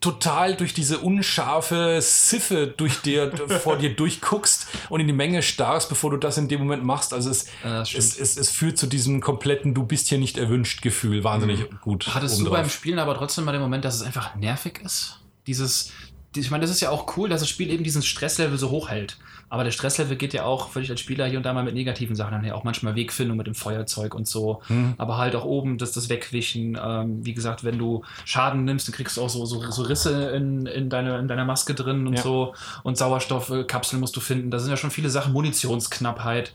[0.00, 3.30] total durch diese unscharfe Siffe durch dir,
[3.62, 7.12] vor dir durchguckst und in die Menge starrst, bevor du das in dem Moment machst.
[7.12, 10.80] Also es, Ja, es, es, es führt zu diesem kompletten Du bist hier nicht erwünscht
[10.80, 12.08] Gefühl wahnsinnig gut.
[12.14, 15.18] Hattest du beim Spielen aber trotzdem mal den Moment, dass es einfach nervig ist?
[15.46, 15.90] Dieses,
[16.34, 18.70] die- ich meine, das ist ja auch cool, dass das Spiel eben diesen Stresslevel so
[18.70, 19.18] hoch hält.
[19.50, 21.74] Aber der Stresslevel geht ja auch, würde ich als Spieler hier und da mal mit
[21.74, 24.62] negativen Sachen einher, auch manchmal Wegfindung mit dem Feuerzeug und so.
[24.68, 24.94] Hm.
[24.96, 26.78] Aber halt auch oben das, das Wegwischen.
[26.82, 30.30] Ähm, wie gesagt, wenn du Schaden nimmst, dann kriegst du auch so, so, so Risse
[30.30, 32.22] in, in, deine, in deiner Maske drin und Ja.
[32.22, 32.54] so.
[32.84, 34.50] Und Sauerstoffkapseln musst du finden.
[34.50, 35.32] Da sind ja schon viele Sachen.
[35.32, 36.52] Munitionsknappheit.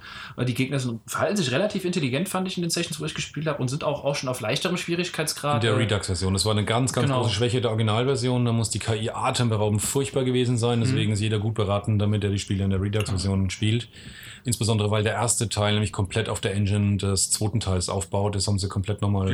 [0.48, 3.48] Die Gegner sind, verhalten sich relativ intelligent, fand ich in den Sessions, wo ich gespielt
[3.48, 3.60] habe.
[3.62, 5.56] Und sind auch, auch schon auf leichterem Schwierigkeitsgrad.
[5.56, 6.34] In der Äh, Redux-Version.
[6.34, 7.22] Das war eine ganz, ganz Genau.
[7.22, 8.46] große Schwäche der Originalversion.
[8.46, 10.82] Da muss die KI atemberaubend furchtbar gewesen sein.
[10.82, 11.14] Deswegen Mhm.
[11.14, 13.90] ist jeder gut beraten, damit er die Spiele in der Redux-Version spielt.
[14.46, 18.36] Insbesondere, weil der erste Teil nämlich komplett auf der Engine des zweiten Teils aufbaut.
[18.36, 19.28] Das haben sie komplett nochmal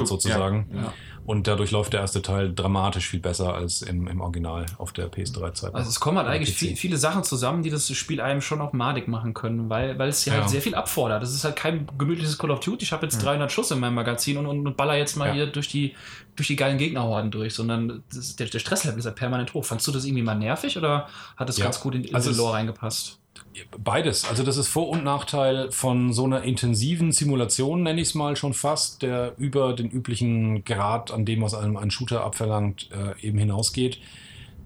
[0.00, 0.66] aufge- sozusagen.
[0.74, 0.82] Ja.
[0.82, 0.92] Ja.
[1.28, 5.12] Und dadurch läuft der erste Teil dramatisch viel besser als im, im Original auf der
[5.12, 5.74] PS3-Zeit.
[5.74, 8.72] Also es kommen halt eigentlich viel, viele Sachen zusammen, die das Spiel einem schon auch
[8.72, 10.40] madig machen können, weil, weil es ja Ja.
[10.40, 11.22] halt sehr viel abfordert.
[11.22, 12.82] Das ist halt kein gemütliches Call of Duty.
[12.82, 15.34] Ich habe jetzt 300 Schuss in meinem Magazin und, und, und baller jetzt mal Ja.
[15.34, 15.94] hier durch die,
[16.34, 19.66] durch die geilen Gegnerhorden durch, sondern das, der, der Stresslevel ist halt permanent hoch.
[19.66, 21.64] Fandst du das irgendwie mal nervig oder hat das Ja.
[21.64, 23.18] ganz gut in, in Also den es- Lore reingepasst?
[23.76, 24.24] Beides.
[24.28, 28.36] Also das ist Vor- und Nachteil von so einer intensiven Simulation, nenne ich es mal
[28.36, 33.26] schon fast, der über den üblichen Grad, an dem was einem ein Shooter abverlangt, äh,
[33.26, 33.98] eben hinausgeht.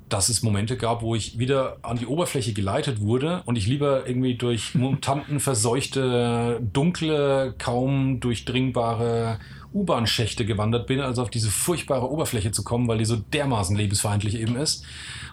[0.09, 4.07] Dass es Momente gab, wo ich wieder an die Oberfläche geleitet wurde und ich lieber
[4.07, 9.39] irgendwie durch Mutanten verseuchte, dunkle, kaum durchdringbare
[9.75, 14.39] U-Bahn-Schächte gewandert bin, also auf diese furchtbare Oberfläche zu kommen, weil die so dermaßen lebensfeindlich
[14.39, 14.85] eben ist.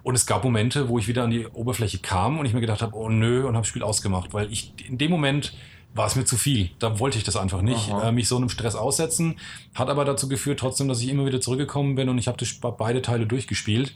[0.04, 2.82] Und es gab Momente, wo ich wieder an die Oberfläche kam und ich mir gedacht
[2.82, 5.54] habe, oh nö, und habe das Spiel ausgemacht, weil ich in dem Moment
[5.94, 6.70] war es mir zu viel.
[6.78, 9.38] Da wollte ich das einfach nicht, äh, mich so einem Stress aussetzen.
[9.74, 12.46] Hat aber dazu geführt trotzdem, dass ich immer wieder zurückgekommen bin und ich habe
[12.78, 13.94] beide Teile durchgespielt.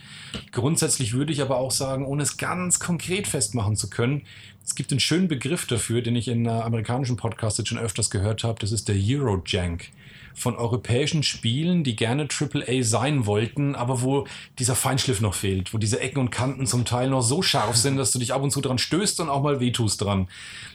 [0.51, 4.23] Grundsätzlich würde ich aber auch sagen, ohne es ganz konkret festmachen zu können,
[4.65, 8.09] es gibt einen schönen Begriff dafür, den ich in einer amerikanischen Podcast jetzt schon öfters
[8.09, 8.59] gehört habe.
[8.59, 9.89] Das ist der Eurojank
[10.33, 14.25] von europäischen Spielen, die gerne AAA sein wollten, aber wo
[14.59, 17.97] dieser Feinschliff noch fehlt, wo diese Ecken und Kanten zum Teil noch so scharf sind,
[17.97, 20.27] dass du dich ab und zu dran stößt und auch mal wehtust dran.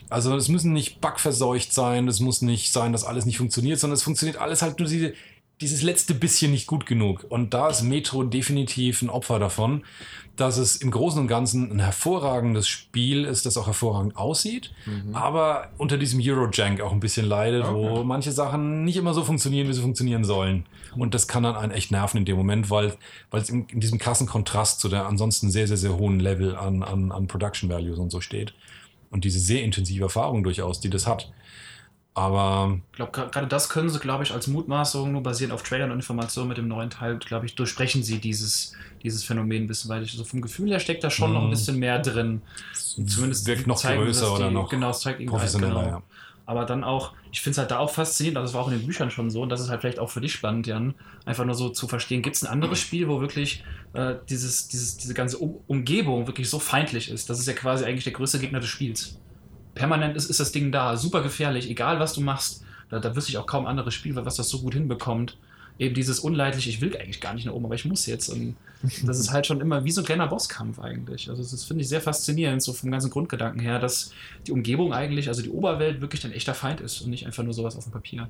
[0.09, 3.95] Also es müssen nicht bugverseucht sein, es muss nicht sein, dass alles nicht funktioniert, sondern
[3.95, 5.13] es funktioniert alles halt nur diese,
[5.61, 7.25] dieses letzte bisschen nicht gut genug.
[7.29, 9.83] Und da ist Metro definitiv ein Opfer davon,
[10.39, 14.71] dass es im Großen und Ganzen ein hervorragendes Spiel ist, das auch hervorragend aussieht,
[15.13, 18.03] aber unter diesem Eurojank auch ein bisschen leidet, wo Okay.
[18.05, 20.65] manche Sachen nicht immer so funktionieren, wie sie funktionieren sollen.
[20.95, 22.95] Und das kann dann einen echt nerven in dem Moment, weil,
[23.31, 26.55] weil es in, in diesem krassen Kontrast zu der ansonsten sehr, sehr, sehr hohen Level
[26.55, 28.53] an, an, an Production Values und so steht.
[29.11, 31.31] und diese sehr intensive Erfahrung durchaus, die das hat.
[32.15, 35.91] Aber Ich glaube, gerade das können sie, glaube ich, als Mutmaßung, nur basierend auf Trailern
[35.91, 39.89] und Informationen mit dem neuen Teil, glaube ich, durchsprechen sie dieses, dieses Phänomen ein bisschen,
[39.89, 41.35] weil ich so vom Gefühl her steckt da schon Mhm.
[41.35, 42.41] noch ein bisschen mehr drin.
[42.73, 45.81] Zumindest wirkt noch zeigen, größer dass oder die- noch genau, es zeigt irgendwie halt, genau.
[45.81, 46.03] Ja.
[46.45, 48.79] Aber dann auch, ich finde es halt da auch faszinierend, also das war auch in
[48.79, 50.95] den Büchern schon so, und das ist halt vielleicht auch für dich spannend, Jan,
[51.25, 54.97] einfach nur so zu verstehen, gibt es ein anderes Spiel, wo wirklich äh, dieses, dieses,
[54.97, 57.29] diese ganze um Umgebung wirklich so feindlich ist?
[57.29, 59.19] Das ist ja quasi eigentlich der größte Gegner des Spiels.
[59.79, 62.65] Permanent ist, ist das Ding da, super gefährlich, egal was du machst.
[62.89, 65.37] Da, da wüsste ich auch kaum anderes Spiel, was das so gut hinbekommt.
[65.77, 68.27] Eben dieses unleidliche, ich will eigentlich gar nicht nach oben, aber ich muss jetzt.
[68.27, 68.57] Und
[69.05, 71.29] das ist halt schon immer wie so ein kleiner Bosskampf eigentlich.
[71.29, 74.11] Also das finde ich sehr faszinierend, so vom ganzen Grundgedanken her, dass
[74.45, 77.53] die Umgebung eigentlich, also die Oberwelt, wirklich ein echter Feind ist und nicht einfach nur
[77.53, 78.29] sowas auf dem Papier.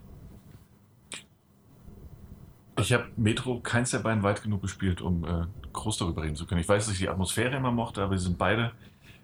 [2.80, 6.46] Ich habe Metro keins der beiden weit genug gespielt, um äh, groß darüber reden zu
[6.46, 6.62] können.
[6.62, 8.72] Ich weiß, dass ich die Atmosphäre immer mochte, aber sie sind beide.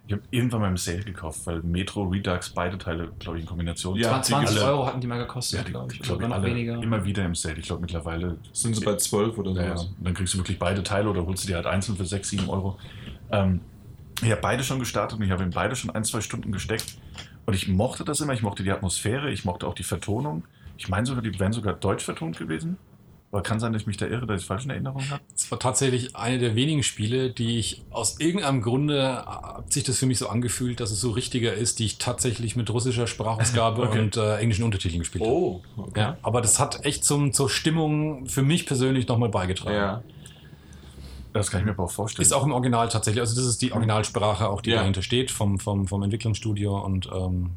[0.08, 3.49] Ich habe irgendwann mal im Sale gekauft, weil Metro, Redux, beide Teile, glaube ich, in
[3.49, 3.95] Kombination.
[3.97, 5.99] Ja, 20 alle- Euro hatten die mal gekostet, Ja, die, glaube ich.
[5.99, 6.82] glaub ich, noch alle weniger.
[6.82, 7.56] immer wieder im Sale.
[7.58, 9.74] Ich glaube mittlerweile Sind sie bei 12 oder Ja, ja.
[9.74, 12.30] Und dann kriegst du wirklich beide Teile oder holst du dir halt einzeln für 6,
[12.30, 12.78] 7 Euro.
[13.32, 13.62] Ähm,
[14.22, 16.97] ich habe beide schon gestartet und ich habe in beide schon ein, zwei Stunden gesteckt.
[17.47, 18.34] Und ich mochte das immer.
[18.34, 20.43] Ich mochte die Atmosphäre, ich mochte auch die Vertonung.
[20.78, 22.78] Ich meine sogar, die wären sogar deutsch vertont gewesen.
[23.36, 25.22] Aber kann sein, dass ich mich da irre, dass ich falsch in Erinnerung habe.
[25.36, 29.98] Es war tatsächlich eine der wenigen Spiele, die ich aus irgendeinem Grunde hat sich das
[29.98, 33.82] für mich so angefühlt, dass es so richtiger ist, die ich tatsächlich mit russischer Sprachausgabe
[33.90, 34.00] Okay.
[34.00, 35.34] und äh, englischen Untertiteln gespielt habe.
[35.36, 36.00] Oh, okay.
[36.00, 39.76] Ja, aber das hat echt zum, zur Stimmung für mich persönlich nochmal beigetragen.
[39.76, 40.02] Ja.
[41.34, 42.24] Das kann ich mir aber auch vorstellen.
[42.26, 44.78] Ist auch im Original tatsächlich, also das ist die Originalsprache, auch die Ja.
[44.78, 47.50] dahinter steht, vom, vom, vom Entwicklungsstudio und ähm,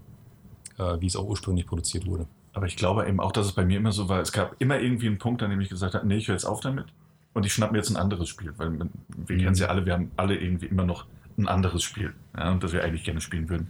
[0.76, 2.26] äh, wie es auch ursprünglich produziert wurde.
[2.58, 4.18] Aber ich glaube eben auch, dass es bei mir immer so war.
[4.20, 6.44] Es gab immer irgendwie einen Punkt, an dem ich gesagt habe, nee, ich höre jetzt
[6.44, 6.86] auf damit.
[7.32, 8.52] Und ich schnapp mir jetzt ein anderes Spiel.
[8.56, 9.26] Weil wir Mhm.
[9.26, 11.06] kennen es ja alle, wir haben alle irgendwie immer noch
[11.38, 12.14] ein anderes Spiel.
[12.36, 13.68] Ja, das wir eigentlich gerne spielen würden.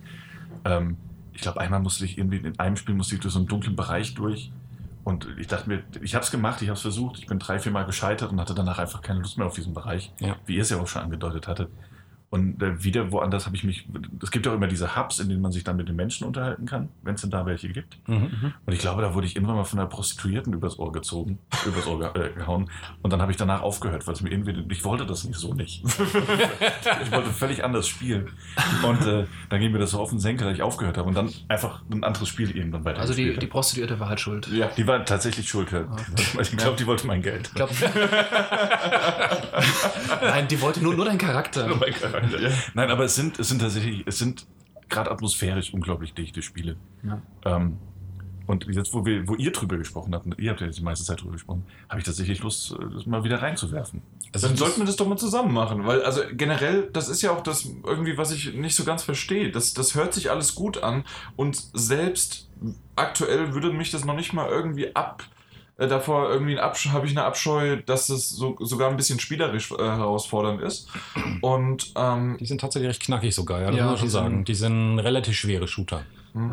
[0.64, 0.96] Ähm,
[1.34, 3.76] ich glaube, einmal musste ich irgendwie, in einem Spiel musste ich durch so einen dunklen
[3.76, 4.50] Bereich durch.
[5.04, 7.58] Und ich dachte mir, ich habe es gemacht, ich habe es versucht, ich bin drei,
[7.58, 10.36] vier Mal gescheitert und hatte danach einfach keine Lust mehr auf diesen Bereich, Ja.
[10.46, 11.68] wie ihr es ja auch schon angedeutet hattet.
[12.30, 13.88] Und äh, wieder woanders habe ich mich,
[14.22, 16.26] es gibt ja auch immer diese Hubs, in denen man sich dann mit den Menschen
[16.26, 17.96] unterhalten kann, wenn es denn da welche gibt.
[18.06, 18.52] Mhm.
[18.66, 21.86] Und ich glaube, da wurde ich irgendwann mal von einer Prostituierten übers Ohr gezogen, übers
[21.86, 22.70] Ohr ge äh, gehauen.
[23.00, 25.54] Und dann habe ich danach aufgehört, weil es mir irgendwie, ich wollte das nicht so
[25.54, 25.82] nicht.
[27.02, 28.28] ich wollte völlig anders spielen.
[28.82, 31.14] Und äh, dann ging mir das so auf den Senkel, dass ich aufgehört habe und
[31.14, 33.46] dann einfach ein anderes Spiel irgendwann weiter Also die, die.
[33.46, 34.48] Prostituierte war halt schuld.
[34.48, 34.68] Ja.
[34.76, 35.72] Die war tatsächlich schuld.
[35.72, 35.86] Ja.
[36.40, 37.50] Ich glaube, die wollte mein Geld.
[37.54, 37.70] Glaub,
[40.20, 41.66] Nein, die wollte nur, nur deinen Charakter.
[41.66, 42.17] Mein Charakter.
[42.74, 44.46] Nein, aber es sind, es sind tatsächlich, es sind
[44.88, 46.76] gerade atmosphärisch unglaublich dichte Spiele.
[47.02, 47.20] Ja.
[47.44, 47.78] Ähm,
[48.48, 51.04] und jetzt, wo, wir, wo ihr drüber gesprochen habt, ihr habt ja jetzt die meiste
[51.04, 54.00] Zeit drüber gesprochen, habe ich tatsächlich Lust, das mal wieder reinzuwerfen.
[54.32, 57.30] Also Dann sollten wir das doch mal zusammen machen, weil also generell, das ist ja
[57.30, 59.50] auch das irgendwie, was ich nicht so ganz verstehe.
[59.50, 61.04] Das, das hört sich alles gut an
[61.36, 62.48] und selbst
[62.96, 65.24] aktuell würde mich das noch nicht mal irgendwie ab.
[65.78, 69.76] Äh, davor irgendwie habe ich eine Abscheu, dass es so, sogar ein bisschen spielerisch äh,
[69.78, 70.88] herausfordernd ist.
[71.40, 74.10] Und ähm, Die sind tatsächlich recht knackig sogar, ja, das Ja, muss man schon die
[74.10, 74.44] sind- sagen.
[74.44, 76.02] Die sind relativ schwere Shooter.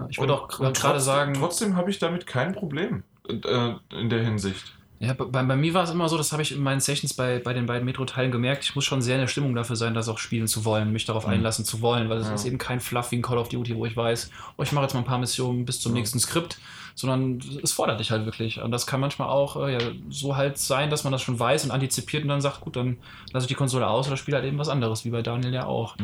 [0.10, 4.74] ich würde auch gerade sagen- Trotzdem habe ich damit kein Problem äh, in der Hinsicht.
[5.00, 7.40] Ja, bei, bei mir war es immer so, das habe ich in meinen Sessions bei,
[7.40, 10.08] bei den beiden Metro-Teilen gemerkt, ich muss schon sehr in der Stimmung dafür sein, das
[10.08, 12.34] auch spielen zu wollen, mich darauf einlassen zu wollen, weil es Ja.
[12.34, 14.86] ist eben kein Fluff wie ein Call of Duty, wo ich weiß, oh, ich mache
[14.86, 15.98] jetzt mal ein paar Missionen bis zum Ja.
[16.00, 16.60] nächsten Skript,
[16.96, 18.62] sondern es fordert dich halt wirklich.
[18.62, 19.80] Und das kann manchmal auch äh, ja,
[20.10, 22.98] so halt sein, dass man das schon weiß und antizipiert und dann sagt, gut, dann
[23.34, 25.66] lasse ich die Konsole aus oder spiele halt eben was anderes, wie bei Daniel ja
[25.66, 25.98] auch.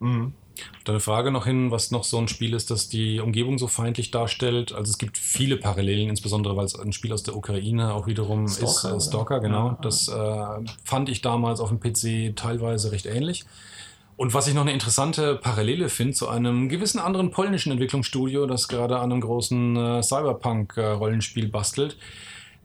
[0.00, 0.32] Mhm.
[0.84, 4.10] Deine Frage noch hin, was noch so ein Spiel ist, das die Umgebung so feindlich
[4.10, 4.72] darstellt.
[4.72, 8.48] Also es gibt viele Parallelen, insbesondere weil es ein Spiel aus der Ukraine auch wiederum
[8.48, 9.06] Stalker, ist.
[9.06, 9.08] Äh?
[9.08, 9.68] Stalker, genau.
[9.68, 9.78] Ja.
[9.82, 13.44] Das äh, fand ich damals auf dem PC teilweise recht ähnlich.
[14.16, 18.68] Und was ich noch eine interessante Parallele finde zu einem gewissen anderen polnischen Entwicklungsstudio, das
[18.68, 21.98] gerade an einem großen äh, Cyberpunk-Rollenspiel bastelt,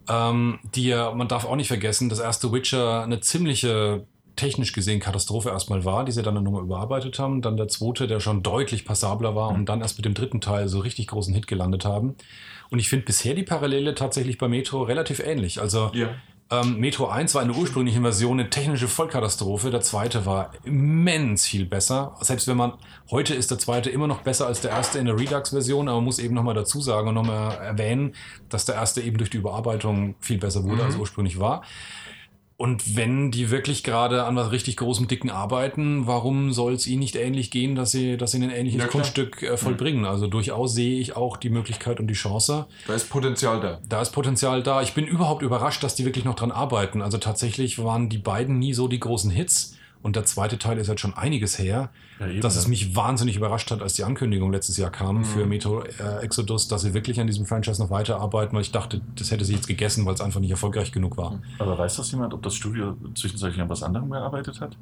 [0.07, 4.99] ähm, die ja, man darf auch nicht vergessen, das erste Witcher eine ziemliche technisch gesehen
[4.99, 7.41] Katastrophe erstmal war, die sie dann nochmal überarbeitet haben.
[7.41, 10.67] Dann der zweite, der schon deutlich passabler war und dann erst mit dem dritten Teil
[10.67, 12.15] so richtig großen Hit gelandet haben.
[12.69, 15.59] Und ich finde bisher die Parallele tatsächlich bei Metro relativ ähnlich.
[15.59, 16.09] Also Ja.
[16.51, 19.71] Ähm, Metro 1 war eine ursprüngliche Version, eine technische Vollkatastrophe.
[19.71, 22.15] Der zweite war immens viel besser.
[22.21, 22.73] Selbst wenn man,
[23.09, 26.05] heute ist der zweite immer noch besser als der erste in der Redux-Version, aber man
[26.05, 28.13] muss eben nochmal dazu sagen und nochmal erwähnen,
[28.49, 30.87] dass der erste eben durch die Überarbeitung viel besser wurde, Mhm.
[30.87, 31.63] als ursprünglich war.
[32.61, 36.99] Und wenn die wirklich gerade an was richtig großem, dicken arbeiten, warum soll es ihnen
[36.99, 38.87] nicht ähnlich gehen, dass sie, dass sie ein ähnliches Ja.
[38.87, 40.05] Kunststück äh, vollbringen?
[40.05, 42.67] Also durchaus sehe ich auch die Möglichkeit und die Chance.
[42.85, 43.79] Da ist Potenzial da.
[43.89, 44.83] Da ist Potenzial da.
[44.83, 47.01] Ich bin überhaupt überrascht, dass die wirklich noch dran arbeiten.
[47.01, 49.75] Also tatsächlich waren die beiden nie so die großen Hits.
[50.03, 52.69] Und der zweite Teil ist halt schon einiges her, Ja, eben, dass es ja.
[52.69, 55.23] mich wahnsinnig überrascht hat, als die Ankündigung letztes Jahr kam Mhm.
[55.25, 59.01] für Metro äh, Exodus, dass sie wirklich an diesem Franchise noch weiterarbeiten, weil ich dachte,
[59.15, 61.39] das hätte sich jetzt gegessen, weil es einfach nicht erfolgreich genug war.
[61.59, 64.75] Aber weiß das jemand, ob das Studio zwischenzeitlich an was anderem gearbeitet hat?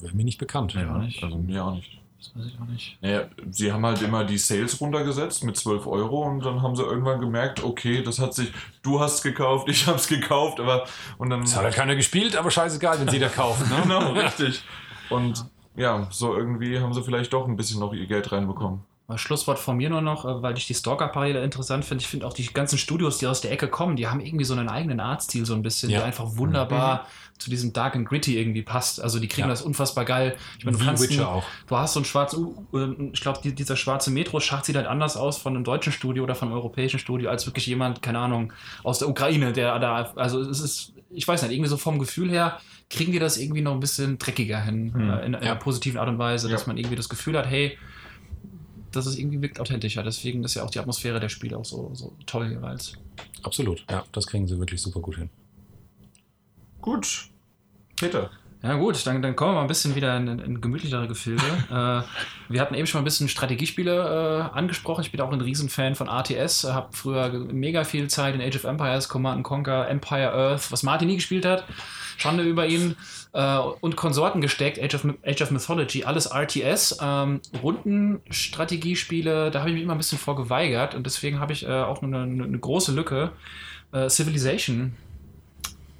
[0.00, 0.72] Wäre mir nicht bekannt.
[0.74, 1.22] Ja, nicht.
[1.22, 2.00] Also, Mir auch nicht.
[2.24, 2.96] Das weiß ich auch nicht.
[3.02, 6.82] Naja, sie haben halt immer die Sales runtergesetzt mit 12 Euro und dann haben sie
[6.82, 8.50] irgendwann gemerkt, okay, das hat sich,
[8.82, 10.86] du hast gekauft, ich hab's gekauft, aber
[11.18, 11.42] und dann.
[11.42, 13.68] Das hat ja keiner gespielt, aber scheißegal, wenn sie da kauft.
[13.68, 13.76] Ne?
[13.82, 14.62] genau, richtig.
[15.10, 15.44] Und
[15.76, 18.80] ja, so irgendwie haben sie vielleicht doch ein bisschen noch ihr Geld reinbekommen.
[19.06, 22.00] Mal Schlusswort von mir nur noch, äh, weil ich die Stalker-Parallele interessant finde.
[22.02, 24.54] Ich finde auch die ganzen Studios, die aus der Ecke kommen, die haben irgendwie so
[24.54, 25.98] einen eigenen Artstil, so ein bisschen, Ja.
[25.98, 27.06] der einfach wunderbar
[27.36, 29.02] zu diesem Dark and Gritty irgendwie passt.
[29.02, 29.50] Also die kriegen Ja.
[29.52, 30.36] das unfassbar geil.
[30.58, 31.44] Ich meine, du kannst Witcher einen- auch.
[31.66, 35.16] Du hast so einen schwarzen, uh, ich glaube, die, dieser schwarze Metro-Schacht sieht halt anders
[35.18, 38.52] aus von einem deutschen Studio oder von einem europäischen Studio als wirklich jemand, keine Ahnung,
[38.84, 42.30] aus der Ukraine, der da, also es ist, ich weiß nicht, irgendwie so vom Gefühl
[42.30, 42.58] her
[42.88, 45.10] kriegen die das irgendwie noch ein bisschen dreckiger hin, Hm.
[45.10, 45.54] äh, in einer Ja.
[45.56, 46.66] positiven Art und Weise, dass Ja.
[46.68, 47.76] man irgendwie das Gefühl hat, hey,
[48.96, 50.02] das ist irgendwie wirkt authentischer.
[50.02, 52.94] Deswegen ist ja auch die Atmosphäre der Spiele auch so, so toll jeweils.
[53.42, 53.84] Absolut.
[53.90, 55.30] Ja, das kriegen sie wirklich super gut hin.
[56.80, 57.28] Gut.
[57.96, 58.30] Peter.
[58.62, 61.42] Ja gut, dann, dann kommen wir mal ein bisschen wieder in, in gemütlichere Gefilde.
[61.70, 65.02] äh, wir hatten eben schon mal ein bisschen Strategiespiele äh, angesprochen.
[65.02, 66.64] Ich bin auch ein Riesenfan von RTS.
[66.64, 70.82] Habe früher mega viel Zeit in Age of Empires, Command and Conquer, Empire Earth, was
[70.82, 71.64] Martin nie gespielt hat.
[72.16, 72.96] Schande über ihn.
[73.32, 76.98] Äh, und Konsorten gesteckt, Age of, Age of Mythology, alles RTS.
[77.02, 80.94] Ähm, Rundenstrategiespiele, da habe ich mich immer ein bisschen vor geweigert.
[80.94, 83.32] Und deswegen habe ich äh, auch eine, eine, große Lücke.
[83.92, 84.94] Äh, Civilization.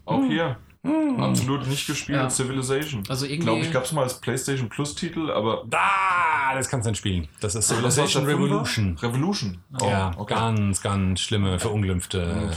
[0.04, 0.58] Auch hier.
[1.18, 2.18] Absolut nicht gespielt.
[2.18, 2.28] Ja.
[2.28, 3.04] Civilization.
[3.08, 5.64] Also irgendwie- Glaube ich, gab es mal als PlayStation Plus Titel, aber.
[5.66, 7.26] Da, das kannst du dann spielen.
[7.40, 8.26] Das ist Civilization?
[8.26, 8.98] Revolution.
[8.98, 9.58] Revolution.
[9.80, 10.34] Oh, ja, okay.
[10.34, 12.50] ganz, ganz schlimme, verunglimpfte,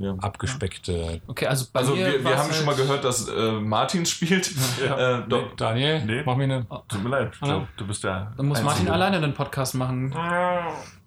[0.00, 0.14] Ja.
[0.20, 1.20] abgespeckte.
[1.26, 4.06] Okay, also bei Also mir wir, wir haben schon mal halt- gehört, dass äh, Martin
[4.06, 4.50] spielt.
[4.84, 5.18] Ja.
[5.20, 6.22] Äh, doch, Daniel, Nee.
[6.24, 6.66] mach mir eine.
[6.88, 7.66] Tut mir leid, Hallo.
[7.76, 8.32] du bist der.
[8.36, 8.92] Dann muss Martin Einzige.
[8.92, 10.12] alleine den Podcast machen.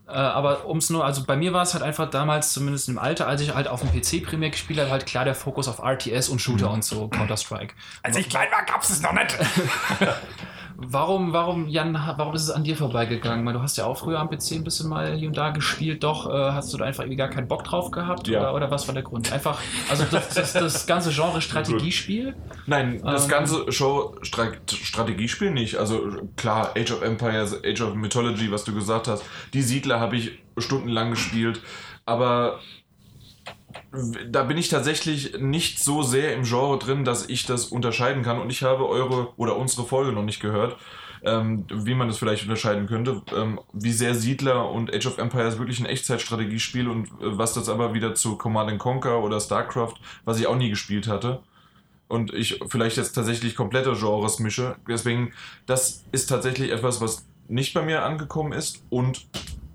[0.06, 3.26] Äh, aber ums nur, also bei mir war es halt einfach damals, zumindest im Alter,
[3.26, 6.28] als ich halt auf dem PC primär gespielt habe, halt klar der Fokus auf RTS
[6.30, 7.74] und Shooter und so, Counter-Strike.
[8.04, 9.36] Als ich klein war, gab's es noch nicht.
[10.78, 13.46] Warum, warum, Jan, warum ist es an dir vorbeigegangen?
[13.46, 16.04] Weil du hast ja auch früher am PC ein bisschen mal hier und da gespielt,
[16.04, 18.28] doch, äh, hast du da einfach irgendwie gar keinen Bock drauf gehabt?
[18.28, 18.40] Ja.
[18.42, 19.32] Oder, oder was war der Grund?
[19.32, 19.60] Einfach,
[19.90, 22.36] also das, das, das ganze Genre Strategiespiel.
[22.66, 23.30] Nein, das Ähm.
[23.30, 25.78] ganze Show Stra Strategiespiel nicht.
[25.78, 26.02] Also
[26.36, 29.24] klar, Age of Empires, Age of Mythology, was du gesagt hast.
[29.54, 31.62] Die Siedler habe ich stundenlang gespielt,
[32.06, 32.60] aber
[34.30, 38.40] da bin ich tatsächlich nicht so sehr im Genre drin, dass ich das unterscheiden kann.
[38.40, 40.78] Und ich habe eure oder unsere Folge noch nicht gehört,
[41.24, 45.58] ähm, wie man das vielleicht unterscheiden könnte, ähm, wie sehr Siedler und Age of Empires
[45.58, 49.96] wirklich ein Echtzeitstrategiespiel und äh, was das aber wieder zu Command and Conquer oder StarCraft,
[50.26, 51.42] was ich auch nie gespielt hatte
[52.08, 54.76] und ich vielleicht jetzt tatsächlich komplette Genres mische.
[54.88, 55.34] Deswegen,
[55.66, 59.28] das ist tatsächlich etwas, was nicht bei mir angekommen ist und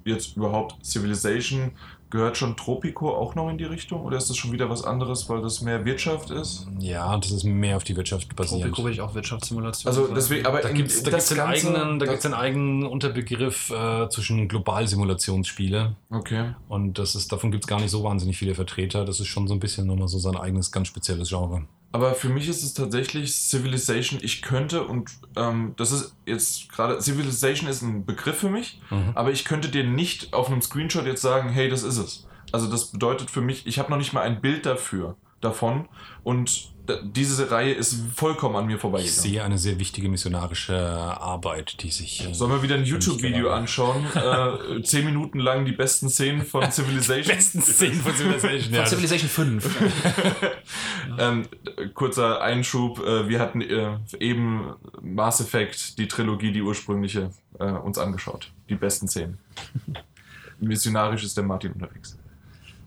[0.04, 1.72] jetzt überhaupt Civilization.
[2.10, 5.28] Gehört schon Tropico auch noch in die Richtung oder ist das schon wieder was anderes,
[5.28, 6.66] weil das mehr Wirtschaft ist?
[6.78, 8.64] Ja, das ist mehr auf die Wirtschaft basierend.
[8.64, 12.24] Tropico würde ich auch Wirtschaftssimulation Also deswegen, aber Da gibt es Ganze- eigenen, da gibt's
[12.24, 15.96] einen eigenen Unterbegriff äh, zwischen Globalsimulationsspiele.
[16.10, 16.54] Okay.
[16.68, 19.04] Und das ist, davon gibt es gar nicht so wahnsinnig viele Vertreter.
[19.04, 21.64] Das ist schon so ein bisschen nochmal so sein eigenes, ganz spezielles Genre.
[21.90, 24.20] Aber für mich ist es tatsächlich Civilization.
[24.22, 29.12] Ich könnte und ähm, das ist jetzt gerade Civilization ist ein Begriff für mich, Mhm.
[29.14, 32.26] aber ich könnte dir nicht auf einem Screenshot jetzt sagen, hey, das ist es.
[32.52, 35.88] Also das bedeutet für mich, ich habe noch nicht mal ein Bild dafür davon
[36.24, 39.20] und diese Reihe ist vollkommen an mir Ich vorbeigegangen.
[39.22, 42.26] sehe eine sehr wichtige missionarische Arbeit, die sich.
[42.26, 43.54] äh, Sollen wir wieder ein YouTube-Video gerade.
[43.60, 44.04] anschauen?
[44.14, 47.36] äh, zehn Minuten lang die besten Szenen von Civilization.
[47.36, 48.74] besten Szenen von Civilization.
[48.74, 49.76] Von Civilization 5.
[51.18, 51.46] Ähm,
[51.94, 58.52] kurzer Einschub, äh, wir hatten äh, eben Mass Effect, die Trilogie, die ursprüngliche, uns angeschaut.
[58.68, 59.38] Die besten Szenen.
[60.60, 62.16] Missionarisch ist der Martin unterwegs.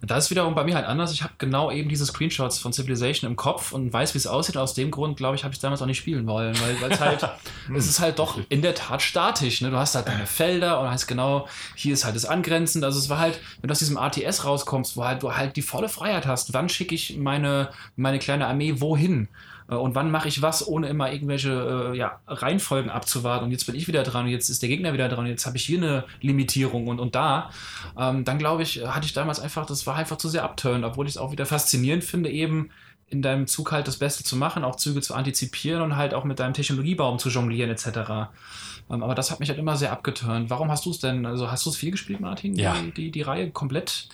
[0.03, 1.13] Da ist wiederum bei mir halt anders.
[1.13, 4.57] Ich habe genau eben diese Screenshots von Civilization im Kopf und weiß, wie es aussieht.
[4.57, 6.99] Aus dem Grund, glaube ich, habe ich es damals auch nicht spielen wollen, weil es
[6.99, 7.29] halt,
[7.75, 9.61] es ist halt doch in der Tat statisch.
[9.61, 9.69] Ne?
[9.69, 12.83] Du hast halt deine Felder und heißt genau, hier ist halt das angrenzend.
[12.83, 15.61] Also es war halt, wenn du aus diesem RTS rauskommst, wo halt du halt die
[15.61, 19.27] volle Freiheit hast, wann schicke ich meine, meine kleine Armee wohin?
[19.71, 23.45] Äh, Und wann mache ich was, ohne immer irgendwelche äh, ja, Reihenfolgen abzuwarten?
[23.45, 25.45] Und jetzt bin ich wieder dran und jetzt ist der Gegner wieder dran und jetzt
[25.45, 27.49] habe ich hier eine Limitierung und, und da.
[27.97, 31.07] Ähm, dann glaube ich, hatte ich damals einfach, das war einfach zu sehr abturnt, obwohl
[31.07, 32.69] ich es auch wieder faszinierend finde, eben
[33.07, 36.23] in deinem Zug halt das Beste zu machen, auch Züge zu antizipieren und halt auch
[36.23, 37.85] mit deinem Technologiebaum zu jonglieren etc.
[38.89, 40.49] Ähm, aber das hat mich halt immer sehr abgeturnt.
[40.49, 42.55] Warum hast du es denn, also hast du es viel gespielt, Martin?
[42.55, 42.73] Ja.
[42.73, 44.07] Die, die, die Reihe komplett?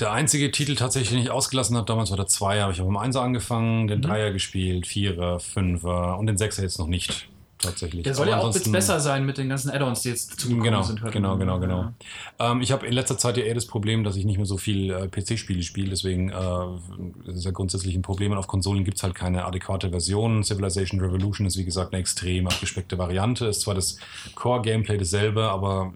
[0.00, 2.88] Der einzige Titel tatsächlich, den ich ausgelassen habe, damals war der Zweier, aber ich habe
[2.88, 7.28] im Einser angefangen, den Dreier gespielt, Vierer, Fünfer und den Sechser jetzt noch nicht.
[7.58, 8.02] Tatsächlich.
[8.02, 10.64] Der soll Aber ja auch jetzt besser sein mit den ganzen Add-ons, die jetzt zugekommen
[10.64, 11.00] Genau, sind.
[11.02, 11.92] hört genau, genau, genau.
[12.40, 12.52] Ja.
[12.52, 14.58] Ähm, ich habe in letzter Zeit ja eher das Problem, dass ich nicht mehr so
[14.58, 18.32] viel äh, PC-Spiele spiele, deswegen äh, ist ja grundsätzlich ein Problem.
[18.32, 20.42] Und auf Konsolen gibt es halt keine adäquate Version.
[20.42, 23.46] Civilization Revolution ist wie gesagt eine extrem abgespeckte Variante.
[23.46, 23.98] Ist zwar das
[24.34, 25.94] Core-Gameplay dasselbe, aber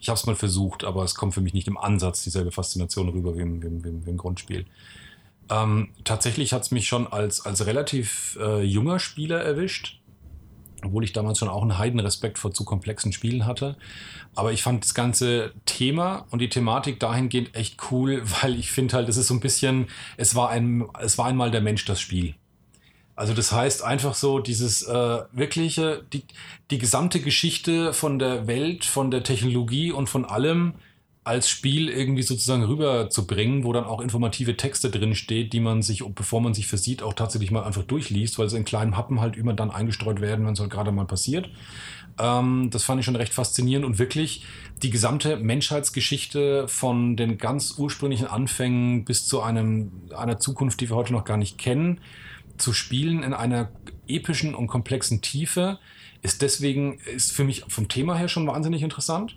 [0.00, 3.08] ich habe es mal versucht, aber es kommt für mich nicht im Ansatz dieselbe Faszination
[3.08, 4.66] rüber wie im, wie im, wie im, Grundspiel.
[5.50, 9.98] Ähm, tatsächlich hat es mich schon als, als relativ äh, junger Spieler erwischt
[10.84, 13.76] obwohl ich damals schon auch einen Heidenrespekt vor zu komplexen Spielen hatte.
[14.34, 18.96] Aber ich fand das ganze Thema und die Thematik dahingehend echt cool, weil ich finde
[18.96, 22.00] halt, es ist so ein bisschen, es war, ein, es war einmal der Mensch das
[22.00, 22.34] Spiel.
[23.18, 26.22] Also das heißt einfach so dieses äh, wirkliche, die,
[26.70, 30.74] die gesamte Geschichte von der Welt, von der Technologie und von allem
[31.24, 36.40] als Spiel irgendwie sozusagen rüberzubringen, wo dann auch informative Texte drin die man sich, bevor
[36.40, 39.52] man sich versieht, auch tatsächlich mal einfach durchliest, weil sie in kleinen Happen halt immer
[39.52, 41.50] dann eingestreut werden, wenn es halt gerade mal passiert.
[42.20, 44.44] Ähm, das fand ich schon recht faszinierend und wirklich
[44.80, 50.94] die gesamte Menschheitsgeschichte von den ganz ursprünglichen Anfängen bis zu einem, einer Zukunft, die wir
[50.94, 52.00] heute noch gar nicht kennen,
[52.58, 53.70] zu spielen in einer
[54.06, 55.78] epischen und komplexen Tiefe,
[56.22, 59.36] ist deswegen, ist für mich vom Thema her schon wahnsinnig interessant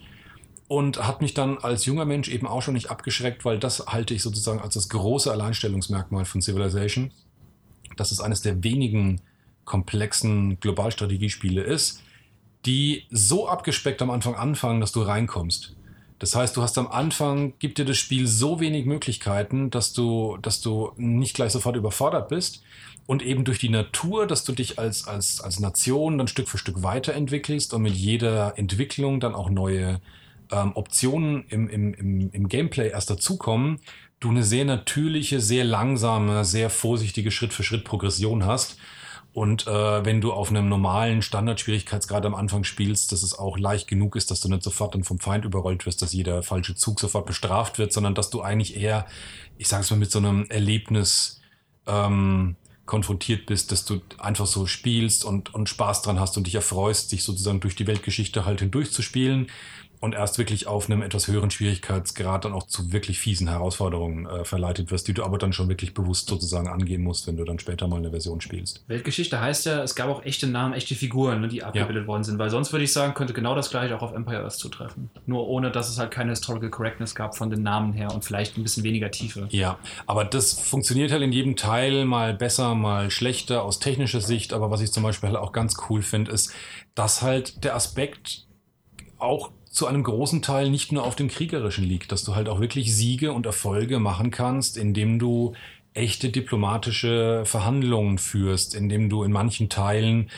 [0.68, 4.14] und hat mich dann als junger Mensch eben auch schon nicht abgeschreckt, weil das halte
[4.14, 7.12] ich sozusagen als das große Alleinstellungsmerkmal von Civilization,
[7.98, 9.22] dass es eines der wenigen
[9.66, 12.02] komplexen Globalstrategiespiele ist,
[12.66, 15.76] die so abgespeckt am Anfang anfangen, dass du reinkommst.
[16.20, 20.38] Das heißt, du hast am Anfang, gibt dir das Spiel so wenig Möglichkeiten, dass du,
[20.42, 22.62] dass du nicht gleich sofort überfordert bist
[23.12, 26.58] und eben durch die Natur, dass du dich als, als, als Nation dann Stück für
[26.58, 30.00] Stück weiterentwickelst und mit jeder Entwicklung dann auch neue
[30.50, 33.82] ähm, Optionen im, im, im, im Gameplay erst dazukommen,
[34.22, 38.78] du eine sehr natürliche, sehr langsame, sehr vorsichtige Schritt-für-Schritt-Progression hast.
[39.34, 43.90] Und äh, wenn du auf einem normalen Standardschwierigkeitsgrad am Anfang spielst, dass es auch leicht
[43.90, 47.02] genug ist, dass du nicht sofort dann vom Feind überrollt wirst, dass jeder falsche Zug
[47.02, 49.06] sofort bestraft wird, sondern dass du eigentlich eher,
[49.58, 51.42] ich sage es mal, mit so einem Erlebnis
[51.88, 52.56] ähm,
[52.92, 57.14] konfrontiert bist, dass du einfach so spielst und, und Spaß dran hast und dich erfreust,
[57.14, 59.48] dich sozusagen durch die Weltgeschichte halt hindurchzuspielen
[60.02, 64.44] und erst wirklich auf einem etwas höheren Schwierigkeitsgrad dann auch zu wirklich fiesen Herausforderungen äh,
[64.44, 67.60] verleitet wirst, die du aber dann schon wirklich bewusst sozusagen angehen musst, wenn du dann
[67.60, 68.84] später mal eine Version spielst.
[68.88, 72.40] Weltgeschichte heißt ja, es gab auch echte Namen, echte Figuren, ne, die abgebildet worden sind,
[72.40, 75.12] weil sonst würde ich sagen, könnte genau das gleiche auch auf Empire Earth zutreffen.
[75.28, 78.58] Nur ohne, dass es halt keine Historical Correctness gab von den Namen her und vielleicht
[78.58, 79.48] ein bisschen weniger Tiefe.
[79.52, 84.52] Ja, aber das funktioniert halt in jedem Teil mal besser, mal schlechter aus technischer Sicht.
[84.52, 86.52] Aber was ich zum Beispiel halt auch ganz cool finde, ist,
[86.96, 88.48] dass halt der Aspekt
[89.20, 92.60] auch zu einem großen Teil nicht nur auf dem Kriegerischen liegt, dass du halt auch
[92.60, 95.54] wirklich Siege und Erfolge machen kannst, indem du
[95.94, 100.30] echte diplomatische Verhandlungen führst, indem du in manchen Teilen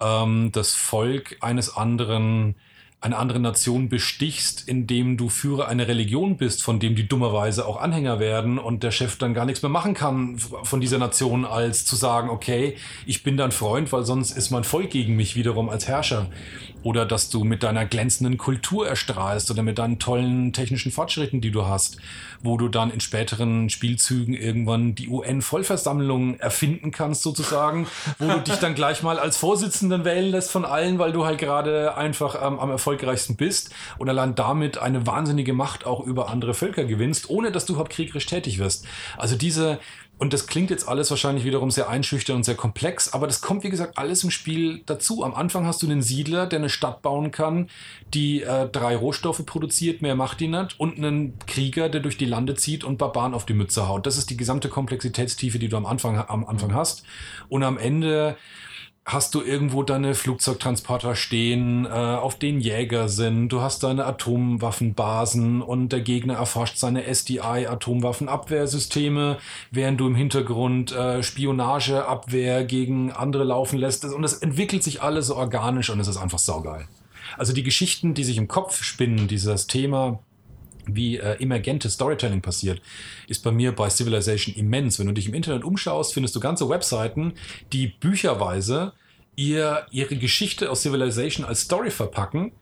[0.00, 2.54] ähm, das Volk eines anderen
[3.02, 7.80] eine andere Nation bestichst, indem du Führer einer Religion bist, von dem die dummerweise auch
[7.80, 11.84] Anhänger werden und der Chef dann gar nichts mehr machen kann von dieser Nation, als
[11.84, 15.68] zu sagen, okay, ich bin dein Freund, weil sonst ist mein Volk gegen mich wiederum
[15.68, 16.28] als Herrscher.
[16.84, 21.52] Oder dass du mit deiner glänzenden Kultur erstrahlst oder mit deinen tollen technischen Fortschritten, die
[21.52, 21.98] du hast,
[22.42, 27.86] wo du dann in späteren Spielzügen irgendwann die UN-Vollversammlung erfinden kannst, sozusagen,
[28.18, 31.38] wo du dich dann gleich mal als Vorsitzenden wählen lässt von allen, weil du halt
[31.38, 36.54] gerade einfach ähm, am erfolgreichsten bist und allein damit eine wahnsinnige Macht auch über andere
[36.54, 38.86] Völker gewinnst, ohne dass du überhaupt kriegerisch tätig wirst.
[39.16, 39.78] Also diese,
[40.18, 43.64] und das klingt jetzt alles wahrscheinlich wiederum sehr einschüchternd und sehr komplex, aber das kommt,
[43.64, 45.24] wie gesagt, alles im Spiel dazu.
[45.24, 47.70] Am Anfang hast du einen Siedler, der eine Stadt bauen kann,
[48.12, 52.26] die äh, drei Rohstoffe produziert, mehr macht die nicht, und einen Krieger, der durch die
[52.26, 54.06] Lande zieht und Barbaren auf die Mütze haut.
[54.06, 57.04] Das ist die gesamte Komplexitätstiefe, die du am Anfang, am Anfang hast.
[57.48, 58.36] Und am Ende
[59.04, 65.60] hast du irgendwo deine Flugzeugtransporter stehen, äh, auf denen Jäger sind, du hast deine Atomwaffenbasen
[65.60, 69.38] und der Gegner erforscht seine SDI-Atomwaffenabwehrsysteme,
[69.72, 74.04] während du im Hintergrund äh, Spionageabwehr gegen andere laufen lässt.
[74.04, 76.86] Und es entwickelt sich alles so organisch und es ist einfach saugeil.
[77.36, 80.20] Also die Geschichten, die sich im Kopf spinnen, dieses Thema,
[80.86, 82.80] wie äh, emergentes Storytelling passiert,
[83.28, 84.98] ist bei mir bei Civilization immens.
[84.98, 87.34] Wenn du dich im Internet umschaust, findest du ganze Webseiten,
[87.72, 88.92] die bücherweise
[89.36, 92.52] ihr, ihre Geschichte aus Civilization als Story verpacken,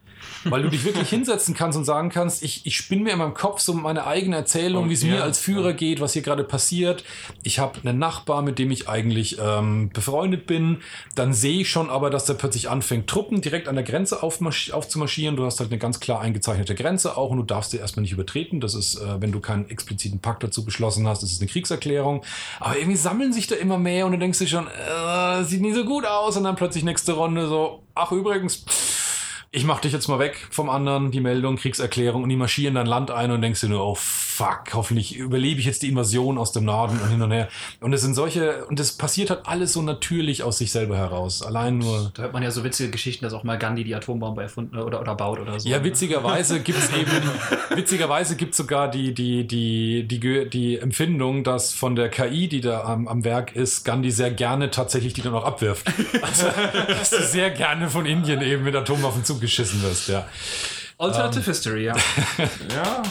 [0.43, 3.33] Weil du dich wirklich hinsetzen kannst und sagen kannst, ich, ich spinne mir in meinem
[3.33, 7.03] Kopf so meine eigene Erzählung, wie es mir als Führer geht, was hier gerade passiert.
[7.43, 10.77] Ich habe einen Nachbar, mit dem ich eigentlich ähm, befreundet bin.
[11.15, 15.35] Dann sehe ich schon aber, dass der plötzlich anfängt, Truppen direkt an der Grenze aufzumarschieren.
[15.35, 18.13] Du hast halt eine ganz klar eingezeichnete Grenze auch und du darfst sie erstmal nicht
[18.13, 18.59] übertreten.
[18.59, 22.23] Das ist, äh, wenn du keinen expliziten Pakt dazu beschlossen hast, das ist eine Kriegserklärung.
[22.59, 25.73] Aber irgendwie sammeln sich da immer mehr und du denkst dir schon, äh, sieht nie
[25.73, 26.37] so gut aus.
[26.37, 28.63] Und dann plötzlich nächste Runde so, ach übrigens,
[29.53, 32.85] ich mach dich jetzt mal weg vom anderen, die Meldung, Kriegserklärung und die marschieren dein
[32.85, 36.53] Land ein und denkst dir nur, oh fuck, hoffentlich überlebe ich jetzt die Invasion aus
[36.53, 37.49] dem Norden und hin und her.
[37.81, 41.41] Und es sind solche, und das passiert halt alles so natürlich aus sich selber heraus.
[41.43, 42.11] Allein nur.
[42.13, 45.01] Da hört man ja so witzige Geschichten, dass auch mal Gandhi die Atombombe erfunden oder,
[45.01, 45.67] oder baut oder so.
[45.67, 47.11] Ja, witzigerweise gibt es eben,
[47.75, 52.47] witzigerweise gibt es sogar die, die, die, die, Ge- die Empfindung, dass von der KI,
[52.47, 55.87] die da am, am Werk ist, Gandhi sehr gerne tatsächlich die dann auch abwirft.
[56.21, 56.47] Also,
[56.87, 60.27] dass du sehr gerne von Indien eben mit Atomwaffen zugeschissen wirst, ja.
[60.97, 61.95] Alternative History, ja.
[62.75, 63.03] Ja.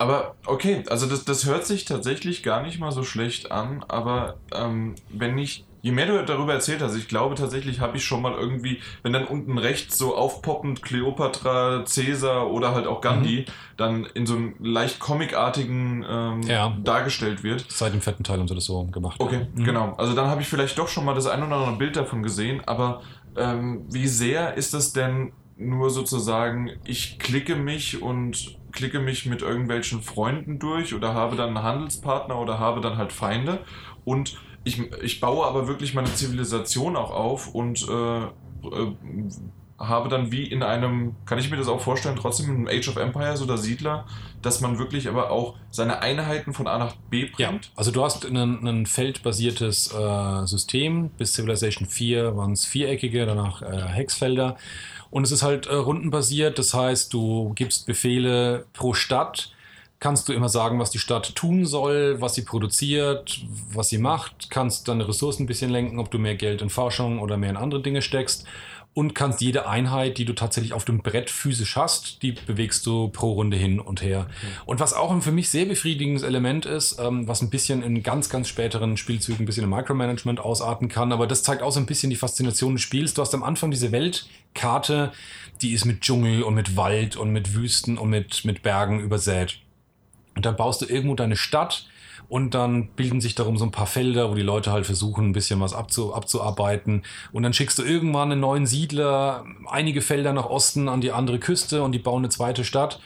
[0.00, 4.36] Aber okay, also das, das hört sich tatsächlich gar nicht mal so schlecht an, aber
[4.54, 8.22] ähm, wenn ich, je mehr du darüber erzählt hast, ich glaube tatsächlich habe ich schon
[8.22, 13.46] mal irgendwie, wenn dann unten rechts so aufpoppend Cleopatra, Caesar oder halt auch Gandhi
[13.76, 16.76] dann in so einem leicht comicartigen ähm, Ja.
[16.84, 17.64] dargestellt wird.
[17.68, 19.16] Seit dem vierten Teil haben sie das so gemacht.
[19.18, 19.64] Okay, Mhm.
[19.64, 19.94] genau.
[19.98, 22.62] Also dann habe ich vielleicht doch schon mal das ein oder andere Bild davon gesehen,
[22.66, 23.02] aber
[23.38, 29.42] ähm, wie sehr ist das denn nur sozusagen, ich klicke mich und klicke mich mit
[29.42, 33.64] irgendwelchen Freunden durch oder habe dann einen Handelspartner oder habe dann halt Feinde?
[34.04, 38.94] Und ich, ich baue aber wirklich meine Zivilisation auch auf und äh, äh,
[39.78, 42.88] habe dann wie in einem, kann ich mir das auch vorstellen, trotzdem in einem Age
[42.88, 44.06] of Empires oder Siedler,
[44.42, 47.38] dass man wirklich aber auch seine Einheiten von A nach B bringt.
[47.38, 51.10] Ja, also du hast ein, feldbasiertes äh, System.
[51.10, 54.56] Bis Civilization 4 waren es viereckige, danach äh, Hexfelder.
[55.10, 59.52] Und es ist halt äh, rundenbasiert, das heißt, du gibst Befehle pro Stadt.
[60.00, 63.40] Kannst du immer sagen, was die Stadt tun soll, was sie produziert,
[63.72, 67.18] was sie macht, kannst deine Ressourcen ein bisschen lenken, ob du mehr Geld in Forschung
[67.18, 68.46] oder mehr in andere Dinge steckst
[68.98, 73.06] und kannst jede Einheit, die du tatsächlich auf dem Brett physisch hast, die bewegst du
[73.06, 74.26] pro Runde hin und her.
[74.66, 78.02] Und was auch ein für mich sehr befriedigendes Element ist, ähm, was ein bisschen in
[78.02, 81.78] ganz, ganz späteren Spielzügen ein bisschen im Micromanagement ausarten kann, aber das zeigt auch so
[81.78, 83.14] ein bisschen die Faszination des Spiels.
[83.14, 85.12] Du hast am Anfang diese Weltkarte,
[85.62, 89.60] die ist mit Dschungel und mit Wald und mit Wüsten und mit, mit Bergen übersät.
[90.34, 91.86] Und dann baust du irgendwo deine Stadt
[92.28, 95.32] und dann bilden sich darum so ein paar Felder, wo die Leute halt versuchen, ein
[95.32, 97.02] bisschen was abzu, abzuarbeiten.
[97.32, 101.38] Und dann schickst du irgendwann einen neuen Siedler, einige Felder nach Osten an die andere
[101.38, 103.00] Küste und die bauen eine zweite Stadt.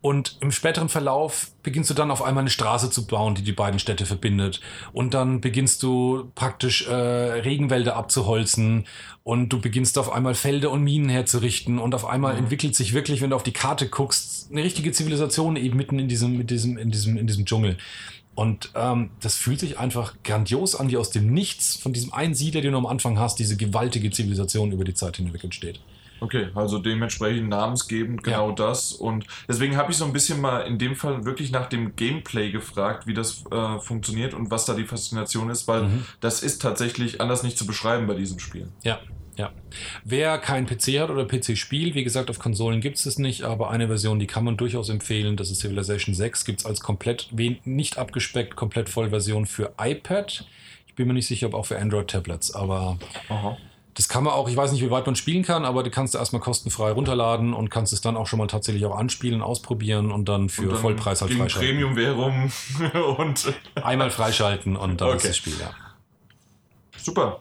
[0.00, 3.52] Und im späteren Verlauf beginnst du dann auf einmal eine Straße zu bauen, die die
[3.52, 4.60] beiden Städte verbindet.
[4.92, 8.84] Und dann beginnst du praktisch äh, Regenwälder abzuholzen
[9.22, 11.78] und du beginnst auf einmal Felder und Minen herzurichten.
[11.78, 15.56] Und auf einmal entwickelt sich wirklich, wenn du auf die Karte guckst, eine richtige Zivilisation
[15.56, 17.78] eben mitten in diesem, in diesem, in diesem, in diesem Dschungel.
[18.34, 22.34] Und ähm, das fühlt sich einfach grandios an, wie aus dem Nichts von diesem einen
[22.34, 25.80] Siedler, den du am Anfang hast, diese gewaltige Zivilisation über die Zeit hinweg entsteht.
[26.20, 28.92] Okay, also dementsprechend namensgebend genau das.
[28.92, 32.50] Und deswegen habe ich so ein bisschen mal in dem Fall wirklich nach dem Gameplay
[32.50, 36.04] gefragt, wie das äh, funktioniert und was da die Faszination ist, weil Mhm.
[36.20, 38.68] das ist tatsächlich anders nicht zu beschreiben bei diesem Spiel.
[38.82, 39.00] Ja,
[39.36, 39.52] ja.
[40.04, 43.42] Wer keinen PC hat oder PC spielt, wie gesagt, auf Konsolen gibt es es nicht,
[43.42, 46.80] aber eine Version, die kann man durchaus empfehlen, das ist Civilization 6, gibt es als
[46.80, 47.30] komplett,
[47.64, 50.46] nicht abgespeckt, komplett Vollversion für iPad.
[50.86, 52.98] Ich bin mir nicht sicher, ob auch für Android-Tablets, aber
[53.28, 53.56] Aha.
[53.94, 56.14] das kann man auch, ich weiß nicht, wie weit man spielen kann, aber die kannst
[56.14, 60.12] du erstmal kostenfrei runterladen und kannst es dann auch schon mal tatsächlich auch anspielen, ausprobieren
[60.12, 61.68] und dann für Und dann Vollpreis halt gegen freischalten.
[61.70, 62.52] Premium-Währung
[63.18, 63.52] und
[63.82, 65.26] Einmal freischalten und dann ist Okay.
[65.28, 65.70] das Spiel, ja.
[66.96, 67.40] super.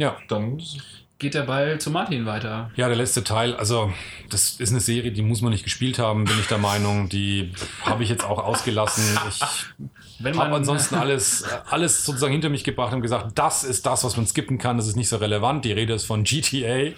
[0.00, 0.58] Ja, Dann
[1.18, 2.70] Geht der Ball zu Martin weiter.
[2.76, 3.92] Ja, der letzte Teil, also
[4.30, 7.10] das ist eine Serie, die muss man nicht gespielt haben, bin ich der Meinung.
[7.10, 7.52] Die
[7.82, 9.04] habe ich jetzt auch ausgelassen.
[10.22, 14.16] Ich habe ansonsten alles, alles sozusagen hinter mich gebracht und gesagt, das ist das, was
[14.16, 15.66] man skippen kann, das ist nicht so relevant.
[15.66, 16.92] Die Rede ist von GTA.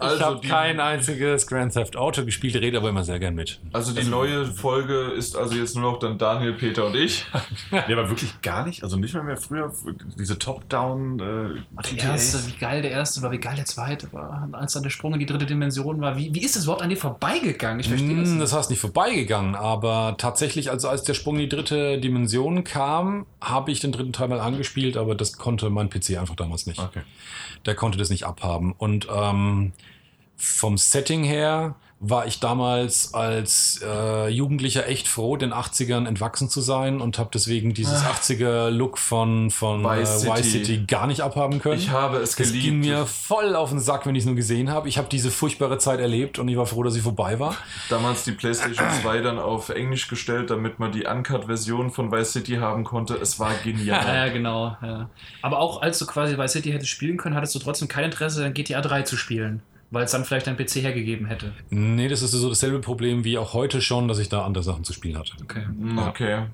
[0.00, 3.34] Ich Also habe die- kein einziges Grand Theft Auto gespielt, rede aber immer sehr gern
[3.34, 3.60] mit.
[3.72, 7.26] Also die neue Folge ist also jetzt nur noch dann Daniel, Peter und ich.
[7.70, 8.82] Nee, aber wirklich gar nicht.
[8.82, 9.72] Also nicht mal mehr früher
[10.18, 11.18] diese Top-Down.
[11.20, 14.48] Äh, Der erste, wie geil der erste war, wie geil der zweite war.
[14.52, 16.16] Als dann der Sprung in die dritte Dimension war.
[16.16, 17.80] Wie, wie ist das überhaupt an dir vorbeigegangen?
[17.80, 18.42] Ich verstehe das Mm, nicht.
[18.42, 23.26] Das heißt nicht vorbeigegangen, aber tatsächlich, also als der Sprung in die dritte Dimension kam,
[23.40, 26.78] habe ich den dritten Teil mal angespielt, aber das konnte mein PC einfach damals nicht.
[26.80, 27.02] Okay.
[27.66, 28.74] Der konnte das nicht abhaben.
[28.78, 29.72] Und ähm,
[30.38, 36.60] vom Setting her, war ich damals als äh, Jugendlicher echt froh, den 80ern entwachsen zu
[36.60, 40.64] sein und habe deswegen dieses 80er-Look von, von Vice äh, Vice City.
[40.64, 41.78] City gar nicht abhaben können.
[41.78, 42.64] Ich habe es geliebt.
[42.64, 44.88] ging mir voll auf den Sack, wenn ich es nur gesehen habe.
[44.88, 47.56] Ich habe diese furchtbare Zeit erlebt und ich war froh, dass sie vorbei war.
[47.88, 52.56] Damals die PlayStation 2 dann auf Englisch gestellt, damit man die Uncut-Version von Vice City
[52.56, 53.14] haben konnte.
[53.14, 54.06] Es war genial.
[54.06, 54.76] ja, genau.
[54.82, 55.10] Ja.
[55.42, 58.42] Aber auch als du quasi bei City hättest spielen können, hattest du trotzdem kein Interesse,
[58.42, 59.62] dann GTA 3 zu spielen.
[59.90, 61.52] Weil es dann vielleicht dein PC hergegeben hätte.
[61.70, 64.84] Nee, das ist so dasselbe Problem wie auch heute schon, dass ich da andere Sachen
[64.84, 65.32] zu spielen hatte.
[65.42, 65.64] Okay.
[65.64, 66.44] Hm, okay.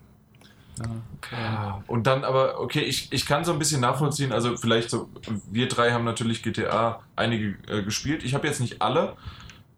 [0.79, 1.37] okay.
[1.37, 5.09] Ja, Und dann aber, okay, ich, ich kann so ein bisschen nachvollziehen, also vielleicht so,
[5.51, 8.25] wir drei haben natürlich GTA einige äh, gespielt.
[8.25, 9.17] Ich habe jetzt nicht alle,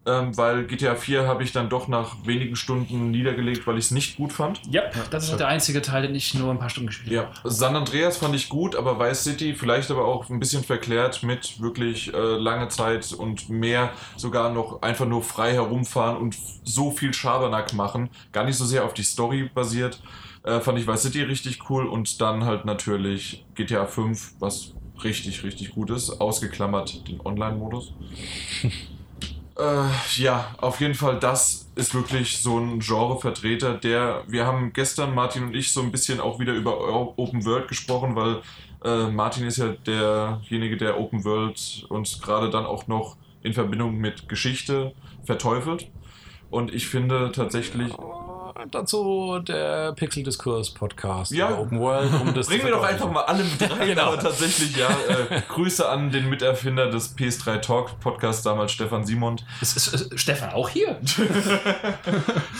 [0.07, 3.91] ähm, weil GTA 4 habe ich dann doch nach wenigen Stunden niedergelegt, weil ich es
[3.91, 4.61] nicht gut fand.
[4.71, 7.31] Ja, das ist halt der einzige Teil, den ich nur ein paar Stunden gespielt Ja,
[7.45, 11.61] San Andreas fand ich gut, aber Vice City vielleicht aber auch ein bisschen verklärt mit
[11.61, 17.13] wirklich äh, lange Zeit und mehr sogar noch einfach nur frei herumfahren und so viel
[17.13, 18.11] Schabernack machen.
[18.33, 20.01] Gar nicht so sehr auf die Story basiert.
[20.45, 25.43] Äh, fand ich Vice City richtig cool und dann halt natürlich GTA 5, was richtig,
[25.43, 26.21] richtig gut ist.
[26.21, 27.93] Ausgeklammert den Online-Modus.
[29.59, 35.15] Äh, ja, auf jeden Fall, das ist wirklich so ein Genrevertreter, der, wir haben gestern,
[35.15, 36.79] Martin und ich, so ein bisschen auch wieder über
[37.17, 38.43] Open World gesprochen, weil
[38.85, 43.97] äh, Martin ist ja derjenige, der Open World uns gerade dann auch noch in Verbindung
[43.97, 44.93] mit Geschichte
[45.25, 45.91] verteufelt.
[46.51, 47.93] Und ich finde tatsächlich,
[48.71, 51.57] Dazu der Pixel-Diskurs-Podcast Ja.
[51.59, 52.11] Open World.
[52.21, 54.03] Um das Bringen wir doch einfach mal alle mit rein, Genau.
[54.13, 54.89] aber tatsächlich, ja.
[54.89, 59.45] Äh, Grüße an den Miterfinder des PS3 Talk Podcasts, damals Stefan Simond.
[59.61, 60.99] Ist, ist, ist Stefan auch hier?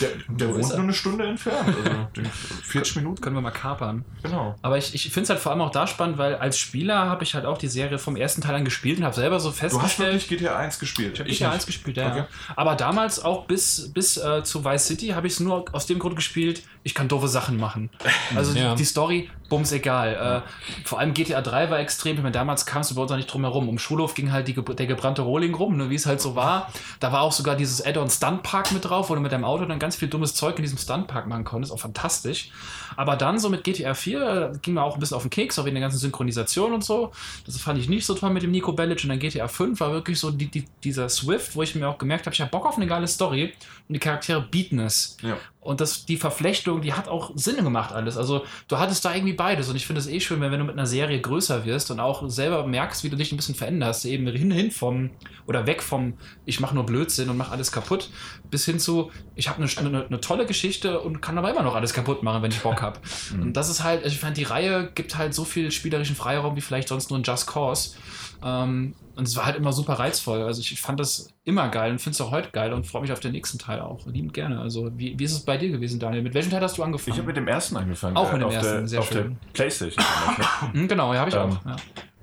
[0.01, 1.81] Der, der wohnt nur eine Stunde entfernt, also
[2.15, 3.21] den- 40 Minuten.
[3.21, 4.05] Können wir mal kapern.
[4.23, 4.55] Genau.
[4.61, 7.23] Aber ich, ich finde es halt vor allem auch da spannend, weil als Spieler habe
[7.23, 9.53] ich halt auch die Serie vom ersten Teil an gespielt und habe selber so Du
[9.53, 10.13] hast festgestellt.
[10.13, 11.13] wirklich GTA 1 gespielt.
[11.13, 11.65] Ich habe GTA 1 nicht.
[11.67, 12.11] gespielt, ja.
[12.11, 12.23] Okay.
[12.55, 15.99] Aber damals auch bis, bis äh, zu Vice City habe ich es nur aus dem
[15.99, 17.89] Grund gespielt, ich kann doofe Sachen machen.
[18.35, 18.71] Also Ja.
[18.71, 20.43] die, die Story, bums egal.
[20.45, 23.15] Äh, vor allem GTA 3 war extrem, ich meine, damals kamst du bei uns auch
[23.15, 23.69] nicht drum herum.
[23.69, 26.71] Um Schulhof ging halt die, der gebrannte Rohling rum, ne, wie es halt so war.
[26.99, 29.79] Da war auch sogar dieses Add-on Stuntpark mit drauf, wo du mit deinem Auto dann
[29.79, 31.73] ganz viel dummes Zeug in diesem Stuntpark machen konntest.
[31.73, 32.51] Auch fantastisch.
[32.95, 35.59] Aber dann so mit GTA 4 äh, ging mir auch ein bisschen auf den Keks,
[35.59, 37.11] auch wegen der ganzen Synchronisation und so.
[37.45, 39.03] Das fand ich nicht so toll mit dem Nico Bellic.
[39.03, 41.97] Und dann GTA 5 war wirklich so die, die, dieser Swift, wo ich mir auch
[41.97, 43.53] gemerkt habe, ich habe Bock auf eine geile Story
[43.87, 45.17] und die Charaktere bieten es.
[45.21, 45.37] Ja.
[45.61, 48.15] Und das, die Verflechtung, die hat auch Sinn gemacht alles.
[48.15, 49.69] Also du hattest da irgendwie beides.
[49.69, 51.99] Und ich finde es eh schön, wenn, wenn du mit einer Serie größer wirst und
[51.99, 54.05] auch selber merkst, wie du dich ein bisschen veränderst.
[54.05, 55.11] Eben hin, hin vom,
[55.45, 56.15] oder weg vom,
[56.45, 58.09] ich mache nur Blödsinn und mache alles kaputt,
[58.49, 61.75] bis hin zu, ich habe eine, eine, eine tolle Geschichte und kann aber immer noch
[61.75, 62.99] alles kaputt machen, wenn ich Bock habe.
[63.33, 66.61] und das ist halt, ich fand, die Reihe gibt halt so viel spielerischen Freiraum wie
[66.61, 67.95] vielleicht sonst nur ein Just Cause.
[68.43, 70.43] Ähm, und es war halt immer super reizvoll.
[70.43, 73.11] Also ich fand das immer geil und finde es auch heute geil und freue mich
[73.11, 74.05] auf den nächsten Teil auch.
[74.05, 74.59] Liebend gerne.
[74.59, 76.21] Also wie, wie ist es bei dir gewesen, Daniel?
[76.21, 77.13] Mit welchem Teil hast du angefangen?
[77.13, 78.15] Ich habe mit dem ersten angefangen.
[78.15, 79.37] Auch mit dem auf ersten, der, sehr auf der schön.
[79.53, 80.05] Playstation.
[80.05, 80.73] damals, ne?
[80.73, 81.65] Hm, genau, ja, habe ich Ähm, auch.
[81.65, 81.75] Ja.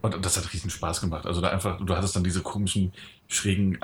[0.02, 1.26] Und das hat riesen Spaß gemacht.
[1.26, 2.92] Also da einfach, du hattest dann diese komischen,
[3.26, 3.82] schrägen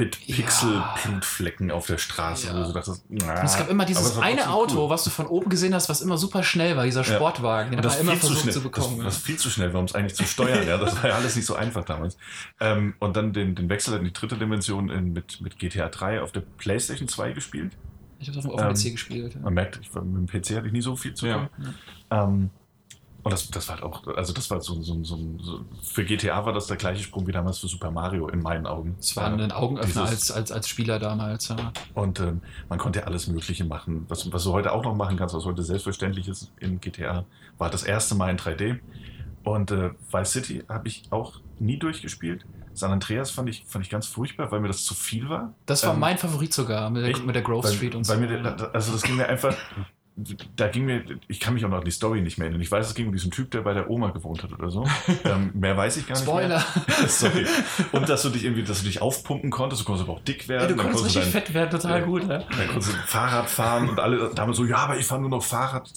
[0.00, 2.54] 8-Bit-Pixel-Blutflecken auf der Straße, Ja.
[2.58, 4.90] wo du dachtest, na, es gab immer dieses eine Auto, cool.
[4.90, 7.14] was du von oben gesehen hast, was immer super schnell war, dieser Ja.
[7.16, 7.70] Sportwagen.
[7.70, 8.98] Den Und hat das man immer versucht schnell, zu bekommen.
[8.98, 10.66] Das, das viel zu schnell war, um es eigentlich zu steuern.
[10.66, 12.16] ja, das war ja alles nicht so einfach damals.
[12.60, 16.22] Ähm, und dann den, den Wechsel in die dritte Dimension in, mit, mit GTA 3
[16.22, 17.72] auf der PlayStation 2 gespielt.
[18.18, 19.34] ich habe es auf dem ähm, PC gespielt.
[19.34, 19.40] Ja.
[19.40, 21.48] Man merkt, ich, mit dem PC hatte ich nie so viel zu tun.
[22.10, 22.24] Ja.
[22.24, 22.50] Ähm,
[23.22, 26.44] und das, das war halt auch, also das war so, so, so, so, für GTA
[26.44, 28.96] war das der gleiche Sprung wie damals für Super Mario in meinen Augen.
[28.98, 31.48] Es war ein Augenöffner Dieses- als, als, als Spieler damals.
[31.48, 31.72] Ja.
[31.94, 34.06] Und ähm, man konnte ja alles Mögliche machen.
[34.08, 37.24] Was, was du heute auch noch machen kannst, was heute selbstverständlich ist in GTA,
[37.58, 38.78] war das erste Mal in 3D.
[39.44, 42.44] Und äh, Vice City habe ich auch nie durchgespielt.
[42.74, 45.52] San Andreas fand ich, fand ich ganz furchtbar, weil mir das zu viel war.
[45.66, 47.24] Das war Ähm, mein Favorit sogar, mit der, echt?
[47.26, 48.22] mit der Grove Street und weil so.
[48.22, 49.54] Mir, also das ging mir einfach,
[50.56, 52.60] da ging mir, ich kann mich auch noch an die Story nicht mehr erinnern.
[52.60, 54.84] Ich weiß, es ging um diesen Typ, der bei der Oma gewohnt hat oder so.
[55.24, 56.48] ähm, mehr weiß ich gar nicht Spoiler!
[56.48, 57.08] mehr.
[57.08, 57.46] Sorry.
[57.92, 60.46] Und dass du dich irgendwie, dass du dich aufpumpen konntest, du konntest aber auch dick
[60.48, 60.62] werden.
[60.62, 62.04] Ey, du konntest konntest richtig dein- fett werden, total Ja.
[62.06, 62.22] gut.
[62.22, 62.38] Ja.
[62.38, 65.42] dann konntest du Fahrrad fahren und alle damals so, ja, aber ich fahre nur noch
[65.42, 65.88] Fahrrad.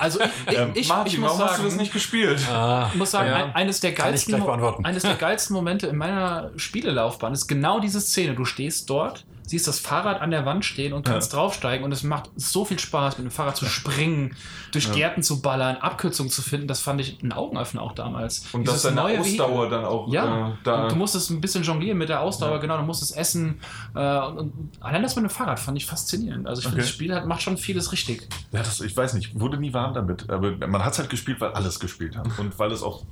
[0.00, 2.40] Also ich, Ähm, ich, Martin, ich muss warum sagen, hast du das nicht gespielt?
[2.50, 3.44] Ah, Ich muss sagen, ja.
[3.46, 4.42] ein, eines, der geilsten,
[4.82, 8.34] eines der geilsten Momente in meiner Spielelaufbahn ist genau diese Szene.
[8.34, 12.02] Du stehst dort, siehst das Fahrrad an der Wand stehen und kannst draufsteigen und es
[12.02, 14.34] macht so viel Spaß, mit dem Fahrrad zu springen,
[14.72, 16.66] durch Gärten zu ballern, Abkürzungen zu finden.
[16.66, 18.46] Das fand ich ein Augenöffner auch damals.
[18.52, 19.70] Und Dieses dass deine neue Ausdauer Vehikel.
[19.70, 20.82] dann auch Ja, äh, da.
[20.84, 23.60] und du musstest ein bisschen jonglieren mit der Ausdauer, genau, du musstest essen.
[23.94, 26.46] Äh, und, und allein das mit dem Fahrrad fand ich faszinierend.
[26.48, 26.86] Also ich finde, Okay.
[26.86, 28.26] das Spiel hat, macht schon vieles richtig.
[28.52, 30.30] Ja, das, ich weiß nicht, wurde nie warm damit.
[30.30, 32.26] Aber man hat es halt gespielt, weil alles gespielt hat.
[32.38, 33.02] Und weil es auch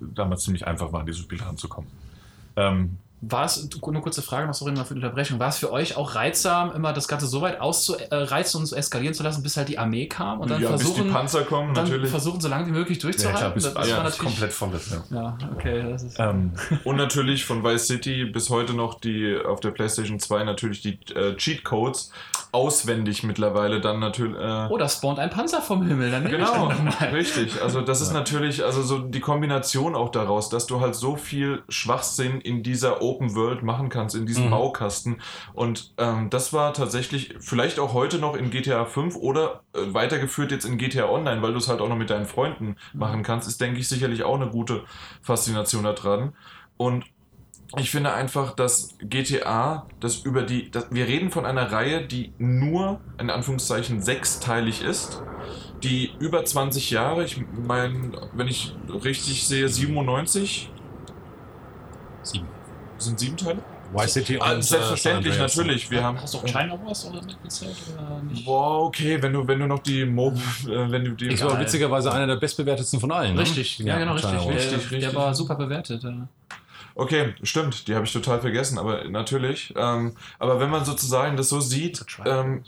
[0.00, 1.90] damals ziemlich einfach war, an dieses Spiel ranzukommen.
[2.56, 5.70] Ähm, War es, eine kurze Frage noch, sorry mal für die Unterbrechung, war es für
[5.70, 9.56] euch auch reizsam, immer das Ganze so weit auszureizen und so eskalieren zu lassen, bis
[9.58, 12.10] halt die Armee kam und dann ja, bis die versuchen, Panzer kommen, dann natürlich.
[12.10, 13.40] versuchen, so lange wie möglich Ja, durchzuhalten?
[13.40, 14.18] klar, bis das war natürlich.
[14.18, 14.90] komplett voll ist.
[14.90, 15.04] Ja.
[15.10, 16.18] Ja, okay, das ist.
[16.18, 16.52] Ähm,
[16.84, 20.98] Und natürlich von Vice City bis heute noch die auf der PlayStation 2 natürlich die
[21.14, 22.10] äh, Cheat Codes
[22.52, 24.36] auswendig mittlerweile dann natürlich.
[24.36, 26.72] Äh, Oh, da spawnt ein Panzer vom Himmel, dann nehme ich Genau,
[27.12, 27.62] richtig.
[27.62, 31.62] Also das ist natürlich, also so die Kombination auch daraus, dass du halt so viel
[31.68, 34.50] Schwachsinn in dieser Open World machen kannst, in diesem Mhm.
[34.50, 35.20] Baukasten.
[35.52, 40.50] Und ähm, das war tatsächlich vielleicht auch heute noch in GTA 5 oder äh, weitergeführt
[40.52, 43.48] jetzt in GTA Online, weil du es halt auch noch mit deinen Freunden machen kannst,
[43.48, 44.84] ist, denke ich, sicherlich auch eine gute
[45.22, 46.34] Faszination da dran.
[46.76, 47.04] Und
[47.76, 52.32] ich finde einfach, dass GTA, das über die, das, wir reden von einer Reihe, die
[52.38, 55.22] nur, in Anführungszeichen, sechsteilig ist,
[55.82, 58.74] die über 20 Jahre, ich meine, wenn ich
[59.04, 60.68] richtig sehe, 97,
[62.22, 62.46] Sieben.
[62.98, 63.62] sind sieben Teile?
[63.92, 65.56] Vice City und Ah, äh, Selbstverständlich, Andreas.
[65.56, 65.90] natürlich.
[65.90, 68.44] Wir haben, Hast du auch China Wars oder mitgezählt oder nicht?
[68.44, 70.34] Boah, okay, wenn du, wenn du noch die Mob,
[70.64, 73.34] äh, wenn du die, Das war witzigerweise einer der bestbewertetsten von allen.
[73.34, 73.40] ne?
[73.40, 74.32] Richtig, ja, genau, richtig.
[74.32, 75.00] Richtig, der, richtig.
[75.00, 76.04] der war super bewertet.
[76.04, 76.28] Ja.
[77.00, 79.72] Okay, stimmt, die habe ich total vergessen, aber natürlich.
[79.74, 82.62] Ähm, aber wenn man sozusagen das so sieht, ähm,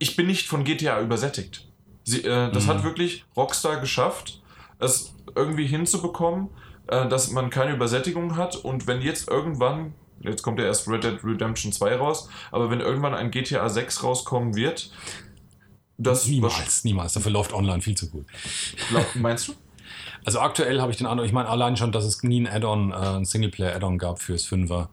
[0.00, 1.68] ich bin nicht von GTA übersättigt.
[2.02, 2.68] Sie, äh, das Mhm.
[2.68, 4.42] hat wirklich Rockstar geschafft,
[4.80, 6.48] es irgendwie hinzubekommen,
[6.88, 11.04] äh, dass man keine Übersättigung hat und wenn jetzt irgendwann, jetzt kommt ja erst Red
[11.04, 14.90] Dead Redemption 2 raus, aber wenn irgendwann ein GTA 6 rauskommen wird,
[15.96, 17.12] das Niemals, niemals.
[17.12, 18.26] Dafür läuft online viel zu gut.
[18.88, 19.52] Glaub, meinst du?
[20.24, 22.92] Also aktuell habe ich den Eindruck, ich meine allein schon, dass es nie ein Add-on,
[22.92, 24.88] äh, ein Singleplayer-Add-on gab fürs Fünfer,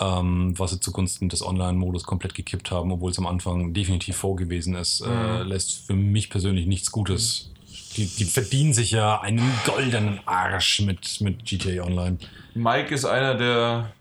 [0.00, 4.74] ähm, was sie zugunsten des Online-Modus komplett gekippt haben, obwohl es am Anfang definitiv vorgewesen
[4.76, 5.48] ist, äh, Mhm.
[5.48, 7.50] lässt für mich persönlich nichts Gutes.
[7.96, 12.16] Die, die verdienen sich ja einen goldenen Arsch mit, mit GTA Online.
[12.54, 13.92] Mike ist einer, der,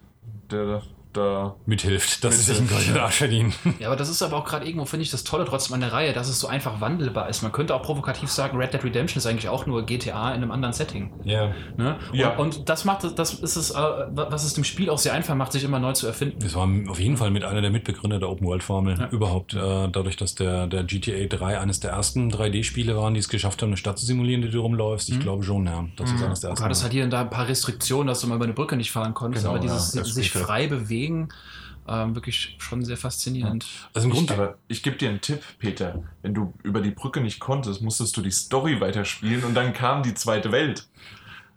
[0.49, 0.81] der
[1.13, 3.03] da Mithilft, dass sie sich goldenen ja.
[3.03, 3.53] Arsch verdienen.
[3.79, 5.93] Ja, aber das ist aber auch gerade irgendwo, finde ich, das Tolle trotzdem an der
[5.93, 7.41] Reihe, dass es so einfach wandelbar ist.
[7.41, 10.51] Man könnte auch provokativ sagen, Red Dead Redemption ist eigentlich auch nur GTA in einem
[10.51, 11.11] anderen Setting.
[11.23, 11.51] Ja.
[11.77, 11.97] Ne?
[12.13, 12.35] Ja.
[12.37, 15.35] Und, und das macht das ist es, äh, was es dem Spiel auch sehr einfach
[15.35, 16.37] macht, sich immer neu zu erfinden.
[16.39, 18.97] Das war auf jeden Fall mit einer der Mitbegründer der Open-World-Formel.
[18.99, 19.07] Ja.
[19.09, 19.59] Überhaupt, äh,
[19.89, 23.69] dadurch, dass der, der GTA 3 eines der ersten 3D-Spiele waren, die es geschafft haben,
[23.69, 25.09] eine Stadt zu simulieren, die du rumläufst.
[25.09, 25.19] Ich Mhm.
[25.21, 25.85] glaube schon, ja.
[25.97, 26.25] Das ist Mhm.
[26.25, 26.65] eines der Du ersten.
[26.65, 28.91] hattest halt hier und da ein paar Restriktionen, dass du mal über eine Brücke nicht
[28.91, 32.97] fahren konntest, Genau, aber dieses ja, das sich spielt- frei bewegen, ähm, wirklich schon sehr
[32.97, 33.65] faszinierend.
[33.93, 36.03] also im Grunde, Aber ich gebe dir einen Tipp, Peter.
[36.21, 40.03] Wenn du über die Brücke nicht konntest, musstest du die Story weiterspielen und dann kam
[40.03, 40.87] die zweite Welt.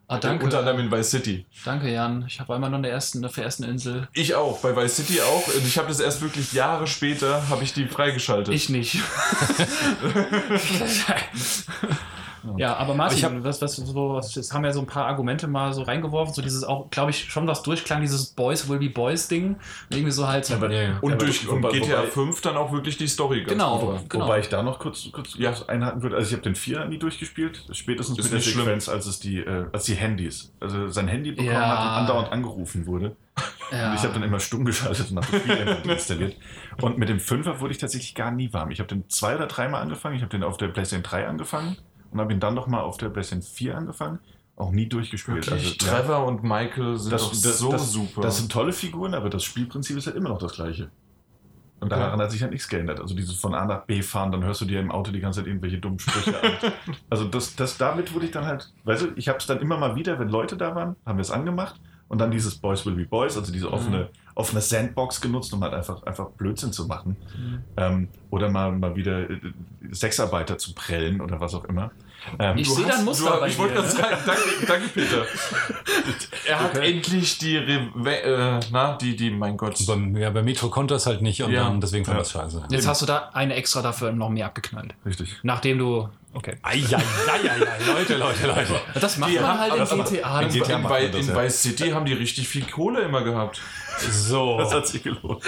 [0.07, 1.47] Ah, danke, Unter anderem in Vice City.
[1.65, 2.25] danke Jan.
[2.27, 4.07] Ich habe einmal noch in der ersten, auf der ersten Insel.
[4.13, 5.49] Ich auch, bei Vice City auch.
[5.67, 8.55] Ich habe das erst wirklich Jahre später, habe ich die freigeschaltet.
[8.55, 8.99] Ich nicht.
[12.57, 15.07] ja, aber Martin, Ich hab- was, was, so, was, es haben ja so ein paar
[15.07, 18.79] Argumente mal so reingeworfen, so dieses auch, glaube ich, schon was durchklang, dieses Boys will
[18.79, 19.57] be Boys Ding.
[19.91, 20.49] Irgendwie so halt.
[20.49, 20.99] Ja, ja.
[21.01, 23.79] und Aber durch wobei- und GTA wobei- 5 dann auch wirklich die Story ganz Genau.
[23.79, 24.01] gut war.
[24.09, 24.25] Genau.
[24.25, 25.53] Wobei ich da noch kurz, kurz Ja.
[25.67, 26.17] einhaken würde.
[26.17, 28.41] Also ich habe den Vierer nie durchgespielt, spätestens Ist mit der.
[28.41, 31.69] Sequenz, als es die, äh, als die Handys, also sein Handy bekommen Ja.
[31.69, 33.17] hat und andauernd angerufen wurde.
[33.73, 33.89] ja.
[33.91, 36.37] Und ich habe dann immer stumm geschaltet und habe Spiel installiert.
[36.81, 38.71] Und mit dem Fünfer wurde ich tatsächlich gar nie warm.
[38.71, 40.15] Ich habe den zwei oder dreimal angefangen.
[40.17, 41.77] Ich habe den auf der PlayStation 3 angefangen
[42.15, 44.21] und habe ihn dann nochmal auf der PlayStation 4 angefangen.
[44.57, 45.47] Auch nie durchgespielt.
[45.51, 48.21] Wirklich, Also, ja, Trevor und Michael sind das, doch das, so das, super.
[48.23, 50.91] Das sind tolle Figuren, aber das Spielprinzip ist halt immer noch das gleiche.
[51.81, 52.01] Und Okay.
[52.01, 53.01] daran hat sich halt nichts geändert.
[53.01, 55.41] Also dieses von A nach B fahren, dann hörst du dir im Auto die ganze
[55.41, 56.73] Zeit irgendwelche dummen Sprüche an.
[57.11, 59.77] Also das, das damit wurde ich dann halt, weißt du, ich habe es dann immer
[59.77, 62.95] mal wieder, wenn Leute da waren, haben wir es angemacht und dann dieses Boys will
[62.95, 67.17] be Boys, also diese offene, offene Sandbox genutzt, um halt einfach, einfach Blödsinn zu machen.
[67.77, 69.41] Ähm, oder mal, mal wieder äh,
[69.91, 71.91] Sexarbeiter zu prellen oder was auch immer.
[72.39, 73.93] Ähm, Ich sehe da ein hast- Muster du, bei Ich wollte gerade ne?
[73.95, 75.27] sagen, danke, danke Peter.
[76.47, 76.93] er hat Okay.
[76.93, 79.77] endlich die, Re äh, na, die, die, mein Gott.
[79.87, 81.65] bei, ja, bei Metro konnte es halt nicht und Ja.
[81.65, 82.23] dann deswegen fand Ja.
[82.23, 82.65] das scheiße.
[82.71, 84.95] Jetzt hast du da eine extra dafür noch mehr abgeknallt.
[85.05, 85.37] richtig.
[85.43, 86.09] Nachdem du.
[86.37, 86.57] Okay.
[86.63, 87.01] Eieieiei,
[87.87, 88.81] Leute, Leute, Leute.
[89.01, 90.41] Das macht Die man haben- halt in GTA.
[90.41, 91.43] In, GTA in, macht man in, das, in ja.
[91.45, 93.61] Vice City haben die richtig viel Kohle immer gehabt.
[94.11, 94.59] So.
[94.59, 95.45] Das hat sich gelohnt.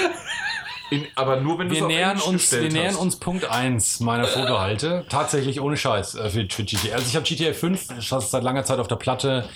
[0.90, 2.96] In, aber nur wenn du Wir auf nähern, uns, wir gestellt nähern hast.
[2.96, 5.04] uns Punkt 1 meiner Fotohalte.
[5.08, 6.94] Tatsächlich ohne Scheiß äh, für, für GTA.
[6.94, 9.48] Also ich habe GTA 5 schon seit langer Zeit auf der Platte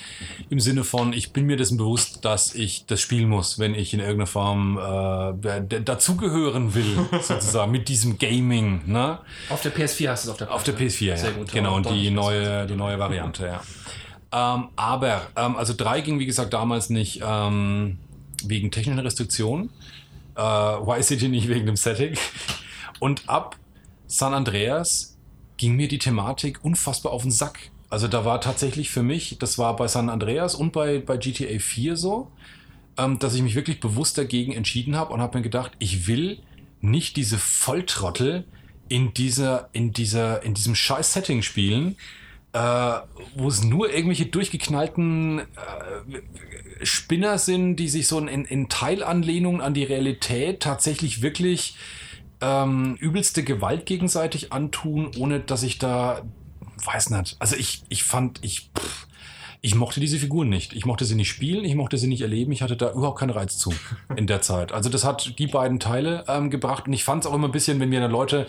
[0.48, 3.94] im Sinne von, ich bin mir dessen bewusst, dass ich das spielen muss, wenn ich
[3.94, 8.82] in irgendeiner Form äh, dazugehören will, sozusagen, mit diesem Gaming.
[8.86, 9.18] Ne?
[9.50, 11.16] Auf der PS4 hast du es auf der Auf der PS4, ja.
[11.16, 11.52] Sehr gut.
[11.52, 13.60] Genau, und die neue, die neue Variante, ja.
[14.32, 17.98] Ähm, aber, ähm, also 3 ging, wie gesagt, damals nicht ähm,
[18.44, 19.70] wegen technischen Restriktionen.
[20.36, 22.14] Äh, Vice City nicht wegen dem Setting.
[22.98, 23.56] Und ab
[24.06, 25.16] San Andreas
[25.56, 27.70] ging mir die Thematik unfassbar auf den Sack.
[27.88, 31.58] Also da war tatsächlich für mich, das war bei San Andreas und bei, bei GTA
[31.58, 32.30] 4 so,
[32.96, 36.40] ähm, dass ich mich wirklich bewusst dagegen entschieden habe und habe mir gedacht, ich will
[36.80, 38.44] nicht diese Volltrottel
[38.88, 41.96] in dieser, in dieser, in diesem scheiß Setting spielen,
[42.52, 42.98] äh,
[43.36, 45.44] wo es nur irgendwelche durchgeknallten äh,
[46.82, 51.76] Spinner sind, die sich so in, in Teilanlehnung an die Realität tatsächlich wirklich
[52.40, 56.22] ähm, übelste Gewalt gegenseitig antun, ohne dass ich da
[56.84, 57.36] weiß nicht.
[57.38, 59.06] Also ich, ich fand, ich, pff,
[59.62, 60.72] ich mochte diese Figuren nicht.
[60.72, 62.50] Ich mochte sie nicht spielen, ich mochte sie nicht erleben.
[62.50, 63.74] Ich hatte da überhaupt keinen Reiz zu
[64.16, 64.72] in der Zeit.
[64.72, 66.86] Also das hat die beiden Teile ähm, gebracht.
[66.86, 68.46] Und ich fand es auch immer ein bisschen, wenn mir dann Leute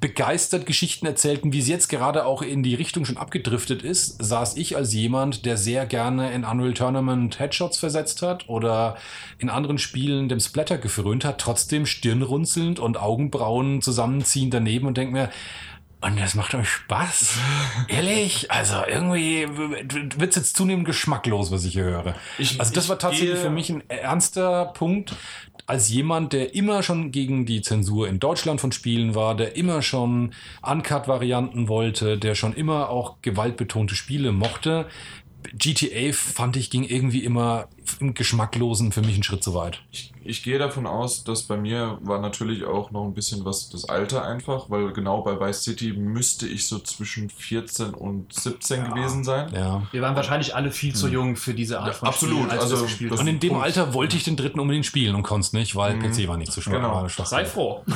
[0.00, 4.56] begeistert Geschichten erzählten, wie es jetzt gerade auch in die Richtung schon abgedriftet ist, saß
[4.56, 8.96] ich als jemand, der sehr gerne in Unreal Tournament Headshots versetzt hat oder
[9.36, 15.12] in anderen Spielen dem Splatter gefrönt hat, trotzdem stirnrunzelnd und Augenbrauen zusammenziehen daneben und denke
[15.12, 15.30] mir,
[16.04, 17.38] und das macht euch Spaß?
[17.88, 18.50] Ehrlich?
[18.50, 22.14] Also irgendwie wird es jetzt zunehmend geschmacklos, was ich hier höre.
[22.38, 25.14] Ich- also das war tatsächlich für mich ein ernster Punkt,
[25.66, 29.80] als jemand, der immer schon gegen die Zensur in Deutschland von Spielen war, der immer
[29.80, 34.86] schon Uncut-Varianten wollte, der schon immer auch gewaltbetonte Spiele mochte.
[35.52, 37.68] GTA fand ich ging irgendwie immer
[38.00, 39.80] im Geschmacklosen für mich einen Schritt zu weit.
[39.90, 43.68] Ich, ich gehe davon aus, dass bei mir war natürlich auch noch ein bisschen was
[43.70, 48.84] das Alter einfach, weil genau bei Vice City müsste ich so zwischen 14 und 17
[48.90, 49.52] gewesen sein.
[49.54, 49.82] Ja.
[49.92, 52.36] Wir waren wahrscheinlich alle viel zu jung für diese Art Ja, von absolut.
[52.38, 53.64] Spielen, als Also, das gespielt das- Und in dem Punkt.
[53.64, 56.52] Alter wollte ich den dritten unbedingt spielen und konnte es nicht, weil PC war nicht
[56.52, 56.76] so schwer.
[56.78, 57.06] Genau.
[57.08, 57.82] Sei froh.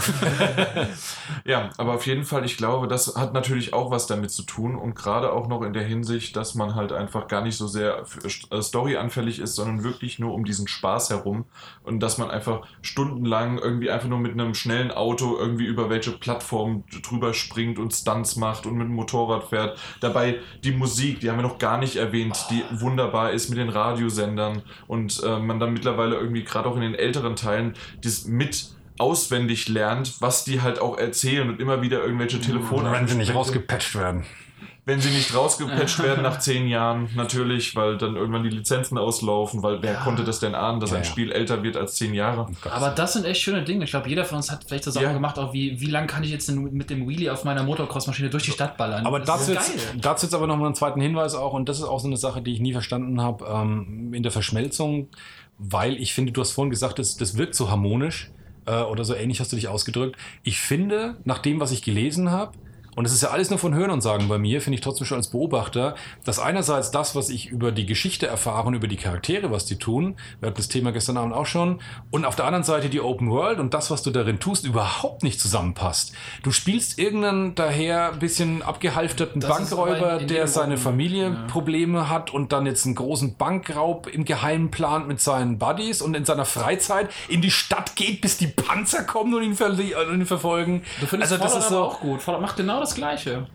[1.45, 4.77] Ja, aber auf jeden Fall, ich glaube, das hat natürlich auch was damit zu tun
[4.77, 8.05] und gerade auch noch in der Hinsicht, dass man halt einfach gar nicht so sehr
[8.05, 8.21] für
[8.55, 11.45] äh, Story anfällig ist, sondern wirklich nur um diesen Spaß herum
[11.83, 16.13] und dass man einfach stundenlang irgendwie einfach nur mit einem schnellen Auto irgendwie über welche
[16.13, 19.79] Plattform drüber springt und Stunts macht und mit dem Motorrad fährt.
[20.01, 23.69] Dabei die Musik, die haben wir noch gar nicht erwähnt, die wunderbar ist mit den
[23.69, 28.71] Radiosendern und äh, man dann mittlerweile irgendwie gerade auch in den älteren Teilen das mit
[28.99, 33.35] auswendig lernt, was die halt auch erzählen und immer wieder irgendwelche Telefone Wenn sie nicht
[33.35, 34.25] rausgepatcht werden.
[34.89, 39.63] Wenn sie nicht rausgepatcht werden nach zehn Jahren, natürlich, weil dann irgendwann die Lizenzen auslaufen,
[39.63, 41.09] weil wer konnte das denn ahnen, dass Ja, ein ja.
[41.11, 42.47] Spiel älter wird als zehn Jahre?
[42.71, 43.85] Aber das sind echt schöne Dinge.
[43.85, 45.13] Ich glaube, jeder von uns hat vielleicht das auch Ja.
[45.13, 48.31] gemacht, auch wie, wie lange kann ich jetzt denn mit dem Wheelie auf meiner Motocross-Maschine
[48.31, 49.05] durch die Stadt ballern?
[49.05, 49.99] Aber das dazu ist jetzt, geil.
[50.01, 52.17] dazu jetzt aber noch mal einen zweiten Hinweis auch, und das ist auch so eine
[52.17, 55.11] Sache, die ich nie verstanden habe, ähm, in der Verschmelzung,
[55.59, 58.31] weil ich finde, du hast vorhin gesagt, das, das wirkt so harmonisch
[58.65, 60.17] äh, oder so ähnlich hast du dich ausgedrückt.
[60.45, 62.53] Ich finde, nach dem, was ich gelesen habe,
[62.99, 65.07] und es ist ja alles nur von Hören und Sagen bei mir, finde ich trotzdem
[65.07, 65.95] schon als Beobachter,
[66.25, 69.77] dass einerseits das, was ich über die Geschichte erfahre und über die Charaktere, was die
[69.77, 71.81] tun, wir hatten das Thema gestern Abend auch schon,
[72.11, 75.23] und auf der anderen Seite die Open World und das, was du darin tust, überhaupt
[75.23, 76.13] nicht zusammenpasst.
[76.43, 81.47] Du spielst irgendeinen daher ein bisschen abgehalfterten Das Bankräuber, der seine Open- Familie ja.
[81.47, 86.17] Probleme hat und dann jetzt einen großen Bankraub im Geheimen plant mit seinen Buddies und
[86.17, 90.19] in seiner Freizeit in die Stadt geht, bis die Panzer kommen und ihn, verli- und
[90.19, 90.83] ihn verfolgen.
[90.99, 91.83] Du findest also das Fallout ist so.
[91.85, 92.23] auch gut.
[92.23, 93.47] Fallout macht genau das Gleiche.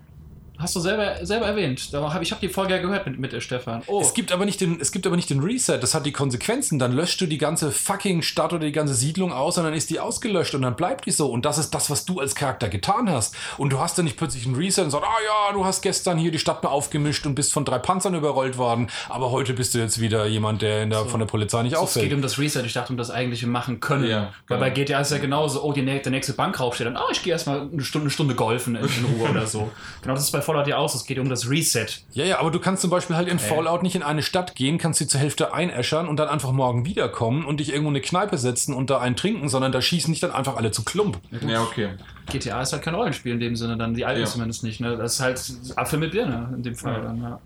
[0.59, 1.93] Hast du selber, selber erwähnt.
[1.93, 3.81] Da hab, ich habe die Folge ja gehört mit, mit der Stefan.
[3.87, 6.11] Oh, Es gibt, aber nicht den, es gibt aber nicht den Reset, das hat die
[6.11, 6.79] Konsequenzen.
[6.79, 9.89] Dann löscht du die ganze fucking Stadt oder die ganze Siedlung aus und dann ist
[9.89, 11.27] die ausgelöscht und dann bleibt die so.
[11.31, 13.35] Und das ist das, was du als Charakter getan hast.
[13.57, 16.17] Und du hast dann nicht plötzlich einen Reset und sagst, ah ja, du hast gestern
[16.17, 19.73] hier die Stadt mal aufgemischt und bist von drei Panzern überrollt worden, aber heute bist
[19.73, 22.13] du jetzt wieder jemand, der in der, von der Polizei nicht so, es geht auffällt.
[22.13, 22.63] um das Reset.
[22.65, 24.05] Ich dachte um das eigentliche machen können.
[24.05, 24.59] Ja, Weil genau.
[24.59, 27.33] bei GTA ist ja genauso, oh, die, der nächste Bankraub steht dann, oh, ich gehe
[27.33, 29.71] erstmal eine Stunde, eine Stunde golfen in, in Ruhe oder so.
[30.01, 30.97] Genau das ist bei Fallout ja auch so.
[30.97, 31.87] Es geht um das Reset.
[32.11, 34.77] Ja, ja, aber du kannst zum Beispiel halt in Fallout nicht in eine Stadt gehen,
[34.77, 38.01] kannst sie zur Hälfte einäschern und dann einfach morgen wiederkommen und dich irgendwo in eine
[38.01, 41.17] Kneipe setzen und da einen trinken, sondern da schießen dich dann einfach alle zu Klump.
[41.47, 41.89] Ja, okay.
[42.31, 44.27] GTA ist halt kein Rollenspiel in dem Sinne, dann die alten Ja.
[44.27, 44.79] zumindest nicht.
[44.79, 44.95] Ne?
[44.97, 45.41] Das ist halt
[45.75, 46.93] Apfel mit Birne in dem Fall.
[46.93, 47.01] Ja.
[47.01, 47.39] Dann, ja.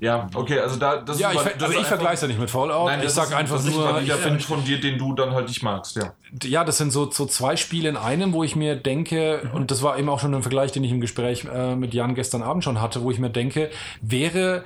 [0.00, 0.96] Ja, okay, also da.
[0.96, 2.86] Das Ja, ist ich, aber- ver- ich vergleiche es ja nicht mit Fallout.
[2.88, 5.48] Nein, ich sag ist, einfach das nur, ich, Punkt von dir, den du dann halt
[5.48, 6.12] nicht magst, ja.
[6.42, 9.82] ja, das sind so, so zwei Spiele in einem, wo ich mir denke, und das
[9.82, 12.64] war eben auch schon ein Vergleich, den ich im Gespräch äh, mit Jan gestern Abend
[12.64, 13.70] schon hatte, wo ich mir denke,
[14.02, 14.64] wäre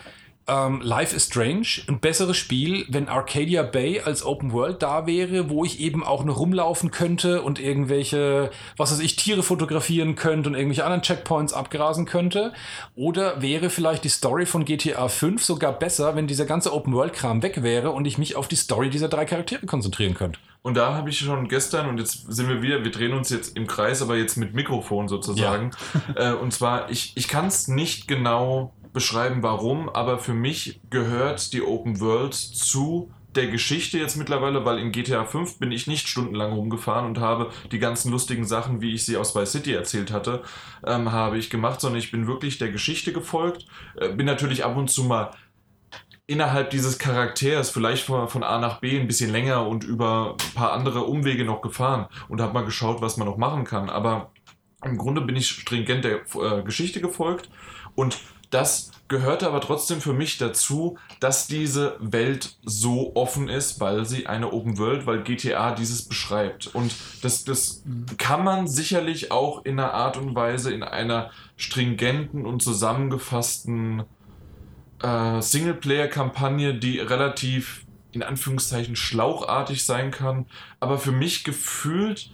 [0.48, 5.50] ähm, Life is Strange ein besseres Spiel, wenn Arcadia Bay als Open World da wäre,
[5.50, 10.48] wo ich eben auch noch rumlaufen könnte und irgendwelche, was weiß ich, Tiere fotografieren könnte
[10.48, 12.52] und irgendwelche anderen Checkpoints abgrasen könnte.
[12.94, 17.12] Oder wäre vielleicht die Story von GTA 5 sogar besser, wenn dieser ganze Open World
[17.12, 20.38] Kram weg wäre und ich mich auf die Story dieser drei Charaktere konzentrieren könnte.
[20.62, 23.56] Und da habe ich schon gestern, und jetzt sind wir wieder, wir drehen uns jetzt
[23.56, 25.70] im Kreis, aber jetzt mit Mikrofon sozusagen.
[26.16, 31.52] äh, und zwar, ich, ich kann es nicht genau beschreiben, warum, aber für mich gehört
[31.52, 36.08] die Open World zu der Geschichte jetzt mittlerweile, weil in GTA 5 bin ich nicht
[36.08, 40.10] stundenlang rumgefahren und habe die ganzen lustigen Sachen, wie ich sie aus Vice City erzählt
[40.10, 40.42] hatte,
[40.84, 43.66] ähm, habe ich gemacht, sondern ich bin wirklich der Geschichte gefolgt.
[44.00, 45.30] Äh, bin natürlich ab und zu mal
[46.26, 50.54] innerhalb dieses Charakters vielleicht von, von A nach B ein bisschen länger und über ein
[50.54, 53.90] paar andere Umwege noch gefahren und habe mal geschaut, was man noch machen kann.
[53.90, 54.32] Aber
[54.82, 57.48] im Grunde bin ich stringent der äh, Geschichte gefolgt
[57.94, 58.18] und
[58.50, 64.26] das gehörte aber trotzdem für mich dazu, dass diese Welt so offen ist, weil sie
[64.26, 66.66] eine Open World, weil GTA dieses beschreibt.
[66.68, 67.82] Und das, das
[68.18, 74.04] kann man sicherlich auch in einer Art und Weise, in einer stringenten und zusammengefassten
[75.02, 80.46] äh, Singleplayer-Kampagne, die relativ in Anführungszeichen schlauchartig sein kann,
[80.80, 82.30] aber für mich gefühlt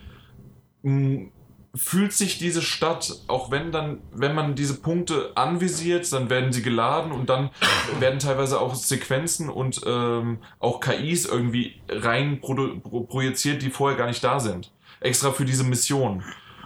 [1.74, 6.62] fühlt sich diese Stadt, auch wenn dann, wenn man diese Punkte anvisiert, dann werden sie
[6.62, 7.50] geladen und dann
[7.98, 14.22] werden teilweise auch Sequenzen und ähm, auch KIs irgendwie rein projiziert, die vorher gar nicht
[14.22, 14.70] da sind.
[15.00, 16.22] Extra für diese Mission.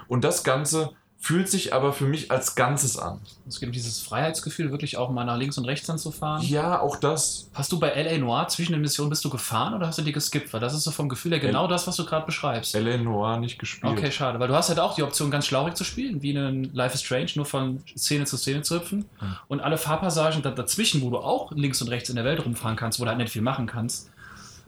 [0.08, 3.18] Und das Ganze fühlt sich aber für mich als Ganzes an.
[3.48, 6.42] Es gibt dieses Freiheitsgefühl, wirklich auch mal nach links und rechts dann zu fahren.
[6.42, 7.50] Ja, auch das.
[7.54, 8.16] Hast du bei L.A.
[8.18, 10.52] Noir zwischen den Missionen bist du gefahren oder hast du die geskippt?
[10.52, 12.74] Weil das ist so vom Gefühl her genau das, was du gerade beschreibst.
[12.76, 12.96] L.A.
[12.98, 13.98] Noir nicht gespielt.
[13.98, 16.72] Okay, schade, weil du hast halt auch die Option, ganz schlaurig zu spielen, wie in
[16.72, 19.04] Life is Strange, nur von Szene zu Szene zu hüpfen.
[19.48, 22.76] Und alle Fahrpassagen da- dazwischen, wo du auch links und rechts in der Welt rumfahren
[22.76, 24.08] kannst, wo du halt nicht viel machen kannst.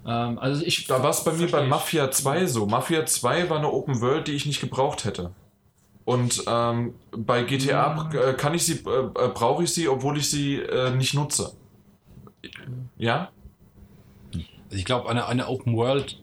[0.05, 0.87] Ähm, also ich.
[0.89, 1.67] Da war es bei mir bei.
[1.67, 2.67] Mafia 2 so.
[2.67, 5.31] Mafia 2 war eine Open World, die ich nicht gebraucht hätte.
[6.11, 8.19] Und ähm, bei GTA Mhm.
[8.19, 11.53] äh, kann ich sie, äh, äh, brauche ich sie, obwohl ich sie äh, nicht nutze.
[12.99, 13.31] Ja?
[14.33, 16.21] Also ich glaube, eine, eine Open World,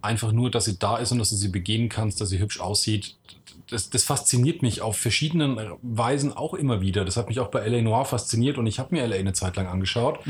[0.00, 2.60] einfach nur, dass sie da ist und dass du sie begehen kannst, dass sie hübsch
[2.60, 3.16] aussieht,
[3.68, 7.04] das, das fasziniert mich auf verschiedenen Weisen auch immer wieder.
[7.04, 9.56] Das hat mich auch bei LA Noir fasziniert und ich habe mir LA eine Zeit
[9.56, 10.20] lang angeschaut.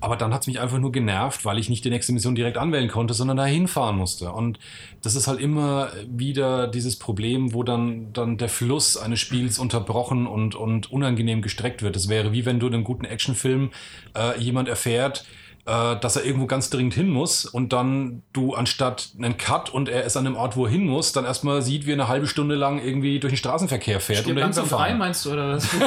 [0.00, 2.56] Aber dann hat es mich einfach nur genervt, weil ich nicht die nächste Mission direkt
[2.56, 4.32] anwählen konnte, sondern da hinfahren musste.
[4.32, 4.58] Und
[5.02, 10.26] das ist halt immer wieder dieses Problem, wo dann, dann der Fluss eines Spiels unterbrochen
[10.26, 11.96] und, und unangenehm gestreckt wird.
[11.96, 13.70] Das wäre wie wenn du in einem guten Actionfilm
[14.16, 15.24] äh, jemand erfährt,
[15.66, 19.88] äh, dass er irgendwo ganz dringend hin muss und dann du anstatt einen Cut und
[19.88, 22.08] er ist an dem Ort, wo er hin muss, dann erstmal sieht, wie er eine
[22.08, 24.24] halbe Stunde lang irgendwie durch den Straßenverkehr fährt.
[24.24, 25.68] Dahin langsam frei, meinst du, oder was?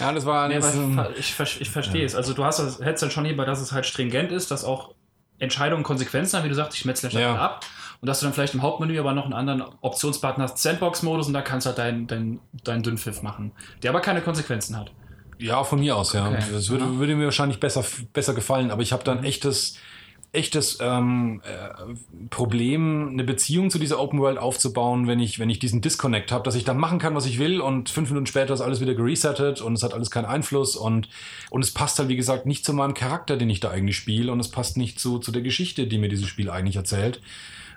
[0.00, 2.14] Ja, das war Nee, das, ähm, ich, ver- ich verstehe es.
[2.14, 4.94] Also du hast hättest dann schon hierbei, dass es halt stringent ist, dass auch
[5.38, 7.20] Entscheidungen Konsequenzen haben, wie du sagst, ich metzle Ja.
[7.20, 7.34] ja.
[7.36, 7.64] ab.
[8.00, 11.34] Und dass du dann vielleicht im Hauptmenü aber noch einen anderen Optionsbutton hast, Sandbox-Modus, und
[11.34, 13.52] da kannst du halt deinen dein, dein Dünnpfiff machen,
[13.84, 14.90] der aber keine Konsequenzen hat.
[15.38, 16.28] Ja, von mir aus, ja.
[16.28, 16.44] Okay.
[16.52, 19.76] Das würde, würde mir wahrscheinlich besser, besser gefallen, aber ich habe dann echtes,
[20.32, 21.94] echtes ähm, äh,
[22.30, 26.44] Problem, eine Beziehung zu dieser Open World aufzubauen, wenn ich, wenn ich diesen Disconnect habe,
[26.44, 28.94] dass ich dann machen kann, was ich will und fünf Minuten später ist alles wieder
[28.94, 31.08] geresettet und es hat alles keinen Einfluss und,
[31.50, 34.32] und es passt halt, wie gesagt, nicht zu meinem Charakter, den ich da eigentlich spiele
[34.32, 37.20] und es passt nicht zu, zu der Geschichte, die mir dieses Spiel eigentlich erzählt.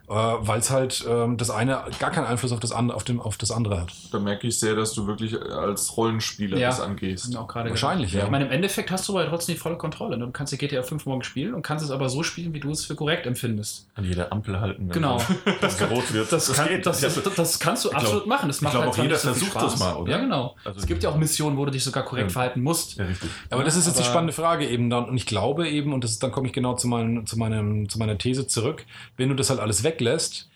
[0.07, 3.19] Äh, Weil es halt ähm, das eine gar keinen Einfluss auf das, andere, auf, dem,
[3.19, 3.91] auf das andere hat.
[4.11, 6.69] Da merke ich sehr, dass du wirklich als Rollenspieler Ja.
[6.69, 7.36] das angehst.
[7.36, 8.19] Auch gerade Wahrscheinlich, gedacht.
[8.22, 8.26] ja.
[8.26, 10.18] Ich meine, im Endeffekt hast du aber trotzdem die volle Kontrolle.
[10.18, 10.26] ne?
[10.26, 12.69] Du kannst die GTA 5 morgen spielen und kannst es aber so spielen, wie du
[12.72, 13.88] es für korrekt empfindest.
[13.95, 15.19] An jeder Ampel halten, wenn Genau.
[15.61, 16.32] das rot wird.
[16.32, 16.86] Das, kann, geht.
[16.86, 18.48] das, Ja, das, das kannst du glaub- absolut machen.
[18.48, 20.11] Das ich macht glaub, halt auch jeder so versucht das mal, oder?
[20.11, 20.56] Ja, genau.
[20.64, 22.34] Also- es gibt ja auch Missionen, wo du dich sogar korrekt Ja.
[22.34, 22.98] verhalten musst.
[22.98, 23.30] ja, richtig.
[23.49, 25.06] Aber das ist jetzt die spannende Frage eben dann.
[25.06, 27.90] Und ich glaube eben, und das ist, dann komme ich genau zu, meinem, zu, meinem,
[27.90, 28.86] zu meiner These zurück,
[29.18, 30.49] wenn du das halt alles weglässt,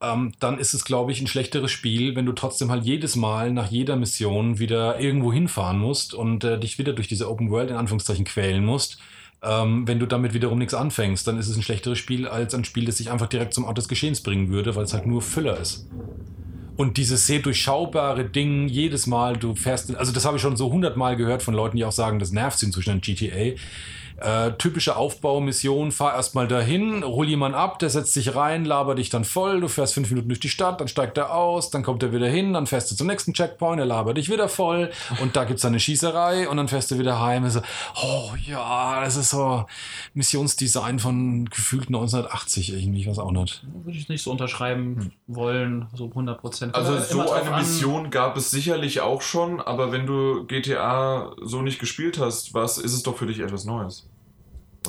[0.00, 3.50] ähm, dann ist es, glaube ich, ein schlechteres Spiel, wenn du trotzdem halt jedes Mal
[3.50, 7.70] nach jeder Mission wieder irgendwo hinfahren musst und äh, dich wieder durch diese Open World
[7.70, 8.98] in Anführungszeichen quälen musst.
[9.42, 12.64] Ähm, wenn du damit wiederum nichts anfängst, dann ist es ein schlechteres Spiel als ein
[12.64, 15.22] Spiel, das dich einfach direkt zum Ort des Geschehens bringen würde, weil es halt nur
[15.22, 15.86] Füller ist.
[16.76, 20.70] Und dieses sehr durchschaubare Ding, jedes Mal, du fährst, also das habe ich schon so
[20.70, 23.56] hundertmal gehört von Leuten, die auch sagen, das nervt sie inzwischen an GTA.
[24.18, 29.10] Äh, typische Aufbaumission, fahr erstmal dahin, hol jemanden ab, der setzt sich rein, laber dich
[29.10, 32.02] dann voll, du fährst fünf Minuten durch die Stadt, dann steigt er aus, dann kommt
[32.02, 34.90] er wieder hin, dann fährst du zum nächsten Checkpoint, er labert dich wieder voll
[35.20, 37.44] und da gibt's dann eine Schießerei und dann fährst du wieder heim.
[37.44, 37.60] Und so,
[38.02, 39.66] oh ja, das ist so
[40.14, 43.64] Missionsdesign von gefühlt 1980 irgendwie, ich weiß auch nicht.
[43.84, 46.74] Würde ich nicht so unterschreiben wollen, so 100 Prozent.
[46.74, 51.78] Also so eine Mission gab es sicherlich auch schon, aber wenn du GTA so nicht
[51.78, 54.05] gespielt hast, was ist es doch für dich etwas Neues?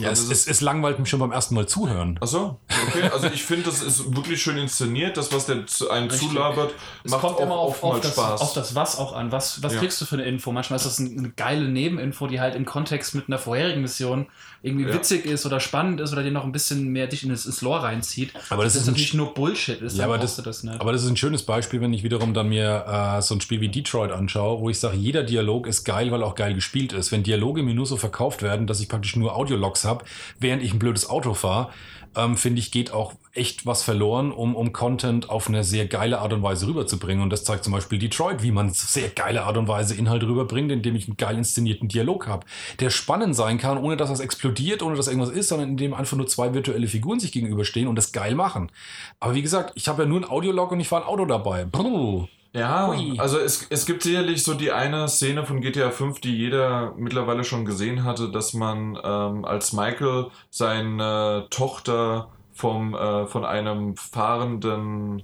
[0.04, 2.18] Ja, es, ist es, es langweilt mich schon beim ersten Mal zuhören.
[2.22, 3.10] Ach so, okay.
[3.14, 5.18] Also ich finde, das ist wirklich schön inszeniert.
[5.18, 6.30] Das, was der zu- einen Richtig.
[6.30, 8.42] zulabert, Es macht kommt auch immer auf, auf, das, Spaß.
[8.42, 9.32] auf das Was auch an.
[9.32, 9.80] Was, was Ja.
[9.80, 10.52] kriegst du für eine Info?
[10.52, 14.28] Manchmal ist das ein- eine geile Nebeninfo, die halt im Kontext mit einer vorherigen Mission
[14.64, 14.94] irgendwie Ja.
[14.94, 17.62] witzig ist oder spannend ist oder dir noch ein bisschen mehr dich in das, ins
[17.62, 18.32] Lore reinzieht.
[18.50, 20.82] Aber das Wenn ist natürlich nur Bullshit ist, Ja, dann aber das, du das nicht.
[20.82, 22.86] aber das ist ein schönes Beispiel, wenn ich wiederum dann mir
[23.18, 26.24] äh, so ein Spiel wie Detroit anschaue, wo ich sage, jeder Dialog ist geil, weil
[26.24, 27.12] auch geil gespielt ist.
[27.12, 30.06] Wenn Dialoge mir nur so verkauft werden, dass ich praktisch nur Audiologs habe,
[30.40, 31.72] während ich ein blödes Auto fahre,
[32.18, 36.20] ähm, finde ich, geht auch echt was verloren, um, um Content auf eine sehr geile
[36.20, 37.22] Art und Weise rüberzubringen.
[37.22, 40.72] Und das zeigt zum Beispiel Detroit, wie man sehr geile Art und Weise Inhalt rüberbringt,
[40.72, 42.46] indem ich einen geil inszenierten Dialog habe,
[42.80, 46.18] der spannend sein kann, ohne dass das explodiert, ohne dass irgendwas ist, sondern indem einfach
[46.18, 48.72] nur zwei virtuelle Figuren sich gegenüberstehen und das geil machen.
[49.20, 51.66] Aber wie gesagt, ich habe ja nur ein Audiolog und ich war ein Auto dabei.
[51.66, 52.28] Brrr.
[52.54, 53.20] Ja, Hui.
[53.20, 57.44] also es, es gibt sicherlich so die eine Szene von GTA 5, die jeder mittlerweile
[57.44, 65.24] schon gesehen hatte, dass man ähm, als Michael seine Tochter vom, äh, von einem fahrenden,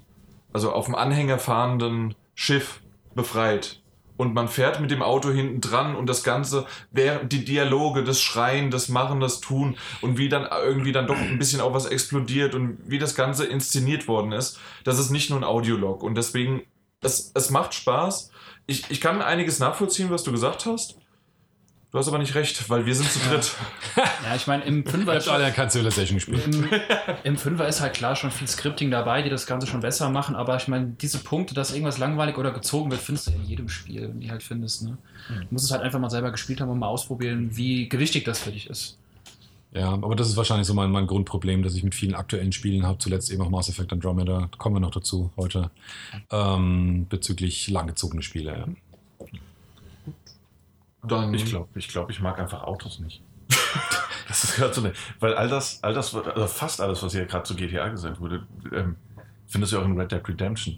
[0.53, 2.81] also auf dem Anhänger fahrenden Schiff
[3.15, 3.79] befreit.
[4.15, 8.21] Und man fährt mit dem Auto hinten dran und das Ganze, während die Dialoge, das
[8.21, 11.87] Schreien, das Machen, das Tun und wie dann irgendwie dann doch ein bisschen auch was
[11.87, 16.03] explodiert und wie das Ganze inszeniert worden ist, das ist nicht nur ein Audiolog.
[16.03, 16.61] Und deswegen,
[17.03, 18.31] es, es macht Spaß.
[18.65, 20.95] Ich, ich kann einiges nachvollziehen, was du gesagt hast.
[21.91, 23.51] Du hast aber nicht recht, weil wir sind zu dritt.
[23.95, 26.43] Ja, ich meine, im Fünfer, Habt alle kein Civilization gespielt.
[26.47, 26.67] im,
[27.23, 30.35] im Fünfer ist halt klar schon viel Scripting dabei, die das Ganze schon besser machen,
[30.35, 33.69] aber ich meine, diese Punkte, dass irgendwas langweilig oder gezogen wird, findest du in jedem
[33.69, 34.81] Spiel, wenn die halt findest.
[34.81, 34.97] Ne?
[35.27, 38.39] Du musst es halt einfach mal selber gespielt haben und mal ausprobieren, wie gewichtig das
[38.39, 38.97] für dich ist.
[39.75, 42.85] Ja, aber das ist wahrscheinlich so mein, mein Grundproblem, dass ich mit vielen aktuellen Spielen
[42.85, 45.71] habe, zuletzt eben auch Mass Effect Andromeda, da kommen wir noch dazu heute,
[46.29, 48.51] ähm, bezüglich langgezogene Spiele.
[48.55, 48.67] Ja.
[51.05, 53.23] Dann, Ich glaube, ich, glaub, ich mag einfach Autos nicht.
[54.27, 54.93] das ist gerade so eine.
[55.19, 58.45] Weil all das, all das, also fast alles, was hier gerade zu GTA gesagt wurde,
[58.71, 58.95] ähm,
[59.47, 60.77] findest du auch in Red Dead Redemption.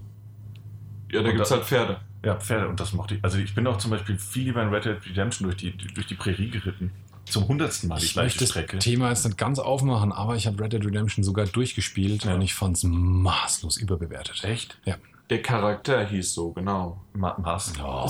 [1.12, 2.00] ja, da gibt es halt Pferde.
[2.24, 3.24] Ja, Pferde und das mochte ich.
[3.24, 6.06] Also ich bin auch zum Beispiel viel lieber in Red Dead Redemption durch die, durch
[6.06, 6.90] die Prärie geritten.
[7.28, 8.78] Zum hundertsten Mal die Ich gleiche möchte das Strecke.
[8.78, 12.34] Thema jetzt nicht ganz aufmachen, aber ich habe Red Dead Redemption sogar durchgespielt Ja.
[12.34, 14.42] und ich fand es maßlos überbewertet.
[14.44, 14.78] Echt?
[14.84, 14.96] Ja.
[15.28, 17.00] Der Charakter hieß so, genau.
[17.12, 17.72] Ma Mars.
[17.84, 18.08] Oh.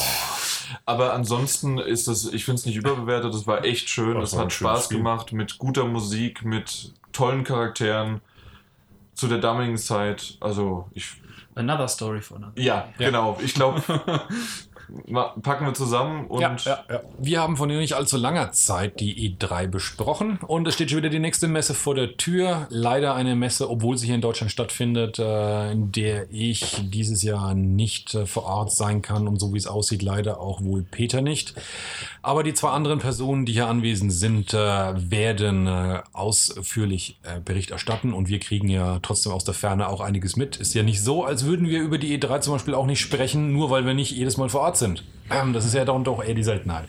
[0.84, 4.38] Aber ansonsten ist es, ich finde es nicht überbewertet, es war echt schön, Das es
[4.38, 4.98] hat Spaß Spiel.
[4.98, 8.20] gemacht mit guter Musik, mit tollen Charakteren
[9.14, 10.36] zu der damaligen Zeit.
[10.40, 11.06] Also ich,
[11.54, 12.60] Another Story von another.
[12.62, 13.06] ja, Ja.
[13.06, 13.38] genau.
[13.42, 13.82] Ich glaube,
[15.42, 17.00] packen wir zusammen und Ja, ja, ja.
[17.18, 21.08] Wir haben von nicht allzu langer Zeit die E3 besprochen und es steht schon wieder
[21.08, 22.66] die nächste Messe vor der Tür.
[22.70, 27.54] Leider eine Messe, obwohl sie hier in Deutschland stattfindet, äh, in der ich dieses Jahr
[27.54, 31.20] nicht äh, vor Ort sein kann und so wie es aussieht, leider auch wohl Peter
[31.20, 31.54] nicht.
[32.22, 35.68] Aber die zwei anderen Personen, die hier anwesend sind, äh, werden
[36.12, 40.56] ausführlich Bericht erstatten und wir kriegen ja trotzdem aus der Ferne auch einiges mit.
[40.56, 43.52] Ist ja nicht so, als würden wir über die E3 zum Beispiel auch nicht sprechen,
[43.52, 45.04] nur weil wir nicht jedes Mal vor Ort sind.
[45.30, 46.86] Ähm, das ist ja dann doch eher die Seltenheit.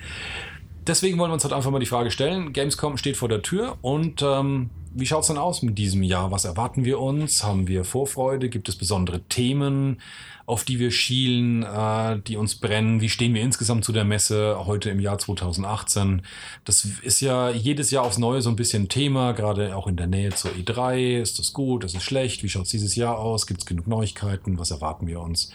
[0.87, 2.53] Deswegen wollen wir uns heute einfach mal die Frage stellen.
[2.53, 6.31] Gamescom steht vor der Tür und ähm, wie schaut es denn aus mit diesem Jahr?
[6.31, 7.43] Was erwarten wir uns?
[7.43, 8.49] Haben wir Vorfreude?
[8.49, 9.99] Gibt es besondere Themen,
[10.45, 13.01] auf die wir schielen, äh, die uns brennen?
[13.01, 16.21] Wie stehen wir insgesamt zu der Messe heute im Jahr 2018?
[16.63, 20.07] Das ist ja jedes Jahr aufs Neue so ein bisschen Thema, gerade auch in der
[20.07, 21.19] Nähe zur E3.
[21.21, 21.83] Ist das gut?
[21.83, 22.43] Ist es schlecht?
[22.43, 23.45] Wie schaut es dieses Jahr aus?
[23.45, 24.57] Gibt es genug Neuigkeiten?
[24.57, 25.51] Was erwarten wir uns?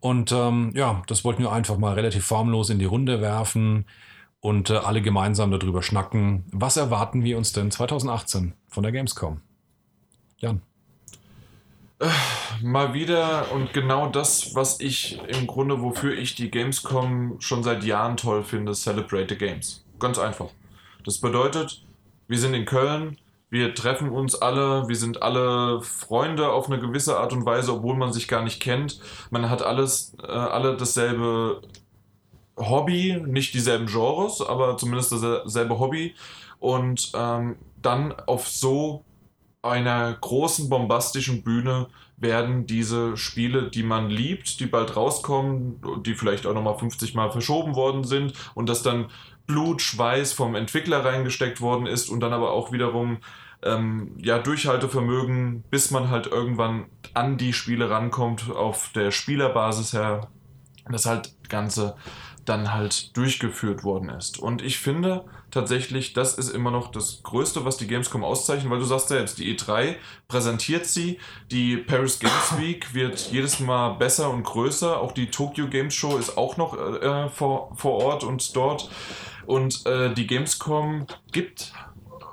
[0.00, 3.86] Und ähm, ja, das wollten wir einfach mal relativ formlos in die Runde werfen
[4.40, 6.44] und äh, alle gemeinsam darüber schnacken.
[6.52, 9.40] Was erwarten wir uns denn 2018 von der Gamescom?
[10.38, 10.60] Jan.
[12.62, 17.84] mal wieder und genau das, was ich im Grunde, wofür ich die Gamescom schon seit
[17.84, 19.84] Jahren toll finde, Celebrate the Games.
[19.98, 20.50] Ganz einfach.
[21.04, 21.82] Das bedeutet,
[22.28, 23.16] wir sind in Köln,
[23.48, 27.96] wir treffen uns alle, wir sind alle Freunde auf eine gewisse Art und Weise, obwohl
[27.96, 29.00] man sich gar nicht kennt.
[29.30, 31.62] Man hat alles, äh, alle dasselbe
[32.56, 36.14] Hobby, nicht dieselben Genres, aber zumindest dasselbe Hobby.
[36.58, 39.04] Und ähm, dann auf so
[39.62, 46.46] einer großen bombastischen Bühne werden diese Spiele, die man liebt, die bald rauskommen, die vielleicht
[46.46, 49.06] auch nochmal 50 Mal verschoben worden sind und das dann
[49.46, 53.18] Blut, Schweiß vom Entwickler reingesteckt worden ist und dann aber auch wiederum
[53.62, 60.28] ähm, ja, Durchhaltevermögen, bis man halt irgendwann an die Spiele rankommt, auf der Spielerbasis her,
[60.88, 61.96] das halt Ganze
[62.44, 64.38] dann halt durchgeführt worden ist.
[64.38, 68.78] Und ich finde tatsächlich, das ist immer noch das Größte, was die Gamescom auszeichnet, weil
[68.78, 69.96] du sagst selbst, die E3
[70.28, 71.18] präsentiert sie,
[71.50, 76.16] die Paris Games Week wird jedes Mal besser und größer, auch die Tokyo Games Show
[76.16, 78.90] ist auch noch äh, vor, vor Ort und dort.
[79.46, 81.72] Und äh, die Gamescom gibt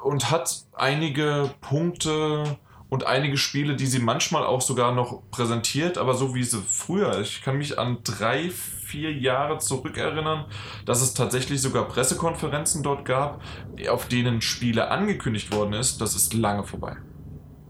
[0.04, 2.58] und hat einige Punkte
[2.90, 7.20] und einige Spiele, die sie manchmal auch sogar noch präsentiert, aber so wie sie früher,
[7.22, 10.46] ich kann mich an drei, vier Jahre zurückerinnern,
[10.86, 13.42] dass es tatsächlich sogar Pressekonferenzen dort gab,
[13.90, 16.98] auf denen Spiele angekündigt worden ist, das ist lange vorbei.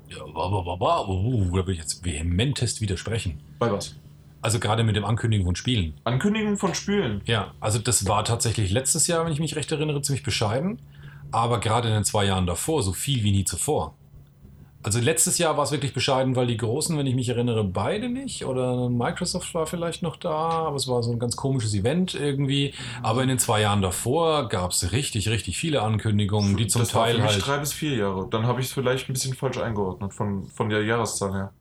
[0.09, 3.41] Ja, uh, da will ich jetzt vehementest widersprechen.
[3.59, 3.95] Bei was?
[4.43, 5.93] Also gerade mit dem Ankündigen von Spielen.
[6.03, 7.21] Ankündigung von Spielen.
[7.25, 10.79] Ja, also das war tatsächlich letztes Jahr, wenn ich mich recht erinnere, ziemlich bescheiden.
[11.31, 13.95] Aber gerade in den zwei Jahren davor, so viel wie nie zuvor.
[14.83, 18.09] Also letztes Jahr war es wirklich bescheiden, weil die Großen, wenn ich mich erinnere, beide
[18.09, 18.45] nicht.
[18.45, 22.73] Oder Microsoft war vielleicht noch da, aber es war so ein ganz komisches Event irgendwie.
[23.01, 26.93] Aber in den zwei Jahren davor gab es richtig, richtig viele Ankündigungen, die zum das
[26.93, 27.47] war Teil für mich halt.
[27.47, 28.27] drei bis vier Jahre.
[28.29, 31.53] Dann habe ich es vielleicht ein bisschen falsch eingeordnet von, von der Jahreszahl her.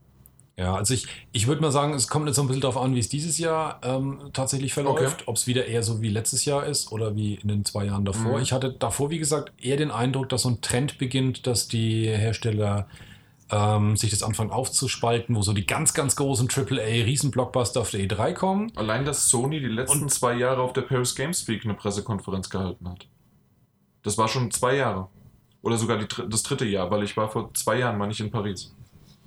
[0.56, 2.94] Ja, also ich, ich würde mal sagen, es kommt jetzt so ein bisschen darauf an,
[2.94, 5.26] wie es dieses Jahr ähm, tatsächlich verläuft.
[5.26, 8.04] Ob es wieder eher so wie letztes Jahr ist oder wie in den zwei Jahren
[8.04, 8.36] davor.
[8.36, 8.42] Mhm.
[8.42, 12.06] Ich hatte davor, wie gesagt, eher den Eindruck, dass so ein Trend beginnt, dass die
[12.06, 12.86] Hersteller
[13.50, 18.34] ähm, sich das anfangen aufzuspalten, wo so die ganz, ganz großen AAA-Riesenblockbuster auf der E3
[18.34, 18.72] kommen.
[18.76, 22.88] Allein, dass Sony die letzten zwei Jahre auf der Paris Games Week eine Pressekonferenz gehalten
[22.88, 23.06] hat.
[24.02, 25.08] Das war schon zwei Jahre.
[25.62, 28.30] Oder sogar die, das dritte Jahr, weil ich war vor zwei Jahren mal nicht in
[28.30, 28.74] Paris.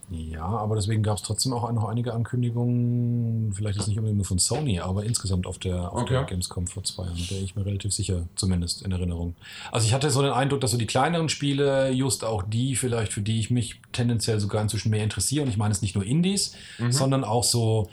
[0.10, 4.26] Ja, aber deswegen gab es trotzdem auch noch einige Ankündigungen, vielleicht ist nicht unbedingt nur
[4.26, 6.32] von Sony, aber insgesamt auf der, auf der Okay.
[6.32, 9.36] Gamescom vor zwei Jahren, wäre ich mir relativ sicher, zumindest in Erinnerung.
[9.72, 13.14] Also ich hatte so den Eindruck, dass so die kleineren Spiele, just auch die vielleicht,
[13.14, 16.06] für die ich mich tendenziell sogar inzwischen mehr interessiere, und ich meine es nicht nur
[16.06, 16.53] Indies,
[16.90, 17.90] sondern auch so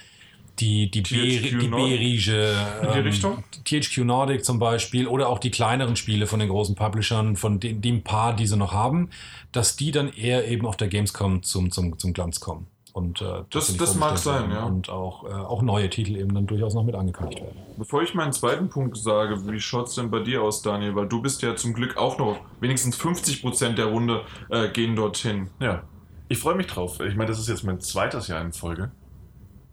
[0.60, 1.00] die, die?
[1.02, 2.56] B-Riege,
[2.94, 3.42] die Richtung?
[3.64, 7.80] THQ Nordic zum Beispiel oder auch die kleineren Spiele von den großen Publishern, von den,
[7.80, 9.10] dem paar, die sie noch haben,
[9.52, 12.66] dass die dann eher eben auf der Gamescom zum, zum, zum Glanz kommen.
[12.92, 14.64] Und, äh, Das- das mag sein, ja.
[14.64, 17.56] Und auch, äh, auch neue Titel eben dann durchaus noch mit angekündigt werden.
[17.78, 20.94] Bevor ich meinen zweiten Punkt sage, wie schaut es denn bei dir aus, Daniel?
[20.94, 24.20] Weil du bist ja zum Glück auch noch, wenigstens 50% der Runde
[24.50, 25.48] äh, gehen dorthin.
[25.58, 25.84] Ja.
[26.28, 27.00] Ich freue mich drauf.
[27.00, 28.90] Ich meine, das ist jetzt mein zweites Jahr in Folge.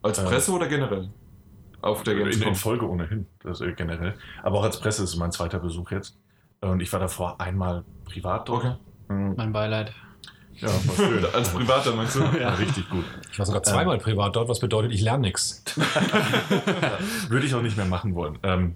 [0.01, 1.09] Als Äh, Presse oder generell?
[1.81, 2.47] Auf der In, Gamescom.
[2.49, 4.15] in Folge ohnehin, das äh, generell.
[4.43, 6.17] Aber auch als Presse ist es mein zweiter Besuch jetzt.
[6.61, 8.65] Und ich war davor einmal privat dort.
[8.65, 8.75] Okay.
[9.07, 9.33] Mhm.
[9.37, 9.93] Mein Beileid.
[10.55, 11.25] Ja, war schön.
[11.33, 12.19] Als Privater meinst du?
[12.37, 13.05] ja, richtig gut.
[13.31, 15.63] Ich war sogar zweimal privat dort, was bedeutet, ich lerne nichts.
[17.29, 18.37] Würde ich auch nicht mehr machen wollen.
[18.43, 18.75] Ähm,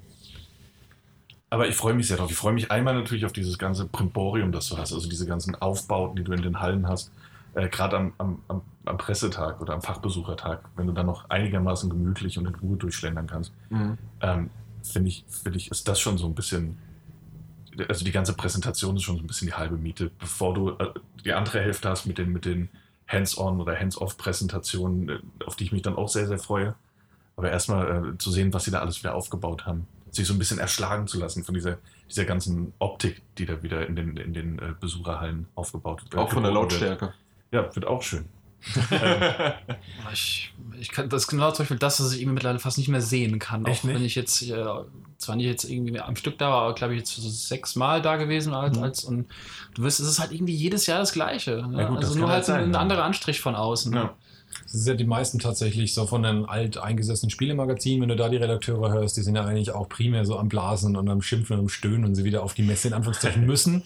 [1.50, 2.32] aber ich freue mich sehr drauf.
[2.32, 5.56] Ich freue mich einmal natürlich auf dieses ganze Primborium, das du hast, also diese ganzen
[5.56, 7.12] Aufbauten, die du in den Hallen hast.
[7.56, 8.42] Äh, Gerade am, am,
[8.86, 13.28] am, Pressetag oder am Fachbesuchertag, wenn du dann noch einigermaßen gemütlich und in Ruhe durchschlendern
[13.28, 13.98] kannst, Mhm.
[14.22, 14.50] ähm,
[14.84, 16.78] finde ich, finde ich, ist das schon so ein bisschen.
[17.88, 20.94] Also die ganze Präsentation ist schon so ein bisschen die halbe Miete, bevor du äh,
[21.26, 22.70] die andere Hälfte hast mit den, mit den
[23.08, 26.76] Hands-on oder Hands-off-Präsentationen, äh, auf die ich mich dann auch sehr, sehr freue.
[27.36, 29.88] Aber erstmal äh, zu sehen, was sie da alles wieder aufgebaut haben.
[30.12, 33.88] Sich so ein bisschen erschlagen zu lassen von dieser, dieser ganzen Optik, die da wieder
[33.88, 36.16] in den, in den äh, Besucherhallen aufgebaut wird.
[36.16, 37.14] Auch von der geboten wird.
[37.54, 38.26] Ja, wird auch schön.
[40.12, 42.88] Ich, ich kann, das ist genau zum Beispiel das, was ich irgendwie mittlerweile fast nicht
[42.88, 43.66] mehr sehen kann.
[43.66, 43.96] Echt auch nicht?
[43.96, 44.64] wenn ich jetzt, äh,
[45.18, 48.02] zwar nicht jetzt irgendwie am Stück da war, aber glaube ich jetzt so sechs Mal
[48.02, 48.84] da gewesen als, Mhm.
[48.84, 49.26] als und
[49.76, 51.66] du wirst, es ist halt irgendwie jedes Jahr das Gleiche.
[51.68, 51.82] Ne?
[51.82, 52.80] Ja gut, das also kann nur halt halt sein, ein ja.
[52.80, 53.94] anderer Anstrich von außen.
[53.94, 54.14] Ja.
[54.66, 58.30] Das ist ja die meisten tatsächlich so von den alt eingesessenen Spielemagazinen, wenn du da
[58.30, 61.54] die Redakteure hörst, die sind ja eigentlich auch primär so am Blasen und am Schimpfen
[61.56, 63.84] und am Stöhnen und sie wieder auf die Messe in Anführungszeichen müssen.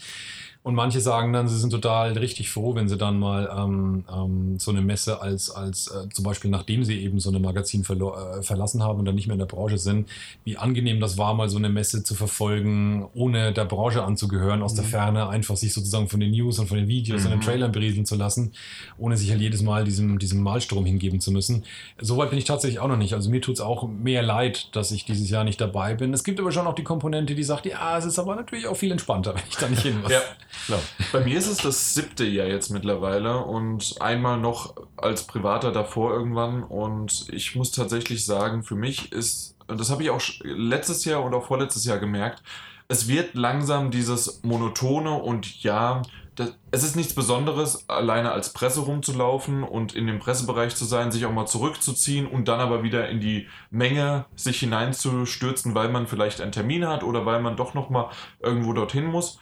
[0.67, 4.59] Und manche sagen dann, sie sind total richtig froh, wenn sie dann mal ähm, ähm,
[4.59, 8.41] so eine Messe als, als äh, zum Beispiel nachdem sie eben so eine Magazin äh,
[8.43, 10.09] verlassen haben und dann nicht mehr in der Branche sind,
[10.43, 14.73] wie angenehm das war, mal so eine Messe zu verfolgen, ohne der Branche anzugehören, aus
[14.73, 17.43] der Ferne einfach sich sozusagen von den News und von den Videos und den Mhm.
[17.43, 18.51] Trailern berieseln zu lassen,
[18.97, 21.63] ohne sich halt jedes Mal diesem, diesem Malstrom hingeben zu müssen.
[22.01, 23.13] Soweit bin ich tatsächlich auch noch nicht.
[23.13, 26.13] Also mir tut es auch mehr leid, dass ich dieses Jahr nicht dabei bin.
[26.13, 28.75] Es gibt aber schon auch die Komponente, die sagt, ja, es ist aber natürlich auch
[28.75, 30.11] viel entspannter, wenn ich da nicht hin muss.
[30.11, 30.19] Ja.
[30.65, 30.79] Klar.
[31.11, 36.13] Bei mir ist es das siebte Jahr jetzt mittlerweile und einmal noch als Privater davor
[36.13, 36.63] irgendwann.
[36.63, 41.23] Und ich muss tatsächlich sagen, für mich ist, und das habe ich auch letztes Jahr
[41.23, 42.43] und auch vorletztes Jahr gemerkt,
[42.89, 46.01] es wird langsam dieses monotone und ja,
[46.37, 51.11] das, es ist nichts Besonderes, alleine als Presse rumzulaufen und in dem Pressebereich zu sein,
[51.11, 56.07] sich auch mal zurückzuziehen und dann aber wieder in die Menge sich hineinzustürzen, weil man
[56.07, 59.39] vielleicht einen Termin hat oder weil man doch noch mal irgendwo dorthin muss.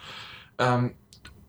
[0.57, 0.95] Ähm,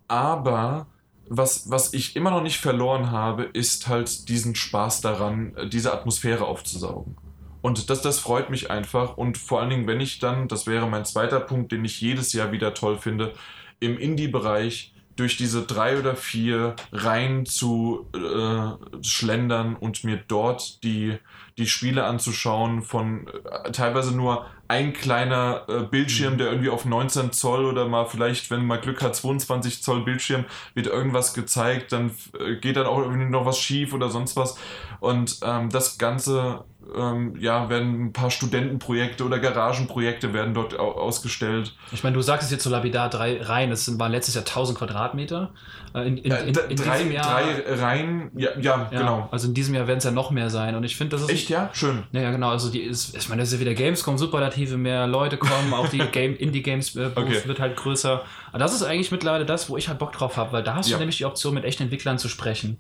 [0.09, 0.87] aber
[1.29, 5.93] was, was ich immer noch nicht verloren habe, ist halt diesen Spaß daran, äh, diese
[5.93, 7.17] Atmosphäre aufzusaugen.
[7.63, 9.17] Und das, das freut mich einfach.
[9.17, 12.33] Und vor allen Dingen, wenn ich dann, das wäre mein zweiter Punkt, den ich jedes
[12.33, 13.33] Jahr wieder toll finde,
[13.81, 21.19] im Indie-Bereich durch diese drei oder vier Reihen zu äh, schlendern und mir dort die,
[21.59, 23.27] die Spiele anzuschauen von
[23.65, 28.51] äh, teilweise nur ein kleiner äh, Bildschirm, der irgendwie auf 19 Zoll oder mal vielleicht,
[28.51, 32.99] wenn man Glück hat, 22 Zoll Bildschirm, wird irgendwas gezeigt, dann äh, geht dann auch
[32.99, 34.59] irgendwie noch was schief oder sonst was.
[34.99, 36.65] Und ähm, das Ganze,
[36.97, 41.77] ähm, ja, werden ein paar Studentenprojekte oder Garagenprojekte werden dort au ausgestellt.
[41.93, 44.45] Ich meine, du sagst es jetzt so lapidar, drei Reihen, das sind- waren letztes Jahr
[44.45, 45.53] 1000 Quadratmeter.
[45.95, 49.29] Äh, In, in, Ja, in, in drei, diesem Jahr, drei Reihen, ja, ja, ja, genau.
[49.31, 50.75] Also in diesem Jahr werden es ja noch mehr sein.
[50.75, 51.46] Und ich finde, das ist Echt?
[51.47, 51.71] Echt, ja?
[51.73, 52.03] Schön.
[52.13, 52.51] Ja, ja, genau.
[52.51, 55.89] Also die ist, ich meine, das ist ja wieder Gamescom, Superlative, mehr Leute kommen, auch
[55.89, 57.41] die Game, Indie-Games äh, Okay.
[57.47, 58.23] wird halt größer.
[58.51, 60.89] Aber das ist eigentlich mittlerweile das, wo ich halt Bock drauf habe, weil da hast
[60.89, 60.97] Ja.
[60.97, 62.79] du nämlich die Option, mit echten Entwicklern zu sprechen.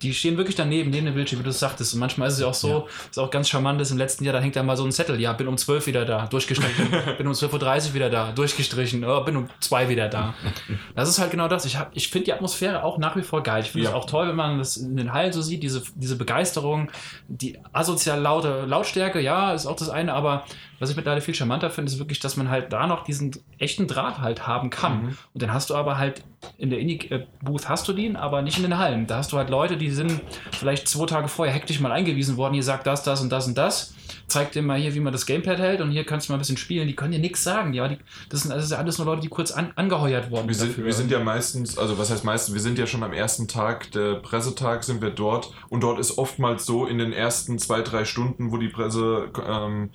[0.00, 1.92] Die stehen wirklich daneben, neben dem Bildschirm, wie du es sagtest.
[1.94, 4.32] Und manchmal ist es ja auch so, ist auch ganz charmant, ist im letzten Jahr,
[4.32, 6.88] da hängt da mal so ein Zettel, ja, bin um 12 wieder da, durchgestrichen,
[7.18, 10.34] bin um 12.30 Uhr wieder da, durchgestrichen, oh, bin um 2 wieder da.
[10.94, 11.64] Das ist halt genau das.
[11.64, 13.62] Ich, hab- ich finde die Atmosphäre auch nach wie vor geil.
[13.62, 13.96] Ich finde es Ja.
[13.98, 16.90] auch toll, wenn man das in den Hallen so sieht, diese, diese Begeisterung,
[17.28, 17.58] die
[17.92, 20.44] asozial laute Lautstärke, ja, ist auch das eine, aber
[20.78, 23.86] was ich mittlerweile viel charmanter finde, ist wirklich, dass man halt da noch diesen echten
[23.86, 25.16] Draht halt haben kann.
[25.32, 26.24] Und dann hast du aber halt
[26.58, 29.06] in der Indie-Booth hast du den, aber nicht in den Hallen.
[29.06, 30.20] Da hast du halt Leute, die sind
[30.50, 33.56] vielleicht zwei Tage vorher hektisch mal eingewiesen worden, hier sagt das, das und das und
[33.56, 33.94] das.
[34.32, 36.40] Zeigt dir mal hier, wie man das Gamepad hält und hier kannst du mal ein
[36.40, 36.88] bisschen spielen.
[36.88, 37.74] Die können dir nichts sagen.
[37.74, 37.98] Ja, die,
[38.30, 40.70] das, sind, das ist ja alles nur Leute, die kurz an, angeheuert worden Wir sind,
[40.70, 40.86] dafür.
[40.86, 43.90] wir sind ja meistens, also was heißt meistens, wir sind ja schon am ersten Tag,
[43.90, 48.06] der Pressetag sind wir dort und dort ist oftmals so in den ersten zwei, drei
[48.06, 49.90] Stunden, wo die Pressetermine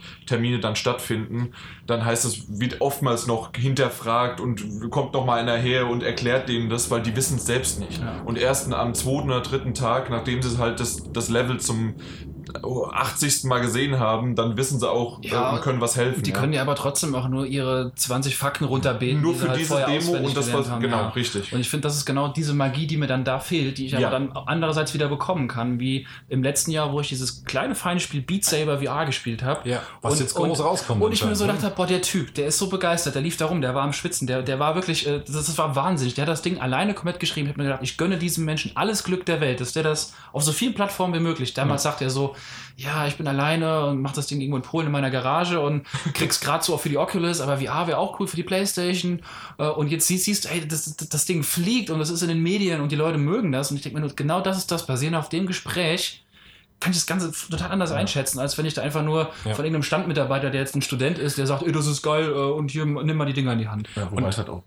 [0.56, 1.54] ähm, dann stattfinden,
[1.88, 6.48] dann heißt es, wird oftmals noch hinterfragt und kommt noch mal einer her und erklärt
[6.48, 8.00] denen das, weil die wissen es selbst nicht.
[8.00, 8.22] Ja.
[8.24, 11.96] Und erst am zweiten oder dritten Tag, nachdem sie halt das, das Level zum
[12.53, 13.44] 80.
[13.45, 16.24] Mal gesehen haben, dann wissen sie auch Ja, und können was helfen.
[16.24, 16.38] Die ja.
[16.40, 19.22] können ja aber trotzdem auch nur ihre 20 Fakten runterbeten.
[19.22, 21.07] Nur die für halt diese Demo und das, was, haben, genau, ja.
[21.10, 21.53] richtig.
[21.53, 23.91] Und ich finde, das ist genau diese Magie, die mir dann da fehlt, die ich
[23.91, 23.99] Ja.
[23.99, 27.99] aber dann andererseits wieder bekommen kann, wie im letzten Jahr, wo ich dieses kleine feine
[27.99, 29.68] Spiel Beat Saber VR gespielt habe.
[29.69, 32.48] Ja, was jetzt groß rauskommt Und ich mir so gedacht habe, boah, der Typ, der
[32.48, 35.07] ist so begeistert, der lief da rum, der war am Schwitzen, der, der war wirklich,
[35.07, 36.15] äh, das, das war wahnsinnig.
[36.15, 37.48] Der hat das Ding alleine komplett geschrieben.
[37.48, 40.14] Ich habe mir gedacht, ich gönne diesem Menschen alles Glück der Welt, dass der das
[40.34, 41.53] auf so vielen Plattformen wie möglich.
[41.53, 42.36] Damals sagt er so,
[42.76, 45.86] ja, ich bin alleine und mach das Ding irgendwo in Polen in meiner Garage und
[46.14, 49.22] krieg's gerade so auch für die Oculus, aber VR wäre auch cool für die Playstation.
[49.58, 52.28] Äh, Und jetzt siehst, siehst du, ey, das, das, Ding fliegt und das ist in
[52.30, 53.72] den Medien und die Leute mögen das.
[53.72, 56.24] Und ich denke mir nur, genau das ist das, basierend auf dem Gespräch
[56.80, 59.56] kann ich das Ganze total anders einschätzen, als wenn ich da einfach nur Ja.
[59.56, 62.34] von irgendeinem Standmitarbeiter, der jetzt ein Student ist, der sagt, ey, das ist geil äh,
[62.34, 63.90] und hier nimm mal die Dinger in die Hand.
[63.96, 64.62] Ja, wobei es halt auch.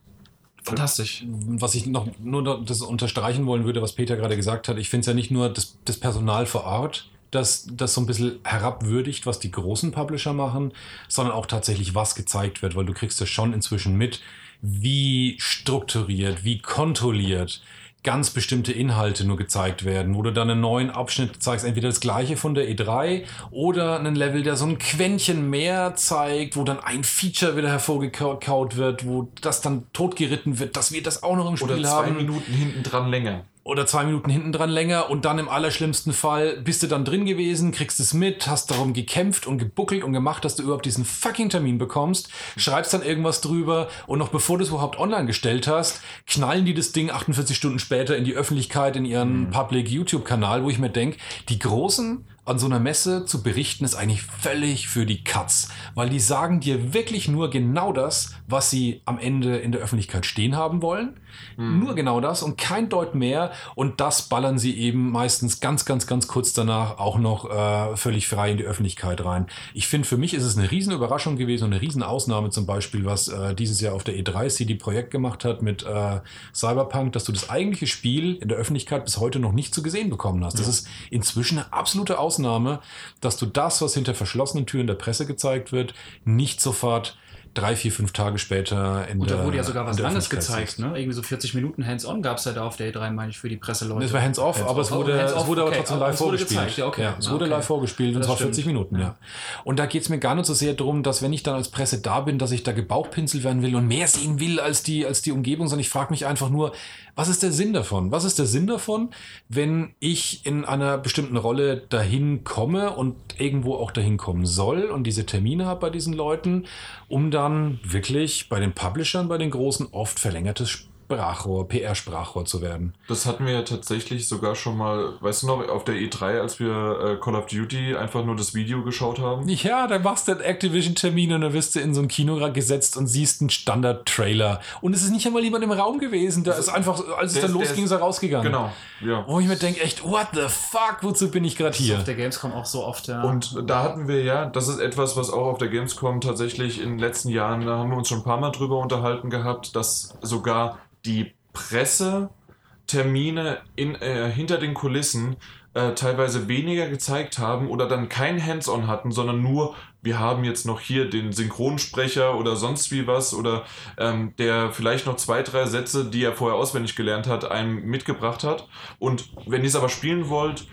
[0.63, 1.25] Fantastisch.
[1.27, 5.01] was ich noch nur das unterstreichen wollen würde, was Peter gerade gesagt hat, ich finde
[5.01, 9.27] es ja nicht nur das, das Personal vor Ort, das, das so ein bisschen herabwürdigt,
[9.27, 10.73] was die großen Publisher machen,
[11.09, 14.21] sondern auch tatsächlich, was gezeigt wird, weil du kriegst ja schon inzwischen mit,
[14.63, 17.63] wie strukturiert, wie kontrolliert
[18.03, 22.01] ganz bestimmte Inhalte nur gezeigt werden, wo du dann einen neuen Abschnitt zeigst, entweder das
[22.01, 26.81] gleiche von der E3 oder einen Level, der so ein Quäntchen mehr zeigt, wo dann
[26.81, 31.49] ein Feature wieder hervorgekaut wird, wo das dann totgeritten wird, dass wir das auch noch
[31.49, 33.45] im Spiel Oder zwei haben Minuten hinten dran länger.
[33.71, 37.25] Oder zwei Minuten hinten dran länger und dann im allerschlimmsten Fall bist du dann drin
[37.25, 41.05] gewesen, kriegst es mit, hast darum gekämpft und gebuckelt und gemacht, dass du überhaupt diesen
[41.05, 45.69] fucking Termin bekommst, schreibst dann irgendwas drüber und noch bevor du es überhaupt online gestellt
[45.69, 50.65] hast, knallen die das Ding 48 Stunden später in die Öffentlichkeit, in ihren Public YouTube-Kanal,
[50.65, 51.19] wo ich mir denke,
[51.49, 56.09] die Großen an so einer Messe zu berichten, ist eigentlich völlig für die Katz, weil
[56.09, 60.57] die sagen dir wirklich nur genau das, was sie am Ende in der Öffentlichkeit stehen
[60.57, 61.21] haben wollen.
[61.57, 63.53] Nur genau das und kein Deut mehr.
[63.75, 68.29] Und das ballern sie eben meistens ganz, ganz, ganz kurz danach auch noch äh, völlig
[68.29, 69.47] frei in die Öffentlichkeit rein.
[69.75, 72.67] Ich finde, für mich ist es eine riesen Überraschung gewesen und eine riesen Ausnahme zum
[72.67, 76.21] Beispiel, was äh, dieses Jahr auf der E3 CD Projekt gemacht hat mit äh,
[76.55, 80.11] Cyberpunk, dass du das eigentliche Spiel in der Öffentlichkeit bis heute noch nicht zu gesehen
[80.11, 80.59] bekommen hast.
[80.59, 82.81] Das ist inzwischen eine absolute Ausnahme,
[83.21, 85.95] dass du das, was hinter verschlossenen Türen der Presse gezeigt wird,
[86.25, 87.17] nicht sofort
[87.55, 90.93] drei, vier, fünf Tage später in Und da wurde ja sogar was Langes gezeigt, ne?
[90.97, 93.49] Irgendwie so 40 Minuten Hands-on gab es ja da auf der E3, meine ich, für
[93.49, 94.03] die Presseleute.
[94.03, 95.79] Das war hands-off, aber es Oh, wurde, hands-off, es wurde aber okay.
[95.79, 96.61] trotzdem Aber live es wurde vorgespielt.
[96.61, 97.09] gezeigt, ja, okay.
[97.19, 97.55] es Ja, wurde okay.
[97.55, 98.55] live vorgespielt und zwar stimmt.
[98.55, 99.17] 40 Minuten, ja.
[99.65, 101.69] Und da geht es mir gar nicht so sehr darum, dass wenn ich dann als
[101.69, 105.05] Presse da bin, dass ich da gebauchpinselt werden will und mehr sehen will als die,
[105.05, 106.73] als die Umgebung, sondern ich frage mich einfach nur,
[107.21, 108.11] was ist der Sinn davon?
[108.13, 109.11] Was ist der Sinn davon,
[109.51, 115.05] wenn ich in einer bestimmten Rolle dahin komme und irgendwo auch dahin kommen soll und
[115.05, 116.65] diese Termine habe bei diesen Leuten,
[117.09, 120.71] um dann wirklich bei den Publishern, bei den großen oft verlängertes
[121.11, 122.95] Sprachrohr, PR-Sprachrohr zu werden.
[123.09, 126.61] Das hatten wir ja tatsächlich sogar schon mal, weißt du noch, auf der E3, als
[126.61, 129.49] wir äh, Call of Duty einfach nur das Video geschaut haben.
[129.49, 132.97] Ja, dann machst du einen Activision-Termin und dann wirst du in so ein Kino gesetzt
[132.97, 134.61] und siehst einen Standard-Trailer.
[134.81, 136.45] Und es ist nicht einmal jemand im Raum gewesen.
[136.45, 138.47] Da ist einfach, als es dann losging, ist- er rausgegangen.
[138.47, 138.71] Genau,
[139.05, 139.25] ja.
[139.27, 141.97] Wo ich mir denke, echt, what the fuck, wozu bin ich gerade Das ist hier?
[141.99, 143.23] auf der Gamescom auch so oft, ja.
[143.23, 146.91] Und da hatten wir ja, das ist etwas, was auch auf der Gamescom tatsächlich in
[146.91, 150.15] den letzten Jahren, da haben wir uns schon ein paar Mal drüber unterhalten gehabt, dass
[150.23, 155.37] sogar die Pressetermine in, äh, hinter den Kulissen
[155.75, 160.67] äh, teilweise weniger gezeigt haben oder dann kein Hands-on hatten, sondern nur, wir haben jetzt
[160.67, 163.65] noch hier den Synchronsprecher oder sonst wie was oder
[163.97, 168.43] ähm, der vielleicht noch zwei, drei Sätze, die er vorher auswendig gelernt hat, einem mitgebracht
[168.43, 168.67] hat.
[168.99, 170.67] Und wenn ihr es aber spielen wollt,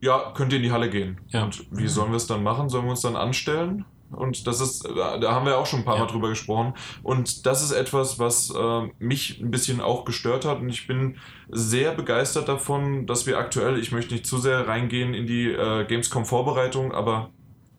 [0.00, 1.20] ja, könnt ihr in die Halle gehen.
[1.28, 1.44] Ja.
[1.44, 2.68] Und wie sollen wir es dann machen?
[2.68, 3.84] Sollen wir uns dann anstellen?
[4.10, 6.04] Und das ist, da da haben wir auch schon ein paar Ja.
[6.04, 6.74] Mal drüber gesprochen.
[7.02, 10.60] Und das ist etwas, was äh, mich ein bisschen auch gestört hat.
[10.60, 11.18] Und ich bin
[11.48, 15.84] sehr begeistert davon, dass wir aktuell, ich möchte nicht zu sehr reingehen in die äh,
[15.84, 17.30] Gamescom-Vorbereitung, aber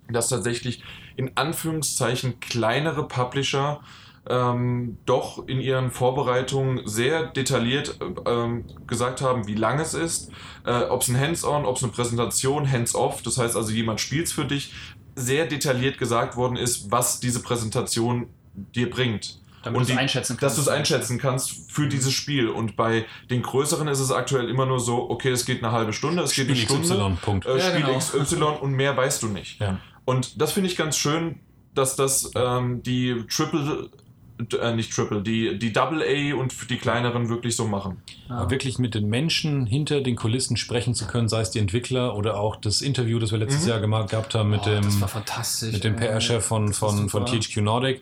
[0.09, 0.83] dass tatsächlich
[1.17, 3.81] in Anführungszeichen kleinere Publisher
[4.27, 10.31] ähm, doch in ihren Vorbereitungen sehr detailliert äh, ähm, gesagt haben, wie lang es ist,
[10.65, 14.27] äh, ob es ein Hands-on, ob es eine Präsentation, Hands-off, das heißt also jemand spielt
[14.27, 14.73] es für dich,
[15.19, 18.27] sehr detailliert gesagt worden ist, was diese Präsentation
[18.75, 19.39] dir bringt.
[19.63, 20.43] Damit Und du es die- einschätzen kannst.
[20.57, 22.47] Dass du es einschätzen kannst für dieses Spiel.
[22.47, 25.91] Und bei den größeren ist es aktuell immer nur so, okay, es geht eine halbe
[25.91, 27.45] Stunde, es geht eine Spiel Stunde XY, Punkt.
[27.45, 27.97] äh, Ja, Spiel genau.
[27.99, 29.59] XY und mehr weißt du nicht.
[29.59, 29.77] Ja.
[30.05, 31.39] Und das finde ich ganz schön,
[31.75, 33.89] dass das ähm, die Triple,
[34.59, 38.01] äh, nicht Triple, die, die Double A und für die kleineren wirklich so machen.
[38.29, 42.15] Aber wirklich mit den Menschen hinter den Kulissen sprechen zu können, sei es die Entwickler
[42.15, 43.69] oder auch das Interview, das wir letztes Mhm.
[43.69, 45.73] Jahr gemacht gehabt haben mit oh, dem das war fantastisch.
[45.73, 45.95] mit dem.
[45.95, 47.25] PR-Chef von, von, von.
[47.25, 48.01] THQ Nordic,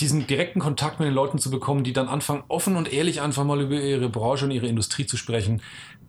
[0.00, 3.44] diesen direkten Kontakt mit den Leuten zu bekommen, die dann anfangen, offen und ehrlich einfach
[3.44, 5.60] mal über ihre Branche und ihre Industrie zu sprechen,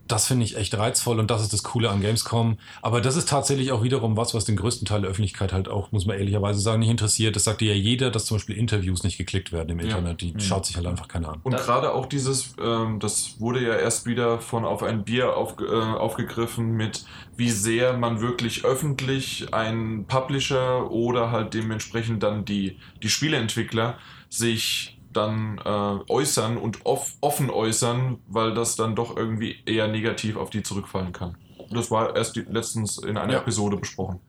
[0.08, 2.58] das finde ich echt reizvoll und das ist das Coole an Gamescom.
[2.82, 5.92] Aber das ist tatsächlich auch wiederum was, was den größten Teil der Öffentlichkeit halt auch,
[5.92, 7.36] muss man ehrlicherweise sagen, nicht interessiert.
[7.36, 9.86] Das sagte ja jeder, dass zum Beispiel Interviews nicht geklickt werden im Ja.
[9.86, 10.22] Internet.
[10.22, 11.40] Die schaut sich halt einfach keiner an.
[11.44, 15.56] Und gerade auch dieses, ähm, das wurde ja erst wieder von auf ein Bier auf,
[15.60, 17.06] äh, aufgegriffen mit,
[17.36, 23.98] wie sehr man wirklich öffentlich ein Publisher oder halt dementsprechend dann die, die Spieleentwickler
[24.30, 30.38] sich dann äh, äußern und off, offen äußern, weil das dann doch irgendwie eher negativ
[30.38, 31.36] auf die zurückfallen kann.
[31.70, 33.40] Das war erst die, letztens in einer Ja.
[33.40, 34.20] Episode besprochen.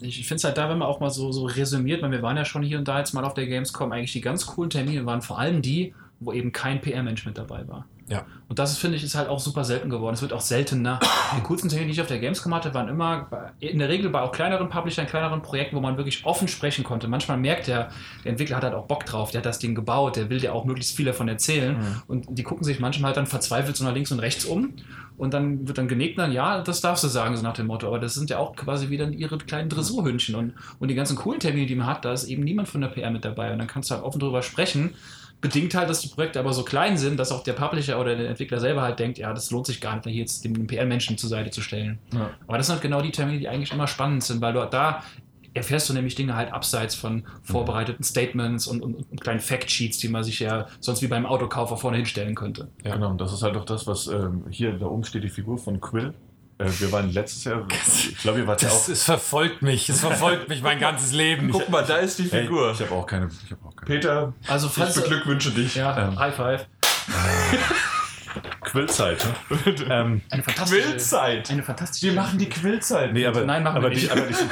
[0.00, 2.36] Ich finde es halt da, wenn man auch mal so, so resümiert, weil wir waren
[2.36, 5.04] ja schon hier und da jetzt mal auf der Gamescom, eigentlich die ganz coolen Termine
[5.04, 7.86] waren vor allem die, wo eben kein PR-Mensch mit dabei war.
[8.10, 8.26] Ja.
[8.48, 10.14] Und das, finde ich, ist halt auch super selten geworden.
[10.14, 10.98] Es wird auch seltener.
[11.36, 13.28] Die coolsten Termine, die ich auf der Gamescom hatte, waren immer
[13.60, 17.06] in der Regel bei auch kleineren Publishern, kleineren Projekten, wo man wirklich offen sprechen konnte.
[17.06, 17.90] Manchmal merkt der,
[18.24, 20.52] der Entwickler hat halt auch Bock drauf, der hat das Ding gebaut, der will dir
[20.52, 21.78] auch möglichst viel davon erzählen.
[21.78, 22.02] Mhm.
[22.08, 24.74] Und die gucken sich manchmal halt dann verzweifelt so nach links und rechts um.
[25.16, 27.86] Und dann wird dann genickt, dann, ja, das darfst du sagen, so nach dem Motto.
[27.86, 30.34] Aber das sind ja auch quasi wieder ihre kleinen Dressurhündchen.
[30.34, 32.88] Und, und die ganzen coolen Termine, die man hat, da ist eben niemand von der
[32.88, 33.52] PR mit dabei.
[33.52, 34.94] Und dann kannst du halt offen drüber sprechen.
[35.40, 38.28] Bedingt halt, dass die Projekte aber so klein sind, dass auch der Publisher oder der
[38.28, 41.30] Entwickler selber halt denkt, ja, das lohnt sich gar nicht, hier jetzt den PR-Menschen zur
[41.30, 41.98] Seite zu stellen.
[42.12, 42.30] Ja.
[42.46, 45.02] Aber das sind halt genau die Termine, die eigentlich immer spannend sind, weil du da
[45.54, 50.08] erfährst du nämlich Dinge halt abseits von vorbereiteten Statements und, und, und kleinen Factsheets, die
[50.08, 52.68] man sich ja sonst wie beim Autokauf auch vorne hinstellen könnte.
[52.84, 52.94] Ja.
[52.94, 55.58] Genau, und das ist halt auch das, was ähm, hier da oben steht, die Figur
[55.58, 56.14] von Quill.
[56.60, 58.72] Äh, wir waren letztes Jahr, ich glaube, ihr wart ja auch.
[58.74, 59.88] Das, es verfolgt mich.
[59.88, 61.50] Es verfolgt mich mein ganzes Leben.
[61.50, 62.72] Guck mal, da ist die Hey, Figur.
[62.72, 63.28] ich habe auch keine.
[63.44, 63.86] Ich hab auch keine.
[63.86, 65.74] Peter, Also ich falls beglückwünsche dich.
[65.74, 66.18] ja, Ähm.
[66.18, 66.66] High Five.
[68.62, 69.26] Quillzeit.
[69.50, 69.74] Ne?
[69.90, 71.50] ähm, Eine fantastische Quillzeit.
[71.50, 72.06] Eine fantastische.
[72.06, 73.12] Wir machen die Quillzeit.
[73.12, 74.06] nee, aber, Nein, machen aber wir nicht.
[74.06, 74.48] Die, aber diesen,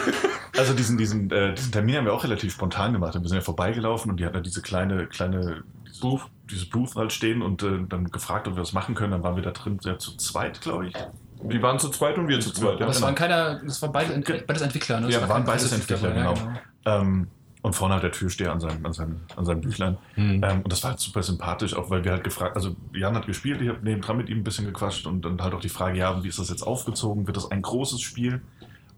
[0.56, 3.14] also diesen, diesen, äh, diesen Termin haben wir auch relativ spontan gemacht.
[3.14, 6.97] Wir sind ja vorbeigelaufen und die hatten ja diese kleine, kleine dieses Booth, dieses Booth
[6.97, 9.12] halt stehen und äh, dann gefragt, ob wir was machen können.
[9.12, 10.94] Dann waren wir da drin sehr zu zweit, glaube ich.
[11.43, 12.77] Die waren zu zweit und wir zu zweit.
[12.77, 13.06] Aber das genau.
[13.06, 15.06] waren keiner, das waren beide, beides Entwickler, ne?
[15.06, 17.02] Das Ja, war waren beides Entwickler, Entwickler, ja, genau.
[17.02, 17.28] Ähm,
[17.62, 19.98] und vorne hat der Türsteher an seinem, an seinem, an seinem Büchlein.
[20.15, 20.43] Hm.
[20.44, 23.27] Ähm, und das war halt super sympathisch, auch weil wir halt gefragt, also Jan hat
[23.27, 25.98] gespielt, ich habe nebendran mit ihm ein bisschen gequatscht und dann halt auch die Frage,
[25.98, 27.27] ja, wie ist das jetzt aufgezogen?
[27.27, 28.40] Wird das ein großes Spiel?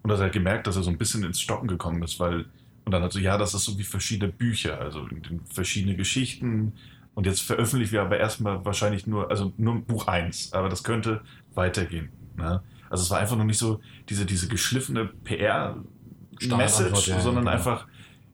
[0.03, 2.21] Und da hat er halt gemerkt, dass er so ein bisschen ins Stocken gekommen ist,
[2.21, 2.47] weil,
[2.85, 5.07] und dann hat so, ja, das ist so wie verschiedene Bücher, also
[5.53, 6.73] verschiedene Geschichten.
[7.15, 11.23] Und jetzt veröffentlichen wir aber erstmal wahrscheinlich nur, also nur Buch 1, aber das könnte
[11.55, 12.11] weitergehen.
[12.36, 12.62] Ne?
[12.89, 17.57] Also es war einfach noch nicht so diese, diese geschliffene PR-Message, ja, sondern genau.
[17.57, 17.86] einfach,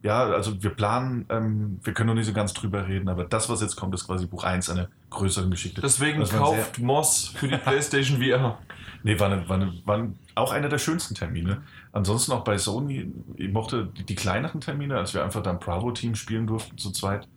[0.03, 3.49] ja, also wir planen, ähm, wir können noch nicht so ganz drüber reden, aber das,
[3.49, 5.81] was jetzt kommt, ist quasi Buch 1 einer größeren Geschichte.
[5.83, 8.59] Deswegen war kauft Moss für die PlayStation VR.
[9.03, 11.63] Nee, war, eine, war, eine, war auch einer der schönsten Termine.
[11.93, 15.59] Ansonsten auch bei Sony, ich mochte die, die kleineren Termine, als wir einfach da im
[15.59, 17.29] Bravo-Team spielen durften zu zweit.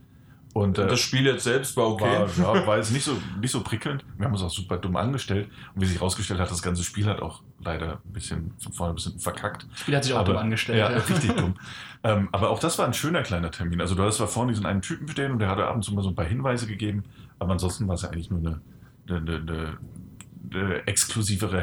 [0.54, 2.04] Und äh, Das Spiel jetzt selbst war okay.
[2.38, 4.04] war, ja, war jetzt nicht so, nicht so prickelnd.
[4.18, 5.48] Wir haben uns auch super dumm angestellt.
[5.76, 8.94] Und wie sich herausgestellt hat, das ganze Spiel hat auch leider ein bisschen von vorne
[8.94, 9.68] ein bisschen verkackt.
[9.70, 10.80] Das Spiel hat sich auch Aber- dumm angestellt.
[10.80, 10.98] Ja, ja.
[10.98, 11.56] richtig dumm.
[12.02, 13.82] Ähm, aber auch das war ein schöner kleiner Termin.
[13.82, 15.94] Also du hast zwar vorne diesen einen Typen stehen und der hatte ab und zu
[15.94, 17.04] mal so ein paar Hinweise gegeben,
[17.40, 18.62] aber ansonsten war es ja eigentlich nur eine,
[19.10, 19.78] eine, eine,
[20.50, 21.60] eine, exklusivere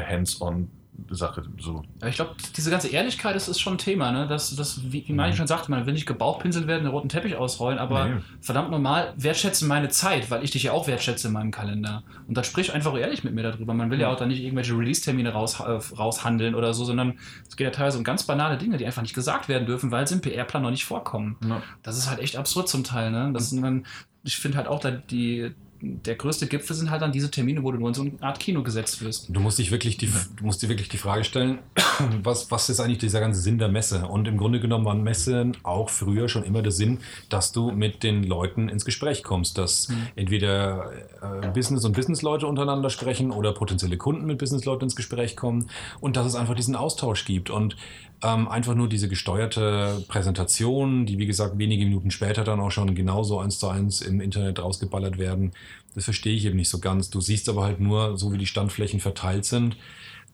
[0.97, 1.43] Hands-on-Sache.
[1.59, 1.83] So.
[2.07, 4.27] Ich glaube, diese ganze Ehrlichkeit ist, ist schon ein Thema, ne?
[4.27, 7.35] Das, das, wie, wie Mike schon sagte, man will nicht gebauchpinselt werden, den roten Teppich
[7.35, 8.21] ausrollen, aber Nee.
[8.41, 12.03] verdammt normal, wertschätze meine Zeit, weil ich dich ja auch wertschätze in meinem Kalender.
[12.27, 13.73] Und dann sprich einfach ehrlich mit mir darüber.
[13.73, 15.63] Man will ja auch da nicht irgendwelche Release-Termine raus, äh,
[15.95, 17.17] raushandeln oder so, sondern
[17.47, 20.07] es geht ja teilweise um ganz banale Dinge, die einfach nicht gesagt werden dürfen, weil
[20.07, 21.37] sie im PR-Plan noch nicht vorkommen.
[21.47, 21.61] Ja.
[21.83, 23.31] Das ist halt echt absurd zum Teil, ne?
[23.33, 23.85] Das sind dann,
[24.23, 27.71] ich finde halt auch da die, der größte Gipfel sind halt dann diese Termine, wo
[27.71, 29.27] du nur in so eine Art Kino gesetzt wirst.
[29.29, 31.59] Du musst dich wirklich die, du musst dir wirklich die Frage stellen,
[32.23, 34.07] was, was ist eigentlich dieser ganze Sinn der Messe?
[34.07, 36.99] Und im Grunde genommen waren Messen auch früher schon immer der Sinn,
[37.29, 40.91] dass du mit den Leuten ins Gespräch kommst, dass entweder
[41.21, 46.17] äh, Business- und Businessleute untereinander sprechen oder potenzielle Kunden mit Businessleuten ins Gespräch kommen und
[46.17, 47.49] dass es einfach diesen Austausch gibt.
[47.49, 47.75] Und
[48.23, 52.95] ähm, einfach nur diese gesteuerte Präsentation, die wie gesagt wenige Minuten später dann auch schon
[52.95, 55.51] genauso eins zu eins im Internet rausgeballert werden,
[55.93, 57.09] das verstehe ich eben nicht so ganz.
[57.09, 59.77] Du siehst aber halt nur, so wie die Standflächen verteilt sind,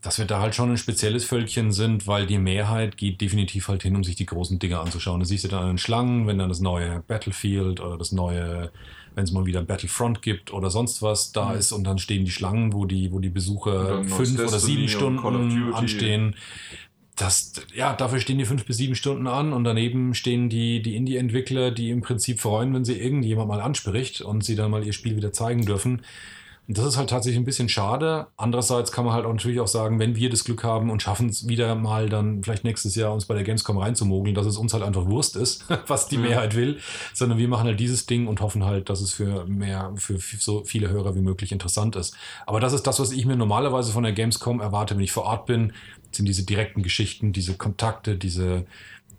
[0.02, 3.84] dass wir da halt schon ein spezielles Völkchen sind, weil die Mehrheit geht definitiv halt
[3.84, 5.22] hin, um sich die großen Dinge anzuschauen.
[5.22, 8.72] Da siehst du dann an den Schlangen, wenn dann das neue Battlefield oder das neue,
[9.16, 12.32] wenn es mal wieder Battlefront gibt oder sonst was da ist und dann stehen die
[12.32, 14.90] Schlangen, wo die, wo die Besucher fünf oder sieben.
[14.90, 16.36] Stunden anstehen.
[17.16, 20.96] Das, ja, dafür stehen die fünf bis sieben Stunden an und daneben stehen die, die
[20.96, 24.94] Indie-Entwickler, die im Prinzip freuen, wenn sie irgendjemand mal anspricht und sie dann mal ihr
[24.94, 26.02] Spiel wieder zeigen dürfen.
[26.66, 28.28] Und das ist halt tatsächlich ein bisschen schade.
[28.38, 31.28] Andererseits kann man halt auch natürlich auch sagen, wenn wir das Glück haben und schaffen
[31.28, 34.74] es wieder mal dann vielleicht nächstes Jahr uns bei der Gamescom reinzumogeln, dass es uns
[34.74, 36.22] halt einfach Wurst ist, was die Ja.
[36.22, 36.80] Mehrheit will,
[37.14, 40.64] sondern wir machen halt dieses Ding und hoffen halt, dass es für mehr, für so
[40.64, 42.16] viele Hörer wie möglich interessant ist.
[42.48, 45.26] Aber das ist das, was ich mir normalerweise von der Gamescom erwarte, wenn ich vor
[45.26, 45.74] Ort bin,
[46.16, 48.66] sind diese direkten Geschichten, diese Kontakte, diese,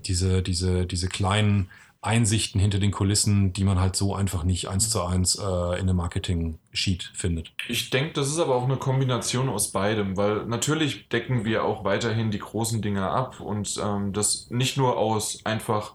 [0.06, 1.68] diese, diese, diese kleinen
[2.04, 5.88] Einsichten hinter den Kulissen, die man halt so einfach nicht eins zu eins äh, in
[5.88, 7.52] einem Marketing-Sheet findet.
[7.66, 11.84] Ich denke, das ist aber auch eine Kombination aus beidem, weil natürlich decken wir auch
[11.84, 15.94] weiterhin die großen Dinge ab und ähm, das nicht nur aus einfach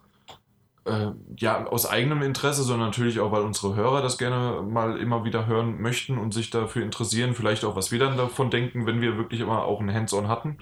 [0.85, 5.23] äh, ja aus eigenem Interesse, sondern natürlich auch, weil unsere Hörer das gerne mal immer
[5.23, 9.01] wieder hören möchten und sich dafür interessieren, vielleicht auch, was wir dann davon denken, wenn
[9.01, 10.57] wir wirklich immer auch ein Hands-on hatten.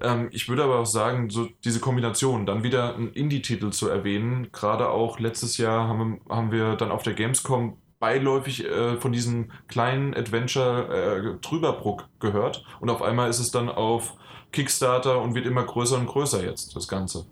[0.00, 4.50] Ähm, ich würde aber auch sagen, so diese Kombination, dann wieder einen Indie-Titel zu erwähnen,
[4.52, 9.12] gerade auch letztes Jahr haben wir, haben wir dann auf der Gamescom beiläufig äh, von
[9.12, 14.14] diesem kleinen Adventure äh, Trüberbruck gehört und auf einmal ist es dann auf
[14.52, 17.26] Kickstarter und wird immer größer und größer jetzt, das Ganze.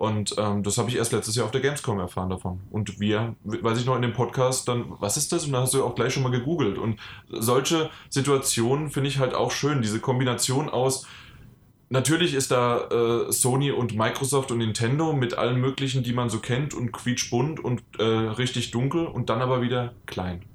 [0.00, 2.60] Und ähm, das habe ich erst letztes Jahr auf der Gamescom erfahren davon.
[2.70, 5.44] Und wir, weiß ich noch in dem Podcast, dann, was ist das?
[5.44, 6.78] Und dann hast du auch gleich schon mal gegoogelt.
[6.78, 6.98] Und
[7.28, 9.82] solche Situationen finde ich halt auch schön.
[9.82, 11.06] Diese Kombination aus,
[11.90, 16.38] natürlich ist da äh, Sony und Microsoft und Nintendo mit allen möglichen, die man so
[16.38, 20.46] kennt und quietschbunt und äh, richtig dunkel und dann aber wieder klein.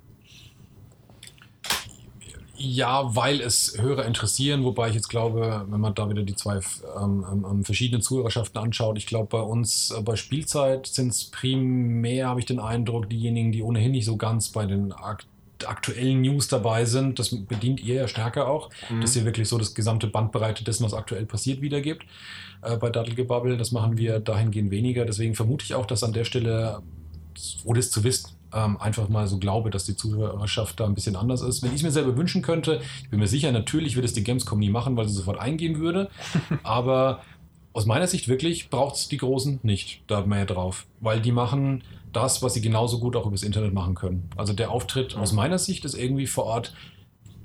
[2.57, 6.59] Ja, weil es Hörer interessieren, wobei ich jetzt glaube, wenn man da wieder die zwei
[7.01, 12.29] ähm, ähm, verschiedenen Zuhörerschaften anschaut, ich glaube, bei uns äh, bei Spielzeit sind es primär,
[12.29, 15.27] habe ich den Eindruck, diejenigen, die ohnehin nicht so ganz bei den akt
[15.65, 17.17] aktuellen News dabei sind.
[17.17, 18.99] Das bedient ihr ja stärker auch, Mhm.
[19.01, 22.03] dass ihr wirklich so das gesamte Bandbreite dessen, was aktuell passiert, wiedergibt.
[22.61, 25.05] Äh, bei Dattelgebabbel, das machen wir dahingehend weniger.
[25.05, 26.81] Deswegen vermute ich auch, dass an der Stelle,
[27.63, 31.15] ohne es zu wissen, ähm, einfach mal so glaube, dass die Zuhörerschaft da ein bisschen
[31.15, 31.61] anders ist.
[31.61, 34.23] Wenn ich es mir selber wünschen könnte, ich bin mir sicher, natürlich würde es die
[34.23, 36.09] Gamescom nie machen, weil sie sofort eingehen würde.
[36.63, 37.21] Aber
[37.73, 41.83] aus meiner Sicht wirklich braucht es die Großen nicht da mehr drauf, weil die machen
[42.13, 44.29] das, was sie genauso gut auch übers Internet machen können.
[44.37, 46.73] Also der Auftritt aus meiner Sicht ist irgendwie vor Ort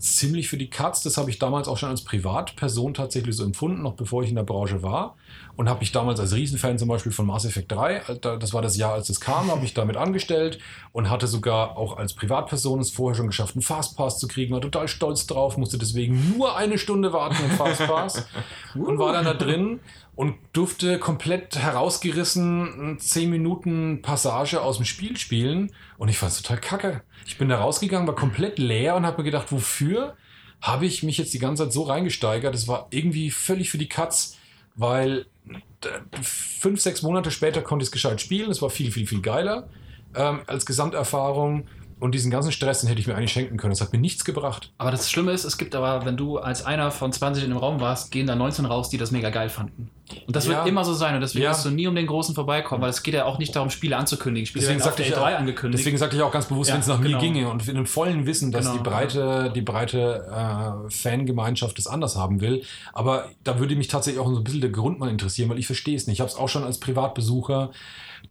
[0.01, 1.02] ziemlich für die Katz.
[1.02, 4.36] Das habe ich damals auch schon als Privatperson tatsächlich so empfunden, noch bevor ich in
[4.36, 5.16] der Branche war.
[5.56, 8.62] Und habe mich damals als Riesenfan zum Beispiel von Mass Effect 3, Alter, das war
[8.62, 10.59] das Jahr, als es kam, habe ich damit angestellt
[10.93, 14.62] und hatte sogar auch als Privatperson es vorher schon geschafft, einen Fastpass zu kriegen, war
[14.62, 18.27] total stolz drauf, musste deswegen nur eine Stunde warten im Fastpass
[18.74, 19.81] und war dann da drin
[20.20, 26.32] und durfte komplett herausgerissen eine 10 Minuten Passage aus dem Spiel spielen und ich fand
[26.32, 27.02] es total kacke.
[27.24, 30.16] Ich bin da rausgegangen, war komplett leer und habe mir gedacht, wofür
[30.60, 32.52] habe ich mich jetzt die ganze Zeit so reingesteigert?
[32.52, 34.36] Das war irgendwie völlig für die Katz,
[34.74, 35.24] weil
[35.82, 35.88] d-
[36.20, 38.51] fünf, sechs Monate später konnte ich es gescheit spielen.
[38.51, 39.70] Es war viel, viel, viel geiler
[40.14, 41.66] ähm, als Gesamterfahrung.
[42.01, 43.70] Und diesen ganzen Stress, den hätte ich mir eigentlich schenken können.
[43.72, 44.72] Das hat mir nichts gebracht.
[44.78, 47.59] Aber das Schlimme ist, es gibt aber, wenn du als einer von 20 in dem
[47.59, 49.90] Raum warst, gehen da 19 raus, die das mega geil fanden.
[50.27, 50.56] Und das Ja.
[50.56, 51.51] wird immer so sein und deswegen Ja.
[51.51, 53.97] wirst du nie um den Großen vorbeikommen, weil es geht ja auch nicht darum, Spiele
[53.97, 54.44] anzukündigen.
[54.47, 55.81] Spiele Deswegen sagte ich E3 auch- angekündigt.
[55.85, 57.18] Deswegen sagte ich auch ganz bewusst, Ja, wenn es nach genau.
[57.18, 60.27] mir ginge und in dem vollen Wissen, dass Genau, die breite, die breite
[60.89, 62.62] äh, Fangemeinschaft es anders haben will.
[62.93, 65.66] Aber da würde mich tatsächlich auch so ein bisschen der Grund mal interessieren, weil ich
[65.66, 66.14] verstehe es nicht.
[66.16, 67.70] Ich habe es auch schon als Privatbesucher.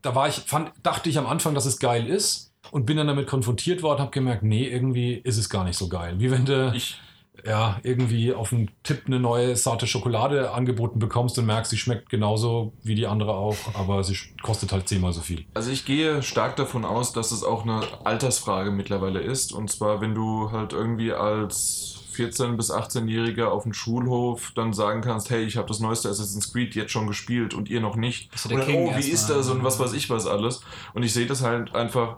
[0.02, 3.08] Da war ich, fand, dachte ich am Anfang, dass es geil ist und bin dann
[3.08, 6.16] damit konfrontiert worden, habe gemerkt, nee, irgendwie ist es gar nicht so geil.
[6.18, 7.00] Wie wenn du Ich,
[7.46, 12.10] ja, irgendwie auf einen Tipp eine neue zarte Schokolade angeboten bekommst und merkst, sie schmeckt
[12.10, 15.46] genauso wie die andere auch, aber sie kostet halt zehnmal so viel.
[15.54, 19.54] Also ich gehe stark davon aus, dass es auch eine Altersfrage mittlerweile ist.
[19.54, 25.02] Und zwar, wenn du halt irgendwie als 14- bis 18-Jähriger auf dem Schulhof dann sagen
[25.02, 28.32] kannst, hey, ich habe das neueste Assassin's Creed jetzt schon gespielt und ihr noch nicht.
[28.32, 30.28] Bist du Und der dann, King oh, wie ist das und was weiß ich was
[30.28, 30.62] alles.
[30.94, 32.18] Und ich sehe das halt einfach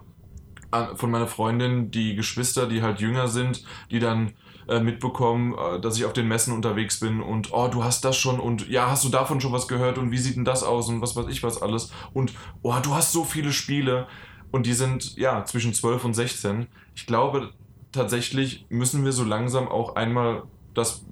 [0.95, 4.33] von meiner Freundin die Geschwister, die halt jünger sind, die dann
[4.67, 8.17] äh, mitbekommen, äh, dass ich auf den Messen unterwegs bin und oh, du hast das
[8.17, 10.87] schon und ja, hast du davon schon was gehört und wie sieht denn das aus
[10.87, 14.07] und was weiß ich was alles und oh, du hast so viele Spiele
[14.51, 16.67] und die sind ja zwischen 12 und 16.
[16.95, 17.51] Ich glaube,
[17.91, 20.43] tatsächlich müssen wir so langsam auch einmal
[20.73, 21.05] das,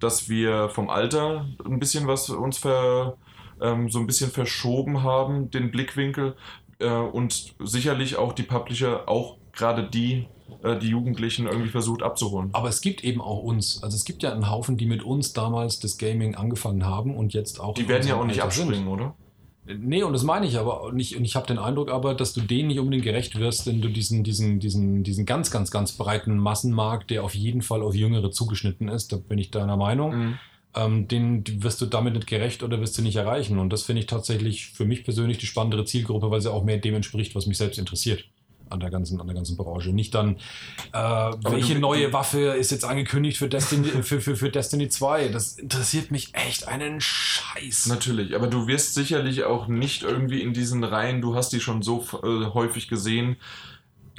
[0.00, 3.16] dass wir vom Alter ein bisschen was uns ver,
[3.60, 6.36] ähm, so ein bisschen verschoben haben, den Blickwinkel
[6.78, 10.26] äh, und sicherlich auch die Publisher, auch gerade die,
[10.62, 12.50] äh, die Jugendlichen irgendwie versucht abzuholen.
[12.52, 13.82] Aber es gibt eben auch uns.
[13.82, 17.34] Also es gibt ja einen Haufen, die mit uns damals das Gaming angefangen haben und
[17.34, 17.74] jetzt auch.
[17.74, 18.68] Die werden ja auch nicht Alter sind.
[18.68, 19.14] abspringen, oder?
[19.66, 21.16] Nee, und das meine ich aber nicht.
[21.16, 23.88] Und ich habe den Eindruck aber, dass du denen nicht unbedingt gerecht wirst, wenn du
[23.88, 28.30] diesen, diesen, diesen, diesen ganz, ganz, ganz breiten Massenmarkt, der auf jeden Fall auf Jüngere
[28.30, 30.38] zugeschnitten ist, da bin ich deiner Meinung, Mhm.
[30.74, 33.58] Ähm, den wirst du damit nicht gerecht oder wirst du nicht erreichen.
[33.58, 36.78] Und das finde ich tatsächlich für mich persönlich die spannendere Zielgruppe, weil sie auch mehr
[36.78, 38.24] dem entspricht, was mich selbst interessiert.
[38.70, 39.90] An der ganzen, an der ganzen Branche.
[39.90, 40.36] Nicht dann,
[40.92, 45.28] äh, welche neue Waffe ist jetzt angekündigt für Destiny, für, für, für Destiny 2.
[45.28, 47.86] Das interessiert mich echt einen Scheiß.
[47.86, 51.82] Natürlich, aber du wirst sicherlich auch nicht irgendwie in diesen Reihen, du hast die schon
[51.82, 53.36] so äh, häufig gesehen.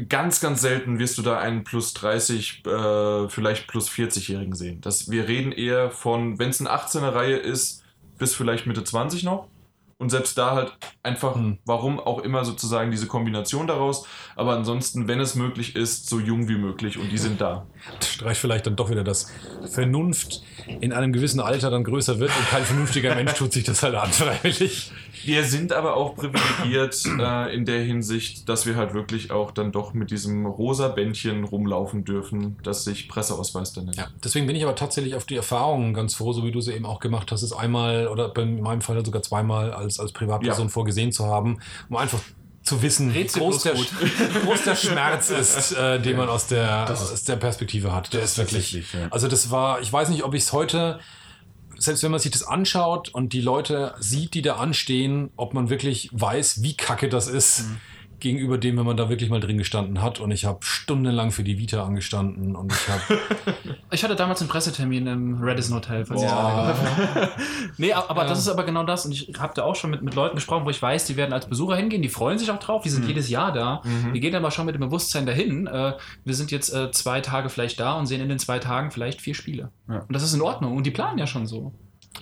[0.10, 4.82] Ganz, ganz selten wirst du da einen plus 30, äh, vielleicht plus 40-Jährigen sehen.
[4.82, 7.84] Das, wir reden eher von, wenn es eine 18er-Reihe ist,
[8.18, 9.48] bis vielleicht Mitte 20 noch.
[9.98, 11.60] Und selbst da halt einfach, Hm.
[11.66, 14.06] warum auch immer sozusagen diese Kombination daraus.
[14.36, 17.66] Aber ansonsten, wenn es möglich ist, so jung wie möglich und die sind da.
[18.04, 19.32] Streicht vielleicht dann doch wieder, dass
[19.70, 20.42] Vernunft
[20.80, 23.96] in einem gewissen Alter dann größer wird und kein vernünftiger Mensch tut sich das halt
[23.96, 24.92] an, freiwillig.
[25.24, 29.72] Wir sind aber auch privilegiert äh, in der Hinsicht, dass wir halt wirklich auch dann
[29.72, 33.98] doch mit diesem rosa Bändchen rumlaufen dürfen, das sich Presseausweis dann nennt.
[33.98, 36.74] Ja, deswegen bin ich aber tatsächlich auf die Erfahrung ganz froh, so wie du sie
[36.74, 40.66] eben auch gemacht hast, es einmal oder in meinem Fall sogar zweimal als, als Privatperson
[40.68, 40.70] Ja.
[40.72, 41.60] vorgesehen zu haben,
[41.90, 42.20] um einfach
[42.66, 47.24] zu wissen, wie groß, der, groß der Schmerz ist, äh, den man aus der, aus
[47.24, 48.12] der Perspektive hat.
[48.12, 48.74] Der ist wirklich.
[48.74, 49.08] ja.
[49.12, 51.00] Also das war, ich weiß nicht, ob ich es heute,
[51.78, 55.70] selbst wenn man sich das anschaut und die Leute sieht, die da anstehen, ob man
[55.70, 57.66] wirklich weiß, wie kacke das ist.
[58.26, 60.20] Gegenüber dem, wenn man da wirklich mal drin gestanden hat.
[60.20, 63.20] Und ich habe stundenlang für die Vita angestanden und ich habe
[63.92, 66.04] Ich hatte damals einen Pressetermin im Radisson Hotel.
[66.06, 66.76] falls ihr
[67.78, 68.28] Nee, aber Ja.
[68.28, 69.06] das ist aber genau das.
[69.06, 71.34] Und ich habe da auch schon mit, mit Leuten gesprochen, wo ich weiß, die werden
[71.34, 73.82] als Besucher hingehen, die freuen sich auch drauf, die sind jedes Jahr da.
[73.84, 74.14] Mhm.
[74.14, 75.68] Die gehen aber schon mit dem Bewusstsein dahin.
[75.68, 75.94] Äh,
[76.24, 79.22] wir sind jetzt äh, zwei Tage vielleicht da und sehen in den zwei Tagen vielleicht
[79.22, 79.70] vier Spiele.
[79.88, 80.00] Ja.
[80.00, 80.76] Und das ist in Ordnung.
[80.76, 81.74] Und die planen ja schon so.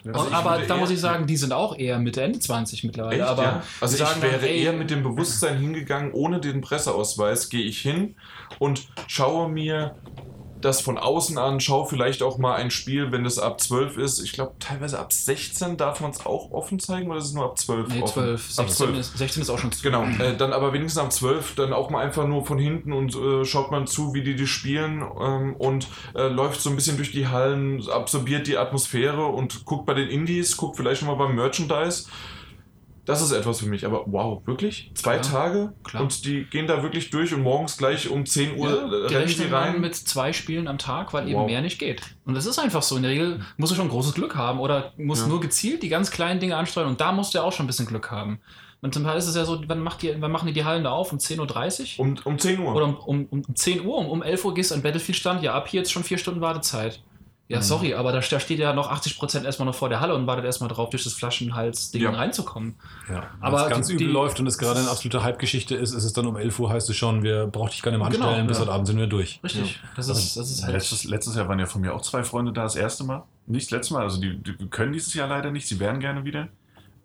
[0.06, 2.84] Also Und, ich aber da muss ich sagen, die sind auch eher Mitte, Ende 20
[2.84, 3.22] mittlerweile.
[3.22, 3.64] Echt, aber ja?
[3.82, 7.80] Also ich wäre dann, ey, eher mit dem Bewusstsein hingegangen, ohne den Presseausweis gehe ich
[7.80, 8.16] hin
[8.60, 9.96] und schaue mir
[10.64, 14.20] das von außen an, schaue vielleicht auch mal ein Spiel, wenn es ab 12 ist.
[14.20, 17.46] Ich glaube, teilweise ab 16 darf man es auch offen zeigen oder ist es nur
[17.46, 18.14] ab 12 Nee, offen?
[18.14, 18.60] 12.
[18.60, 19.00] Ab 16 12.
[19.00, 19.84] ist, 16 ist auch schon zu.
[19.84, 23.16] Genau, äh, dann aber wenigstens am 12 dann auch mal einfach nur von hinten und
[23.16, 26.98] äh, schaut man zu, wie die die spielen ähm, und äh, läuft so ein bisschen
[26.98, 31.16] durch die Hallen, absorbiert die Atmosphäre und guckt bei den Indies, guckt vielleicht schon mal
[31.16, 32.06] beim Merchandise.
[33.06, 34.92] Das ist etwas für mich, aber wow, wirklich?
[34.96, 35.74] Zwei Klar, Tage?
[35.84, 36.04] klar.
[36.04, 39.52] Und die gehen da wirklich durch und morgens gleich um 10 Uhr Ja, die rechnen
[39.52, 39.82] dann rein.
[39.82, 41.46] mit zwei Spielen am Tag, weil eben Wow.
[41.48, 42.02] mehr nicht geht.
[42.26, 42.96] Und das ist einfach so.
[42.96, 45.28] In der Regel musst du schon großes Glück haben oder musst Ja.
[45.28, 47.68] nur gezielt die ganz kleinen Dinge ansteuern und da musst du ja auch schon ein
[47.68, 48.40] bisschen Glück haben.
[48.82, 50.84] Und zum Teil ist es ja so, wann, macht die, wann machen die die Hallen
[50.86, 51.12] da auf?
[51.14, 52.06] Um 10.30 Uhr?
[52.06, 52.76] Um, um 10 Uhr.
[52.76, 53.98] Oder um, um, um 10 Uhr?
[53.98, 55.42] Um, um 11 Uhr gehst du an Battlefield-Stand?
[55.42, 57.02] Ja, ab hier jetzt schon vier Stunden Wartezeit.
[57.50, 57.64] Ja, Mhm.
[57.64, 60.46] sorry, aber da, da steht ja noch 80% erstmal noch vor der Halle und wartet
[60.46, 62.12] erstmal drauf, durch das Flaschenhals-Ding Ja.
[62.12, 62.76] reinzukommen.
[63.10, 65.92] Ja, Aber aber ganz die- übel die- läuft und es gerade eine absolute Hype-Geschichte ist,
[65.94, 68.10] ist es dann um 11 Uhr heißt es schon, wir brauchen dich gar nicht mehr
[68.10, 68.62] Genau, anstellen, bis ja.
[68.64, 69.42] heute Abend sind wir durch.
[69.44, 69.80] Richtig.
[69.98, 70.74] Das ist, das ist halt.
[70.74, 73.24] Letztes, letztes Jahr waren ja von mir auch zwei Freunde da, das erste Mal.
[73.46, 76.24] Nicht das letzte Mal, also die, die können dieses Jahr leider nicht, sie wären gerne
[76.24, 76.48] wieder.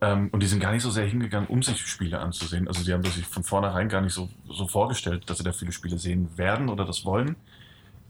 [0.01, 2.69] Ähm, und die sind gar nicht so sehr hingegangen, um sich Spiele anzusehen.
[2.69, 5.51] Also die haben das sich von vornherein gar nicht so, so vorgestellt, dass sie da
[5.51, 7.35] viele Spiele sehen werden oder das wollen.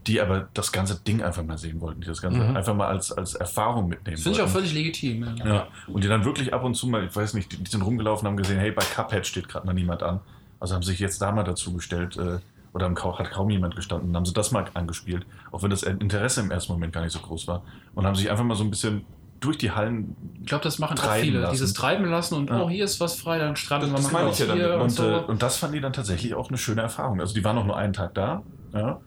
[0.07, 2.55] Die aber das ganze Ding einfach mal sehen wollten, die das Ganze Mhm.
[2.55, 5.23] einfach mal als, als Erfahrung mitnehmen finde ich auch völlig legitim.
[5.39, 5.45] Ja.
[5.45, 7.81] Ja, und die dann wirklich ab und zu mal, ich weiß nicht, die, die sind
[7.81, 10.21] rumgelaufen, haben gesehen, hey, bei Cuphead steht gerade mal niemand an.
[10.59, 12.39] Also haben sich jetzt da mal dazu gestellt, äh,
[12.73, 16.41] oder haben hat kaum jemand gestanden, haben sie das mal angespielt, auch wenn das Interesse
[16.41, 17.63] im ersten Moment gar nicht so groß war.
[17.95, 19.05] Und haben sich einfach mal so ein bisschen
[19.41, 21.39] durch die Hallen Ich glaube, das machen auch viele.
[21.39, 21.51] lassen.
[21.53, 22.61] Dieses Treiben lassen und Ja.
[22.61, 24.75] oh, hier ist was frei, dann stranden wir das mal meine ich ja hier damit.
[24.75, 25.03] und, Und, so.
[25.09, 27.19] äh, und das fanden die dann tatsächlich auch eine schöne Erfahrung.
[27.21, 28.43] Also die waren auch nur einen Tag da.
[28.73, 28.99] Ja.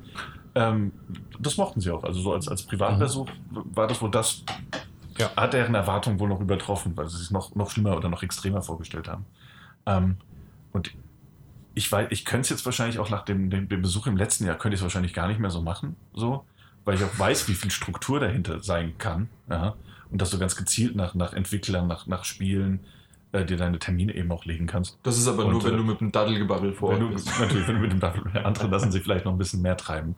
[0.54, 0.92] Ähm,
[1.38, 2.04] das mochten sie auch.
[2.04, 4.44] Also so als, als Privatbesuch war das wohl das,
[5.18, 5.30] Ja.
[5.36, 8.62] hat deren Erwartung wohl noch übertroffen, weil sie sich noch, noch schlimmer oder noch extremer
[8.62, 9.24] vorgestellt haben.
[9.86, 10.16] Ähm,
[10.72, 10.92] und
[11.74, 14.44] ich weiß, ich könnte es jetzt wahrscheinlich auch nach dem, dem, dem Besuch im letzten
[14.46, 16.44] Jahr, könnte ich es wahrscheinlich gar nicht mehr so machen, so,
[16.84, 19.28] weil ich auch weiß, wie viel Struktur dahinter sein kann.
[19.48, 19.74] Ja.
[20.10, 22.80] Und das so ganz gezielt nach, nach Entwicklern, nach, nach Spielen
[23.32, 24.98] äh, dir deine Termine eben auch legen kannst.
[25.02, 27.26] Das ist aber Und, nur, wenn äh, du mit dem Daddelgebabbel vor Wenn du, bist.
[27.40, 30.14] natürlich, wenn du mit dem Duffel, andere lassen sich vielleicht noch ein bisschen mehr treiben.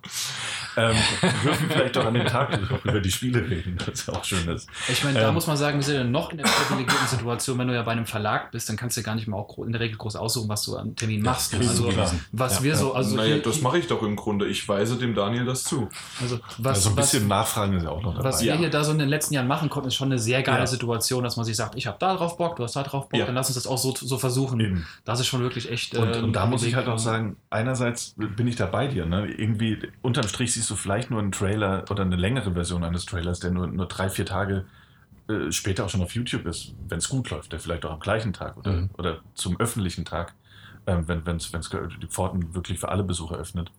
[0.77, 4.47] Ähm, wir dürfen vielleicht auch an dem Tag über die Spiele reden, was auch schön
[4.49, 4.69] ist.
[4.89, 5.35] Ich meine, da Ähm.
[5.35, 7.93] muss man sagen, wir sind ja noch in der privilegierten Situation, wenn du ja bei
[7.93, 10.17] einem Verlag bist, dann kannst du ja gar nicht mal auch in der Regel groß
[10.17, 11.55] aussuchen, was du an Termin machst.
[11.55, 11.89] also,
[12.33, 12.77] was Ja, wir ja.
[12.77, 14.47] so, also, naja, das mache ich doch im Grunde.
[14.49, 15.89] Ich weise dem Daniel das zu.
[16.21, 18.25] also was, Also ein was, bisschen Nachfragen ist ja auch noch dabei.
[18.29, 18.59] was wir Ja.
[18.59, 20.67] hier da so in den letzten Jahren machen konnten, ist schon eine sehr geile Ja.
[20.67, 23.19] Situation, dass man sich sagt, ich habe da drauf Bock, du hast da drauf Bock,
[23.21, 23.27] Ja.
[23.27, 24.61] dann lass uns das auch so, so versuchen.
[24.61, 24.87] Eben.
[25.05, 25.97] Das ist schon wirklich echt.
[25.97, 29.07] Und, äh, und da muss ich halt auch sagen, einerseits bin ich da bei dir.
[29.07, 29.27] Ne?
[29.27, 33.41] Irgendwie, unterm Strich siehst du vielleicht nur einen Trailer oder eine längere Version eines Trailers,
[33.41, 34.65] der nur, nur drei, vier Tage
[35.29, 38.01] äh, später auch schon auf YouTube ist, wenn es gut läuft, der vielleicht auch am
[38.01, 38.91] gleichen Tag oder, Mhm.
[38.99, 40.35] oder zum öffentlichen Tag,
[40.87, 43.71] ähm, wenn wenn's die Pforten wirklich für alle Besucher öffnet,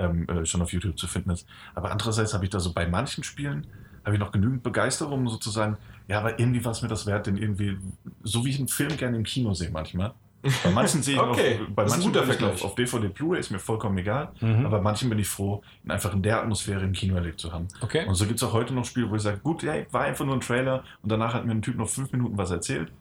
[0.00, 1.46] ähm, äh, schon auf YouTube zu finden ist.
[1.76, 3.66] Aber andererseits habe ich da so bei manchen Spielen,
[4.04, 5.76] habe ich noch genügend Begeisterung, sozusagen,
[6.08, 7.76] ja, aber irgendwie war es mir das wert, den irgendwie,
[8.22, 10.14] so wie ich einen Film gerne im Kino sehe manchmal.
[10.62, 12.64] Bei manchen sehe ich Okay, noch, bei das ist ein manchen guter bin ich Vergleich.
[12.64, 14.28] auf DVD Blu-ray, ist mir vollkommen egal.
[14.40, 14.64] Mhm.
[14.66, 17.66] Aber manchen bin ich froh, ihn einfach in der Atmosphäre im Kino erlebt zu haben.
[17.80, 18.06] Okay.
[18.06, 20.24] Und so gibt es auch heute noch Spiele, wo ich sage, gut, ja, war einfach
[20.24, 22.92] nur ein Trailer und danach hat mir ein Typ noch fünf Minuten was erzählt.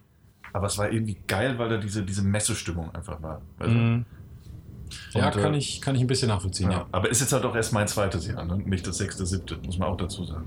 [0.52, 3.42] Aber es war irgendwie geil, weil da diese, diese Messestimmung einfach war.
[3.60, 4.06] Also, Mhm.
[5.14, 6.78] Ja, Und, kann, äh, ich, kann ich ein bisschen nachvollziehen, ja.
[6.78, 6.86] ja.
[6.94, 8.58] Aber ist jetzt halt auch erst mein zweites Jahr, ne?
[8.58, 10.46] nicht das sechste, siebte, muss man auch dazu sagen.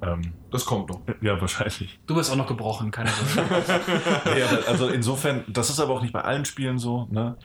[0.00, 1.00] Ähm, Das kommt noch.
[1.20, 1.98] ja, wahrscheinlich.
[2.06, 3.48] Du bist auch noch gebrochen, keine Sorge.
[4.24, 7.06] aber also insofern, das ist aber auch nicht bei allen Spielen so.
[7.10, 7.36] Ne?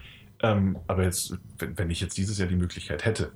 [0.42, 3.32] Ähm, aber jetzt, wenn, wenn ich jetzt dieses Jahr die Möglichkeit hätte,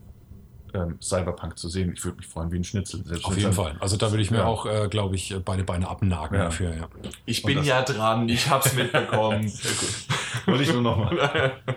[0.74, 3.04] ähm, Cyberpunk zu sehen, ich würde mich freuen wie ein Schnitzel.
[3.06, 3.76] Selbst Auf jeden Fall.
[3.80, 4.46] Also da würde ich mir Ja.
[4.46, 6.46] auch, äh, glaube ich, beide Beine abnagen Ja.
[6.46, 6.90] dafür, ja.
[7.26, 9.52] Ich bin ja dran, ich hab's mitbekommen.
[10.46, 11.54] Wollte ich nur nochmal.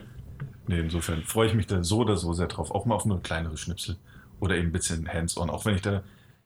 [0.67, 2.71] Nee, insofern freue ich mich da so oder so sehr drauf.
[2.71, 3.97] Auch mal auf nur kleinere Schnipsel.
[4.39, 5.51] Oder eben ein bisschen hands-on.
[5.51, 6.05] Auch wenn ich da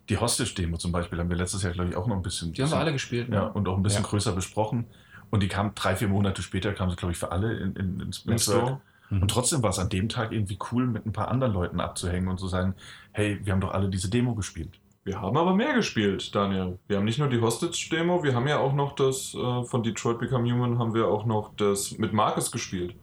[0.09, 2.53] die Hostage-Demo zum Beispiel haben wir letztes Jahr, glaube ich, auch noch ein bisschen.
[2.53, 3.29] Die haben wir alle gespielt.
[3.29, 3.37] ne?
[3.37, 4.09] Ja, und auch ein bisschen Ja.
[4.09, 4.87] größer besprochen.
[5.31, 8.01] Und die kam drei, vier Monate später, kam sie, glaube ich, für alle in, in,
[8.01, 8.61] ins Netzwerk.
[8.63, 8.81] Store.
[9.11, 9.23] Mhm.
[9.23, 12.29] Und trotzdem war es an dem Tag irgendwie cool, mit ein paar anderen Leuten abzuhängen
[12.29, 12.75] und zu sagen,
[13.13, 14.71] hey, wir haben doch alle diese Demo gespielt.
[15.05, 16.79] Wir haben aber mehr gespielt, Daniel.
[16.89, 20.19] Wir haben nicht nur die Hostage-Demo, wir haben ja auch noch das äh, von Detroit
[20.19, 22.95] Become Human, haben wir auch noch das mit Marcus gespielt.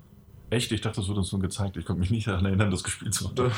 [0.52, 0.72] Echt?
[0.74, 1.78] Ich dachte, das wurde uns nur gezeigt.
[1.78, 3.52] Ich konnte mich nicht daran erinnern, das gespielt zu haben.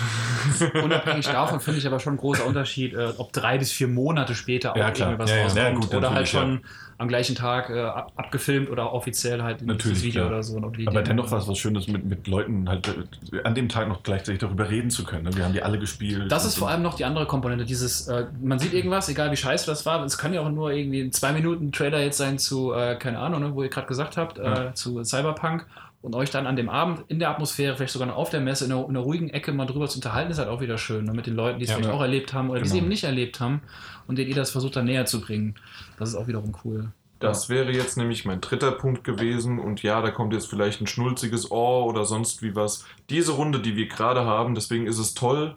[0.83, 4.35] Unabhängig davon finde ich aber schon ein großer Unterschied, äh, ob drei bis vier Monate
[4.35, 5.09] später auch Ja, klar.
[5.09, 5.43] irgendwie was Ja, ja.
[5.43, 5.63] rauskommt.
[5.65, 6.61] Ja, gut, oder halt schon
[6.99, 10.59] am gleichen Tag äh, ab, abgefilmt oder offiziell halt in dieses Video oder so.
[10.69, 13.87] Die Aber dennoch war es was Schönes, mit, mit Leuten halt äh, an dem Tag
[13.87, 15.23] noch gleichzeitig darüber reden zu können.
[15.23, 15.35] Ne?
[15.35, 16.31] Wir haben die alle gespielt.
[16.31, 17.65] Das ist vor allem noch die andere Komponente.
[17.65, 20.03] Dieses, äh, man sieht irgendwas, egal wie scheiße das war.
[20.05, 23.17] Es kann ja auch nur irgendwie ein zwei Minuten Trailer jetzt sein zu, äh, keine
[23.17, 25.65] Ahnung, ne, wo ihr gerade gesagt habt, äh, zu Cyberpunk.
[26.03, 28.65] Und euch dann an dem Abend in der Atmosphäre, vielleicht sogar noch auf der Messe,
[28.65, 31.05] in einer, in einer ruhigen Ecke mal drüber zu unterhalten, ist halt auch wieder schön.
[31.05, 31.13] Ne?
[31.13, 31.77] Mit den Leuten, die es Ja.
[31.77, 31.95] vielleicht Ja.
[31.97, 32.81] auch erlebt haben oder die es Genau.
[32.83, 33.61] eben nicht erlebt haben
[34.05, 35.55] und denen ihr das versucht dann näher zu bringen.
[35.97, 36.91] Das ist auch wiederum cool.
[37.19, 39.57] Das wäre jetzt nämlich mein dritter Punkt gewesen.
[39.59, 42.85] Und ja, da kommt jetzt vielleicht ein schnulziges Ohr oder sonst wie was.
[43.09, 45.55] Diese Runde, die wir gerade haben, deswegen ist es toll,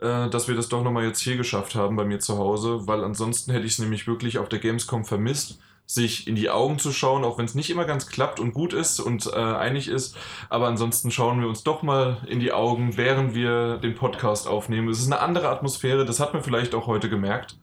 [0.00, 3.02] äh, dass wir das doch nochmal jetzt hier geschafft haben bei mir zu Hause, weil
[3.02, 6.92] ansonsten hätte ich es nämlich wirklich auf der Gamescom vermisst, sich in die Augen zu
[6.92, 10.16] schauen, auch wenn es nicht immer ganz klappt und gut ist und äh, einig ist.
[10.48, 14.88] Aber ansonsten schauen wir uns doch mal in die Augen, während wir den Podcast aufnehmen.
[14.88, 17.56] Es ist eine andere Atmosphäre, das hat man vielleicht auch heute gemerkt.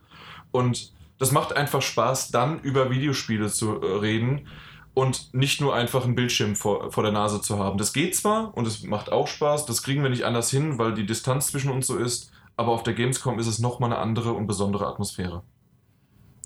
[0.52, 4.48] Und das macht einfach Spaß, dann über Videospiele zu äh, reden
[4.94, 7.78] und nicht nur einfach einen Bildschirm vor, vor der Nase zu haben.
[7.78, 10.94] Das geht zwar und es macht auch Spaß, das kriegen wir nicht anders hin, weil
[10.94, 14.34] die Distanz zwischen uns so ist, aber auf der Gamescom ist es nochmal eine andere
[14.34, 15.44] und besondere Atmosphäre.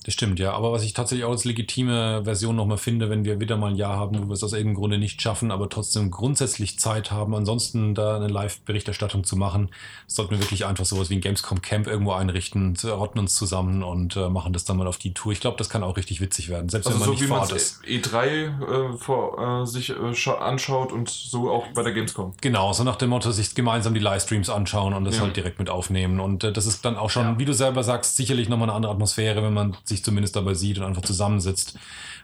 [0.08, 0.54] Das stimmt, ja.
[0.54, 3.76] Aber was ich tatsächlich auch als legitime Version nochmal finde, wenn wir wieder mal ein
[3.76, 7.36] Jahr haben, wo wir es aus irgendeinem Grunde nicht schaffen, aber trotzdem grundsätzlich Zeit haben,
[7.36, 9.68] ansonsten da eine Live-Berichterstattung zu machen,
[10.08, 14.16] sollten wir wirklich einfach sowas wie ein Gamescom Camp irgendwo einrichten, rotten uns zusammen und
[14.16, 15.34] äh, machen das dann mal auf die Tour.
[15.34, 17.28] Ich glaube, das kann auch richtig witzig werden, selbst Also wenn man so nicht wie
[17.28, 17.84] vor Ort ist.
[17.84, 22.32] E3 äh, vor, äh, sich äh, scha- anschaut und so auch bei der Gamescom.
[22.40, 25.24] Genau, so nach dem Motto, sich gemeinsam die Livestreams anschauen und das Ja.
[25.24, 26.22] halt direkt mit aufnehmen.
[26.22, 27.40] Und äh, das ist dann auch schon, Ja.
[27.40, 30.78] wie du selber sagst, sicherlich nochmal eine andere Atmosphäre, wenn man sich zumindest dabei sieht
[30.78, 31.78] und einfach zusammensitzt,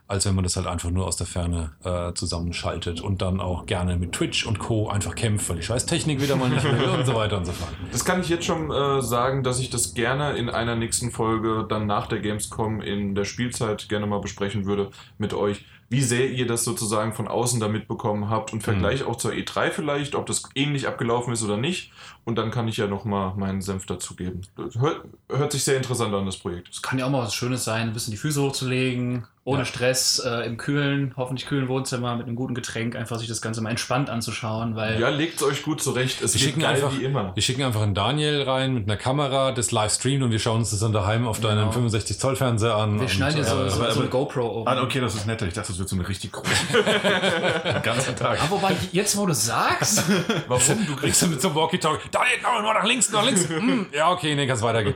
[0.07, 3.65] als wenn man das halt einfach nur aus der Ferne äh, zusammenschaltet und dann auch
[3.65, 4.89] gerne mit Twitch und Co.
[4.89, 7.51] einfach kämpft, weil die scheiß Technik wieder mal nicht will und so weiter und so
[7.51, 7.71] fort.
[7.91, 11.65] Das kann ich jetzt schon äh, sagen, dass ich das gerne in einer nächsten Folge
[11.67, 16.31] dann nach der Gamescom in der Spielzeit gerne mal besprechen würde mit euch, wie sehr
[16.31, 20.25] ihr das sozusagen von außen da mitbekommen habt und Vergleich auch zur E3 vielleicht, ob
[20.25, 21.91] das ähnlich abgelaufen ist oder nicht.
[22.25, 24.41] Und dann kann ich ja nochmal meinen Senf dazugeben.
[24.79, 26.69] Hört, hört sich sehr interessant an, das Projekt.
[26.69, 29.65] Es kann ja auch mal was Schönes sein, ein bisschen die Füße hochzulegen, ohne Ja.
[29.65, 33.59] Stress, äh, im kühlen, hoffentlich kühlen Wohnzimmer mit einem guten Getränk einfach sich das Ganze
[33.61, 36.21] mal entspannt anzuschauen, weil Ja, legt euch gut zurecht.
[36.21, 37.35] Es Wir wird schicken, geil einfach, wie immer.
[37.35, 40.59] wir schicken einfach einen Daniel rein mit einer Kamera, das live streamt und wir schauen
[40.59, 41.71] uns das dann daheim auf deinem Genau.
[41.73, 42.95] 65 Zoll Fernseher an.
[42.95, 44.67] wir und, schneiden dir so, äh, so, aber- so eine aber- GoPro um.
[44.67, 45.45] Ah, okay, das ist netter.
[45.45, 46.49] Ich dachte, das wird so eine richtig große.
[47.73, 48.39] Den ganzen Tag.
[48.41, 50.03] Ah, wobei, jetzt wo du sagst,
[50.47, 50.87] Warum?
[50.87, 53.49] Du Kriegst du mit so einem Walkie-Talkie, Daniel, no, nur nach links, nach links.
[53.49, 54.95] Hm, ja, okay, nee, kann's weitergehen.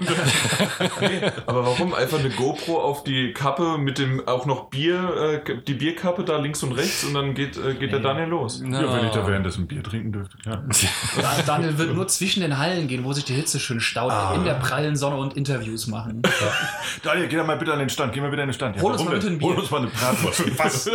[1.45, 5.73] Aber warum einfach eine GoPro auf die Kappe mit dem auch noch Bier, äh, die
[5.73, 8.61] Bierkappe da links und rechts und dann geht, äh, geht der Daniel los.
[8.63, 10.37] Ja, wenn ich da währenddessen Bier trinken dürfte.
[10.45, 10.63] Ja.
[11.21, 14.43] Da- Daniel wird nur zwischen den Hallen gehen, wo sich die Hitze schön staut, in
[14.45, 16.21] der prallen Sonne und Interviews machen.
[17.03, 18.13] Daniel, geh da mal bitte an den Stand.
[18.13, 18.75] Geh mal bitte an den Stand.
[18.75, 19.47] Ja, Hol uns mal bitte ein Bier.
[19.49, 20.43] Hol uns mal eine Bratwurst.
[20.59, 20.89] Was?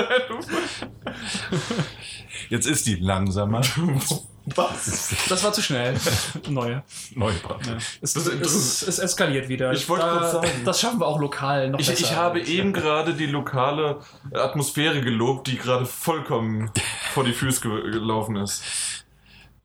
[2.53, 3.63] Jetzt ist die langsamer.
[4.45, 5.15] Was?
[5.29, 5.95] Das war zu schnell.
[6.51, 6.83] Neue.
[7.15, 7.99] Neue Bratwurst.
[8.03, 9.73] Es, Das es, es eskaliert wieder.
[9.73, 10.49] Ich wollte gerade sagen.
[10.65, 12.01] Das schaffen wir auch lokal noch Ich, besser.
[12.05, 14.01] ich habe eben gerade die lokale
[14.35, 16.71] Atmosphäre gelobt, die gerade vollkommen
[17.15, 18.63] vor die Füße ge gelaufen ist.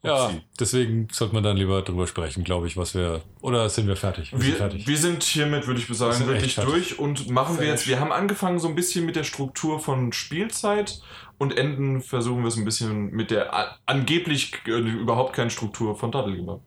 [0.04, 3.22] Ja, deswegen sollte man dann lieber drüber sprechen, glaube ich, was wir.
[3.42, 4.32] Oder sind wir fertig?
[4.32, 4.88] Wir sind Wir, fertig.
[4.88, 7.72] wir sind hiermit, würde ich Wir sagen, sind wirklich durch und machen wir Fertig.
[7.82, 7.88] jetzt.
[7.88, 11.02] Wir haben angefangen so ein bisschen mit der Struktur von Spielzeit
[11.38, 16.12] und enden versuchen wir es ein bisschen mit der angeblich äh, überhaupt keine Struktur von
[16.12, 16.62] Dattelgeber.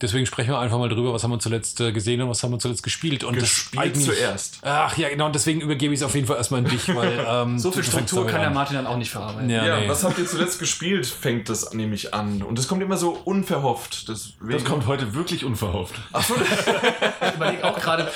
[0.00, 2.50] Deswegen sprechen wir einfach mal drüber, was haben wir zuletzt äh, gesehen und was haben
[2.52, 3.24] wir zuletzt gespielt.
[3.24, 4.58] Und das Gespielt zuerst.
[4.62, 7.16] Ach ja, genau, und deswegen übergebe ich es auf jeden Fall erstmal an dich, weil.
[7.28, 8.50] Ähm, so viel Struktur kann der.
[8.50, 9.50] Martin dann auch nicht verarbeiten.
[9.50, 9.88] Ja, Ja, nee.
[9.88, 12.42] was habt ihr zuletzt gespielt, fängt das nämlich an.
[12.42, 14.08] Und das kommt immer so unverhofft.
[14.08, 15.94] Deswegen, Das kommt heute wirklich unverhofft.
[16.18, 18.10] Ich überlege auch gerade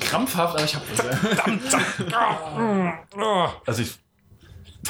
[0.00, 0.84] krampfhaft, aber ich habe
[3.66, 3.90] Also ich,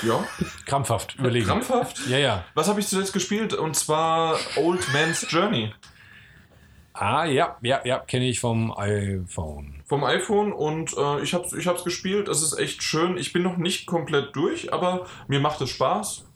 [0.02, 0.24] Ja,
[0.66, 1.46] krampfhaft, überlegen.
[1.46, 2.06] krampfhaft.
[2.08, 2.44] Ja, ja.
[2.54, 3.54] Was habe ich zuletzt gespielt?
[3.54, 5.72] Und zwar Old Man's Journey
[7.00, 9.82] Ah, ja, ja, ja, kenne ich vom iPhone.
[9.86, 12.28] vom iPhone und äh, ich habe es ich hab's gespielt.
[12.28, 13.16] Es ist echt schön.
[13.16, 16.26] Ich bin noch nicht komplett durch, aber mir macht es Spaß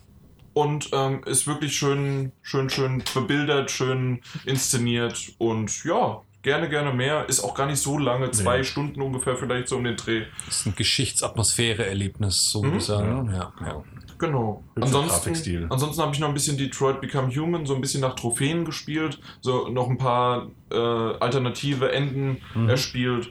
[0.54, 7.28] und ähm, ist wirklich schön, schön, schön bebildert, schön inszeniert und ja, gerne, gerne mehr.
[7.28, 8.64] Ist auch gar nicht so lange, zwei Nee.
[8.64, 10.22] Stunden ungefähr vielleicht so um den Dreh.
[10.48, 13.30] Ist ein Geschichtsatmosphäre-Erlebnis, so würde ich sagen.
[13.34, 13.84] Ja, ja.
[14.26, 14.62] Genau.
[14.76, 15.66] Ansonsten, Grafikstil.
[15.70, 19.18] ansonsten habe ich noch ein bisschen Detroit Become Human, so ein bisschen nach Trophäen gespielt,
[19.40, 22.38] so noch ein paar äh, alternative Enden
[22.68, 23.30] erspielt.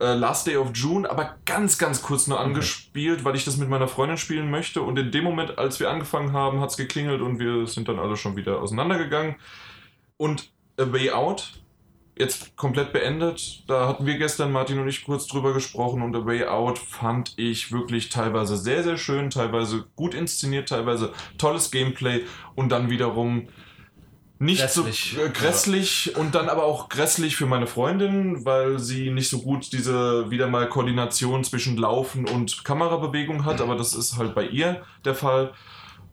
[0.00, 3.68] Äh, Last Day of June, aber ganz, ganz kurz nur angespielt, weil ich das mit
[3.68, 4.82] meiner Freundin spielen möchte.
[4.82, 7.98] Und in dem Moment, als wir angefangen haben, hat es geklingelt und wir sind dann
[7.98, 9.36] alle schon wieder auseinandergegangen.
[10.16, 11.52] Und A Way Out,
[12.16, 13.64] jetzt komplett beendet.
[13.66, 17.34] Da hatten wir gestern, Martin und ich, kurz drüber gesprochen und A Way Out fand
[17.36, 22.22] ich wirklich teilweise sehr, sehr schön, teilweise gut inszeniert, teilweise tolles Gameplay
[22.54, 23.48] und dann wiederum
[24.38, 25.14] nicht Grässlich.
[25.14, 29.40] so äh, grässlich und dann aber auch grässlich für meine Freundin, weil sie nicht so
[29.40, 34.46] gut diese wieder mal Koordination zwischen Laufen und Kamerabewegung hat, aber das ist halt bei
[34.46, 35.52] ihr der Fall.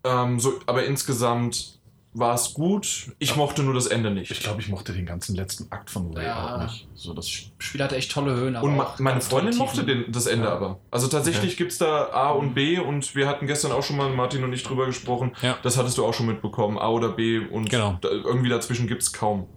[0.03, 1.80] Ähm, so, aber insgesamt
[2.13, 3.13] war es gut.
[3.19, 4.31] Ich mochte nur das Ende nicht.
[4.31, 6.55] ich glaube, ich mochte den ganzen letzten Akt von Way Ja.
[6.57, 6.87] auch nicht.
[6.93, 8.55] So das Spiel hatte echt tolle Höhen.
[8.57, 10.53] aber Und ma meine Freundin mochte den, das Ende Ja.
[10.53, 10.79] aber.
[10.91, 14.43] Also tatsächlich gibt's da A und B und wir hatten gestern auch schon mal Martin
[14.43, 15.31] und ich drüber gesprochen.
[15.41, 15.57] Ja.
[15.63, 16.77] Das hattest du auch schon mitbekommen.
[16.77, 17.97] A oder B und Genau.
[18.01, 19.47] da, irgendwie dazwischen gibt's kaum.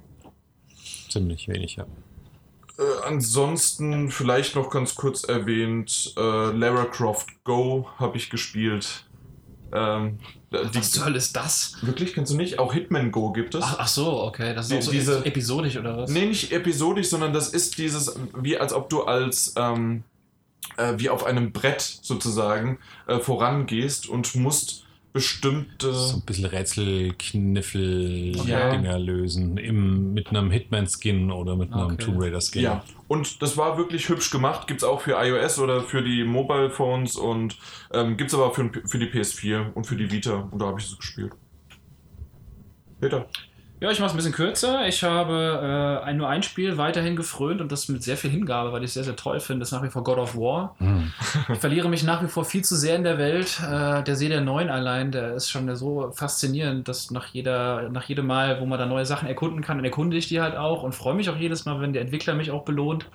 [1.08, 1.84] Ziemlich wenig, ja.
[2.76, 9.07] Äh, ansonsten vielleicht noch ganz kurz erwähnt, äh, Lara Croft Go habe ich gespielt.
[9.74, 10.18] Ähm,
[10.50, 11.76] Was zur Hölle ist das?
[11.82, 12.58] wirklich, kennst du nicht?
[12.60, 13.64] Auch Hitman Go gibt es.
[13.64, 14.54] Ach, ach so, okay.
[14.54, 16.10] Das ist Die- auch so diese- episodisch oder was?
[16.10, 20.04] Nee, nicht episodisch, sondern das ist dieses, wie als ob du als, ähm,
[20.76, 22.78] äh, wie auf einem Brett sozusagen
[23.08, 25.94] äh, vorangehst und musst bestimmte.
[25.94, 28.96] So ein bisschen Rätsel-Kniffel-Dinger Ja.
[28.96, 29.56] lösen.
[29.56, 32.04] Im, mit einem Hitman-Skin oder mit einem Okay.
[32.04, 32.62] Tomb Raider-Skin.
[32.62, 34.66] Ja, und das war wirklich hübsch gemacht.
[34.66, 37.56] Gibt es auch für iOS oder für die Mobile Phones und
[37.92, 40.48] ähm, gibt es aber auch für, für die PS4 und für die Vita.
[40.50, 41.32] Und da habe ich es gespielt.
[43.00, 43.26] Peter.
[43.84, 44.88] Ja, ich mache es ein bisschen kürzer.
[44.88, 48.72] Ich habe äh, ein, nur ein Spiel weiterhin gefrönt und das mit sehr viel Hingabe,
[48.72, 49.58] weil ich es sehr, sehr toll finde.
[49.58, 50.74] Das ist nach wie vor God of War.
[50.78, 51.12] Hm.
[51.52, 53.60] Ich verliere mich nach wie vor viel zu sehr in der Welt.
[53.60, 58.04] Äh, der See der Neuen allein, der ist schon so faszinierend, dass nach, jeder, nach
[58.04, 60.82] jedem Mal, wo man da neue Sachen erkunden kann, dann erkunde ich die halt auch
[60.82, 63.10] und freue mich auch jedes Mal, wenn der Entwickler mich auch belohnt.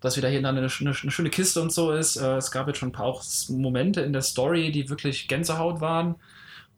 [0.00, 2.16] Dass wieder hier dann eine, eine, eine schöne Kiste und so ist.
[2.16, 5.80] Äh, es gab jetzt schon ein paar auch Momente in der Story, die wirklich Gänsehaut
[5.80, 6.16] waren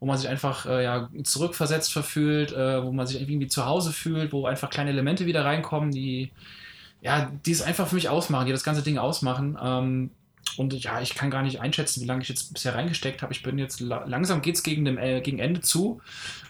[0.04, 3.90] wo man sich einfach äh, ja, zurückversetzt verfühlt, äh, wo man sich irgendwie zu Hause
[3.90, 6.30] fühlt, wo einfach kleine Elemente wieder reinkommen, die
[7.00, 9.56] ja, die es einfach für mich ausmachen, die das ganze Ding ausmachen.
[9.62, 10.10] Ähm,
[10.58, 13.32] und ja, ich kann gar nicht einschätzen, wie lange ich jetzt bisher reingesteckt habe.
[13.32, 16.02] Ich bin jetzt la langsam geht's gegen dem äh, gegen Ende zu.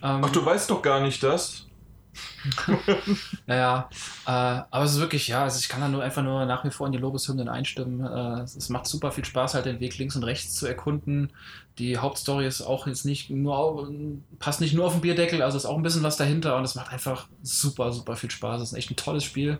[0.03, 1.69] Ähm, Ach, du weißt doch gar nicht das.
[3.47, 3.89] Naja,
[4.27, 6.71] äh, aber es ist wirklich, ja, also ich kann da nur einfach nur nach wie
[6.71, 8.05] vor in die Lobeshymnen einstimmen.
[8.05, 11.33] Äh, es es macht super viel Spaß, halt den Weg links und rechts zu erkunden.
[11.79, 13.91] Die Hauptstory ist auch jetzt nicht nur,
[14.39, 16.77] passt nicht nur auf den Bierdeckel, also ist auch ein bisschen was dahinter und es
[16.77, 18.63] macht einfach super, super viel Spaß.
[18.63, 19.59] Es ist echt ein tolles Spiel.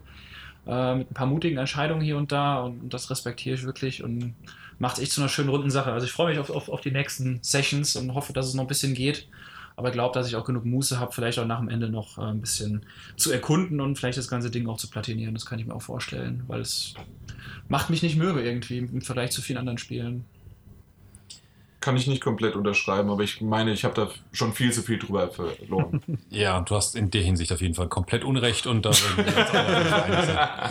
[0.67, 4.35] Äh, mit ein paar mutigen Entscheidungen hier und da und, das respektiere ich wirklich und
[4.79, 5.93] macht es echt zu einer schönen runden Sache.
[5.93, 8.65] Also ich freue mich auf, auf, auf die nächsten Sessions und hoffe, dass es noch
[8.65, 9.29] ein bisschen geht.
[9.77, 12.23] Aber glaube, dass ich auch genug Muße habe, vielleicht auch nach dem Ende noch äh,
[12.23, 12.87] ein bisschen
[13.17, 15.35] zu erkunden und vielleicht das ganze Ding auch zu platinieren.
[15.35, 16.95] Das kann ich mir auch vorstellen, weil es
[17.69, 20.25] macht mich nicht mürbe irgendwie im Vergleich zu vielen anderen Spielen.
[21.85, 24.99] Kann ich nicht komplett unterschreiben, aber ich meine, ich habe da schon viel zu viel
[24.99, 26.01] drüber verloren.
[26.31, 28.93] Ja, du hast in der Hinsicht auf jeden Fall komplett Unrecht und da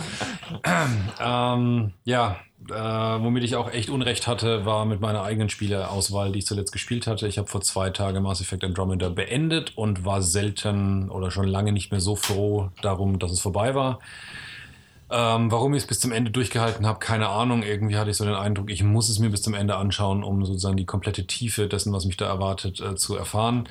[1.20, 6.40] ähm, ja, äh, womit ich auch echt Unrecht hatte, war mit meiner eigenen Spieleauswahl, die
[6.40, 7.28] ich zuletzt gespielt hatte.
[7.28, 11.70] Ich habe vor zwei Tagen Mass Effect Andromeda beendet und war selten oder schon lange
[11.70, 14.00] nicht mehr so froh darum, dass es vorbei war.
[15.10, 17.62] Ähm, warum ich es bis zum Ende durchgehalten habe, keine Ahnung.
[17.62, 20.44] Irgendwie hatte ich so den Eindruck, ich muss es mir bis zum Ende anschauen, um
[20.44, 23.68] sozusagen die komplette Tiefe dessen, was mich da erwartet, äh, zu erfahren.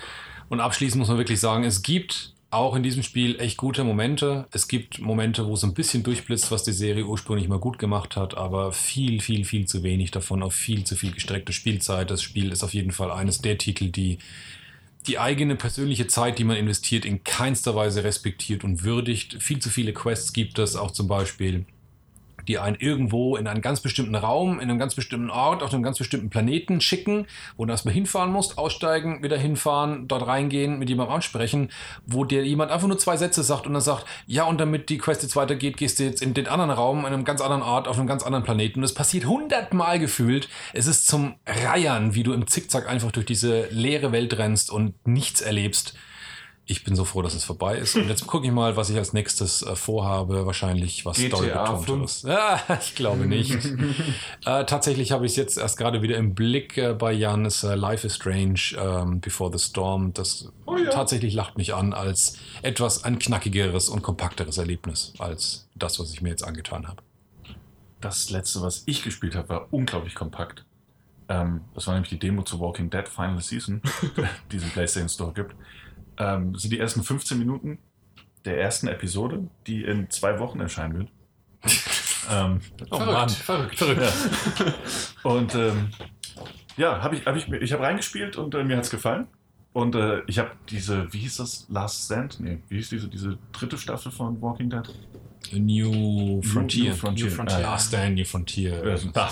[0.50, 4.46] Und abschließend muss man wirklich sagen, es gibt auch in diesem Spiel echt gute Momente.
[4.52, 8.16] Es gibt Momente, wo es ein bisschen durchblitzt, was die Serie ursprünglich mal gut gemacht
[8.16, 12.12] hat, aber viel, viel, viel zu wenig davon auf viel zu viel gestreckte Spielzeit.
[12.12, 14.20] Das Spiel ist auf jeden Fall eines der Titel, die
[15.08, 19.42] die eigene persönliche Zeit, die man investiert, in keinster Weise respektiert und würdigt.
[19.42, 21.66] Viel zu viele Quests gibt es auch zum Beispiel,
[22.48, 25.84] die einen irgendwo in einen ganz bestimmten Raum, in einem ganz bestimmten Ort, auf einem
[25.84, 30.90] ganz bestimmten Planeten schicken, wo du erstmal hinfahren musst, aussteigen, wieder hinfahren, dort reingehen, mit
[30.90, 31.70] jemandem ansprechen,
[32.06, 34.98] wo dir jemand einfach nur zwei Sätze sagt und dann sagt, ja, und damit die
[34.98, 37.88] Quest jetzt weitergeht, gehst du jetzt in den anderen Raum, in einem ganz anderen Ort,
[37.88, 38.80] auf einem ganz anderen Planeten.
[38.80, 40.50] Und das passiert hundertmal gefühlt.
[40.74, 44.96] Es ist zum Reiern, wie du im Zickzack einfach durch diese leere Welt rennst und
[45.08, 45.96] nichts erlebst.
[46.66, 47.96] Ich bin so froh, dass es vorbei ist.
[47.98, 50.46] Und jetzt gucke ich mal, was ich als nächstes äh, vorhabe.
[50.46, 52.22] Wahrscheinlich was GTA Story-betonteres.
[52.22, 53.66] Ja, ich glaube nicht.
[54.46, 57.44] äh, tatsächlich habe ich es jetzt erst gerade wieder im Blick äh, bei Jan.
[57.44, 60.14] Ist, äh, Life is Strange ähm, Before the Storm.
[60.14, 60.90] Das Oh ja.
[60.90, 66.22] tatsächlich lacht mich an als etwas ein knackigeres und kompakteres Erlebnis als das, was ich
[66.22, 67.04] mir jetzt angetan habe.
[68.00, 70.66] Das letzte, was ich gespielt habe, war unglaublich kompakt.
[71.28, 73.82] Ähm, das war nämlich die Demo zu Walking Dead Final Season,
[74.52, 75.56] die es im PlayStation Store gibt.
[76.18, 77.80] Ähm, das sind die ersten 15 Minuten
[78.46, 81.10] der ersten Episode, die in zwei Wochen erscheinen wird.
[82.32, 82.60] ähm,
[82.92, 83.30] Oh Mann.
[83.30, 83.78] verrückt.
[83.78, 84.14] Verrückt.
[85.24, 85.90] und ähm,
[86.78, 89.28] ja, habe ich, hab ich, ich habe reingespielt und äh, mir hat es gefallen.
[89.72, 92.40] Und äh, ich habe diese, wie hieß das, Last Stand?
[92.40, 94.84] Nee, wie hieß diese, diese dritte Staffel von Walking Dead?
[95.52, 96.92] New Frontier.
[96.92, 97.26] New Frontier.
[97.26, 97.58] New Frontier.
[97.58, 98.98] Ah, Last Stand, New Frontier.
[99.14, 99.30] Ja,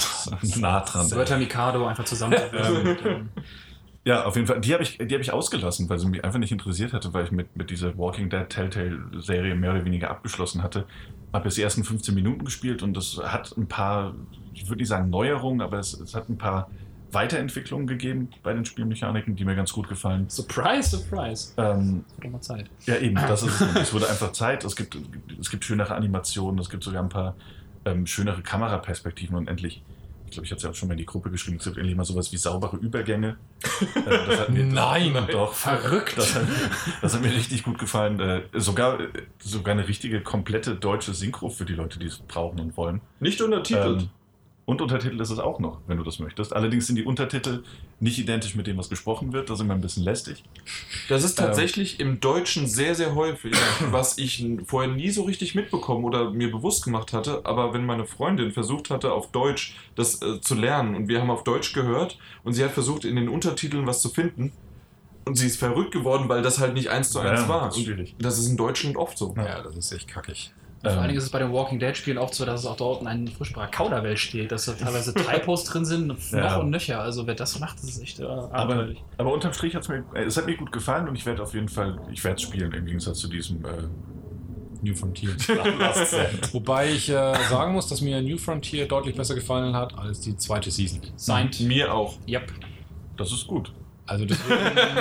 [0.57, 1.11] nah dran.
[1.11, 2.35] Wörter Mikado einfach zusammen.
[4.03, 4.59] Ja, auf jeden Fall.
[4.61, 7.25] Die habe ich, die hab ich ausgelassen, weil sie mich einfach nicht interessiert hatte, weil
[7.25, 10.85] ich mit, mit dieser Walking Dead Telltale-Serie mehr oder weniger abgeschlossen hatte.
[11.33, 14.15] Habe jetzt die ersten 15 Minuten gespielt und das hat ein paar,
[14.53, 16.69] ich würde nicht sagen Neuerungen, aber es, es hat ein paar
[17.11, 20.29] Weiterentwicklungen gegeben bei den Spielmechaniken, die mir ganz gut gefallen.
[20.29, 21.53] surprise, surprise.
[21.57, 22.69] Ähm, Wird doch mal Zeit.
[22.85, 23.75] ja, eben, das ist es.
[23.81, 24.63] Es wurde einfach Zeit.
[24.63, 24.97] Es gibt,
[25.39, 27.35] es gibt schönere Animationen, es gibt sogar ein paar
[27.85, 29.83] ähm, schönere Kameraperspektiven und endlich,
[30.31, 31.77] ich glaube, ich hatte es ja auch schon mal in die Gruppe geschrieben, es gibt
[31.77, 33.35] endlich mal sowas wie saubere Übergänge.
[33.81, 35.27] Äh, das hat mir, Nein.
[35.29, 35.53] doch.
[35.53, 36.17] Verrückt.
[36.17, 36.43] Das hat,
[37.01, 38.19] das hat mir richtig gut gefallen.
[38.21, 38.99] Äh, sogar,
[39.39, 43.01] sogar eine richtige, komplette deutsche Synchro für die Leute, die es brauchen und wollen.
[43.19, 44.03] Nicht untertitelt.
[44.03, 44.09] Ähm,
[44.65, 46.53] und Untertitel ist es auch noch, wenn du das möchtest.
[46.53, 47.63] Allerdings sind die Untertitel
[47.99, 49.49] nicht identisch mit dem, was gesprochen wird.
[49.49, 50.43] Das ist immer ein bisschen lästig.
[51.09, 51.45] Das ist Ähm.
[51.47, 53.53] tatsächlich im Deutschen sehr, sehr häufig,
[53.91, 57.41] was ich vorher nie so richtig mitbekommen oder mir bewusst gemacht hatte.
[57.45, 61.31] Aber wenn meine Freundin versucht hatte, auf Deutsch das äh, zu lernen und wir haben
[61.31, 64.53] auf Deutsch gehört und sie hat versucht, in den Untertiteln was zu finden
[65.25, 67.65] und sie ist verrückt geworden, weil das halt nicht eins zu eins Ja, war.
[67.67, 69.33] das ist das ist in Deutschland oft so.
[69.37, 70.51] Ja, das ist echt kackig.
[70.81, 72.65] Vor allen Dingen Ähm, ist es bei den Walking Dead Spielen auch so, dass es
[72.65, 76.57] auch dort ein furchtbarer Kauderwelsch steht, dass da teilweise Typos drin sind, noch Ja.
[76.57, 76.99] und nöcher.
[77.01, 80.03] Also wer das macht, das ist echt äh, aber, aber unterm Strich hat es mir,
[80.15, 82.41] äh, es hat mir gut gefallen und ich werde auf jeden Fall, ich werde es
[82.41, 83.69] spielen im Gegensatz zu diesem äh,
[84.83, 85.29] New Frontier.
[86.53, 90.35] Wobei ich äh, sagen muss, dass mir New Frontier deutlich besser gefallen hat als die
[90.37, 91.01] zweite Season.
[91.15, 91.59] Signed.
[91.61, 92.17] Mir auch.
[92.27, 92.51] Yep.
[93.17, 93.71] Das ist gut.
[94.07, 94.37] Also das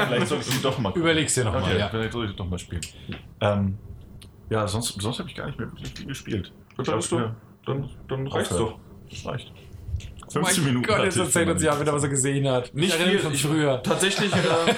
[0.07, 1.63] Vielleicht solltest du doch mal überlegst dir nochmal.
[1.63, 1.89] Okay, ja.
[1.89, 2.83] vielleicht soll ich doch mal spielen.
[3.41, 3.79] Ähm,
[4.51, 6.53] ja, sonst, sonst habe ich gar nicht mehr wirklich viel gespielt.
[6.77, 8.79] Gut, dann, doch, Ja, dann, dann reicht's doch.
[9.09, 9.53] Das reicht.
[10.27, 10.87] Oh 15 mein Minuten.
[10.87, 12.73] Gott, jetzt erzählt uns ja wieder, was er gesehen hat.
[12.75, 13.15] Nicht Ich viel.
[13.15, 13.83] Ich, von früher.
[13.83, 14.75] Tatsächlich, äh,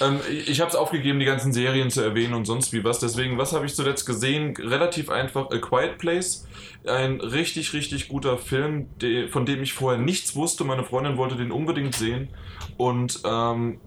[0.00, 2.98] ähm, ich habe es aufgegeben, die ganzen Serien zu erwähnen und sonst wie was.
[2.98, 4.54] Deswegen, was habe ich zuletzt gesehen?
[4.56, 6.46] Relativ einfach A Quiet Place.
[6.86, 10.64] Ein richtig, richtig guter Film, de, von dem ich vorher nichts wusste.
[10.64, 12.28] Meine Freundin wollte den unbedingt sehen.
[12.76, 13.80] Und ähm,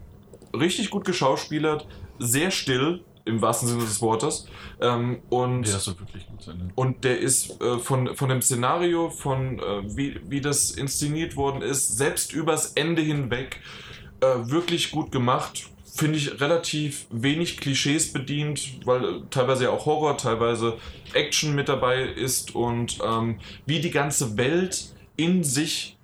[0.56, 1.88] richtig gut geschauspielert,
[2.18, 3.04] sehr still.
[3.28, 4.48] Im wahrsten Sinne des Wortes.
[4.82, 5.78] Ähm, und Ja.
[6.48, 6.72] Ne?
[6.76, 11.62] und der ist äh, von, von dem Szenario, von äh, wie, wie das inszeniert worden
[11.62, 13.60] ist, selbst übers Ende hinweg
[14.22, 15.70] äh, wirklich gut gemacht.
[15.84, 20.78] Finde ich relativ wenig Klischees bedient, weil äh, teilweise ja auch Horror, teilweise
[21.14, 25.97] Action mit dabei ist und ähm, wie die ganze Welt in sich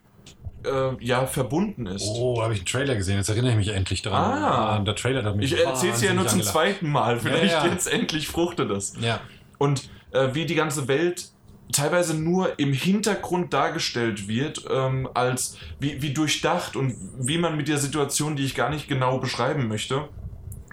[0.66, 2.06] äh, ja verbunden ist.
[2.08, 3.17] Oh, habe ich einen Trailer gesehen.
[3.17, 4.14] Jetzt erinnere ich mich endlich dran.
[4.14, 4.80] Ah.
[4.80, 7.19] der Trailer hat mich Ich erzähle es ja nur zum wahnsinnig zweiten Mal.
[7.19, 7.72] Vielleicht Ja, ja.
[7.72, 8.95] jetzt endlich fruchtet das.
[8.95, 9.22] angelacht.
[9.22, 9.22] Ja.
[9.58, 11.30] und äh, wie die ganze Welt
[11.72, 17.67] teilweise nur im Hintergrund dargestellt wird, ähm, als wie, wie durchdacht und wie man mit
[17.67, 20.08] der Situation, die ich gar nicht genau beschreiben möchte,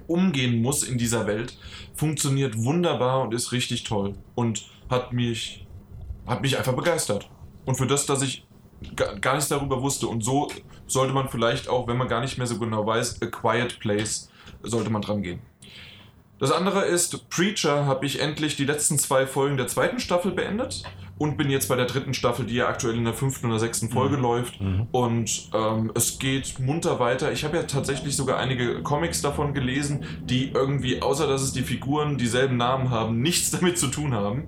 [0.07, 1.57] umgehen muss in dieser Welt,
[1.94, 5.67] funktioniert wunderbar und ist richtig toll und hat mich,
[6.27, 7.31] hat mich einfach begeistert.
[7.65, 8.44] Und für das, dass ich
[9.20, 10.49] gar nichts darüber wusste und so
[10.86, 14.31] sollte man vielleicht auch, wenn man gar nicht mehr so genau weiß, A Quiet Place,
[14.62, 15.41] sollte man dran gehen.
[16.39, 20.84] Das andere ist, Preacher habe ich endlich die letzten zwei Folgen der zweiten Staffel beendet
[21.18, 23.91] und bin jetzt bei der dritten Staffel, die ja aktuell in der fünften oder sechsten
[23.91, 24.59] Folge läuft.
[24.59, 24.86] Mhm.
[24.91, 27.31] Und ähm, es geht munter weiter.
[27.31, 31.60] Ich habe ja tatsächlich sogar einige Comics davon gelesen, die irgendwie, außer dass es die
[31.60, 34.44] Figuren dieselben Namen haben, nichts damit zu tun haben.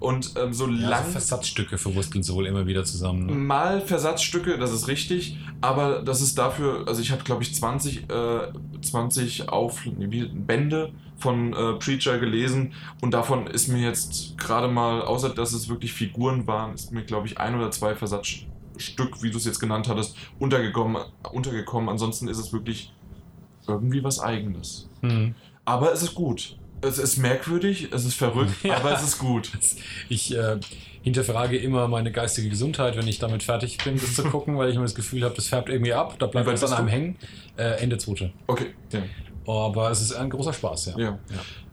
[0.00, 1.76] Und ähm, so Ja, lang so Versatzstücke
[2.22, 3.26] sie wohl immer wieder zusammen.
[3.26, 3.34] Ne?
[3.34, 8.10] mal Versatzstücke, das ist richtig, aber das ist dafür, also ich habe glaube ich 20,
[8.10, 12.72] äh, 20 Auf Bände von äh, Preacher gelesen
[13.02, 17.02] und davon ist mir jetzt gerade mal, außer dass es wirklich Figuren waren, ist mir
[17.02, 21.90] glaube ich ein oder zwei Versatzstück, wie du es jetzt genannt hattest, untergekommen, untergekommen.
[21.90, 22.94] Ansonsten ist es wirklich
[23.68, 24.88] irgendwie was Eigenes.
[25.02, 25.34] Mhm.
[25.66, 26.56] Aber es ist gut.
[26.82, 28.76] Es ist merkwürdig, es ist verrückt, Ja.
[28.76, 29.50] aber es ist gut.
[30.08, 30.58] Ich äh,
[31.02, 34.74] hinterfrage immer meine geistige Gesundheit, wenn ich damit fertig bin, das zu gucken, weil ich
[34.76, 37.16] immer das Gefühl habe, das färbt irgendwie ab, da bleibt was an einem hängen.
[37.56, 38.32] Äh, Ende zweite.
[38.46, 39.02] Okay, ja.
[39.46, 40.98] Aber es ist ein großer Spaß, ja.
[40.98, 41.18] Ja.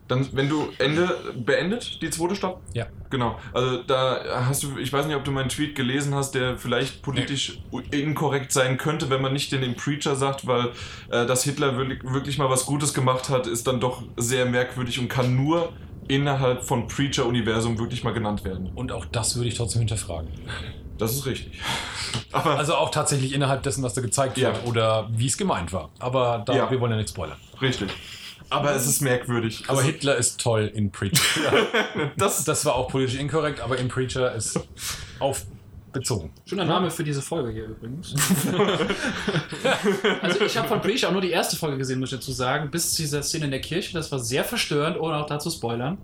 [0.08, 2.56] Dann, wenn du Ende beendet, die zweite Staffel?
[2.72, 2.86] Ja.
[3.10, 3.38] Genau.
[3.52, 7.02] Also da hast du, ich weiß nicht, ob du meinen Tweet gelesen hast, der vielleicht
[7.02, 7.58] politisch
[7.90, 10.70] inkorrekt sein könnte, wenn man nicht den, den Preacher sagt, weil
[11.10, 14.98] äh, dass Hitler wirklich, wirklich mal was Gutes gemacht hat, ist dann doch sehr merkwürdig
[14.98, 15.72] und kann nur
[16.08, 18.70] innerhalb von Preacher-Universum wirklich mal genannt werden.
[18.74, 20.30] Und auch das würde ich trotzdem hinterfragen.
[20.96, 21.60] Das ist richtig.
[22.32, 24.54] Aber Also auch tatsächlich innerhalb dessen, was da gezeigt Ja.
[24.54, 25.90] wird oder wie es gemeint war.
[25.98, 26.70] Aber da, Ja.
[26.70, 27.36] wir wollen ja nicht spoilern.
[27.60, 27.90] richtig.
[28.50, 29.64] Aber es ist merkwürdig.
[29.68, 31.20] Aber Also, Hitler ist toll in Preacher.
[32.16, 34.58] das, Das war auch politisch inkorrekt, aber in Preacher ist
[35.18, 35.44] auf
[35.92, 36.30] bezogen.
[36.46, 38.14] Schöner Name für diese Folge hier übrigens.
[40.22, 42.70] also ich habe von Preacher auch nur die erste Folge gesehen, muss ich dazu sagen,
[42.70, 43.94] bis zu dieser Szene in der Kirche.
[43.94, 45.98] Das war sehr verstörend, ohne auch dazu spoilern.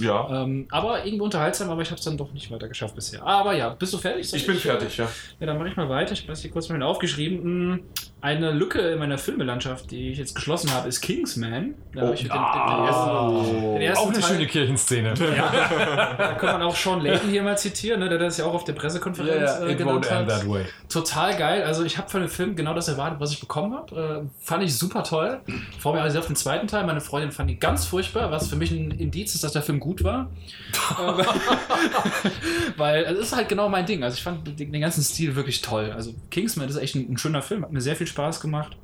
[0.00, 0.42] Ja.
[0.42, 3.22] Ähm, aber irgendwie unterhaltsam, aber ich habe es dann doch nicht weiter geschafft bisher.
[3.26, 4.32] Aber ja, bist du fertig?
[4.32, 5.08] Ich bin fertig, ja.
[5.40, 6.12] Ja, dann mache ich mal weiter.
[6.12, 7.42] Ich habe das hier kurz mal aufgeschrieben.
[7.42, 7.80] Hm,
[8.20, 11.74] Eine Lücke in meiner Filmelandschaft, die ich jetzt geschlossen habe, ist Kingsman.
[11.94, 15.14] Da habe ich den, den, den ersten, den ersten Auch eine Teil- schöne Kirchenszene.
[15.56, 18.64] Da kann man auch Sean Layton hier mal zitieren, ne, der das ja auch auf
[18.64, 20.40] der Pressekonferenz äh, it genannt won't end hat.
[20.40, 20.64] that way.
[20.88, 21.62] Total geil.
[21.62, 24.24] Also ich habe von dem Film genau das erwartet, was ich bekommen habe.
[24.26, 25.40] Äh, fand ich super toll.
[25.78, 26.84] Freue mich also auf den zweiten Teil.
[26.84, 29.78] Meine Freundin fand ihn ganz furchtbar, was für mich ein Indiz ist, dass der Film
[29.80, 30.30] gut war.
[30.98, 31.24] Äh,
[32.76, 34.02] Weil es ist halt genau mein Ding.
[34.02, 35.92] Also ich fand den, ganzen Stil wirklich toll.
[35.94, 38.76] Also Kingsman ist echt ein, ein schöner Film, hat mir sehr viel Spaß gemacht.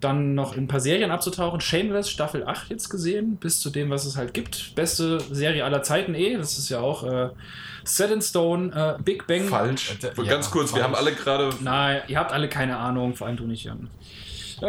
[0.00, 1.60] Dann noch in ein paar Serien abzutauchen.
[1.60, 4.74] Shameless, Staffel 8 jetzt gesehen, bis zu dem, was es halt gibt.
[4.74, 6.36] Beste Serie aller Zeiten eh.
[6.36, 7.30] Das ist ja auch äh,
[7.84, 9.44] Set in Stone, äh, Big Bang.
[9.44, 9.96] Falsch.
[10.02, 10.84] Ja, Ganz kurz, wir falsch.
[10.84, 13.88] haben alle gerade Nein, ihr habt alle keine Ahnung, vor allem du nicht, Jan.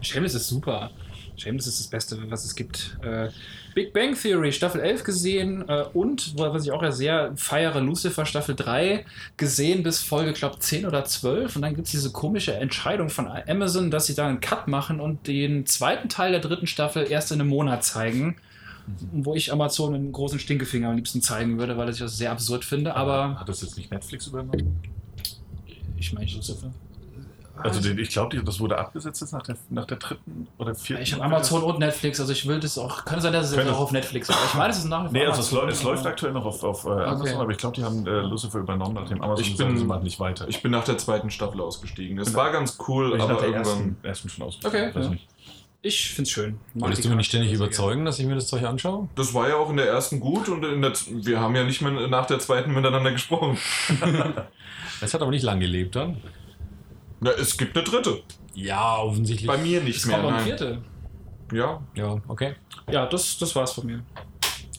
[0.00, 0.90] Shameless ist super.
[1.38, 2.98] Shameless ist das Beste, was es gibt.
[3.02, 3.28] Äh,
[3.74, 8.26] Big Bang Theory, Staffel 11 gesehen äh, und, was ich auch ja sehr feiere, Lucifer
[8.26, 9.04] Staffel 3
[9.36, 11.56] gesehen bis Folge, glaube 10 oder 12.
[11.56, 15.00] Und dann gibt es diese komische Entscheidung von Amazon, dass sie da einen Cut machen
[15.00, 18.36] und den zweiten Teil der dritten Staffel erst in einem Monat zeigen.
[19.12, 22.32] Wo ich Amazon mit einem großen Stinkefinger am liebsten zeigen würde, weil ich das sehr
[22.32, 22.96] absurd finde.
[22.96, 24.80] Aber Hat das jetzt nicht Netflix übernommen?
[25.98, 26.72] ich meine, Lucifer.
[27.62, 31.02] Also den, ich glaube, das wurde abgesetzt jetzt nach der, nach der dritten oder vierten.
[31.02, 33.04] Ich habe Amazon und Netflix, also ich will das auch.
[33.04, 34.36] Kann sein, dass es auch auf Netflix ist.
[34.46, 35.12] Ich meine, es ist nach wie vor.
[35.12, 37.58] Nee, also es, Amazon, läu- es läuft aktuell noch auf, auf äh, Amazon, aber ich
[37.58, 40.46] glaube, die haben äh, Lucifer übernommen, nachdem Amazon Ich gesagt bin- sie machen nicht weiter.
[40.48, 42.18] Ich bin nach der zweiten Staffel ausgestiegen.
[42.18, 43.72] Es war ganz cool, bin aber nach der irgendwann.
[43.78, 44.58] ersten, ersten schon aus.
[44.64, 45.10] Okay, Weiß ja.
[45.10, 45.26] nicht.
[45.80, 46.58] Ich finde es schön.
[46.74, 49.08] Wolltest du mich nicht ständig überzeugen, dass ich mir das Zeug anschaue?
[49.14, 51.80] Das war ja auch in der ersten gut und in der, wir haben ja nicht
[51.82, 53.56] mehr nach der zweiten miteinander gesprochen.
[55.00, 56.16] Das hat aber nicht lang gelebt dann.
[57.20, 58.22] Na, es gibt eine dritte.
[58.54, 59.46] Ja, offensichtlich.
[59.46, 60.16] Bei mir nicht Es mehr.
[60.18, 60.58] kommt noch ein Nein.
[60.58, 60.82] vierte.
[61.52, 62.54] Ja, Ja, okay.
[62.90, 64.02] Ja, das, das war's von mir.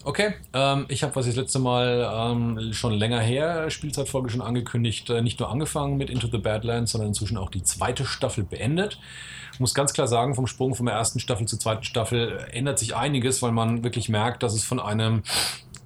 [0.05, 4.41] Okay, ähm, ich habe was ich das letzte Mal ähm, schon länger her, Spielzeitfolge schon
[4.41, 8.45] angekündigt, äh, nicht nur angefangen mit Into the Badlands, sondern inzwischen auch die zweite Staffel
[8.45, 8.97] beendet.
[9.53, 12.79] Ich muss ganz klar sagen, vom Sprung von der ersten Staffel zur zweiten Staffel ändert
[12.79, 15.23] sich einiges, weil man wirklich merkt, dass es von einem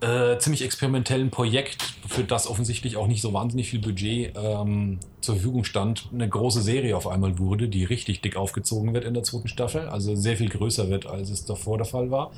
[0.03, 5.35] äh, ziemlich experimentellen Projekt, für das offensichtlich auch nicht so wahnsinnig viel Budget ähm, zur
[5.35, 9.23] Verfügung stand, eine große Serie auf einmal wurde, die richtig dick aufgezogen wird in der
[9.23, 12.32] zweiten Staffel, also sehr viel größer wird, als es davor der Fall war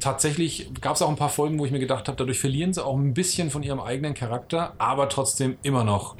[0.00, 2.84] tatsächlich gab es auch ein paar Folgen, wo ich mir gedacht habe, dadurch verlieren sie
[2.84, 6.16] auch ein bisschen von ihrem eigenen Charakter, aber trotzdem immer noch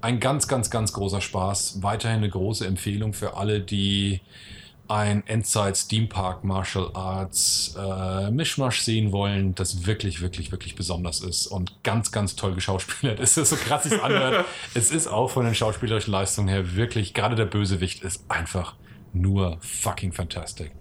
[0.00, 1.82] ein ganz, ganz, ganz großer Spaß.
[1.82, 4.20] Weiterhin eine große Empfehlung für alle, die
[4.88, 11.20] ein Endzeit Steam Park Martial Arts äh, Mischmasch sehen wollen, das wirklich, wirklich, wirklich besonders
[11.20, 13.36] ist und ganz, ganz toll geschauspielert ist.
[13.48, 14.44] So krass, es anhört.
[14.74, 18.74] es ist auch von den schauspielerischen Leistungen her wirklich, gerade der Bösewicht ist einfach
[19.12, 20.72] nur fucking fantastic.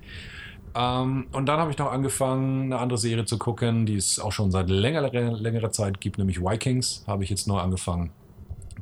[0.76, 4.32] Ähm, und dann habe ich noch angefangen, eine andere Serie zu gucken, die es auch
[4.32, 7.04] schon seit längerer, längerer Zeit gibt, nämlich Vikings.
[7.08, 8.12] Habe ich jetzt neu angefangen.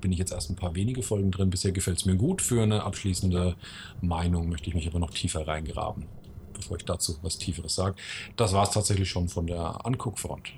[0.01, 1.49] Bin ich jetzt erst ein paar wenige Folgen drin.
[1.49, 2.41] Bisher gefällt es mir gut.
[2.41, 3.55] Für eine abschließende
[4.01, 6.05] Meinung möchte ich mich aber noch tiefer reingraben,
[6.53, 7.95] bevor ich dazu was Tieferes sage.
[8.35, 10.51] Das war es tatsächlich schon von der Anguckfront.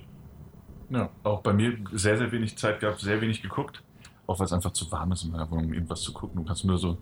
[0.90, 3.82] Ja, auch bei mir sehr, sehr wenig Zeit gehabt, sehr wenig geguckt.
[4.26, 6.36] Auch weil es einfach zu warm ist in meiner Wohnung, um irgendwas zu gucken.
[6.36, 6.98] Du kannst nur so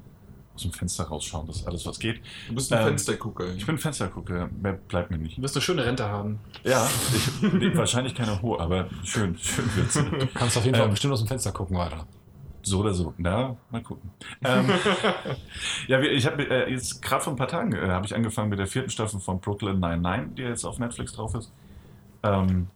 [0.55, 1.47] aus dem Fenster rausschauen.
[1.47, 2.21] Das ist alles, was geht.
[2.49, 3.55] Du bist ein Ähm, Fenstergucker.
[3.55, 5.37] Ich bin Fenstergucker, mehr bleibt mir nicht.
[5.39, 6.39] Du wirst eine schöne Rente haben.
[6.65, 6.89] Ja,
[7.43, 9.95] ich, wahrscheinlich keine hohe, aber schön, schön wird's.
[9.95, 12.07] Du kannst auf jeden Fall Ähm, bestimmt aus dem Fenster gucken weiter.
[12.67, 13.15] So oder so.
[13.17, 14.11] Na, mal gucken.
[14.45, 14.69] Ähm,
[15.87, 18.59] ja, ich habe äh, jetzt gerade vor ein paar Tagen äh, habe ich angefangen mit
[18.59, 21.53] der vierten Staffel von Brooklyn 99, die jetzt auf Netflix drauf ist.
[22.25, 22.67] Ähm,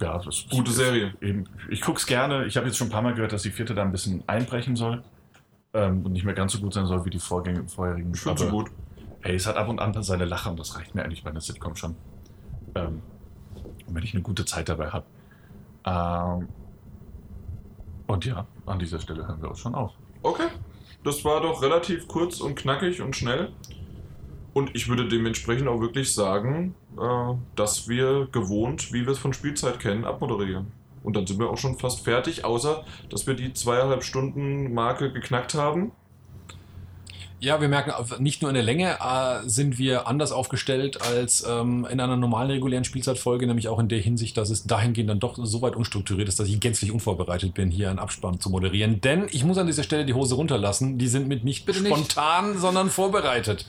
[0.00, 1.12] ja, das ist Gute Serie.
[1.20, 2.46] Eben, ich gucke es gerne.
[2.46, 4.76] Ich habe jetzt schon ein paar Mal gehört, dass die vierte da ein bisschen einbrechen
[4.76, 5.04] soll
[5.74, 8.12] ähm, und nicht mehr ganz so gut sein soll wie die Vorgänge, vorherigen.
[8.14, 8.70] Ich finde sie Aber, gut.
[9.20, 11.42] Hey, es hat ab und an seine Lacher und das reicht mir eigentlich bei einer
[11.42, 11.96] Sitcom schon.
[12.74, 13.02] Ähm,
[13.88, 15.04] wenn ich eine gute Zeit dabei habe.
[15.84, 16.48] Ähm,
[18.06, 19.92] und ja, an dieser Stelle hören wir auch schon auf.
[20.22, 20.48] Okay.
[21.04, 23.52] Das war doch relativ kurz und knackig und schnell.
[24.52, 29.32] Und ich würde dementsprechend auch wirklich sagen, äh, dass wir gewohnt, wie wir es von
[29.32, 30.72] Spielzeit kennen, abmoderieren.
[31.04, 35.12] Und dann sind wir auch schon fast fertig, außer dass wir die zweieinhalb Stunden Marke
[35.12, 35.92] geknackt haben.
[37.38, 41.86] Ja, wir merken, nicht nur in der Länge äh, sind wir anders aufgestellt als ähm,
[41.90, 45.38] in einer normalen regulären Spielzeitfolge, nämlich auch in der Hinsicht, dass es dahingehend dann doch
[45.42, 49.02] so weit unstrukturiert ist, dass ich gänzlich unvorbereitet bin, hier einen Abspann zu moderieren.
[49.02, 50.96] Denn ich muss an dieser Stelle die Hose runterlassen.
[50.96, 51.94] Die sind mit nicht Bitte nicht.
[51.94, 53.66] spontan, sondern vorbereitet.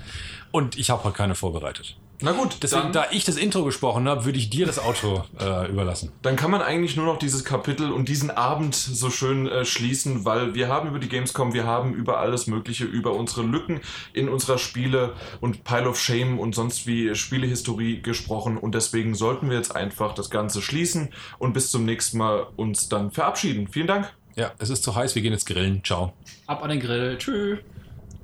[0.52, 1.98] Und ich habe heute keine vorbereitet.
[2.20, 5.24] Na gut, Deswegen, dann, da ich das Intro gesprochen habe, würde ich dir das Auto
[5.40, 6.12] äh, überlassen.
[6.24, 10.26] dann kann man eigentlich nur noch dieses Kapitel und diesen Abend so schön äh, schließen,
[10.26, 13.82] weil wir haben über die Gamescom, wir haben über alles Mögliche, über unsere Lücken
[14.14, 19.52] in unserer Spiele und Pile of Shame und sonst wie Spielehistorie gesprochen und deswegen sollten
[19.52, 23.68] wir jetzt einfach das Ganze schließen und bis zum nächsten Mal uns dann verabschieden.
[23.68, 24.12] Vielen Dank.
[24.36, 25.84] Ja, es ist zu heiß, wir gehen jetzt grillen.
[25.84, 26.14] Ciao.
[26.48, 27.18] Ab an den Grill.
[27.20, 27.60] Tschüss.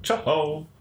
[0.03, 0.72] Ciao!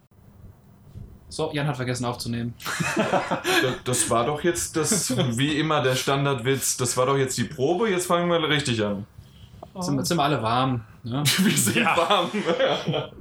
[1.33, 2.53] So, Jan hat vergessen aufzunehmen.
[3.85, 6.77] Das, war doch jetzt das, wie immer, der Standardwitz.
[6.77, 9.07] Das war doch jetzt die Probe, jetzt fangen wir richtig an.
[9.81, 10.83] Sind, wir- sind wir alle warm.
[11.05, 11.23] Ne?
[11.39, 12.31] Wir sind warm.